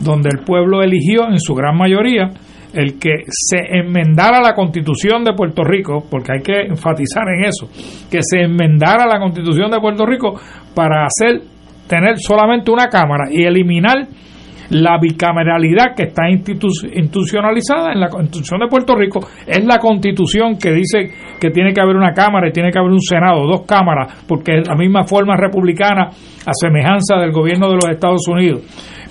donde 0.00 0.30
el 0.36 0.44
pueblo 0.44 0.82
eligió 0.82 1.28
en 1.28 1.38
su 1.38 1.54
gran 1.54 1.76
mayoría 1.76 2.30
el 2.74 2.98
que 2.98 3.24
se 3.28 3.58
enmendara 3.78 4.40
la 4.40 4.54
constitución 4.54 5.24
de 5.24 5.32
Puerto 5.32 5.64
Rico, 5.64 6.04
porque 6.10 6.32
hay 6.32 6.42
que 6.42 6.60
enfatizar 6.68 7.24
en 7.28 7.44
eso, 7.44 7.66
que 8.10 8.18
se 8.22 8.40
enmendara 8.42 9.06
la 9.06 9.18
constitución 9.18 9.70
de 9.70 9.80
Puerto 9.80 10.04
Rico 10.06 10.34
para 10.74 11.06
hacer 11.06 11.42
tener 11.88 12.18
solamente 12.18 12.70
una 12.70 12.88
cámara 12.88 13.24
y 13.30 13.44
eliminar 13.44 14.06
la 14.70 14.98
bicameralidad 15.00 15.94
que 15.96 16.02
está 16.02 16.24
institu- 16.28 16.90
institucionalizada 16.94 17.90
en 17.92 18.00
la 18.00 18.08
Constitución 18.10 18.60
de 18.60 18.66
Puerto 18.68 18.94
Rico 18.94 19.20
es 19.46 19.64
la 19.64 19.78
Constitución 19.78 20.58
que 20.58 20.72
dice 20.72 21.10
que 21.40 21.50
tiene 21.50 21.72
que 21.72 21.80
haber 21.80 21.96
una 21.96 22.12
Cámara 22.12 22.48
y 22.48 22.52
tiene 22.52 22.70
que 22.70 22.78
haber 22.78 22.90
un 22.92 23.00
Senado, 23.00 23.46
dos 23.46 23.62
cámaras, 23.66 24.24
porque 24.28 24.58
es 24.58 24.68
la 24.68 24.74
misma 24.74 25.04
forma 25.04 25.36
republicana 25.38 26.08
a 26.44 26.52
semejanza 26.52 27.16
del 27.16 27.32
gobierno 27.32 27.68
de 27.70 27.76
los 27.76 27.88
Estados 27.90 28.28
Unidos. 28.28 28.60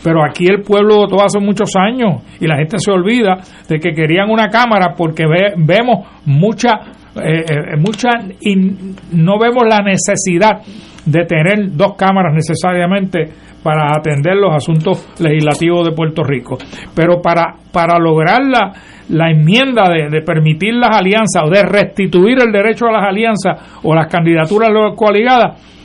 Pero 0.04 0.24
aquí 0.24 0.46
el 0.48 0.62
pueblo 0.62 0.98
votó 0.98 1.24
hace 1.24 1.40
muchos 1.40 1.72
años 1.76 2.22
y 2.40 2.48
la 2.48 2.58
gente 2.58 2.78
se 2.80 2.92
olvida 2.92 3.38
de 3.68 3.80
que 3.80 3.94
querían 3.94 4.30
una 4.30 4.48
Cámara 4.50 4.94
porque 4.96 5.26
ve- 5.26 5.54
vemos 5.58 6.08
mucha, 6.26 6.70
eh, 7.16 7.44
eh, 7.50 7.78
mucha 7.78 8.10
in- 8.42 8.96
no 9.14 9.40
vemos 9.40 9.64
la 9.68 9.80
necesidad 9.82 10.62
de 11.06 11.26
tener 11.26 11.72
dos 11.76 11.96
cámaras 11.96 12.34
necesariamente 12.34 13.26
para 13.64 13.92
atender 13.98 14.36
los 14.36 14.54
asuntos 14.56 15.08
legislativos 15.20 15.86
de 15.88 15.92
Puerto 15.96 16.24
Rico. 16.24 16.58
Pero 16.96 17.22
para, 17.22 17.56
para 17.72 17.98
lograr 17.98 18.42
la, 18.46 18.72
la 19.10 19.30
enmienda 19.32 19.90
de, 19.90 20.10
de 20.10 20.22
permitir 20.22 20.74
las 20.76 20.96
alianzas 20.96 21.44
o 21.46 21.50
de 21.50 21.64
restituir 21.64 22.38
el 22.40 22.52
derecho 22.52 22.86
a 22.88 22.92
las 22.92 23.04
alianzas 23.04 23.80
o 23.84 23.94
las 23.96 24.08
candidaturas 24.08 24.70
coaligadas, 24.96 25.77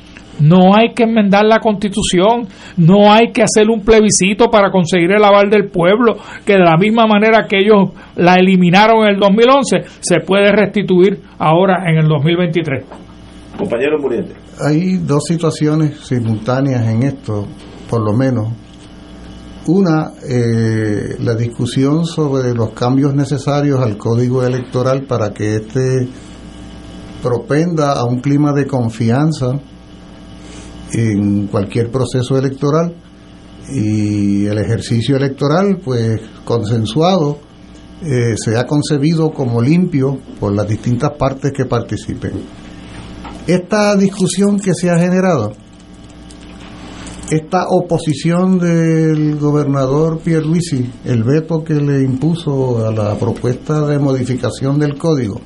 no 0.43 0.75
hay 0.75 0.93
que 0.93 1.05
enmendar 1.05 1.45
la 1.45 1.61
constitución, 1.61 2.49
no 2.77 3.13
hay 3.13 3.31
que 3.33 3.43
hacer 3.43 3.71
un 3.71 3.81
plebiscito 3.81 4.51
para 4.51 4.73
conseguir 4.73 5.13
el 5.13 5.25
aval 5.25 5.49
del 5.49 5.69
pueblo, 5.69 6.17
que 6.45 6.55
de 6.55 6.65
la 6.65 6.77
misma 6.77 7.07
manera 7.07 7.47
que 7.49 7.59
ellos 7.59 7.91
la 8.17 8.35
eliminaron 8.35 9.05
en 9.05 9.15
el 9.15 9.21
2011, 9.21 9.83
se 10.01 10.21
puede 10.27 10.51
restituir 10.51 11.21
ahora 11.39 11.85
en 11.89 11.99
el 11.99 12.09
2023. 12.09 12.85
Compañero 13.57 13.99
Muriente. 14.01 14.35
Hay 14.61 14.97
dos 14.97 15.25
situaciones 15.29 16.01
simultáneas 16.01 16.89
en 16.89 17.05
esto, 17.05 17.47
por 17.89 18.03
lo 18.03 18.13
menos. 18.13 18.49
Una, 19.69 20.11
eh, 20.29 21.17
la 21.21 21.37
discusión 21.37 22.05
sobre 22.05 22.53
los 22.53 22.71
cambios 22.71 23.15
necesarios 23.15 23.79
al 23.79 23.97
código 23.97 24.45
electoral 24.45 25.05
para 25.07 25.31
que 25.31 25.57
éste 25.57 26.09
propenda 27.23 27.93
a 27.93 28.05
un 28.05 28.19
clima 28.19 28.53
de 28.53 28.67
confianza 28.67 29.61
en 30.93 31.47
cualquier 31.49 31.91
proceso 31.91 32.39
electoral. 32.39 32.95
Y 33.71 34.47
el 34.47 34.59
ejercicio 34.59 35.17
electoral, 35.17 35.79
pues 35.83 36.21
consensuado, 36.45 37.39
eh, 38.05 38.35
se 38.37 38.59
ha 38.59 38.67
concebido 38.67 39.31
como 39.31 39.63
limpio 39.63 40.19
por 40.41 40.53
las 40.53 40.67
distintas 40.67 41.13
partes 41.17 41.53
que 41.53 41.67
participen. 41.67 42.33
Esta 43.47 43.97
discusión 43.97 44.59
que 44.59 44.73
se 44.75 44.91
ha 44.91 44.99
generado, 44.99 45.53
esta 47.31 47.67
oposición 47.69 48.59
del 48.59 49.39
gobernador 49.39 50.19
Pierluisi, 50.19 50.91
el 51.05 51.23
veto 51.23 51.63
que 51.63 51.75
le 51.75 52.03
impuso 52.03 52.87
a 52.87 52.93
la 52.93 53.15
propuesta 53.15 53.87
de 53.87 53.99
modificación 53.99 54.79
del 54.79 54.99
código, 54.99 55.41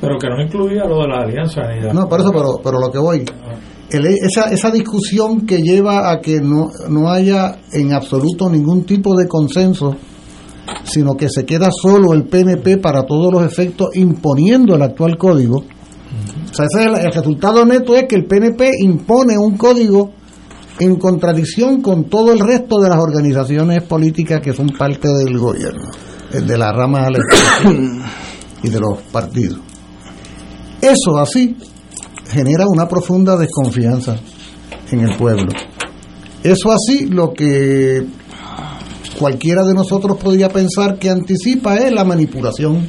Pero 0.00 0.18
que 0.18 0.28
no 0.28 0.42
incluía 0.42 0.84
lo 0.84 1.02
de 1.02 1.08
la 1.08 1.20
alianza 1.20 1.62
ni 1.68 1.88
no, 1.92 2.08
por 2.08 2.20
eso, 2.20 2.30
pero, 2.32 2.60
pero 2.62 2.78
lo 2.78 2.90
que 2.90 2.98
voy, 2.98 3.24
el- 3.90 4.06
esa, 4.06 4.50
esa 4.50 4.70
discusión 4.70 5.46
que 5.46 5.58
lleva 5.58 6.10
a 6.10 6.20
que 6.20 6.40
no, 6.40 6.68
no 6.88 7.10
haya 7.10 7.58
en 7.72 7.92
absoluto 7.92 8.48
ningún 8.50 8.84
tipo 8.84 9.16
de 9.16 9.26
consenso, 9.28 9.94
sino 10.84 11.14
que 11.16 11.28
se 11.28 11.44
queda 11.44 11.68
solo 11.70 12.12
el 12.12 12.24
PNP 12.24 12.78
para 12.78 13.04
todos 13.04 13.32
los 13.32 13.44
efectos 13.44 13.90
imponiendo 13.94 14.74
el 14.74 14.82
actual 14.82 15.16
código. 15.16 15.58
O 15.58 16.54
sea, 16.54 16.66
ese 16.66 16.80
es 16.80 16.86
el, 16.86 17.06
el 17.06 17.12
resultado 17.12 17.64
neto 17.64 17.94
es 17.96 18.04
que 18.08 18.16
el 18.16 18.24
PNP 18.26 18.70
impone 18.80 19.36
un 19.38 19.56
código 19.56 20.12
en 20.78 20.96
contradicción 20.96 21.80
con 21.80 22.04
todo 22.04 22.32
el 22.32 22.38
resto 22.40 22.78
de 22.80 22.88
las 22.88 22.98
organizaciones 22.98 23.82
políticas 23.82 24.40
que 24.40 24.52
son 24.52 24.68
parte 24.68 25.08
del 25.08 25.38
gobierno, 25.38 25.90
el 26.32 26.46
de 26.46 26.58
la 26.58 26.72
rama 26.72 27.06
electoral 27.08 28.02
y 28.62 28.68
de 28.68 28.80
los 28.80 28.98
partidos. 29.12 29.58
Eso 30.80 31.18
así 31.18 31.56
genera 32.28 32.66
una 32.66 32.88
profunda 32.88 33.36
desconfianza 33.36 34.18
en 34.90 35.00
el 35.00 35.16
pueblo. 35.16 35.52
Eso 36.42 36.70
así 36.70 37.06
lo 37.06 37.32
que 37.32 38.06
cualquiera 39.18 39.64
de 39.64 39.74
nosotros 39.74 40.16
podría 40.18 40.48
pensar 40.48 40.98
que 40.98 41.10
anticipa 41.10 41.76
es 41.76 41.92
la 41.92 42.04
manipulación. 42.04 42.88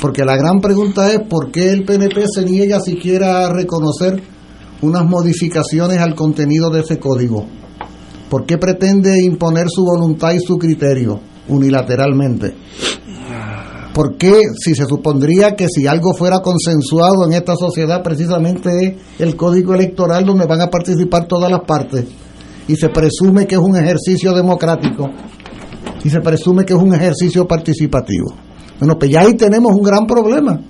Porque 0.00 0.24
la 0.24 0.36
gran 0.36 0.60
pregunta 0.60 1.10
es 1.12 1.20
por 1.28 1.50
qué 1.50 1.70
el 1.70 1.84
PNP 1.84 2.24
se 2.28 2.44
niega 2.44 2.80
siquiera 2.80 3.46
a 3.46 3.52
reconocer 3.52 4.22
unas 4.82 5.04
modificaciones 5.06 5.98
al 5.98 6.14
contenido 6.14 6.70
de 6.70 6.80
ese 6.80 6.98
código. 6.98 7.46
¿Por 8.28 8.44
qué 8.44 8.58
pretende 8.58 9.22
imponer 9.22 9.68
su 9.68 9.84
voluntad 9.84 10.32
y 10.32 10.40
su 10.40 10.58
criterio 10.58 11.20
unilateralmente? 11.48 12.54
¿Por 13.96 14.18
qué 14.18 14.42
si 14.62 14.74
se 14.74 14.84
supondría 14.84 15.56
que 15.56 15.68
si 15.70 15.86
algo 15.86 16.12
fuera 16.12 16.40
consensuado 16.40 17.24
en 17.24 17.32
esta 17.32 17.56
sociedad 17.56 18.02
precisamente 18.02 18.68
es 18.88 18.94
el 19.18 19.36
código 19.36 19.72
electoral 19.72 20.26
donde 20.26 20.44
van 20.44 20.60
a 20.60 20.68
participar 20.68 21.26
todas 21.26 21.50
las 21.50 21.62
partes 21.62 22.04
y 22.68 22.76
se 22.76 22.90
presume 22.90 23.46
que 23.46 23.54
es 23.54 23.60
un 23.62 23.74
ejercicio 23.74 24.34
democrático 24.34 25.08
y 26.04 26.10
se 26.10 26.20
presume 26.20 26.66
que 26.66 26.74
es 26.74 26.78
un 26.78 26.94
ejercicio 26.94 27.48
participativo? 27.48 28.34
Bueno, 28.78 28.98
pues 28.98 29.10
ya 29.10 29.22
ahí 29.22 29.32
tenemos 29.32 29.72
un 29.74 29.82
gran 29.82 30.06
problema, 30.06 30.60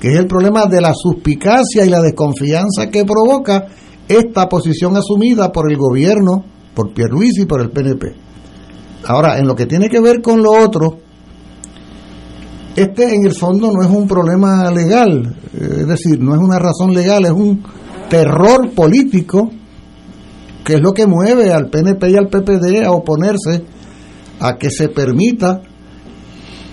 que 0.00 0.08
es 0.08 0.18
el 0.18 0.26
problema 0.26 0.66
de 0.66 0.80
la 0.80 0.94
suspicacia 0.94 1.86
y 1.86 1.88
la 1.88 2.00
desconfianza 2.00 2.90
que 2.90 3.04
provoca 3.04 3.68
esta 4.08 4.48
posición 4.48 4.96
asumida 4.96 5.52
por 5.52 5.70
el 5.70 5.76
gobierno, 5.76 6.44
por 6.74 6.92
Pierluisi 6.92 7.42
y 7.42 7.46
por 7.46 7.60
el 7.60 7.70
PNP. 7.70 8.16
Ahora, 9.04 9.38
en 9.38 9.46
lo 9.46 9.54
que 9.54 9.66
tiene 9.66 9.88
que 9.88 10.00
ver 10.00 10.20
con 10.20 10.42
lo 10.42 10.50
otro, 10.50 11.06
este 12.82 13.14
en 13.14 13.24
el 13.26 13.34
fondo 13.34 13.70
no 13.72 13.82
es 13.82 13.88
un 13.88 14.06
problema 14.06 14.70
legal, 14.70 15.36
eh, 15.54 15.68
es 15.80 15.86
decir, 15.86 16.20
no 16.20 16.34
es 16.34 16.40
una 16.40 16.58
razón 16.58 16.92
legal, 16.94 17.24
es 17.24 17.32
un 17.32 17.62
terror 18.08 18.70
político 18.74 19.50
que 20.64 20.74
es 20.74 20.80
lo 20.80 20.92
que 20.92 21.06
mueve 21.06 21.52
al 21.52 21.68
PNP 21.70 22.10
y 22.10 22.16
al 22.16 22.28
PPD 22.28 22.84
a 22.84 22.90
oponerse 22.92 23.64
a 24.40 24.56
que 24.56 24.70
se 24.70 24.88
permita 24.88 25.62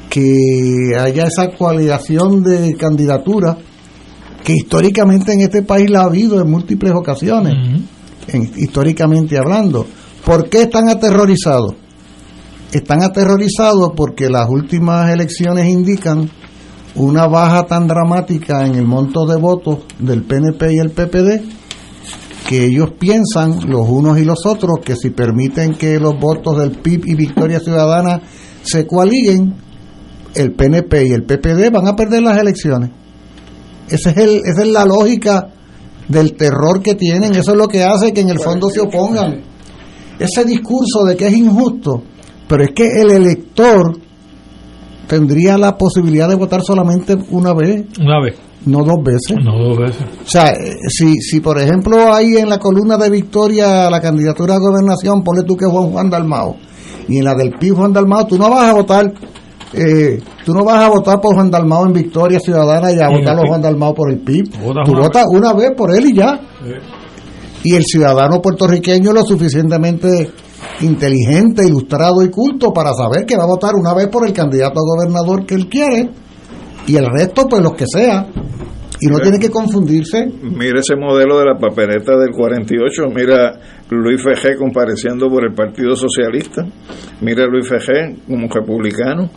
que 0.09 0.91
haya 0.99 1.25
esa 1.27 1.49
coaligación 1.51 2.43
de 2.43 2.75
candidaturas 2.75 3.57
que 4.43 4.53
históricamente 4.53 5.33
en 5.33 5.41
este 5.41 5.63
país 5.63 5.89
la 5.89 6.01
ha 6.01 6.05
habido 6.05 6.39
en 6.39 6.49
múltiples 6.49 6.93
ocasiones, 6.93 7.53
en- 8.27 8.51
históricamente 8.57 9.37
hablando. 9.37 9.85
¿Por 10.23 10.49
qué 10.49 10.63
están 10.63 10.87
aterrorizados? 10.89 11.73
Están 12.75 13.03
aterrorizados 13.03 13.93
porque 13.95 14.29
las 14.29 14.49
últimas 14.49 15.09
elecciones 15.09 15.69
indican 15.69 16.29
una 16.95 17.25
baja 17.25 17.63
tan 17.63 17.87
dramática 17.87 18.65
en 18.65 18.75
el 18.75 18.85
monto 18.85 19.25
de 19.25 19.37
votos 19.37 19.85
del 19.97 20.23
PNP 20.23 20.73
y 20.73 20.79
el 20.79 20.91
PPD 20.91 21.41
que 22.49 22.65
ellos 22.65 22.89
piensan, 22.99 23.61
los 23.69 23.87
unos 23.87 24.19
y 24.19 24.25
los 24.25 24.45
otros, 24.45 24.79
que 24.83 24.97
si 24.97 25.11
permiten 25.11 25.75
que 25.75 26.01
los 26.01 26.19
votos 26.19 26.57
del 26.57 26.71
PIB 26.71 27.03
y 27.05 27.15
Victoria 27.15 27.61
Ciudadana 27.61 28.19
se 28.63 28.85
coaliguen, 28.85 29.55
el 30.33 30.51
PNP 30.51 31.07
y 31.07 31.11
el 31.13 31.23
PPD 31.23 31.71
van 31.71 31.87
a 31.87 31.95
perder 31.95 32.23
las 32.23 32.37
elecciones. 32.37 32.89
Ese 33.89 34.09
es 34.09 34.17
el, 34.17 34.41
esa 34.43 34.63
es 34.63 34.67
la 34.67 34.83
lógica 34.83 35.47
del 36.09 36.33
terror 36.33 36.81
que 36.81 36.95
tienen, 36.95 37.35
eso 37.35 37.51
es 37.51 37.57
lo 37.57 37.69
que 37.69 37.85
hace 37.85 38.11
que 38.11 38.19
en 38.19 38.31
el 38.31 38.39
fondo 38.39 38.69
se 38.69 38.81
opongan. 38.81 39.45
Ese 40.19 40.43
discurso 40.43 41.05
de 41.05 41.15
que 41.15 41.27
es 41.27 41.33
injusto, 41.37 42.03
pero 42.47 42.63
es 42.63 42.69
que 42.75 42.87
el 43.01 43.11
elector 43.11 43.97
tendría 45.07 45.57
la 45.57 45.77
posibilidad 45.77 46.27
de 46.27 46.35
votar 46.35 46.61
solamente 46.63 47.15
una 47.29 47.53
vez, 47.53 47.85
Una 47.99 48.19
vez. 48.21 48.35
no 48.65 48.79
dos 48.83 49.03
veces. 49.03 49.37
No 49.43 49.57
dos 49.57 49.77
veces. 49.77 50.01
O 50.25 50.27
sea, 50.29 50.51
eh, 50.51 50.77
si, 50.89 51.13
si 51.15 51.39
por 51.39 51.59
ejemplo 51.59 52.13
hay 52.13 52.37
en 52.37 52.49
la 52.49 52.57
columna 52.57 52.97
de 52.97 53.09
Victoria 53.09 53.89
la 53.89 54.01
candidatura 54.01 54.55
a 54.55 54.59
gobernación, 54.59 55.23
ponle 55.23 55.43
tú 55.43 55.55
que 55.55 55.65
Juan 55.65 55.91
Juan 55.91 56.09
Dalmao, 56.09 56.55
y 57.07 57.19
en 57.19 57.23
la 57.25 57.35
del 57.35 57.51
PIB 57.51 57.75
Juan 57.75 57.93
Dalmao, 57.93 58.25
tú 58.25 58.37
no 58.37 58.49
vas 58.49 58.69
a 58.69 58.73
votar, 58.73 59.13
eh, 59.73 60.19
tú 60.43 60.53
no 60.53 60.63
vas 60.63 60.83
a 60.83 60.89
votar 60.89 61.21
por 61.21 61.35
Juan 61.35 61.51
Dalmao 61.51 61.85
en 61.85 61.93
Victoria 61.93 62.39
Ciudadana 62.39 62.91
y 62.91 62.99
a 62.99 63.11
Y 63.11 63.19
votar 63.19 63.37
a. 63.37 63.47
Juan 63.47 63.61
Dalmao 63.61 63.93
por 63.93 64.11
el 64.11 64.19
PIB. 64.19 64.49
Votas 64.63 64.85
Tú 64.85 64.91
una 64.93 65.01
votas 65.01 65.25
una 65.29 65.53
vez 65.53 65.71
por 65.77 65.95
él 65.95 66.05
y 66.09 66.15
ya. 66.15 66.39
Y 67.63 67.73
el 67.75 67.83
ciudadano 67.83 68.41
puertorriqueño 68.41 69.11
lo 69.11 69.23
suficientemente 69.23 70.31
inteligente, 70.81 71.65
ilustrado 71.65 72.23
y 72.23 72.29
culto 72.29 72.71
para 72.73 72.93
saber 72.93 73.25
que 73.25 73.37
va 73.37 73.43
a 73.43 73.47
votar 73.47 73.75
una 73.75 73.93
vez 73.93 74.07
por 74.07 74.27
el 74.27 74.33
candidato 74.33 74.79
a 74.79 74.83
gobernador 74.83 75.45
que 75.45 75.55
él 75.55 75.67
quiere 75.67 76.09
y 76.87 76.95
el 76.95 77.05
resto 77.05 77.47
pues 77.47 77.61
los 77.61 77.73
que 77.73 77.85
sea. 77.87 78.27
Y 79.01 79.07
no 79.07 79.19
tiene 79.19 79.39
que 79.39 79.49
confundirse. 79.49 80.25
Mira 80.41 80.79
ese 80.79 80.95
modelo 80.95 81.37
de 81.39 81.45
la 81.45 81.59
papeleta 81.59 82.17
del 82.17 82.31
48, 82.31 83.03
mira 83.13 83.59
Luis 83.89 84.23
Fejé 84.23 84.55
compareciendo 84.55 85.27
por 85.27 85.43
el 85.45 85.53
Partido 85.53 85.97
Socialista, 85.97 86.65
mira 87.19 87.45
Luis 87.45 87.67
Fejé 87.67 88.15
como 88.25 88.47
republicano. 88.47 89.29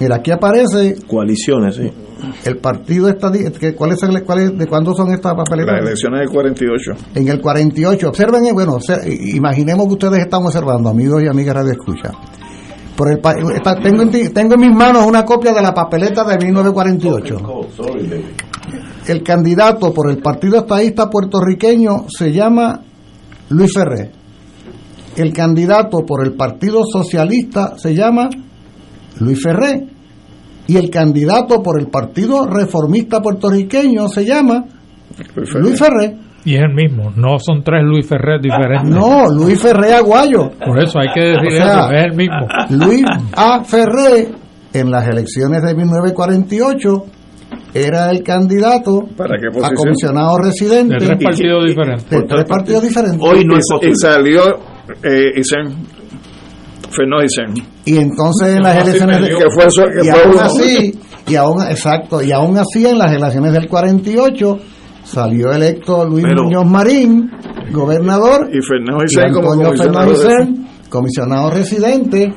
Mira, 0.00 0.16
aquí 0.16 0.30
aparece 0.30 0.96
Coaliciones, 1.06 1.76
sí. 1.76 1.90
El 2.44 2.58
partido 2.58 3.08
estadista. 3.08 3.72
¿cuál 3.76 3.92
es 3.92 4.02
el- 4.02 4.22
cuál 4.24 4.38
es- 4.40 4.58
¿De 4.58 4.66
cuándo 4.66 4.94
son 4.94 5.12
estas 5.12 5.34
papeletas? 5.34 5.74
Las 5.74 5.84
elecciones 5.86 6.20
del 6.20 6.28
48. 6.30 6.92
En 7.14 7.28
el 7.28 7.40
48. 7.40 8.08
Observen, 8.08 8.46
eh, 8.46 8.52
bueno, 8.52 8.78
imaginemos 9.34 9.86
que 9.86 9.92
ustedes 9.92 10.18
están 10.20 10.44
observando, 10.44 10.88
amigos 10.88 11.22
y 11.22 11.28
amigas 11.28 11.54
Radio 11.56 11.72
Escucha. 11.72 12.10
Por 12.96 13.10
el, 13.10 13.18
está- 13.56 13.74
tengo, 13.82 14.02
en 14.02 14.32
tengo 14.32 14.54
en 14.54 14.60
mis 14.60 14.72
manos 14.72 15.04
una 15.06 15.24
copia 15.24 15.52
de 15.52 15.60
la 15.62 15.74
papeleta 15.74 16.22
de 16.24 16.38
1948. 16.44 17.36
El 19.08 19.22
candidato 19.22 19.92
por 19.92 20.10
el 20.10 20.18
Partido 20.18 20.58
Estadista 20.58 21.10
puertorriqueño 21.10 22.06
se 22.08 22.32
llama 22.32 22.80
Luis 23.50 23.72
Ferré. 23.74 24.10
El 25.16 25.32
candidato 25.32 25.98
por 26.06 26.24
el 26.24 26.34
Partido 26.34 26.82
Socialista 26.90 27.74
se 27.76 27.94
llama 27.94 28.28
Luis 29.20 29.40
Ferré. 29.42 29.86
Y 30.66 30.76
el 30.76 30.90
candidato 30.90 31.62
por 31.62 31.80
el 31.80 31.88
Partido 31.88 32.46
Reformista 32.46 33.20
puertorriqueño 33.20 34.08
se 34.08 34.24
llama 34.24 34.64
Luis 35.60 35.78
Ferré. 35.78 36.16
Y 36.46 36.56
es 36.56 36.62
el 36.62 36.74
mismo, 36.74 37.10
no 37.16 37.38
son 37.38 37.62
tres 37.62 37.82
Luis 37.82 38.06
Ferrer 38.06 38.40
diferentes. 38.40 38.90
No, 38.90 39.28
Luis 39.30 39.58
Ferré 39.60 39.94
Aguayo. 39.94 40.50
Por 40.64 40.82
eso 40.82 40.98
hay 40.98 41.08
que 41.14 41.20
decir 41.20 41.46
O 41.46 41.50
sea, 41.50 41.86
eso, 41.86 41.92
es 41.92 42.04
el 42.04 42.16
mismo. 42.16 42.46
Luis 42.70 43.04
A. 43.34 43.64
Ferré, 43.64 44.28
en 44.74 44.90
las 44.90 45.08
elecciones 45.08 45.62
de 45.62 45.74
1948, 45.74 47.04
era 47.72 48.10
el 48.10 48.22
candidato 48.22 49.04
¿Para 49.16 49.36
qué 49.38 49.46
a 49.46 49.70
comisionado 49.74 50.36
residente. 50.38 50.96
De 50.96 51.06
tres 51.06 51.18
partidos 51.22 51.66
diferentes. 51.66 52.10
De 52.10 52.22
tres 52.22 52.44
partidos 52.44 52.82
diferentes. 52.82 53.20
y, 53.82 53.88
y 53.88 53.94
salió 53.94 54.42
eh, 55.02 55.32
Isen, 55.36 55.86
Fernó 56.03 56.03
Isen. 57.24 57.54
Y 57.84 57.96
entonces 57.98 58.56
en 58.56 58.62
las 58.62 58.76
elecciones 58.82 59.16
sí 59.16 59.22
de- 59.22 59.28
me 59.28 59.28
dio. 59.28 59.38
Que 59.38 59.50
fue 59.54 59.64
eso- 59.66 59.82
que 59.84 60.06
y 60.06 60.10
fue 60.10 60.22
aún 60.22 60.32
uno. 60.34 60.40
así 60.42 61.00
y 61.26 61.34
aún 61.36 61.62
exacto 61.62 62.22
y 62.22 62.32
aún 62.32 62.58
así 62.58 62.86
en 62.86 62.98
las 62.98 63.12
elecciones 63.12 63.52
del 63.52 63.68
48 63.68 64.58
salió 65.04 65.52
electo 65.52 66.04
Luis 66.06 66.24
Pero- 66.28 66.44
Muñoz 66.44 66.66
Marín 66.66 67.30
gobernador 67.72 68.48
Y 68.52 68.60
Fernó 68.62 68.98
y 69.02 69.04
Isen 69.06 69.32
como 69.32 69.48
comisionado 69.54 70.14
Fernández 70.14 70.18
de- 70.22 70.44
Sen, 70.44 70.68
comisionado 70.88 71.50
residente 71.50 72.34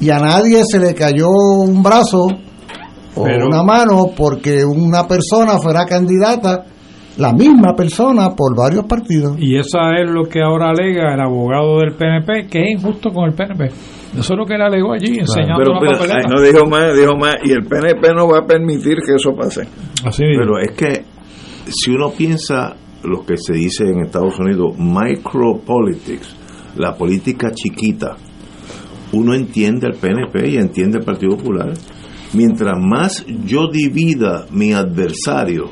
y 0.00 0.10
a 0.10 0.18
nadie 0.18 0.62
se 0.64 0.78
le 0.78 0.94
cayó 0.94 1.28
un 1.30 1.82
brazo 1.82 2.26
o 3.14 3.24
Pero- 3.24 3.46
una 3.46 3.62
mano 3.62 4.10
porque 4.16 4.64
una 4.64 5.06
persona 5.06 5.58
fuera 5.58 5.84
candidata 5.86 6.64
la 7.18 7.32
misma 7.32 7.74
persona 7.76 8.30
por 8.34 8.56
varios 8.56 8.84
partidos 8.86 9.36
Y 9.38 9.56
eso 9.56 9.78
es 9.96 10.10
lo 10.10 10.24
que 10.24 10.40
ahora 10.40 10.70
alega 10.70 11.14
el 11.14 11.20
abogado 11.20 11.78
del 11.78 11.94
PNP, 11.94 12.48
que 12.48 12.62
es 12.62 12.70
injusto 12.72 13.10
con 13.10 13.28
el 13.28 13.34
PNP. 13.34 13.64
Eso 14.18 14.32
es 14.34 14.38
lo 14.38 14.44
que 14.44 14.54
él 14.54 14.62
alegó 14.62 14.92
allí, 14.92 15.18
enseñando 15.18 15.56
Pero, 15.58 15.74
la 15.74 15.80
pero, 15.80 15.92
papeleta. 15.92 16.18
ay, 16.18 16.26
no 16.28 16.40
dijo 16.42 16.66
más, 16.66 16.94
dijo 16.96 17.16
más, 17.16 17.36
y 17.44 17.52
el 17.52 17.64
PNP 17.64 18.14
no 18.14 18.28
va 18.28 18.38
a 18.40 18.46
permitir 18.46 18.96
que 19.04 19.14
eso 19.16 19.32
pase. 19.34 19.62
Así 20.04 20.22
Pero 20.36 20.58
es 20.58 20.72
que 20.72 21.04
si 21.68 21.90
uno 21.90 22.10
piensa 22.10 22.74
lo 23.04 23.24
que 23.24 23.36
se 23.36 23.54
dice 23.54 23.84
en 23.84 24.00
Estados 24.04 24.38
Unidos, 24.38 24.76
micropolitics, 24.78 26.36
la 26.76 26.94
política 26.94 27.50
chiquita, 27.52 28.16
uno 29.12 29.34
entiende 29.34 29.86
el 29.86 29.94
PNP 29.98 30.48
y 30.50 30.56
entiende 30.56 30.98
el 30.98 31.04
Partido 31.04 31.36
Popular. 31.36 31.72
Mientras 32.34 32.78
más 32.78 33.24
yo 33.44 33.66
divida 33.70 34.46
mi 34.50 34.72
adversario, 34.72 35.64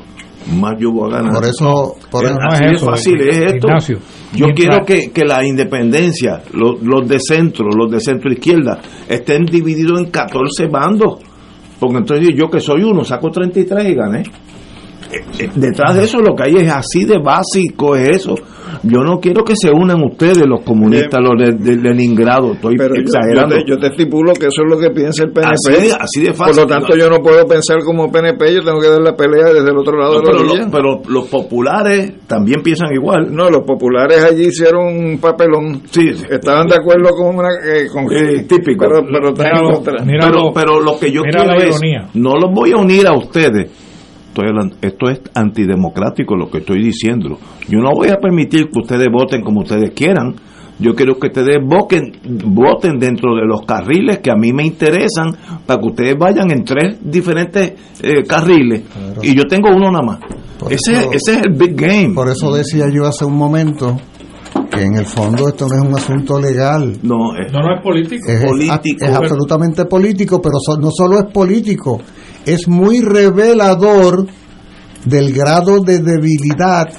más 0.59 0.73
yo 0.79 0.91
voy 0.91 1.11
a 1.11 1.17
ganar. 1.17 1.33
Por 1.33 1.45
eso, 1.45 1.95
por 2.09 2.25
Es- 2.25 2.31
eso 2.75 2.85
fácil 2.85 3.21
es 3.21 3.37
esto. 3.37 3.67
Ignacio, 3.67 3.97
yo 4.33 4.45
mientras- 4.47 4.55
quiero 4.55 4.85
que, 4.85 5.11
que 5.11 5.25
la 5.25 5.45
independencia, 5.45 6.41
los, 6.53 6.81
los 6.81 7.07
de 7.07 7.19
centro, 7.19 7.67
los 7.69 7.91
de 7.91 7.99
centro 7.99 8.31
izquierda, 8.31 8.79
estén 9.07 9.45
divididos 9.45 9.99
en 9.99 10.09
14 10.11 10.67
bandos. 10.67 11.19
Porque 11.79 11.97
entonces 11.97 12.29
yo 12.35 12.47
que 12.49 12.59
soy 12.59 12.83
uno, 12.83 13.03
saco 13.03 13.29
33 13.31 13.85
y 13.89 13.95
gané. 13.95 14.19
Eh, 15.11 15.19
eh, 15.39 15.49
Detrás 15.55 15.95
de 15.95 16.03
eso 16.03 16.19
lo 16.19 16.35
que 16.35 16.43
hay 16.43 16.55
es 16.57 16.71
así 16.71 17.05
de 17.05 17.17
básico, 17.19 17.95
es 17.95 18.09
eso. 18.09 18.35
Yo 18.83 18.99
no 19.03 19.19
quiero 19.19 19.43
que 19.43 19.53
se 19.55 19.69
unan 19.71 20.03
ustedes, 20.03 20.45
los 20.47 20.61
comunistas, 20.63 21.19
los 21.21 21.33
de, 21.37 21.53
de 21.53 21.77
Leningrado, 21.81 22.53
estoy 22.53 22.75
Pero 22.77 22.95
yo, 22.95 23.01
yo 23.01 23.01
exagerando. 23.01 23.55
te, 23.55 23.63
yo 23.67 23.77
te 23.79 23.87
estipulo 23.87 24.33
que 24.33 24.47
eso 24.47 24.61
es 24.63 24.69
lo 24.69 24.79
que 24.79 24.89
piensa 24.91 25.23
el 25.23 25.31
PNP. 25.31 25.53
Así 25.53 25.71
de- 25.87 25.93
así 25.93 26.21
de 26.23 26.33
fácil. 26.33 26.55
Por 26.55 26.63
lo 26.63 26.67
tanto, 26.67 26.95
yo 26.97 27.09
no 27.09 27.17
puedo 27.21 27.45
pensar 27.45 27.79
como 27.83 28.11
PNP, 28.11 28.53
yo 28.55 28.63
tengo 28.63 28.79
que 28.79 28.87
dar 28.87 29.01
la 29.01 29.15
pelea 29.15 29.53
desde 29.53 29.69
el 29.71 29.77
otro 29.77 29.97
lado 29.97 30.13
No, 30.15 30.19
de 30.19 30.25
la 30.25 30.31
pero, 30.31 30.49
orilla. 30.51 30.65
lo- 30.65 30.71
pero 30.71 31.01
los 31.09 31.27
populares 31.29 32.13
también 32.27 32.61
piensan 32.63 32.93
igual. 32.93 33.27
No, 33.33 33.49
los 33.49 33.63
populares 33.63 34.23
allí 34.23 34.47
hicieron 34.47 34.85
un 34.87 35.17
papelón. 35.19 35.81
Sí, 35.89 36.09
Estaban 36.29 36.67
de 36.67 36.75
acuerdo 36.75 37.09
con 37.11 37.35
una. 37.35 37.49
eh, 37.65 37.87
con, 37.91 38.05
Eh, 38.11 38.43
típico. 38.47 38.85
Pero, 38.87 39.03
pero 39.11 39.33
pero, 39.33 40.51
pero 40.53 40.79
lo 40.81 40.99
que 40.99 41.11
yo 41.11 41.21
mira 41.23 41.39
quiero 41.43 41.57
la 41.59 41.65
es, 41.65 41.77
ironía. 41.77 42.07
no 42.15 42.31
los 42.35 42.51
voy 42.53 42.71
a 42.71 42.77
unir 42.77 43.07
a 43.07 43.17
ustedes. 43.17 43.71
Estoy 44.31 44.47
hablando- 44.47 44.75
esto 44.81 45.09
es 45.09 45.21
antidemocrático 45.33 46.35
lo 46.35 46.49
que 46.49 46.59
estoy 46.59 46.81
diciendo. 46.83 47.37
Yo 47.67 47.79
no 47.79 47.91
voy 47.93 48.09
a 48.09 48.15
permitir 48.17 48.69
que 48.69 48.79
ustedes 48.79 49.07
voten 49.11 49.41
como 49.43 49.61
ustedes 49.61 49.91
quieran. 49.91 50.35
Yo 50.79 50.95
quiero 50.95 51.19
que 51.19 51.27
ustedes 51.27 51.57
voten, 51.63 52.11
voten 52.45 52.97
dentro 52.97 53.35
de 53.35 53.45
los 53.45 53.61
carriles 53.67 54.19
que 54.19 54.31
a 54.31 54.35
mí 54.35 54.51
me 54.51 54.63
interesan 54.65 55.35
para 55.65 55.79
que 55.79 55.87
ustedes 55.87 56.15
vayan 56.17 56.49
en 56.49 56.63
tres 56.63 56.97
diferentes 57.03 57.73
eh, 58.01 58.23
carriles. 58.27 58.83
Y 59.21 59.35
yo 59.35 59.43
tengo 59.47 59.69
uno 59.69 59.91
nada 59.91 60.01
más. 60.03 60.19
Ese, 60.69 60.93
eso- 60.93 61.11
ese 61.11 61.31
es 61.33 61.41
el 61.45 61.53
big 61.55 61.75
game. 61.75 62.13
Por 62.15 62.29
eso 62.29 62.51
decía 62.53 62.85
yo 62.91 63.05
hace 63.05 63.25
un 63.25 63.35
momento 63.37 63.97
que 64.71 64.81
en 64.81 64.95
el 64.95 65.05
fondo 65.05 65.49
esto 65.49 65.67
no 65.67 65.75
es 65.75 65.87
un 65.89 65.95
asunto 65.95 66.39
legal. 66.39 66.97
No, 67.03 67.35
es, 67.35 67.51
No, 67.51 67.59
no 67.59 67.75
es 67.75 67.83
político. 67.83 68.23
Es, 68.31 68.43
político. 68.45 69.05
es 69.05 69.13
absolutamente 69.13 69.85
político, 69.85 70.41
pero 70.41 70.55
so- 70.65 70.77
no 70.79 70.89
solo 70.91 71.19
es 71.19 71.25
político, 71.31 71.99
es 72.45 72.67
muy 72.67 73.01
revelador 73.01 74.27
del 75.05 75.33
grado 75.33 75.79
de 75.79 75.99
debilidad 75.99 76.89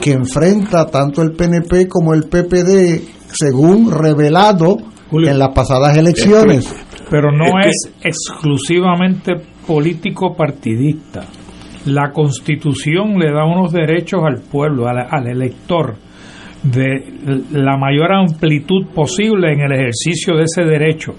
que 0.00 0.12
enfrenta 0.12 0.86
tanto 0.86 1.22
el 1.22 1.32
PNP 1.32 1.88
como 1.88 2.12
el 2.14 2.24
PPD, 2.24 3.00
según 3.28 3.90
revelado 3.90 4.76
en 5.12 5.38
las 5.38 5.50
pasadas 5.50 5.96
elecciones. 5.96 6.74
Pero 7.08 7.30
no 7.30 7.60
Es 7.60 7.86
es, 7.86 7.92
exclusivamente 8.02 9.34
político 9.66 10.34
partidista. 10.34 11.24
La 11.86 12.10
constitución 12.10 13.18
le 13.18 13.30
da 13.32 13.44
unos 13.44 13.72
derechos 13.72 14.20
al 14.24 14.40
pueblo, 14.40 14.88
al, 14.88 15.06
al 15.08 15.26
elector, 15.28 15.96
de 16.62 17.44
la 17.52 17.76
mayor 17.76 18.12
amplitud 18.12 18.86
posible 18.94 19.52
en 19.52 19.60
el 19.60 19.72
ejercicio 19.72 20.36
de 20.36 20.44
ese 20.44 20.62
derecho. 20.64 21.14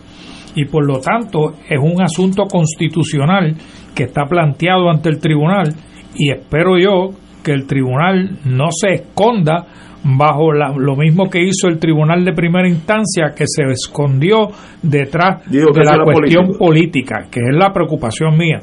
Y 0.56 0.66
por 0.66 0.86
lo 0.86 1.00
tanto 1.00 1.56
es 1.68 1.80
un 1.80 2.02
asunto 2.02 2.46
constitucional 2.46 3.56
que 3.96 4.04
está 4.04 4.26
planteado 4.26 4.90
ante 4.90 5.10
el 5.10 5.20
tribunal 5.20 5.74
y 6.16 6.32
espero 6.32 6.78
yo 6.78 7.10
que 7.44 7.52
el 7.52 7.68
tribunal 7.68 8.40
no 8.46 8.68
se 8.72 8.94
esconda 8.94 9.66
bajo 10.04 10.52
la- 10.52 10.74
lo 10.78 10.96
mismo 10.96 11.30
que 11.30 11.40
hizo 11.42 11.68
el 11.68 11.80
tribunal 11.80 12.26
de 12.26 12.34
primera 12.34 12.68
instancia 12.68 13.34
que 13.36 13.46
se 13.48 13.64
escondió 13.72 14.50
detrás 14.82 15.42
de 15.50 15.84
la 15.86 16.04
cuestión 16.04 16.46
político. 16.48 16.58
política, 16.66 17.16
que 17.32 17.40
es 17.40 17.56
la 17.58 17.72
preocupación 17.72 18.38
mía, 18.38 18.60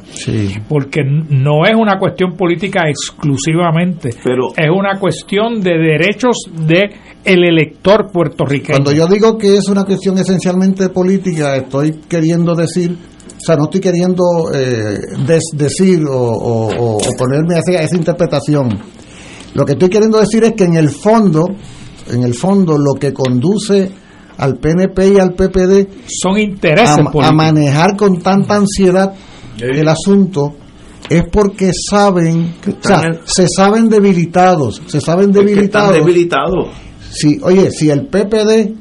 porque 0.69 1.01
n- 1.01 1.25
no 1.31 1.65
es 1.65 1.75
una 1.75 1.99
cuestión 1.99 2.37
política 2.37 2.83
exclusivamente, 2.89 4.11
Pero 4.23 4.49
es 4.57 4.71
una 4.71 4.99
cuestión 4.99 5.61
de 5.61 5.79
derechos 5.79 6.37
de 6.67 6.91
el 7.25 7.45
elector 7.45 8.11
puertorriqueño. 8.13 8.79
Cuando 8.79 8.93
yo 8.93 9.07
digo 9.07 9.37
que 9.39 9.57
es 9.57 9.69
una 9.69 9.85
cuestión 9.85 10.19
esencialmente 10.19 10.89
política, 10.89 11.57
estoy 11.57 11.93
queriendo 12.09 12.55
decir, 12.55 12.93
o 12.93 13.41
sea, 13.41 13.57
no 13.57 13.65
estoy 13.65 13.81
queriendo 13.81 14.23
eh, 14.55 14.99
des- 15.27 15.51
decir 15.55 16.01
o, 16.07 16.13
o- 16.15 16.69
o- 16.69 16.97
o 16.97 17.17
ponerme 17.19 17.55
a 17.55 17.59
esa, 17.59 17.73
a 17.81 17.85
esa 17.85 17.97
interpretación. 17.97 18.69
Lo 19.55 19.65
que 19.65 19.73
estoy 19.73 19.89
queriendo 19.89 20.21
decir 20.21 20.45
es 20.45 20.53
que 20.53 20.65
en 20.65 20.77
el 20.77 20.91
fondo, 20.91 21.47
en 22.11 22.23
el 22.23 22.35
fondo, 22.35 22.79
lo 22.79 22.99
que 22.99 23.13
conduce 23.13 23.91
al 24.39 24.57
PNP 24.57 25.15
y 25.15 25.19
al 25.19 25.35
PPD 25.35 25.87
son 26.07 26.39
intereses 26.39 26.99
a, 26.99 27.33
manejar 27.33 27.97
con 27.97 28.21
tanta 28.21 28.57
ansiedad 28.57 29.13
el 29.59 29.87
asunto 29.87 30.55
es 31.09 31.25
porque 31.31 31.73
saben, 31.73 32.55
o 32.67 32.87
sea, 32.87 33.03
se 33.25 33.47
saben 33.49 33.89
debilitados, 33.89 34.81
se 34.87 35.01
saben 35.01 35.33
que 35.33 35.41
están 35.41 35.47
debilitados. 35.47 35.95
debilitados. 35.95 36.69
Si, 37.11 37.39
oye, 37.43 37.71
si 37.71 37.91
el 37.91 38.07
PPD 38.07 38.75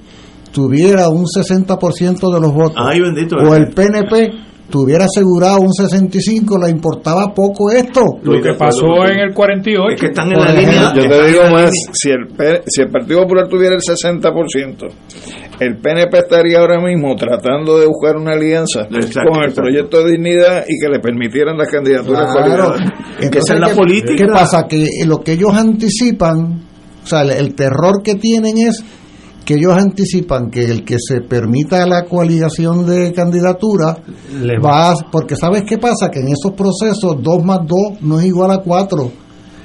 tuviera 0.51 1.09
un 1.09 1.25
60% 1.25 2.33
de 2.33 2.39
los 2.39 2.53
votos 2.53 2.77
Ay, 2.77 3.01
bendito. 3.01 3.35
o 3.35 3.55
el 3.55 3.69
PNP 3.69 4.31
tuviera 4.69 5.05
asegurado 5.05 5.59
un 5.61 5.71
65, 5.73 6.57
le 6.57 6.69
importaba 6.69 7.33
poco 7.33 7.71
esto. 7.71 8.05
Lo 8.23 8.41
que 8.41 8.53
pasó 8.53 9.05
en 9.05 9.19
el 9.19 9.33
48. 9.33 9.93
Es 9.95 9.99
que 10.01 10.07
están 10.07 10.31
en 10.31 10.39
la 10.39 10.51
ejemplo, 10.51 10.71
línea. 10.71 10.93
Yo 10.95 11.09
te 11.09 11.27
digo 11.31 11.41
más, 11.51 11.71
si 11.93 12.09
el, 12.11 12.27
P- 12.35 12.61
si 12.67 12.81
el 12.81 12.89
Partido 12.89 13.21
Popular 13.23 13.47
tuviera 13.47 13.75
el 13.75 13.81
60%, 13.81 14.87
el 15.59 15.77
PNP 15.77 16.17
estaría 16.17 16.59
ahora 16.59 16.79
mismo 16.79 17.15
tratando 17.15 17.79
de 17.79 17.85
buscar 17.87 18.15
una 18.15 18.31
alianza 18.33 18.81
Exacto, 18.89 19.29
con 19.31 19.39
el 19.43 19.49
exacto. 19.49 19.61
proyecto 19.63 20.03
de 20.05 20.11
dignidad 20.11 20.65
y 20.67 20.79
que 20.79 20.87
le 20.89 20.99
permitieran 20.99 21.57
las 21.57 21.67
candidaturas 21.69 22.31
Claro. 22.31 22.75
Entonces, 23.19 23.43
esa 23.43 23.53
es 23.55 23.59
la 23.59 23.69
¿qué- 23.69 23.75
política. 23.75 24.15
¿Qué 24.25 24.31
pasa? 24.31 24.67
Que 24.67 24.87
lo 25.05 25.21
que 25.21 25.33
ellos 25.33 25.53
anticipan, 25.53 26.61
o 27.03 27.07
sea, 27.07 27.21
el, 27.23 27.31
el 27.31 27.55
terror 27.55 28.01
que 28.03 28.15
tienen 28.15 28.57
es 28.57 28.83
que 29.49 29.55
ellos 29.55 29.73
anticipan 29.73 30.51
que 30.51 30.63
el 30.63 30.85
que 30.85 30.97
se 30.99 31.21
permita 31.21 31.83
la 31.87 32.05
coaligación 32.05 32.85
de 32.85 33.11
candidatura 33.11 33.97
Le 34.43 34.59
va, 34.59 34.91
a- 34.91 34.95
porque 35.11 35.35
¿sabes 35.35 35.63
qué 35.67 35.79
pasa? 35.79 36.11
Que 36.11 36.19
en 36.19 36.27
esos 36.27 36.51
procesos 36.55 37.15
2 37.19 37.43
más 37.43 37.61
2 37.65 37.99
no 38.01 38.19
es 38.19 38.27
igual 38.27 38.51
a 38.51 38.59
4. 38.59 39.11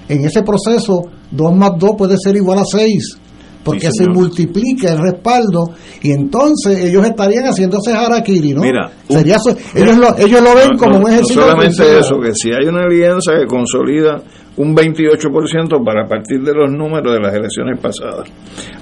En 0.09 0.25
ese 0.25 0.41
proceso 0.43 1.03
2 1.31 1.55
más 1.55 1.73
2 1.79 1.91
puede 1.99 2.17
ser 2.17 2.35
igual 2.35 2.61
a 2.61 2.65
6. 2.65 3.19
Porque 3.63 3.91
Sí, 3.91 4.05
se 4.05 4.09
multiplica 4.09 4.93
el 4.93 4.99
respaldo 5.01 5.71
y 6.03 6.13
entonces 6.13 6.85
ellos 6.85 7.05
estarían 7.05 7.45
haciéndose 7.45 7.93
harakiri, 7.93 8.55
¿no? 8.55 8.63
Mira, 8.63 8.91
Sería 9.09 9.37
ellos, 9.75 9.97
lo, 9.99 10.17
ellos 10.19 10.41
lo 10.43 10.55
ven 10.55 10.69
No, 10.73 10.79
como 10.79 10.93
no, 10.93 10.97
un 10.99 11.03
no 11.05 11.09
ejercicio 11.09 11.43
solamente 11.43 11.83
ofensivo. 11.83 12.01
eso, 12.01 12.21
que 12.23 12.35
si 12.35 12.49
hay 12.53 12.67
una 12.69 12.85
alianza 12.85 13.33
que 13.39 13.47
consolida 13.47 14.23
un 14.57 14.75
28% 14.75 15.85
para 15.85 16.07
partir 16.07 16.41
de 16.43 16.55
los 16.55 16.71
números 16.71 17.13
de 17.13 17.21
las 17.21 17.35
elecciones 17.35 17.79
pasadas, 17.81 18.31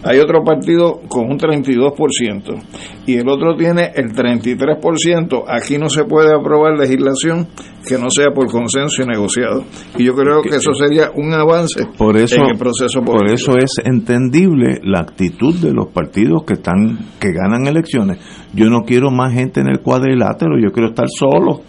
hay 0.04 0.18
otro 0.18 0.42
partido 0.44 1.00
con 1.08 1.30
un 1.30 1.38
32% 1.38 2.62
y 3.06 3.16
el 3.16 3.28
otro 3.28 3.56
tiene 3.56 3.92
el 3.94 4.12
33%, 4.12 5.44
aquí 5.48 5.78
no 5.78 5.88
se 5.88 6.04
puede 6.04 6.34
aprobar 6.34 6.78
legislación 6.78 7.48
que 7.86 7.98
no 7.98 8.10
sea 8.10 8.30
por 8.30 8.48
consenso 8.48 9.02
y 9.02 9.06
negociado. 9.06 9.64
Y 9.98 10.04
yo 10.04 10.14
creo 10.14 10.42
que 10.42 10.56
eso 10.56 10.72
sería 10.72 11.10
un 11.14 11.32
avance 11.32 11.84
Por 11.98 12.16
eso, 12.16 12.36
en 12.36 12.50
el 12.50 12.58
proceso 12.58 13.00
por 13.00 13.18
político. 13.18 13.52
eso 13.52 13.58
es 13.58 13.74
entendible 13.84 14.80
la 14.84 15.00
actitud 15.00 15.54
de 15.54 15.72
los 15.72 15.88
partidos 15.88 16.44
que 16.44 16.54
están 16.54 16.98
que 17.18 17.32
ganan 17.32 17.66
elecciones. 17.66 18.18
Yo 18.54 18.70
no 18.70 18.82
quiero 18.82 19.10
más 19.10 19.32
gente 19.34 19.60
en 19.60 19.68
el 19.68 19.80
cuadrilátero, 19.80 20.58
yo 20.60 20.70
quiero 20.72 20.90
estar 20.90 21.06
solo. 21.08 21.60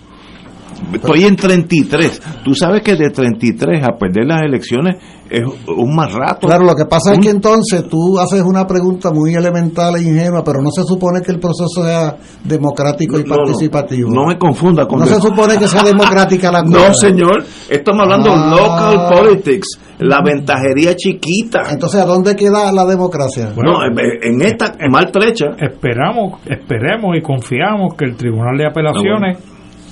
Estoy 0.94 1.24
en 1.24 1.36
33. 1.36 2.22
Tú 2.44 2.54
sabes 2.56 2.82
que 2.82 2.96
de 2.96 3.10
33 3.10 3.84
a 3.84 3.98
perder 3.98 4.26
las 4.26 4.42
elecciones 4.44 4.98
es 5.30 5.42
un 5.68 5.96
más 5.96 6.14
rato. 6.14 6.46
Claro, 6.48 6.66
lo 6.66 6.76
que 6.76 6.86
pasa 6.86 7.14
es 7.14 7.20
que 7.20 7.30
entonces 7.30 7.88
tú 7.88 8.20
haces 8.20 8.42
una 8.42 8.68
pregunta 8.68 9.10
muy 9.12 9.34
elemental 9.34 9.96
e 9.96 10.02
ingenua, 10.02 10.44
pero 10.44 10.62
no 10.62 10.70
se 10.70 10.84
supone 10.84 11.22
que 11.22 11.32
el 11.32 11.40
proceso 11.40 11.84
sea 11.84 12.16
democrático 12.44 13.18
y 13.20 13.24
No, 13.24 13.36
participativo. 13.36 14.10
No, 14.12 14.26
me 14.28 14.38
confunda 14.38 14.86
con 14.86 15.00
No 15.00 15.06
se 15.08 15.20
supone 15.20 15.58
que 15.58 15.68
sea 15.68 15.82
democrática 15.84 16.52
la 16.52 16.64
cosa. 16.64 16.88
No, 16.90 16.94
señor. 16.94 17.44
Estamos 17.70 18.02
hablando 18.04 18.32
Ah. 18.32 18.56
local 18.56 19.10
politics, 19.24 19.80
la 20.00 20.22
ventajería 20.24 20.96
chiquita. 20.96 21.64
Entonces, 21.72 22.02
¿a 22.02 22.06
dónde 22.06 22.36
queda 22.36 22.72
la 22.72 22.86
democracia? 22.86 23.52
no, 23.56 23.84
en- 23.86 24.34
en 24.34 24.42
esta 24.48 24.76
maltrecha. 24.90 25.46
Esperamos, 25.60 26.42
esperemos 26.46 27.16
y 27.18 27.22
confiamos 27.22 27.96
que 27.98 28.06
el 28.06 28.16
Tribunal 28.16 28.58
de 28.58 28.68
Apelaciones 28.68 29.38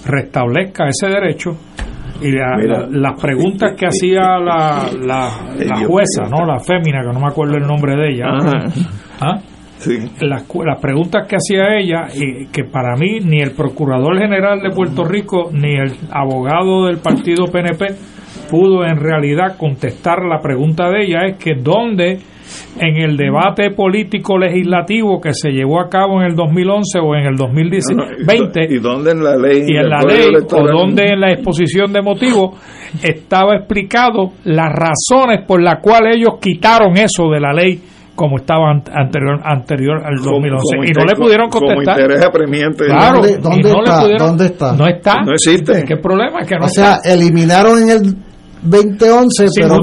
restablezca 0.06 0.88
ese 0.88 1.07
derecho 1.07 1.52
y 2.22 2.32
la- 2.32 2.56
Mira. 2.57 2.80
la- 2.82 2.88
las 3.11 3.22
preguntas 3.22 3.72
que 3.78 3.88
hacía 3.88 4.38
la, 4.40 4.90
la, 5.02 5.30
jueza. 5.88 6.23
¿no? 6.30 6.45
La 6.45 6.60
fémina, 6.60 7.02
que 7.02 7.14
no 7.14 7.19
me 7.19 7.28
acuerdo 7.28 7.56
el 7.57 7.64
nombre 7.65 7.95
de 7.95 8.10
ella. 8.14 8.26
Ajá. 8.30 8.60
¿Ah? 9.19 9.40
Sí. 9.78 9.98
las, 10.19 10.45
las 10.64 10.80
preguntas 10.80 11.28
que 11.28 11.38
hacía 11.38 11.76
ella, 11.80 12.07
y 12.14 12.45
que 12.52 12.64
para 12.65 12.95
mí 12.95 13.19
ni 13.26 13.41
el 13.41 13.52
Procurador 13.52 14.15
General 14.19 14.61
de 14.61 14.69
Puerto 14.69 15.03
Rico 15.03 15.49
ni 15.52 15.73
el 15.73 15.94
abogado 16.11 16.86
del 16.86 16.98
partido 16.99 17.45
PNP 17.52 17.88
pudo 18.52 18.86
en 18.86 18.98
realidad 18.98 19.57
contestar 19.57 20.19
la 20.23 20.40
pregunta 20.40 20.88
de 20.91 21.06
ella, 21.06 21.26
es 21.26 21.38
que 21.38 21.56
dónde 21.56 22.19
en 22.80 22.97
el 22.97 23.18
debate 23.18 23.72
político 23.72 24.38
legislativo 24.38 25.19
que 25.22 25.34
se 25.34 25.49
llevó 25.51 25.80
a 25.81 25.89
cabo 25.89 26.22
en 26.22 26.27
el 26.27 26.35
2011 26.35 26.99
o 26.99 27.15
en 27.15 27.26
el 27.27 27.35
2020 27.35 28.68
¿Y 28.69 28.80
dónde 28.80 29.11
en 29.11 29.23
la 29.23 29.35
ley? 29.35 29.63
y 29.68 29.76
en 29.77 29.89
la 29.89 30.01
ley 30.01 30.27
o 30.51 30.63
donde 30.68 31.03
en 31.07 31.19
la 31.19 31.31
exposición 31.31 31.91
de 31.93 32.01
motivos 32.01 32.59
estaba 33.01 33.55
explicado 33.55 34.31
las 34.45 34.69
razones 34.69 35.45
por 35.47 35.61
las 35.61 35.80
cuales 35.81 36.18
ellos 36.18 36.35
quitaron 36.41 36.97
eso 36.97 37.30
de 37.30 37.39
la 37.39 37.53
ley 37.53 37.81
como 38.15 38.38
estaba 38.38 38.69
anterior 38.72 39.39
anterior 39.43 40.01
al 40.05 40.18
2011 40.18 40.77
y 40.85 40.91
no 40.91 41.05
le 41.05 41.15
pudieron 41.15 41.49
contestar 41.49 41.95
como 41.95 42.01
interés 42.03 42.26
apremiante 42.26 42.85
claro 42.85 43.22
¿Dónde, 43.22 43.31
y 43.31 43.41
dónde 43.41 43.69
no 43.72 43.76
le 43.77 43.84
está? 43.84 44.01
pudieron- 44.01 44.27
¿Dónde 44.27 44.45
está? 44.45 44.73
no 44.76 44.88
está 44.88 45.15
no 45.23 45.31
existe 45.31 45.84
¿qué 45.88 45.97
problema? 45.97 46.39
Que 46.45 46.55
no 46.57 46.65
o 46.65 46.69
sea, 46.69 46.95
está. 46.95 47.13
eliminaron 47.13 47.81
en 47.84 47.89
el 47.89 48.15
2011, 48.64 49.48
Sin 49.48 49.64
pero, 49.64 49.76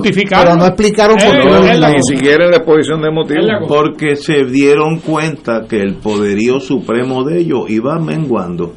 pero 0.45 0.57
no 0.57 0.67
explicaron 0.67 1.17
por 1.17 1.37
qué 1.63 1.79
ni 1.97 2.03
siquiera 2.03 2.45
en 2.45 2.51
la 2.51 2.57
exposición 2.59 3.03
de 3.03 3.11
motivos 3.11 3.45
Porque 3.69 4.17
se 4.17 4.45
dieron 4.45 4.99
cuenta 5.01 5.63
que 5.69 5.81
el 5.81 5.97
poderío 5.97 6.61
supremo 6.61 7.25
de 7.25 7.41
ellos 7.41 7.63
iba 7.69 7.99
menguando. 7.99 8.75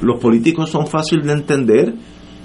Los 0.00 0.18
políticos 0.20 0.70
son 0.70 0.86
fáciles 0.86 1.26
de 1.26 1.32
entender. 1.32 1.92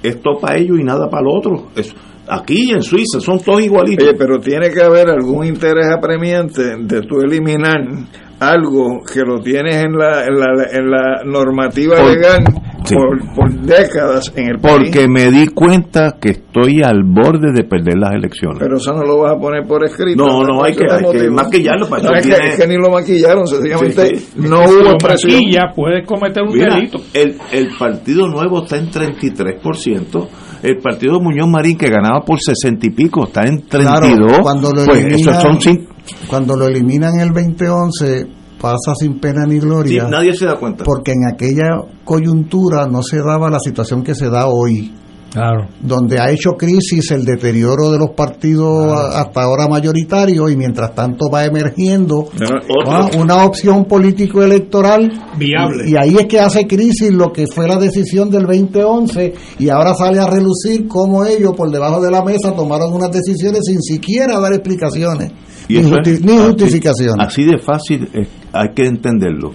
Esto 0.01 0.31
para 0.41 0.57
ellos 0.57 0.77
y 0.79 0.83
nada 0.83 1.09
para 1.09 1.21
el 1.21 1.27
otro. 1.37 1.69
Es- 1.75 1.95
aquí 2.27 2.71
en 2.71 2.81
Suiza 2.81 3.19
son 3.21 3.39
todos 3.39 3.61
igualitos. 3.61 4.07
Oye, 4.07 4.17
pero 4.17 4.39
tiene 4.39 4.69
que 4.69 4.81
haber 4.81 5.09
algún 5.09 5.45
interés 5.45 5.85
apremiante 5.95 6.61
de 6.81 7.01
tú 7.01 7.21
eliminar 7.21 7.77
algo 8.39 8.99
que 9.11 9.21
lo 9.21 9.39
tienes 9.39 9.75
en 9.75 9.93
la, 9.93 10.25
en 10.25 10.37
la, 10.37 10.47
en 10.73 10.89
la 10.91 11.23
normativa 11.25 11.95
Por- 11.95 12.11
legal 12.13 12.43
sí. 12.85 12.95
por, 12.95 13.33
por 13.35 13.51
décadas 13.61 14.31
en 14.35 14.47
el 14.49 14.59
Porque 14.59 14.91
país. 14.91 15.09
me 15.09 15.31
di 15.31 15.47
cuenta 15.47 16.17
que 16.19 16.29
estoy 16.29 16.81
al 16.83 17.03
borde 17.03 17.51
de 17.53 17.63
perder 17.63 17.97
las 17.97 18.13
elecciones. 18.13 18.57
Pero 18.59 18.77
eso 18.77 18.93
no 18.93 19.03
lo 19.03 19.19
vas 19.19 19.35
a 19.35 19.39
poner 19.39 19.65
por 19.67 19.83
escrito. 19.85 20.25
No, 20.25 20.41
no, 20.43 20.63
hay 20.63 20.73
que- 20.75 20.85
hay 20.91 21.03
que 21.11 21.29
maquillarlo 21.29 21.87
para 21.89 22.03
No, 22.03 22.15
es, 22.15 22.25
que, 22.27 22.33
es 22.33 22.59
que 22.59 22.67
ni 22.67 22.75
lo 22.75 22.89
maquillaron, 22.91 23.47
sencillamente 23.47 24.05
Sí, 24.07 24.15
sí. 24.17 24.33
no 24.37 24.67
Si 24.67 24.73
hubo 24.73 24.81
lo 24.83 24.91
expresión. 24.91 25.33
maquilla, 25.33 25.61
puedes 25.75 26.05
cometer 26.07 26.43
un 26.43 26.53
Mira, 26.53 26.75
delito 26.75 26.99
el, 27.13 27.37
el 27.51 27.69
Partido 27.77 28.27
Nuevo 28.27 28.63
está 28.63 28.77
en 28.77 28.89
33%. 28.91 30.27
El 30.63 30.77
Partido 30.77 31.19
Muñoz 31.19 31.47
Marín, 31.49 31.77
que 31.77 31.89
ganaba 31.89 32.21
por 32.21 32.39
60 32.39 32.87
y 32.87 32.89
pico, 32.91 33.25
está 33.25 33.41
en 33.43 33.67
32. 33.67 34.17
Claro, 34.27 34.43
cuando 34.43 34.71
lo 34.71 34.85
pues 34.85 35.03
eliminan, 35.03 35.41
son 35.41 35.87
cuando 36.27 36.55
lo 36.57 36.67
eliminan 36.67 37.19
el 37.19 37.29
2011 37.33 38.27
pasa 38.63 38.95
sin 38.97 39.19
pena 39.19 39.45
ni 39.45 39.55
sí, 39.55 39.59
gloria 39.59 40.07
nadie 40.07 40.33
se 40.33 40.45
da 40.45 40.55
cuenta. 40.55 40.85
porque 40.85 41.11
en 41.11 41.27
aquella 41.33 41.67
coyuntura 42.05 42.87
no 42.87 43.03
se 43.03 43.17
daba 43.17 43.49
la 43.49 43.59
situación 43.59 44.01
que 44.03 44.15
se 44.15 44.29
da 44.29 44.47
hoy. 44.47 44.93
Claro. 45.33 45.67
Donde 45.81 46.19
ha 46.19 46.29
hecho 46.29 46.51
crisis 46.51 47.09
el 47.09 47.25
deterioro 47.25 47.89
de 47.89 47.97
los 47.97 48.11
partidos 48.11 48.87
hasta 49.15 49.41
ahora 49.41 49.67
mayoritarios 49.67 50.51
y 50.51 50.55
mientras 50.55 50.93
tanto 50.93 51.25
va 51.33 51.43
emergiendo 51.43 52.29
una 53.19 53.43
opción 53.43 53.85
político 53.85 54.43
electoral 54.43 55.11
Viable. 55.35 55.89
y, 55.89 55.93
y 55.93 55.95
ahí 55.97 56.15
es 56.19 56.27
que 56.27 56.39
hace 56.39 56.67
crisis 56.67 57.11
lo 57.11 57.31
que 57.33 57.45
fue 57.47 57.67
la 57.67 57.77
decisión 57.77 58.29
del 58.29 58.43
2011 58.45 59.33
y 59.57 59.69
ahora 59.69 59.95
sale 59.95 60.19
a 60.19 60.27
relucir 60.27 60.87
cómo 60.87 61.25
ellos 61.25 61.53
por 61.57 61.71
debajo 61.71 61.99
de 61.99 62.11
la 62.11 62.23
mesa 62.23 62.53
tomaron 62.55 62.93
unas 62.93 63.09
decisiones 63.11 63.61
sin 63.65 63.81
siquiera 63.81 64.39
dar 64.39 64.53
explicaciones 64.53 65.31
Y 65.67 65.79
ni, 65.79 65.89
justi- 65.89 66.11
es 66.13 66.21
ni 66.21 66.33
así- 66.33 66.45
justificaciones. 66.45 67.27
Así 67.27 67.43
de 67.43 67.57
fácil 67.57 68.07
hay 68.53 68.69
que 68.73 68.85
entenderlo. 68.85 69.51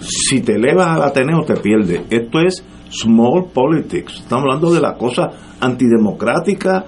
Si 0.00 0.40
te 0.40 0.54
elevas 0.54 0.88
al 0.88 1.02
Ateneo 1.02 1.42
te 1.42 1.56
pierdes. 1.56 2.02
Esto 2.08 2.40
es 2.40 2.64
small 2.90 3.46
politics. 3.52 4.20
Estamos 4.20 4.44
hablando 4.44 4.72
de 4.72 4.80
la 4.80 4.94
cosa 4.94 5.30
antidemocrática, 5.60 6.84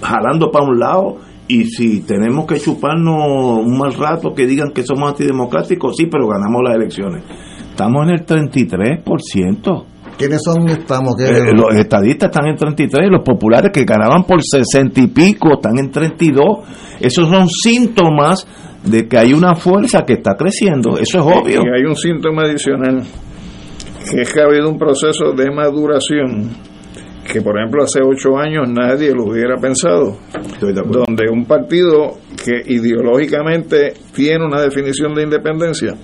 jalando 0.00 0.50
para 0.50 0.64
un 0.64 0.78
lado. 0.78 1.16
Y 1.46 1.64
si 1.64 2.00
tenemos 2.00 2.46
que 2.46 2.58
chuparnos 2.58 3.64
un 3.64 3.78
mal 3.78 3.94
rato 3.94 4.34
que 4.34 4.46
digan 4.46 4.70
que 4.72 4.82
somos 4.82 5.10
antidemocráticos, 5.10 5.96
sí, 5.96 6.06
pero 6.10 6.26
ganamos 6.26 6.62
las 6.62 6.74
elecciones. 6.74 7.24
Estamos 7.70 8.06
en 8.06 8.14
el 8.14 8.26
33%. 8.26 9.84
¿Quiénes 10.18 10.40
son 10.44 10.68
estamos? 10.68 11.14
¿Qué- 11.16 11.24
Eh, 11.28 11.52
los 11.54 11.74
estadistas 11.74 12.28
están 12.30 12.46
en 12.48 12.56
33, 12.56 13.08
los 13.10 13.22
populares 13.24 13.70
que 13.72 13.84
ganaban 13.84 14.24
por 14.24 14.42
60 14.42 15.00
y 15.00 15.06
pico 15.06 15.54
están 15.54 15.78
en 15.78 15.90
32. 15.90 16.58
Esos 17.00 17.28
son 17.28 17.48
síntomas 17.48 18.46
de 18.84 19.06
que 19.08 19.16
hay 19.18 19.32
una 19.32 19.54
fuerza 19.54 20.02
que 20.04 20.14
está 20.14 20.34
creciendo. 20.36 20.98
Eso 20.98 21.18
es 21.18 21.24
obvio. 21.24 21.62
Y 21.64 21.68
hay 21.80 21.84
un 21.86 21.96
síntoma 21.96 22.42
adicional, 22.42 23.02
que 24.10 24.22
es 24.22 24.32
que 24.32 24.40
ha 24.40 24.44
habido 24.44 24.68
un 24.68 24.78
proceso 24.78 25.32
de 25.32 25.50
maduración 25.50 26.50
que, 27.30 27.42
por 27.42 27.58
ejemplo, 27.58 27.82
hace 27.84 28.00
ocho 28.02 28.38
años 28.38 28.68
nadie 28.70 29.12
lo 29.14 29.24
hubiera 29.26 29.56
pensado, 29.60 30.16
donde 30.60 31.24
un 31.30 31.44
partido 31.44 32.16
que 32.42 32.62
ideológicamente 32.72 33.92
tiene 34.14 34.46
una 34.46 34.62
definición 34.62 35.14
de 35.14 35.24
independencia 35.24 35.94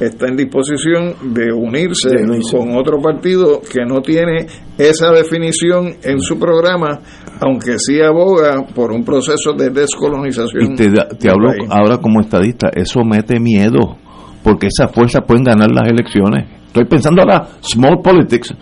está 0.00 0.26
en 0.28 0.36
disposición 0.36 1.14
de 1.34 1.52
unirse 1.52 2.08
De 2.10 2.22
unirse. 2.24 2.56
con 2.56 2.76
otro 2.76 2.98
partido 3.00 3.60
que 3.60 3.84
no 3.86 4.00
tiene 4.02 4.46
esa 4.78 5.10
definición 5.12 5.94
en 6.02 6.20
su 6.20 6.38
programa, 6.38 7.00
aunque 7.40 7.78
sí 7.78 8.00
aboga 8.00 8.64
por 8.74 8.92
un 8.92 9.04
proceso 9.04 9.52
de 9.56 9.70
descolonización. 9.70 10.72
Y 10.72 10.76
te, 10.76 10.90
da- 10.90 11.08
te 11.08 11.28
del 11.28 11.30
hablo 11.30 11.48
país. 11.50 11.70
ahora 11.70 11.98
como 11.98 12.20
estadista, 12.20 12.70
eso 12.74 13.04
mete 13.04 13.38
miedo, 13.38 13.96
porque 14.42 14.66
esas 14.66 14.92
fuerzas 14.92 15.22
pueden 15.26 15.44
ganar 15.44 15.70
las 15.70 15.88
elecciones. 15.88 16.48
Estoy 16.66 16.86
pensando 16.86 17.22
ahora, 17.22 17.46
small 17.60 18.00
politics, 18.02 18.52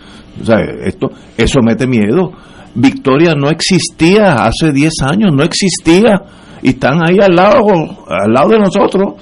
o 0.41 0.45
sea, 0.45 0.57
esto, 0.85 1.09
eso 1.37 1.59
mete 1.63 1.87
miedo. 1.87 2.31
Victoria 2.75 3.33
no 3.35 3.49
existía 3.49 4.33
hace 4.45 4.71
10 4.71 4.93
años, 5.03 5.31
no 5.35 5.43
existía, 5.43 6.21
y 6.61 6.69
están 6.69 7.03
ahí 7.03 7.17
al 7.21 7.35
lado, 7.35 7.59
al 8.07 8.31
lado 8.33 8.49
de 8.49 8.59
nosotros. 8.59 9.13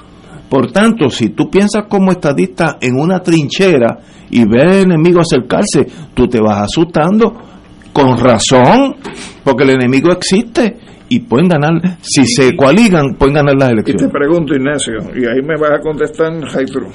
Por 0.51 0.69
tanto, 0.73 1.09
si 1.09 1.29
tú 1.29 1.49
piensas 1.49 1.85
como 1.87 2.11
estadista 2.11 2.77
en 2.81 2.99
una 2.99 3.21
trinchera 3.21 3.99
y 4.29 4.43
ves 4.45 4.63
al 4.65 4.73
enemigo 4.83 5.21
acercarse, 5.21 5.87
tú 6.13 6.27
te 6.27 6.41
vas 6.41 6.63
asustando 6.63 7.33
con 7.93 8.17
razón, 8.19 8.95
porque 9.45 9.63
el 9.63 9.69
enemigo 9.71 10.11
existe 10.11 10.77
y 11.07 11.21
pueden 11.21 11.47
ganar, 11.47 11.97
si 12.01 12.25
se 12.25 12.53
coaligan, 12.55 13.15
pueden 13.17 13.35
ganar 13.35 13.55
las 13.55 13.71
Y 13.71 13.75
te 13.75 13.81
elecciones. 13.91 14.11
pregunto, 14.11 14.53
Ignacio, 14.53 14.93
y 15.15 15.25
ahí 15.25 15.41
me 15.41 15.55
vas 15.57 15.79
a 15.79 15.81
contestar, 15.81 16.33
Jaitru. 16.49 16.87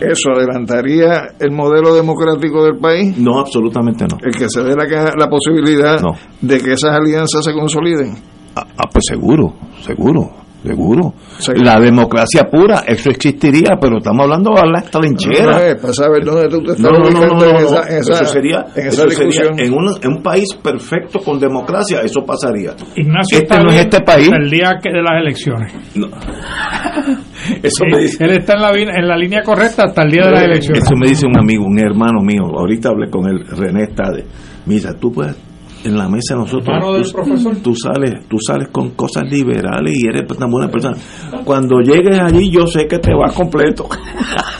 ¿Eso 0.00 0.30
adelantaría 0.30 1.30
el 1.40 1.50
modelo 1.50 1.92
democrático 1.94 2.62
del 2.64 2.78
país? 2.78 3.18
No, 3.18 3.40
absolutamente 3.40 4.04
no. 4.08 4.18
El 4.22 4.32
que 4.36 4.48
se 4.48 4.62
dé 4.62 4.76
la, 4.76 4.84
la 5.18 5.28
posibilidad 5.28 6.00
No. 6.00 6.12
de 6.40 6.58
que 6.60 6.72
esas 6.74 6.96
alianzas 6.96 7.44
se 7.44 7.52
consoliden. 7.52 8.14
Ah, 8.54 8.64
ah, 8.76 8.88
pues 8.92 9.04
seguro, 9.08 9.54
seguro, 9.84 10.30
seguro. 10.62 11.14
Seguro. 11.38 11.64
La 11.64 11.78
democracia 11.80 12.42
pura, 12.50 12.84
eso 12.86 13.10
existiría, 13.10 13.76
pero 13.80 13.98
estamos 13.98 14.24
hablando 14.24 14.50
de 14.54 14.70
la 14.70 14.82
trinchera. 14.82 15.52
No, 15.52 15.58
eh, 15.60 15.76
para 15.76 15.92
saber 15.92 16.24
dónde 16.24 16.48
tú 16.48 16.62
te 16.62 16.72
estás 16.72 16.80
No, 16.80 16.98
no, 16.98 17.10
no, 17.10 17.20
no, 17.26 17.34
no, 17.34 17.44
en 17.44 17.52
no, 17.52 17.58
esa, 17.60 17.80
en 17.88 17.98
esa- 18.00 18.12
eso 18.14 18.24
sería, 18.26 18.66
en 18.74 18.86
esa 18.88 19.04
eso 19.04 19.10
sería 19.10 19.42
en, 19.56 19.72
un, 19.72 19.88
en 20.02 20.12
un 20.12 20.22
país 20.22 20.48
perfecto 20.62 21.20
con 21.20 21.38
democracia, 21.38 22.00
eso 22.02 22.24
pasaría. 22.24 22.72
Ignacio 22.96 23.38
este 23.38 23.58
no 23.62 23.70
es 23.70 23.76
este 23.80 24.00
país. 24.00 24.30
el 24.32 24.50
día 24.50 24.78
que 24.82 24.90
de 24.90 25.02
las 25.02 25.20
elecciones 25.20 25.72
Eso 27.62 27.84
me 27.90 27.98
dice, 28.00 28.24
él 28.24 28.30
está 28.32 28.54
en 28.54 28.60
la, 28.62 28.70
en 28.98 29.08
la 29.08 29.16
línea 29.16 29.42
correcta 29.42 29.84
hasta 29.84 30.02
el 30.02 30.10
día 30.10 30.24
de 30.26 30.30
las 30.32 30.42
elecciones 30.42 30.82
eso 30.84 30.94
me 30.96 31.08
dice 31.08 31.26
un 31.26 31.38
amigo, 31.38 31.64
un 31.64 31.78
hermano 31.78 32.20
mío, 32.22 32.42
ahorita 32.58 32.90
hablé 32.90 33.08
con 33.10 33.26
él, 33.28 33.44
René 33.48 33.84
Stade. 33.84 34.24
Mira, 34.66 34.92
tú 34.94 35.10
puedes 35.12 35.34
en 35.84 35.96
la 35.96 36.08
mesa 36.08 36.34
de 36.34 36.40
nosotros, 36.40 37.10
tú, 37.10 37.12
profesor. 37.12 37.56
tú 37.56 37.74
sales, 37.74 38.26
tú 38.28 38.36
sales 38.44 38.68
con 38.68 38.90
cosas 38.90 39.24
liberales 39.30 39.94
y 39.96 40.06
eres 40.06 40.24
una 40.36 40.46
buena 40.46 40.68
persona. 40.70 40.96
Cuando 41.44 41.80
llegues 41.80 42.18
allí, 42.18 42.50
yo 42.50 42.66
sé 42.66 42.86
que 42.86 42.98
te 42.98 43.14
vas 43.14 43.34
completo. 43.34 43.88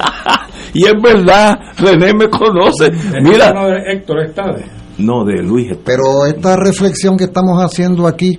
y 0.75 0.85
es 0.85 0.95
verdad, 1.03 1.59
René 1.79 2.15
me 2.15 2.29
conoce. 2.29 2.91
Mira, 3.23 3.49
Hermano 3.49 3.69
de 3.69 3.93
Héctor 3.93 4.21
Estade 4.21 4.79
no 4.99 5.25
de 5.25 5.43
Luis. 5.43 5.77
Pero 5.85 6.27
esta 6.27 6.57
reflexión 6.57 7.17
que 7.17 7.25
estamos 7.25 7.59
haciendo 7.63 8.07
aquí 8.07 8.39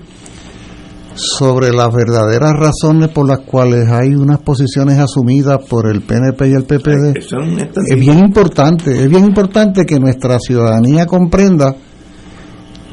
sobre 1.16 1.72
las 1.72 1.94
verdaderas 1.94 2.54
razones 2.54 3.10
por 3.10 3.28
las 3.28 3.40
cuales 3.40 3.90
hay 3.90 4.14
unas 4.16 4.40
posiciones 4.40 4.98
asumidas 5.00 5.58
por 5.68 5.90
el 5.90 6.02
PNP 6.02 6.48
y 6.48 6.54
el 6.54 6.64
PPD 6.64 7.18
es 7.18 8.00
bien 8.00 8.20
importante, 8.20 8.92
es 8.92 9.10
bien 9.10 9.26
importante 9.26 9.86
que 9.86 10.00
nuestra 10.00 10.40
ciudadanía 10.40 11.06
comprenda 11.08 11.76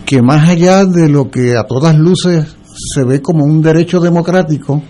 que 0.07 0.23
más 0.23 0.49
allá 0.49 0.85
de 0.85 1.09
lo 1.09 1.29
que 1.29 1.57
a 1.57 1.65
todas 1.65 1.99
luces 1.99 2.57
se 2.95 3.05
ve 3.05 3.21
como 3.21 3.45
un 3.45 3.61
derecho 3.61 3.99
democrático, 3.99 4.81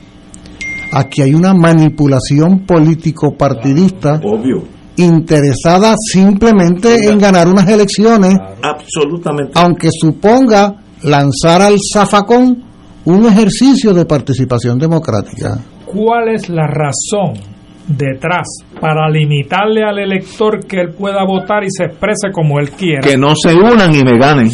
aquí 0.92 1.22
hay 1.22 1.34
una 1.34 1.54
manipulación 1.54 2.66
político-partidista 2.66 4.20
Obvio, 4.22 4.62
interesada 4.96 5.94
simplemente 6.12 7.08
en 7.08 7.18
ganar 7.18 7.48
unas 7.48 7.66
elecciones, 7.68 8.34
absolutamente. 8.62 9.52
aunque 9.54 9.88
suponga 9.90 10.82
lanzar 11.02 11.62
al 11.62 11.76
zafacón 11.92 12.62
un 13.06 13.26
ejercicio 13.26 13.94
de 13.94 14.04
participación 14.04 14.78
democrática. 14.78 15.58
¿cuál 15.86 16.28
es 16.34 16.48
la 16.48 16.66
razón 16.66 17.55
detrás 17.86 18.46
para 18.80 19.08
limitarle 19.08 19.82
al 19.84 19.98
elector 19.98 20.66
que 20.66 20.80
él 20.80 20.90
pueda 20.90 21.24
votar 21.24 21.64
y 21.64 21.70
se 21.70 21.84
exprese 21.84 22.30
como 22.32 22.58
él 22.58 22.70
quiera. 22.70 23.00
Que 23.00 23.16
no 23.16 23.34
se 23.36 23.54
unan 23.54 23.94
y 23.94 24.02
me 24.02 24.18
ganen. 24.18 24.50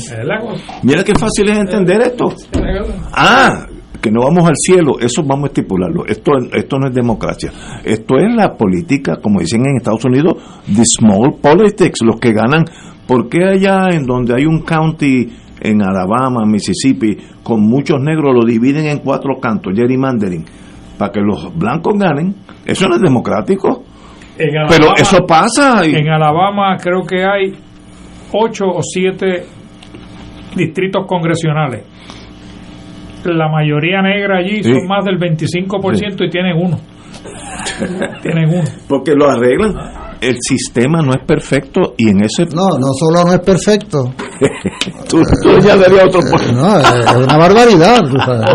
Mira 0.83 1.03
qué 1.05 1.15
fácil 1.15 1.49
es 1.49 1.59
entender 1.59 2.03
esto. 2.03 2.35
Ah, 3.13 3.67
que 4.01 4.11
no 4.11 4.23
vamos 4.25 4.45
al 4.47 4.57
cielo, 4.57 4.99
eso 5.01 5.23
vamos 5.23 5.45
a 5.45 5.47
estipularlo. 5.49 6.05
Esto, 6.07 6.33
esto 6.53 6.79
no 6.79 6.89
es 6.89 6.95
democracia. 6.95 7.53
Esto 7.85 8.17
es 8.19 8.35
la 8.35 8.57
política, 8.57 9.19
como 9.23 9.41
dicen 9.41 9.65
en 9.65 9.77
Estados 9.77 10.05
Unidos, 10.05 10.35
the 10.67 10.85
small 10.85 11.39
politics, 11.41 12.01
los 12.05 12.19
que 12.19 12.33
ganan. 12.33 12.65
¿Por 13.07 13.29
qué 13.29 13.45
allá 13.45 13.91
en 13.93 14.05
donde 14.05 14.35
hay 14.35 14.45
un 14.45 14.63
county 14.63 15.29
en 15.61 15.83
Alabama, 15.83 16.45
Mississippi, 16.45 17.17
con 17.43 17.61
muchos 17.61 18.01
negros, 18.01 18.35
lo 18.35 18.45
dividen 18.45 18.87
en 18.87 18.99
cuatro 18.99 19.39
cantos, 19.41 19.73
gerrymandering, 19.75 20.45
para 20.99 21.13
que 21.13 21.21
los 21.21 21.57
blancos 21.57 21.95
ganen? 21.97 22.35
Eso 22.65 22.89
no 22.89 22.97
es 22.97 23.03
democrático. 23.03 23.83
En 24.39 24.51
Pero 24.69 24.93
eso 24.97 25.25
pasa. 25.27 25.87
y- 25.87 25.95
En 25.95 26.09
Alabama 26.09 26.77
creo 26.81 27.03
que 27.03 27.25
hay 27.25 27.53
ocho 28.33 28.65
o 28.67 28.81
siete 28.83 29.45
distritos 30.57 31.07
congresionales. 31.07 31.85
La 33.25 33.49
mayoría 33.49 34.03
negra 34.03 34.39
allí 34.39 34.63
Sí. 34.63 34.73
son 34.75 34.87
más 34.89 35.05
del 35.05 35.19
25% 35.19 36.25
y 36.25 36.31
tienen 36.31 36.57
uno. 36.57 36.79
tienen 38.23 38.49
uno. 38.49 38.65
Porque 38.89 39.15
lo 39.15 39.29
arreglan. 39.31 39.75
El 40.23 40.37
sistema 40.41 41.03
no 41.03 41.13
es 41.13 41.27
perfecto 41.27 41.95
y 41.97 42.11
en 42.11 42.23
ese... 42.25 42.45
No, 42.55 42.79
no 42.79 42.89
solo 42.99 43.25
no 43.25 43.33
es 43.33 43.41
perfecto. 43.41 44.15
tú, 45.09 45.21
tú 45.43 45.59
ya 45.61 45.77
darías 45.77 46.05
otro... 46.05 46.21
No, 46.55 46.79
es 46.79 46.87
es 46.89 47.17
una 47.17 47.37
barbaridad. 47.37 48.01
tú 48.09 48.17
sabes. 48.25 48.47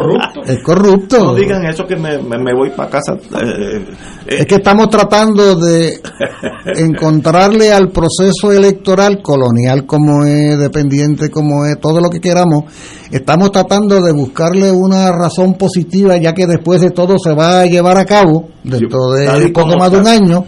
Es 0.46 0.64
corrupto. 0.64 1.18
No 1.26 1.36
digan 1.36 1.66
eso 1.66 1.86
que 1.86 1.98
me, 1.98 2.18
me- 2.20 2.38
me 2.42 2.54
voy 2.54 2.70
para 2.70 2.90
casa. 2.90 3.14
eh, 3.16 3.86
Es 4.28 4.46
que 4.46 4.56
estamos 4.56 4.90
tratando 4.90 5.56
de 5.56 6.00
encontrarle 6.76 7.72
al 7.74 7.90
proceso 7.90 8.52
electoral 8.52 9.22
colonial 9.22 9.86
como 9.86 10.24
es, 10.26 10.58
dependiente 10.58 11.30
como 11.30 11.66
es, 11.66 11.80
todo 11.80 12.00
lo 12.00 12.10
que 12.10 12.20
queramos, 12.20 12.64
estamos 13.12 13.52
tratando 13.52 14.02
de 14.02 14.12
buscarle 14.14 14.72
una 14.72 15.12
razón 15.12 15.56
positiva 15.56 16.18
ya 16.18 16.34
que 16.34 16.46
después 16.48 16.82
de 16.82 16.92
todo 16.92 17.16
se 17.20 17.34
va 17.34 17.62
a 17.62 17.66
llevar 17.66 17.98
a 17.98 18.06
cabo 18.06 18.50
dentro 18.64 19.12
de 19.12 19.50
poco 19.50 19.78
más 19.78 19.92
de 19.92 19.98
un 19.98 20.08
año 20.08 20.46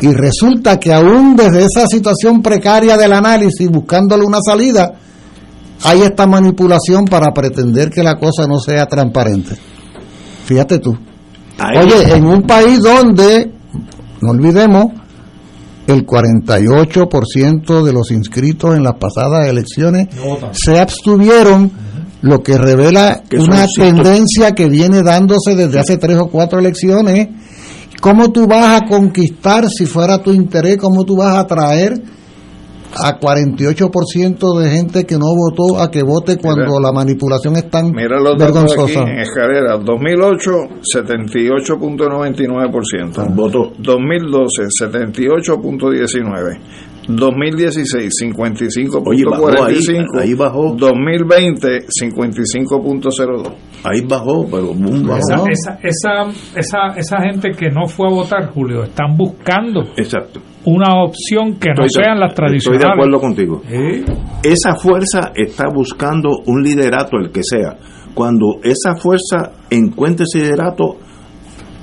y 0.00 0.12
resulta 0.12 0.80
que 0.80 0.92
aún 0.92 1.36
desde 1.36 1.64
esa 1.64 1.86
situación 1.86 2.42
precaria 2.42 2.96
del 2.96 3.12
análisis 3.12 3.68
buscándole 3.68 4.24
una 4.24 4.38
salida 4.44 4.94
hay 5.84 6.02
esta 6.02 6.26
manipulación 6.26 7.04
para 7.04 7.32
pretender 7.32 7.90
que 7.90 8.02
la 8.02 8.16
cosa 8.16 8.46
no 8.46 8.58
sea 8.58 8.86
transparente. 8.86 9.56
Fíjate 10.44 10.78
tú. 10.78 10.96
Oye, 11.80 12.14
en 12.14 12.24
un 12.26 12.42
país 12.42 12.80
donde, 12.80 13.52
no 14.20 14.30
olvidemos, 14.30 14.86
el 15.86 16.06
48% 16.06 17.82
de 17.82 17.92
los 17.92 18.10
inscritos 18.10 18.74
en 18.76 18.84
las 18.84 18.94
pasadas 18.94 19.48
elecciones 19.48 20.08
se 20.52 20.78
abstuvieron, 20.78 21.70
lo 22.22 22.42
que 22.42 22.56
revela 22.56 23.22
una 23.32 23.66
tendencia 23.66 24.52
que 24.52 24.68
viene 24.68 25.02
dándose 25.02 25.56
desde 25.56 25.80
hace 25.80 25.96
tres 25.96 26.18
o 26.18 26.28
cuatro 26.28 26.60
elecciones. 26.60 27.28
¿Cómo 28.02 28.32
tú 28.32 28.48
vas 28.48 28.82
a 28.82 28.84
conquistar, 28.84 29.68
si 29.68 29.86
fuera 29.86 30.18
tu 30.18 30.32
interés, 30.32 30.76
cómo 30.76 31.04
tú 31.04 31.16
vas 31.16 31.36
a 31.36 31.40
atraer 31.40 31.92
a 32.94 33.18
48% 33.18 34.58
de 34.58 34.70
gente 34.70 35.06
que 35.06 35.14
no 35.14 35.28
votó 35.36 35.80
a 35.80 35.88
que 35.88 36.02
vote 36.02 36.36
cuando 36.36 36.66
Mira. 36.66 36.80
la 36.80 36.90
manipulación 36.92 37.54
es 37.56 37.70
tan 37.70 37.92
Mira 37.92 38.18
los 38.20 38.36
datos 38.36 38.56
aquí 38.56 38.64
vergonzosa? 38.76 39.02
en 39.08 39.20
escalera. 39.20 39.78
2008, 39.78 40.50
78.99%. 40.96 43.34
Votó. 43.34 43.72
2012, 43.78 44.64
78.19%. 44.82 46.58
2016, 47.08 48.10
55.45. 48.22 49.02
Oye, 49.06 49.24
bajó 49.24 49.64
ahí, 49.64 49.78
ahí 50.20 50.34
bajó. 50.34 50.74
2020, 50.76 51.86
55.02. 51.88 53.54
Ahí 53.84 54.00
bajó, 54.06 54.46
pero 54.50 54.68
boom, 54.68 55.06
bajó. 55.06 55.18
Esa, 55.48 55.78
esa, 55.78 55.78
esa, 55.82 56.58
esa, 56.58 56.98
esa 56.98 57.16
gente 57.22 57.50
que 57.50 57.68
no 57.70 57.86
fue 57.86 58.06
a 58.08 58.14
votar, 58.14 58.46
Julio, 58.52 58.84
están 58.84 59.16
buscando 59.16 59.82
Exacto. 59.96 60.40
una 60.64 61.02
opción 61.02 61.58
que 61.58 61.70
no 61.76 61.84
Estoy 61.84 62.04
sean 62.04 62.20
las 62.20 62.34
tradicionales. 62.34 62.80
Estoy 62.80 62.88
de 62.88 62.92
acuerdo 62.92 63.20
contigo. 63.20 63.62
Esa 64.42 64.74
fuerza 64.76 65.32
está 65.34 65.64
buscando 65.74 66.30
un 66.46 66.62
liderato, 66.62 67.16
el 67.18 67.30
que 67.32 67.42
sea. 67.42 67.76
Cuando 68.14 68.60
esa 68.62 68.94
fuerza 68.94 69.52
encuentre 69.70 70.24
ese 70.24 70.44
liderato, 70.44 70.98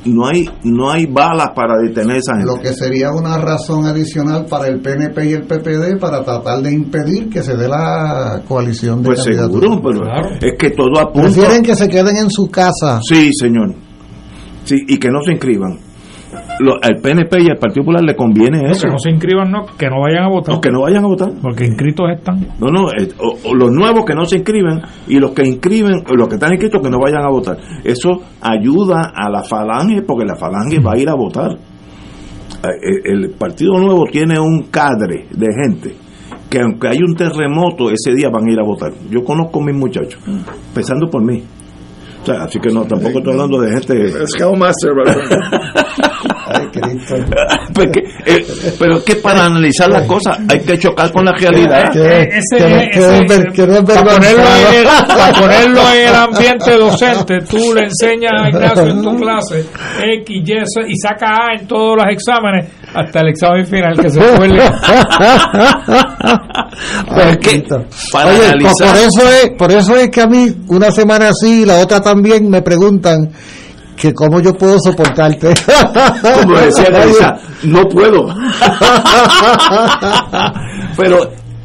no 0.06 0.28
hay 0.28 0.50
no 0.64 0.90
hay 0.92 1.06
balas 1.06 1.50
para 1.56 1.78
detener 1.78 2.16
a 2.16 2.20
esa 2.20 2.34
gente. 2.38 2.48
Lo 2.48 2.62
que 2.62 2.74
sería 2.74 3.12
una 3.12 3.38
razón 3.38 3.86
adicional 3.86 4.46
para 4.46 4.68
el 4.68 4.80
PNP 4.80 5.30
y 5.30 5.34
el 5.34 5.44
PPD 5.44 6.00
para 6.00 6.24
tratar 6.24 6.62
de 6.62 6.72
impedir 6.72 7.30
que 7.30 7.44
se 7.44 7.56
dé 7.56 7.68
la 7.68 8.42
coalición 8.48 9.02
de 9.02 9.08
pues 9.08 9.24
candidaturas. 9.24 9.76
seguro, 9.76 9.82
pero 9.82 10.52
es 10.52 10.58
que 10.58 10.70
todo 10.72 11.00
apunta. 11.00 11.30
Prefieren 11.30 11.64
que 11.64 11.76
se 11.76 11.88
queden 11.90 12.16
en 12.18 12.30
su 12.30 12.50
casa. 12.50 13.00
Sí, 13.08 13.32
señor. 13.34 13.76
Sí, 14.64 14.76
y 14.88 14.98
que 14.98 15.10
no 15.10 15.20
se 15.26 15.32
inscriban. 15.32 15.89
Lo- 16.60 16.76
al 16.82 17.02
PNP 17.02 17.42
y 17.44 17.50
al 17.50 17.58
Partido 17.58 17.84
Popular 17.84 18.04
le 18.04 18.16
conviene 18.16 18.70
eso. 18.70 18.88
Que 18.88 18.92
no 18.92 19.00
se 19.00 19.10
inscriban, 19.12 19.50
no, 19.52 19.66
que 19.78 19.88
no 19.88 20.02
vayan 20.02 20.24
a 20.26 20.30
votar. 20.30 20.60
Que 20.60 20.70
no 20.72 20.82
vayan 20.82 21.04
a 21.04 21.08
votar. 21.08 21.30
Porque 21.42 21.66
inscritos 21.66 22.06
están. 22.16 22.40
No, 22.60 22.68
no, 22.68 22.90
eh, 22.92 23.10
o- 23.20 23.50
o 23.50 23.56
los 23.56 23.72
nuevos 23.72 24.04
que 24.06 24.14
no 24.14 24.26
se 24.26 24.38
inscriben 24.38 24.82
y 25.08 25.20
los 25.20 25.32
que 25.32 25.48
inscriben, 25.48 26.04
los 26.16 26.28
que 26.28 26.36
están 26.36 26.52
inscritos 26.52 26.82
que 26.82 26.90
no 26.90 26.98
vayan 27.00 27.24
a 27.24 27.30
votar. 27.30 27.58
Eso 27.84 28.22
ayuda 28.42 29.14
a 29.16 29.30
la 29.30 29.44
falange 29.44 30.02
porque 30.02 30.26
la 30.26 30.36
falange 30.36 30.80
va 30.80 30.94
a 30.94 30.98
ir 30.98 31.10
a 31.10 31.16
votar. 31.16 31.52
Eh, 32.64 33.02
El 33.06 33.30
Partido 33.32 33.78
Nuevo 33.80 34.04
tiene 34.12 34.38
un 34.40 34.64
cadre 34.70 35.28
de 35.32 35.48
gente 35.64 35.96
que 36.50 36.60
aunque 36.60 36.88
hay 36.90 36.98
un 36.98 37.16
terremoto, 37.16 37.90
ese 37.92 38.14
día 38.16 38.30
van 38.30 38.50
a 38.50 38.52
ir 38.52 38.60
a 38.60 38.64
votar. 38.64 38.92
Yo 39.10 39.24
conozco 39.24 39.62
a 39.62 39.66
mis 39.66 39.76
muchachos, 39.76 40.20
pensando 40.74 41.08
por 41.10 41.24
mí. 41.24 41.42
O 42.22 42.26
sea, 42.26 42.44
así 42.44 42.60
que 42.60 42.70
no, 42.70 42.86
tampoco 42.86 43.20
estoy 43.20 43.34
hablando 43.34 43.62
de 43.62 43.72
gente... 43.72 44.28
Scoutmaster, 44.28 44.92
Porque, 47.74 48.00
eh, 48.26 48.46
pero 48.78 48.98
es 48.98 49.04
que 49.04 49.16
para 49.16 49.46
analizar 49.46 49.90
las 49.90 50.06
cosas 50.08 50.40
hay 50.48 50.60
que 50.60 50.78
chocar 50.78 51.12
con 51.12 51.26
la 51.26 51.32
realidad. 51.34 51.92
Para, 53.86 54.04
ponerlo 55.34 55.94
en 55.94 56.08
el, 56.08 56.16
ambiente 56.16 56.78
docente, 56.78 57.40
tú 57.50 57.74
le 57.74 57.84
enseñas 57.84 58.34
a 58.36 58.50
Ignacio 58.50 58.88
en 58.88 59.02
tu 59.02 59.18
clase 59.18 59.66
X, 60.22 60.30
Y, 60.30 60.46
Z, 60.46 60.88
y 60.88 60.96
saca 60.98 61.28
A 61.28 61.60
en 61.60 61.68
todos 61.68 61.98
los 61.98 62.06
exámenes, 62.12 62.68
hasta 62.94 63.22
el 63.22 63.30
examen 63.30 63.66
final 63.66 63.98
que 64.00 64.10
se 64.10 64.22
fue. 64.22 64.50
Pues 67.08 67.38
que, 67.38 67.64
para 68.12 68.30
Oye, 68.30 68.48
analizar- 68.48 68.74
por, 68.78 68.88
por 68.88 68.98
eso 68.98 69.30
es, 69.30 69.50
por 69.58 69.72
eso 69.72 69.96
es 69.98 70.10
que 70.10 70.22
a 70.22 70.28
mí 70.28 70.48
una 70.68 70.92
semana 70.92 71.30
así 71.30 71.64
y 71.64 71.66
la 71.66 71.80
otra 71.80 72.02
también 72.02 72.50
me 72.50 72.62
preguntan 72.62 73.32
que 74.00 74.14
cómo 74.14 74.40
yo 74.40 74.54
puedo 74.54 74.78
soportarte. 74.80 75.54
como 76.44 76.58
decía 76.58 76.86
Teresa, 76.86 77.38
no 77.64 77.84
puedo. 77.84 78.28
Pero 80.98 81.20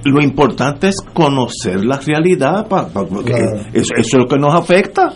lo 0.04 0.22
importante 0.22 0.88
es 0.88 0.96
conocer 1.12 1.84
la 1.84 1.98
realidad, 1.98 2.66
pa- 2.68 2.88
pa- 2.88 3.04
porque 3.06 3.32
eso, 3.72 3.94
eso 3.96 3.98
es 3.98 4.14
lo 4.14 4.26
que 4.26 4.36
nos 4.38 4.54
afecta. 4.54 5.12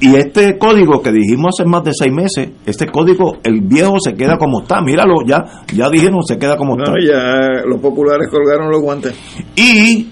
Y 0.00 0.14
este 0.14 0.56
código 0.58 1.02
que 1.02 1.10
dijimos 1.10 1.56
hace 1.58 1.68
más 1.68 1.82
de 1.82 1.90
seis 1.92 2.12
meses, 2.12 2.50
este 2.64 2.86
código, 2.86 3.38
el 3.42 3.60
viejo 3.62 3.96
se 3.98 4.14
queda 4.14 4.36
como 4.38 4.60
está. 4.62 4.80
Míralo, 4.80 5.16
ya 5.26 5.44
ya 5.74 5.88
dijeron, 5.90 6.22
se 6.24 6.38
queda 6.38 6.56
como 6.56 6.76
No, 6.76 6.84
está. 6.84 6.94
ya 7.04 7.64
los 7.66 7.80
populares 7.80 8.28
colgaron 8.30 8.70
los 8.70 8.80
guantes. 8.80 9.14
Y 9.56 10.08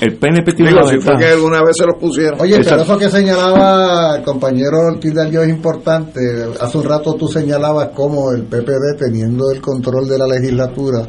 el 0.00 0.16
PNP 0.16 0.52
tiene 0.54 0.70
Digo, 0.72 0.82
una 0.82 0.90
si 0.90 0.98
fue 1.00 1.16
que 1.18 1.26
alguna 1.26 1.58
vez 1.62 1.76
se 1.76 1.86
los 1.86 1.96
pusieron. 2.00 2.40
Oye, 2.40 2.60
pero 2.64 2.82
eso 2.82 2.98
que 2.98 3.08
señalaba 3.10 4.16
el 4.16 4.22
compañero 4.22 4.78
Ortiz 4.92 5.14
de 5.14 5.22
Allo 5.22 5.42
es 5.42 5.48
importante. 5.50 6.20
Hace 6.60 6.78
un 6.78 6.84
rato 6.84 7.14
tú 7.14 7.28
señalabas 7.28 7.90
cómo 7.94 8.32
el 8.32 8.42
PPD, 8.44 8.96
teniendo 8.98 9.50
el 9.52 9.60
control 9.60 10.08
de 10.08 10.18
la 10.18 10.26
legislatura, 10.26 11.02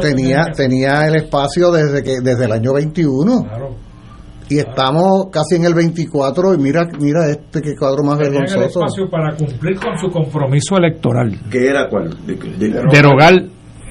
tenía 0.00 0.46
tenía 0.54 1.06
el 1.06 1.16
espacio 1.16 1.70
desde 1.70 2.02
que 2.02 2.14
desde 2.22 2.44
el 2.44 2.52
año 2.52 2.72
21. 2.74 3.42
Y 4.48 4.60
estamos 4.60 5.26
casi 5.32 5.56
en 5.56 5.64
el 5.64 5.74
24 5.74 6.54
y 6.54 6.58
mira 6.58 6.86
mira 7.00 7.28
este 7.28 7.60
que 7.60 7.74
cuadro 7.76 8.04
más 8.04 8.16
Tenían 8.18 8.44
el 8.44 8.48
vergonzoso. 8.48 8.78
espacio 8.84 9.10
para 9.10 9.34
cumplir 9.34 9.76
con 9.80 9.98
su 9.98 10.08
compromiso 10.08 10.76
electoral. 10.76 11.36
¿Qué 11.50 11.66
era 11.68 11.88
cuál? 11.88 12.10
De- 12.24 12.34
de- 12.36 12.82
Derogar 12.92 13.32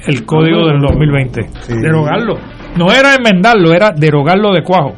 el 0.07 0.25
código 0.25 0.65
del 0.67 0.79
2020. 0.81 1.41
Derogarlo. 1.81 2.35
No 2.77 2.91
era 2.91 3.15
enmendarlo, 3.15 3.73
era 3.73 3.91
derogarlo 3.91 4.53
de 4.53 4.63
cuajo. 4.63 4.95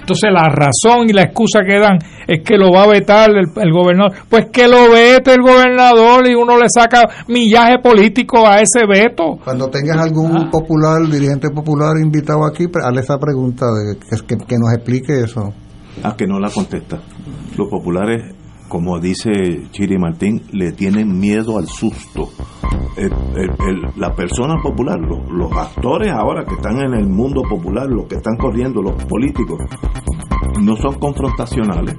Entonces 0.00 0.30
la 0.30 0.50
razón 0.50 1.08
y 1.08 1.14
la 1.14 1.22
excusa 1.22 1.60
que 1.66 1.78
dan 1.78 1.96
es 2.26 2.42
que 2.44 2.58
lo 2.58 2.70
va 2.70 2.82
a 2.82 2.88
vetar 2.88 3.30
el, 3.30 3.46
el 3.56 3.72
gobernador. 3.72 4.12
Pues 4.28 4.50
que 4.52 4.68
lo 4.68 4.90
vete 4.90 5.32
el 5.32 5.40
gobernador 5.40 6.28
y 6.28 6.34
uno 6.34 6.58
le 6.58 6.66
saca 6.68 7.24
millaje 7.28 7.78
político 7.78 8.46
a 8.46 8.60
ese 8.60 8.86
veto. 8.86 9.38
Cuando 9.42 9.68
tengas 9.70 9.96
algún 9.96 10.50
popular, 10.50 11.00
dirigente 11.10 11.48
popular 11.48 11.92
invitado 11.98 12.44
aquí, 12.44 12.66
hazle 12.84 13.00
esa 13.00 13.18
pregunta 13.18 13.64
de 13.64 13.96
que, 13.96 14.26
que, 14.26 14.44
que 14.44 14.56
nos 14.58 14.74
explique 14.74 15.24
eso. 15.24 15.54
Ah, 16.02 16.14
que 16.14 16.26
no 16.26 16.38
la 16.38 16.50
contesta. 16.50 16.98
Los 17.56 17.68
populares 17.70 18.34
como 18.68 18.98
dice 18.98 19.30
Chiri 19.70 19.98
Martín, 19.98 20.42
le 20.52 20.72
tienen 20.72 21.18
miedo 21.18 21.58
al 21.58 21.66
susto. 21.66 22.30
la 23.96 24.14
persona 24.14 24.54
popular, 24.62 24.98
los, 25.00 25.30
los, 25.30 25.52
actores 25.52 26.12
ahora 26.12 26.44
que 26.44 26.54
están 26.54 26.78
en 26.80 26.94
el 26.94 27.08
mundo 27.08 27.42
popular, 27.42 27.88
los 27.88 28.06
que 28.06 28.16
están 28.16 28.36
corriendo, 28.36 28.82
los 28.82 28.94
políticos, 29.04 29.58
no 30.60 30.76
son 30.76 30.94
confrontacionales. 30.98 31.96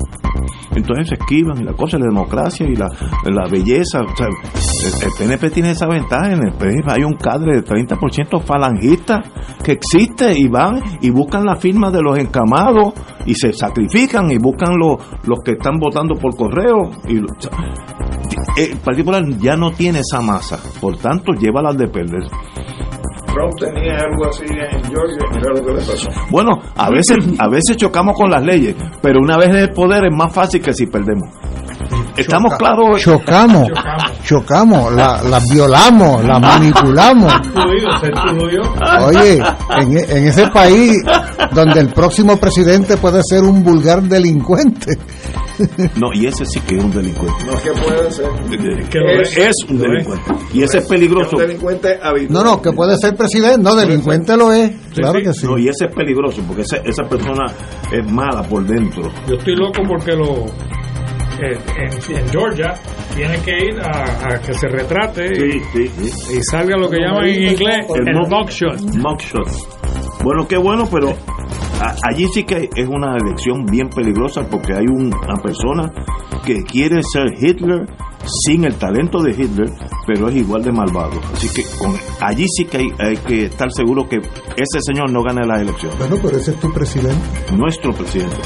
Entonces 0.75 1.09
se 1.09 1.15
esquivan 1.15 1.61
y 1.61 1.63
la 1.63 1.73
cosa 1.73 1.97
la 1.97 2.05
democracia 2.05 2.67
y 2.67 2.75
la, 2.75 2.87
la 3.25 3.47
belleza. 3.49 3.99
el, 3.99 5.11
PNP 5.17 5.49
tiene 5.49 5.71
esa 5.71 5.87
ventaja. 5.87 6.33
En 6.33 6.45
el 6.45 6.53
PNP 6.53 6.91
hay 6.91 7.03
un 7.03 7.13
cadre 7.13 7.55
de 7.55 7.63
30% 7.63 8.41
falangista 8.41 9.23
que 9.63 9.73
existe 9.73 10.37
y 10.37 10.47
van 10.47 10.81
y 11.01 11.09
buscan 11.09 11.45
la 11.45 11.55
firma 11.55 11.91
de 11.91 12.01
los 12.01 12.17
encamados 12.17 12.93
y 13.25 13.33
se 13.35 13.53
sacrifican 13.53 14.29
y 14.31 14.37
buscan 14.37 14.77
los, 14.77 14.97
los 15.25 15.39
que 15.43 15.53
están 15.53 15.79
votando 15.79 16.15
por 16.15 16.35
correo. 16.35 16.91
Y, 17.07 17.21
el 18.57 18.77
Partido 18.77 19.05
Popular 19.05 19.27
ya 19.39 19.55
no 19.55 19.71
tiene 19.71 19.99
esa 19.99 20.21
masa, 20.21 20.59
por 20.79 20.97
tanto, 20.97 21.33
lleva 21.33 21.61
las 21.61 21.77
de 21.77 21.87
perder. 21.87 22.23
Trump 23.35 23.53
tenía 23.59 23.97
algo 23.97 24.29
así 24.29 24.45
en 24.45 24.83
Georgia 24.85 25.25
y 25.29 25.35
mira 25.35 25.51
lo 25.53 25.65
que 25.65 25.73
le 25.73 25.79
pasó. 25.79 26.07
Bueno, 26.29 26.61
a 26.75 26.89
veces, 26.89 27.17
a 27.37 27.49
veces 27.49 27.75
chocamos 27.75 28.15
con 28.15 28.31
las 28.31 28.41
leyes, 28.43 28.75
pero 29.01 29.19
una 29.21 29.37
vez 29.37 29.49
en 29.49 29.55
el 29.57 29.69
poder 29.71 30.05
es 30.05 30.11
más 30.15 30.33
fácil 30.33 30.61
que 30.61 30.73
si 30.73 30.85
perdemos. 30.87 31.29
¿Estamos 32.15 32.55
claros? 32.57 33.01
Chocamos, 33.01 33.67
chocamos, 34.23 34.93
la, 34.93 35.21
las 35.23 35.47
violamos, 35.51 36.23
las 36.23 36.39
manipulamos. 36.41 37.33
Oye, 39.05 39.43
en, 39.81 39.97
en 39.97 40.27
ese 40.27 40.47
país 40.47 40.97
donde 41.51 41.81
el 41.81 41.89
próximo 41.89 42.37
presidente 42.37 42.97
puede 42.97 43.21
ser 43.23 43.43
un 43.43 43.63
vulgar 43.63 44.01
delincuente. 44.03 44.97
No, 45.95 46.07
y 46.13 46.25
ese 46.25 46.45
sí 46.45 46.59
que 46.61 46.77
es 46.77 46.83
un 46.83 46.91
delincuente. 46.91 47.45
No, 47.45 47.61
que 47.61 47.71
puede 47.71 48.11
ser. 48.11 48.29
Que 48.89 49.47
es, 49.47 49.55
un 49.69 49.77
delincuente. 49.77 50.31
Y 50.53 50.63
ese 50.63 50.79
es 50.79 50.87
peligroso. 50.87 51.35
un 51.35 51.41
delincuente 51.41 51.99
habitual. 52.01 52.33
No, 52.33 52.43
no, 52.43 52.61
que 52.61 52.71
puede 52.71 52.97
ser 52.97 53.15
presidente. 53.15 53.61
No, 53.61 53.75
delincuente 53.75 54.35
lo 54.35 54.51
es. 54.51 54.71
Claro 54.93 55.19
que 55.21 55.33
sí. 55.33 55.45
No, 55.45 55.57
y 55.57 55.67
ese 55.67 55.85
es 55.85 55.95
peligroso 55.95 56.41
porque 56.47 56.63
esa, 56.63 56.77
esa 56.77 57.03
persona 57.03 57.45
es 57.91 58.11
mala 58.11 58.43
por 58.43 58.65
dentro. 58.65 59.03
Yo 59.27 59.35
estoy 59.35 59.55
loco 59.55 59.81
porque 59.87 60.11
lo 60.13 60.45
en, 61.41 62.29
Georgia 62.29 62.73
tiene 63.15 63.41
que 63.41 63.51
ir 63.51 63.79
a, 63.81 64.39
que 64.39 64.53
se 64.53 64.67
retrate 64.67 65.25
y, 65.25 66.41
salga 66.51 66.77
lo 66.77 66.89
que 66.89 66.99
llaman 66.99 67.25
en 67.25 67.51
inglés 67.51 67.87
el, 67.95 68.09
el 68.09 68.15
mugshot. 68.29 68.79
mugshot. 68.95 69.47
Bueno, 70.23 70.47
qué 70.47 70.57
bueno, 70.57 70.87
pero 70.91 71.15
allí 72.09 72.27
sí 72.33 72.43
que 72.43 72.69
es 72.75 72.87
una 72.87 73.15
elección 73.15 73.65
bien 73.65 73.89
peligrosa 73.89 74.41
porque 74.49 74.73
hay 74.73 74.85
una 74.89 75.35
persona 75.41 75.91
que 76.45 76.63
quiere 76.63 77.01
ser 77.03 77.33
Hitler 77.39 77.85
sin 78.27 78.65
el 78.65 78.75
talento 78.75 79.21
de 79.21 79.31
Hitler, 79.31 79.69
pero 80.07 80.29
es 80.29 80.35
igual 80.35 80.63
de 80.63 80.71
malvado. 80.71 81.19
Así 81.31 81.47
que 81.49 81.63
allí 82.21 82.45
sí 82.49 82.65
que 82.65 82.77
hay, 82.99 83.17
que 83.17 83.45
estar 83.45 83.71
seguro 83.71 84.07
que 84.07 84.17
ese 84.17 84.79
señor 84.81 85.11
no 85.11 85.21
gane 85.23 85.45
las 85.45 85.61
elecciones. 85.61 85.97
Bueno, 85.99 86.17
pero 86.21 86.37
ese 86.37 86.51
es 86.51 86.59
tu 86.59 86.71
presidente. 86.71 87.23
Nuestro 87.55 87.91
presidente, 87.93 88.37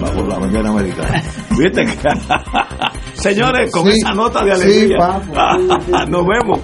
bajo 0.00 0.22
la 0.26 0.38
bandera 0.38 0.70
americana. 0.70 1.22
¿Viste? 1.58 1.84
Señores, 3.20 3.70
con 3.72 3.88
esa 3.88 4.14
nota 4.14 4.44
de 4.44 4.52
alegría, 4.52 5.20
nos 6.08 6.26
vemos. 6.26 6.60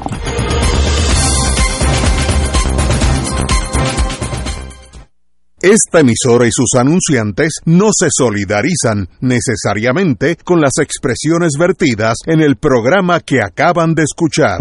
Esta 5.61 6.01
emisora 6.01 6.47
y 6.47 6.51
sus 6.53 6.79
anunciantes 6.79 7.55
no 7.65 7.89
se 7.91 8.09
solidarizan 8.11 9.09
necesariamente 9.21 10.37
con 10.37 10.61
las 10.61 10.73
expresiones 10.79 11.53
vertidas 11.59 12.19
en 12.27 12.43
el 12.43 12.57
programa 12.57 13.21
que 13.21 13.41
acaban 13.43 13.95
de 13.95 14.03
escuchar. 14.03 14.53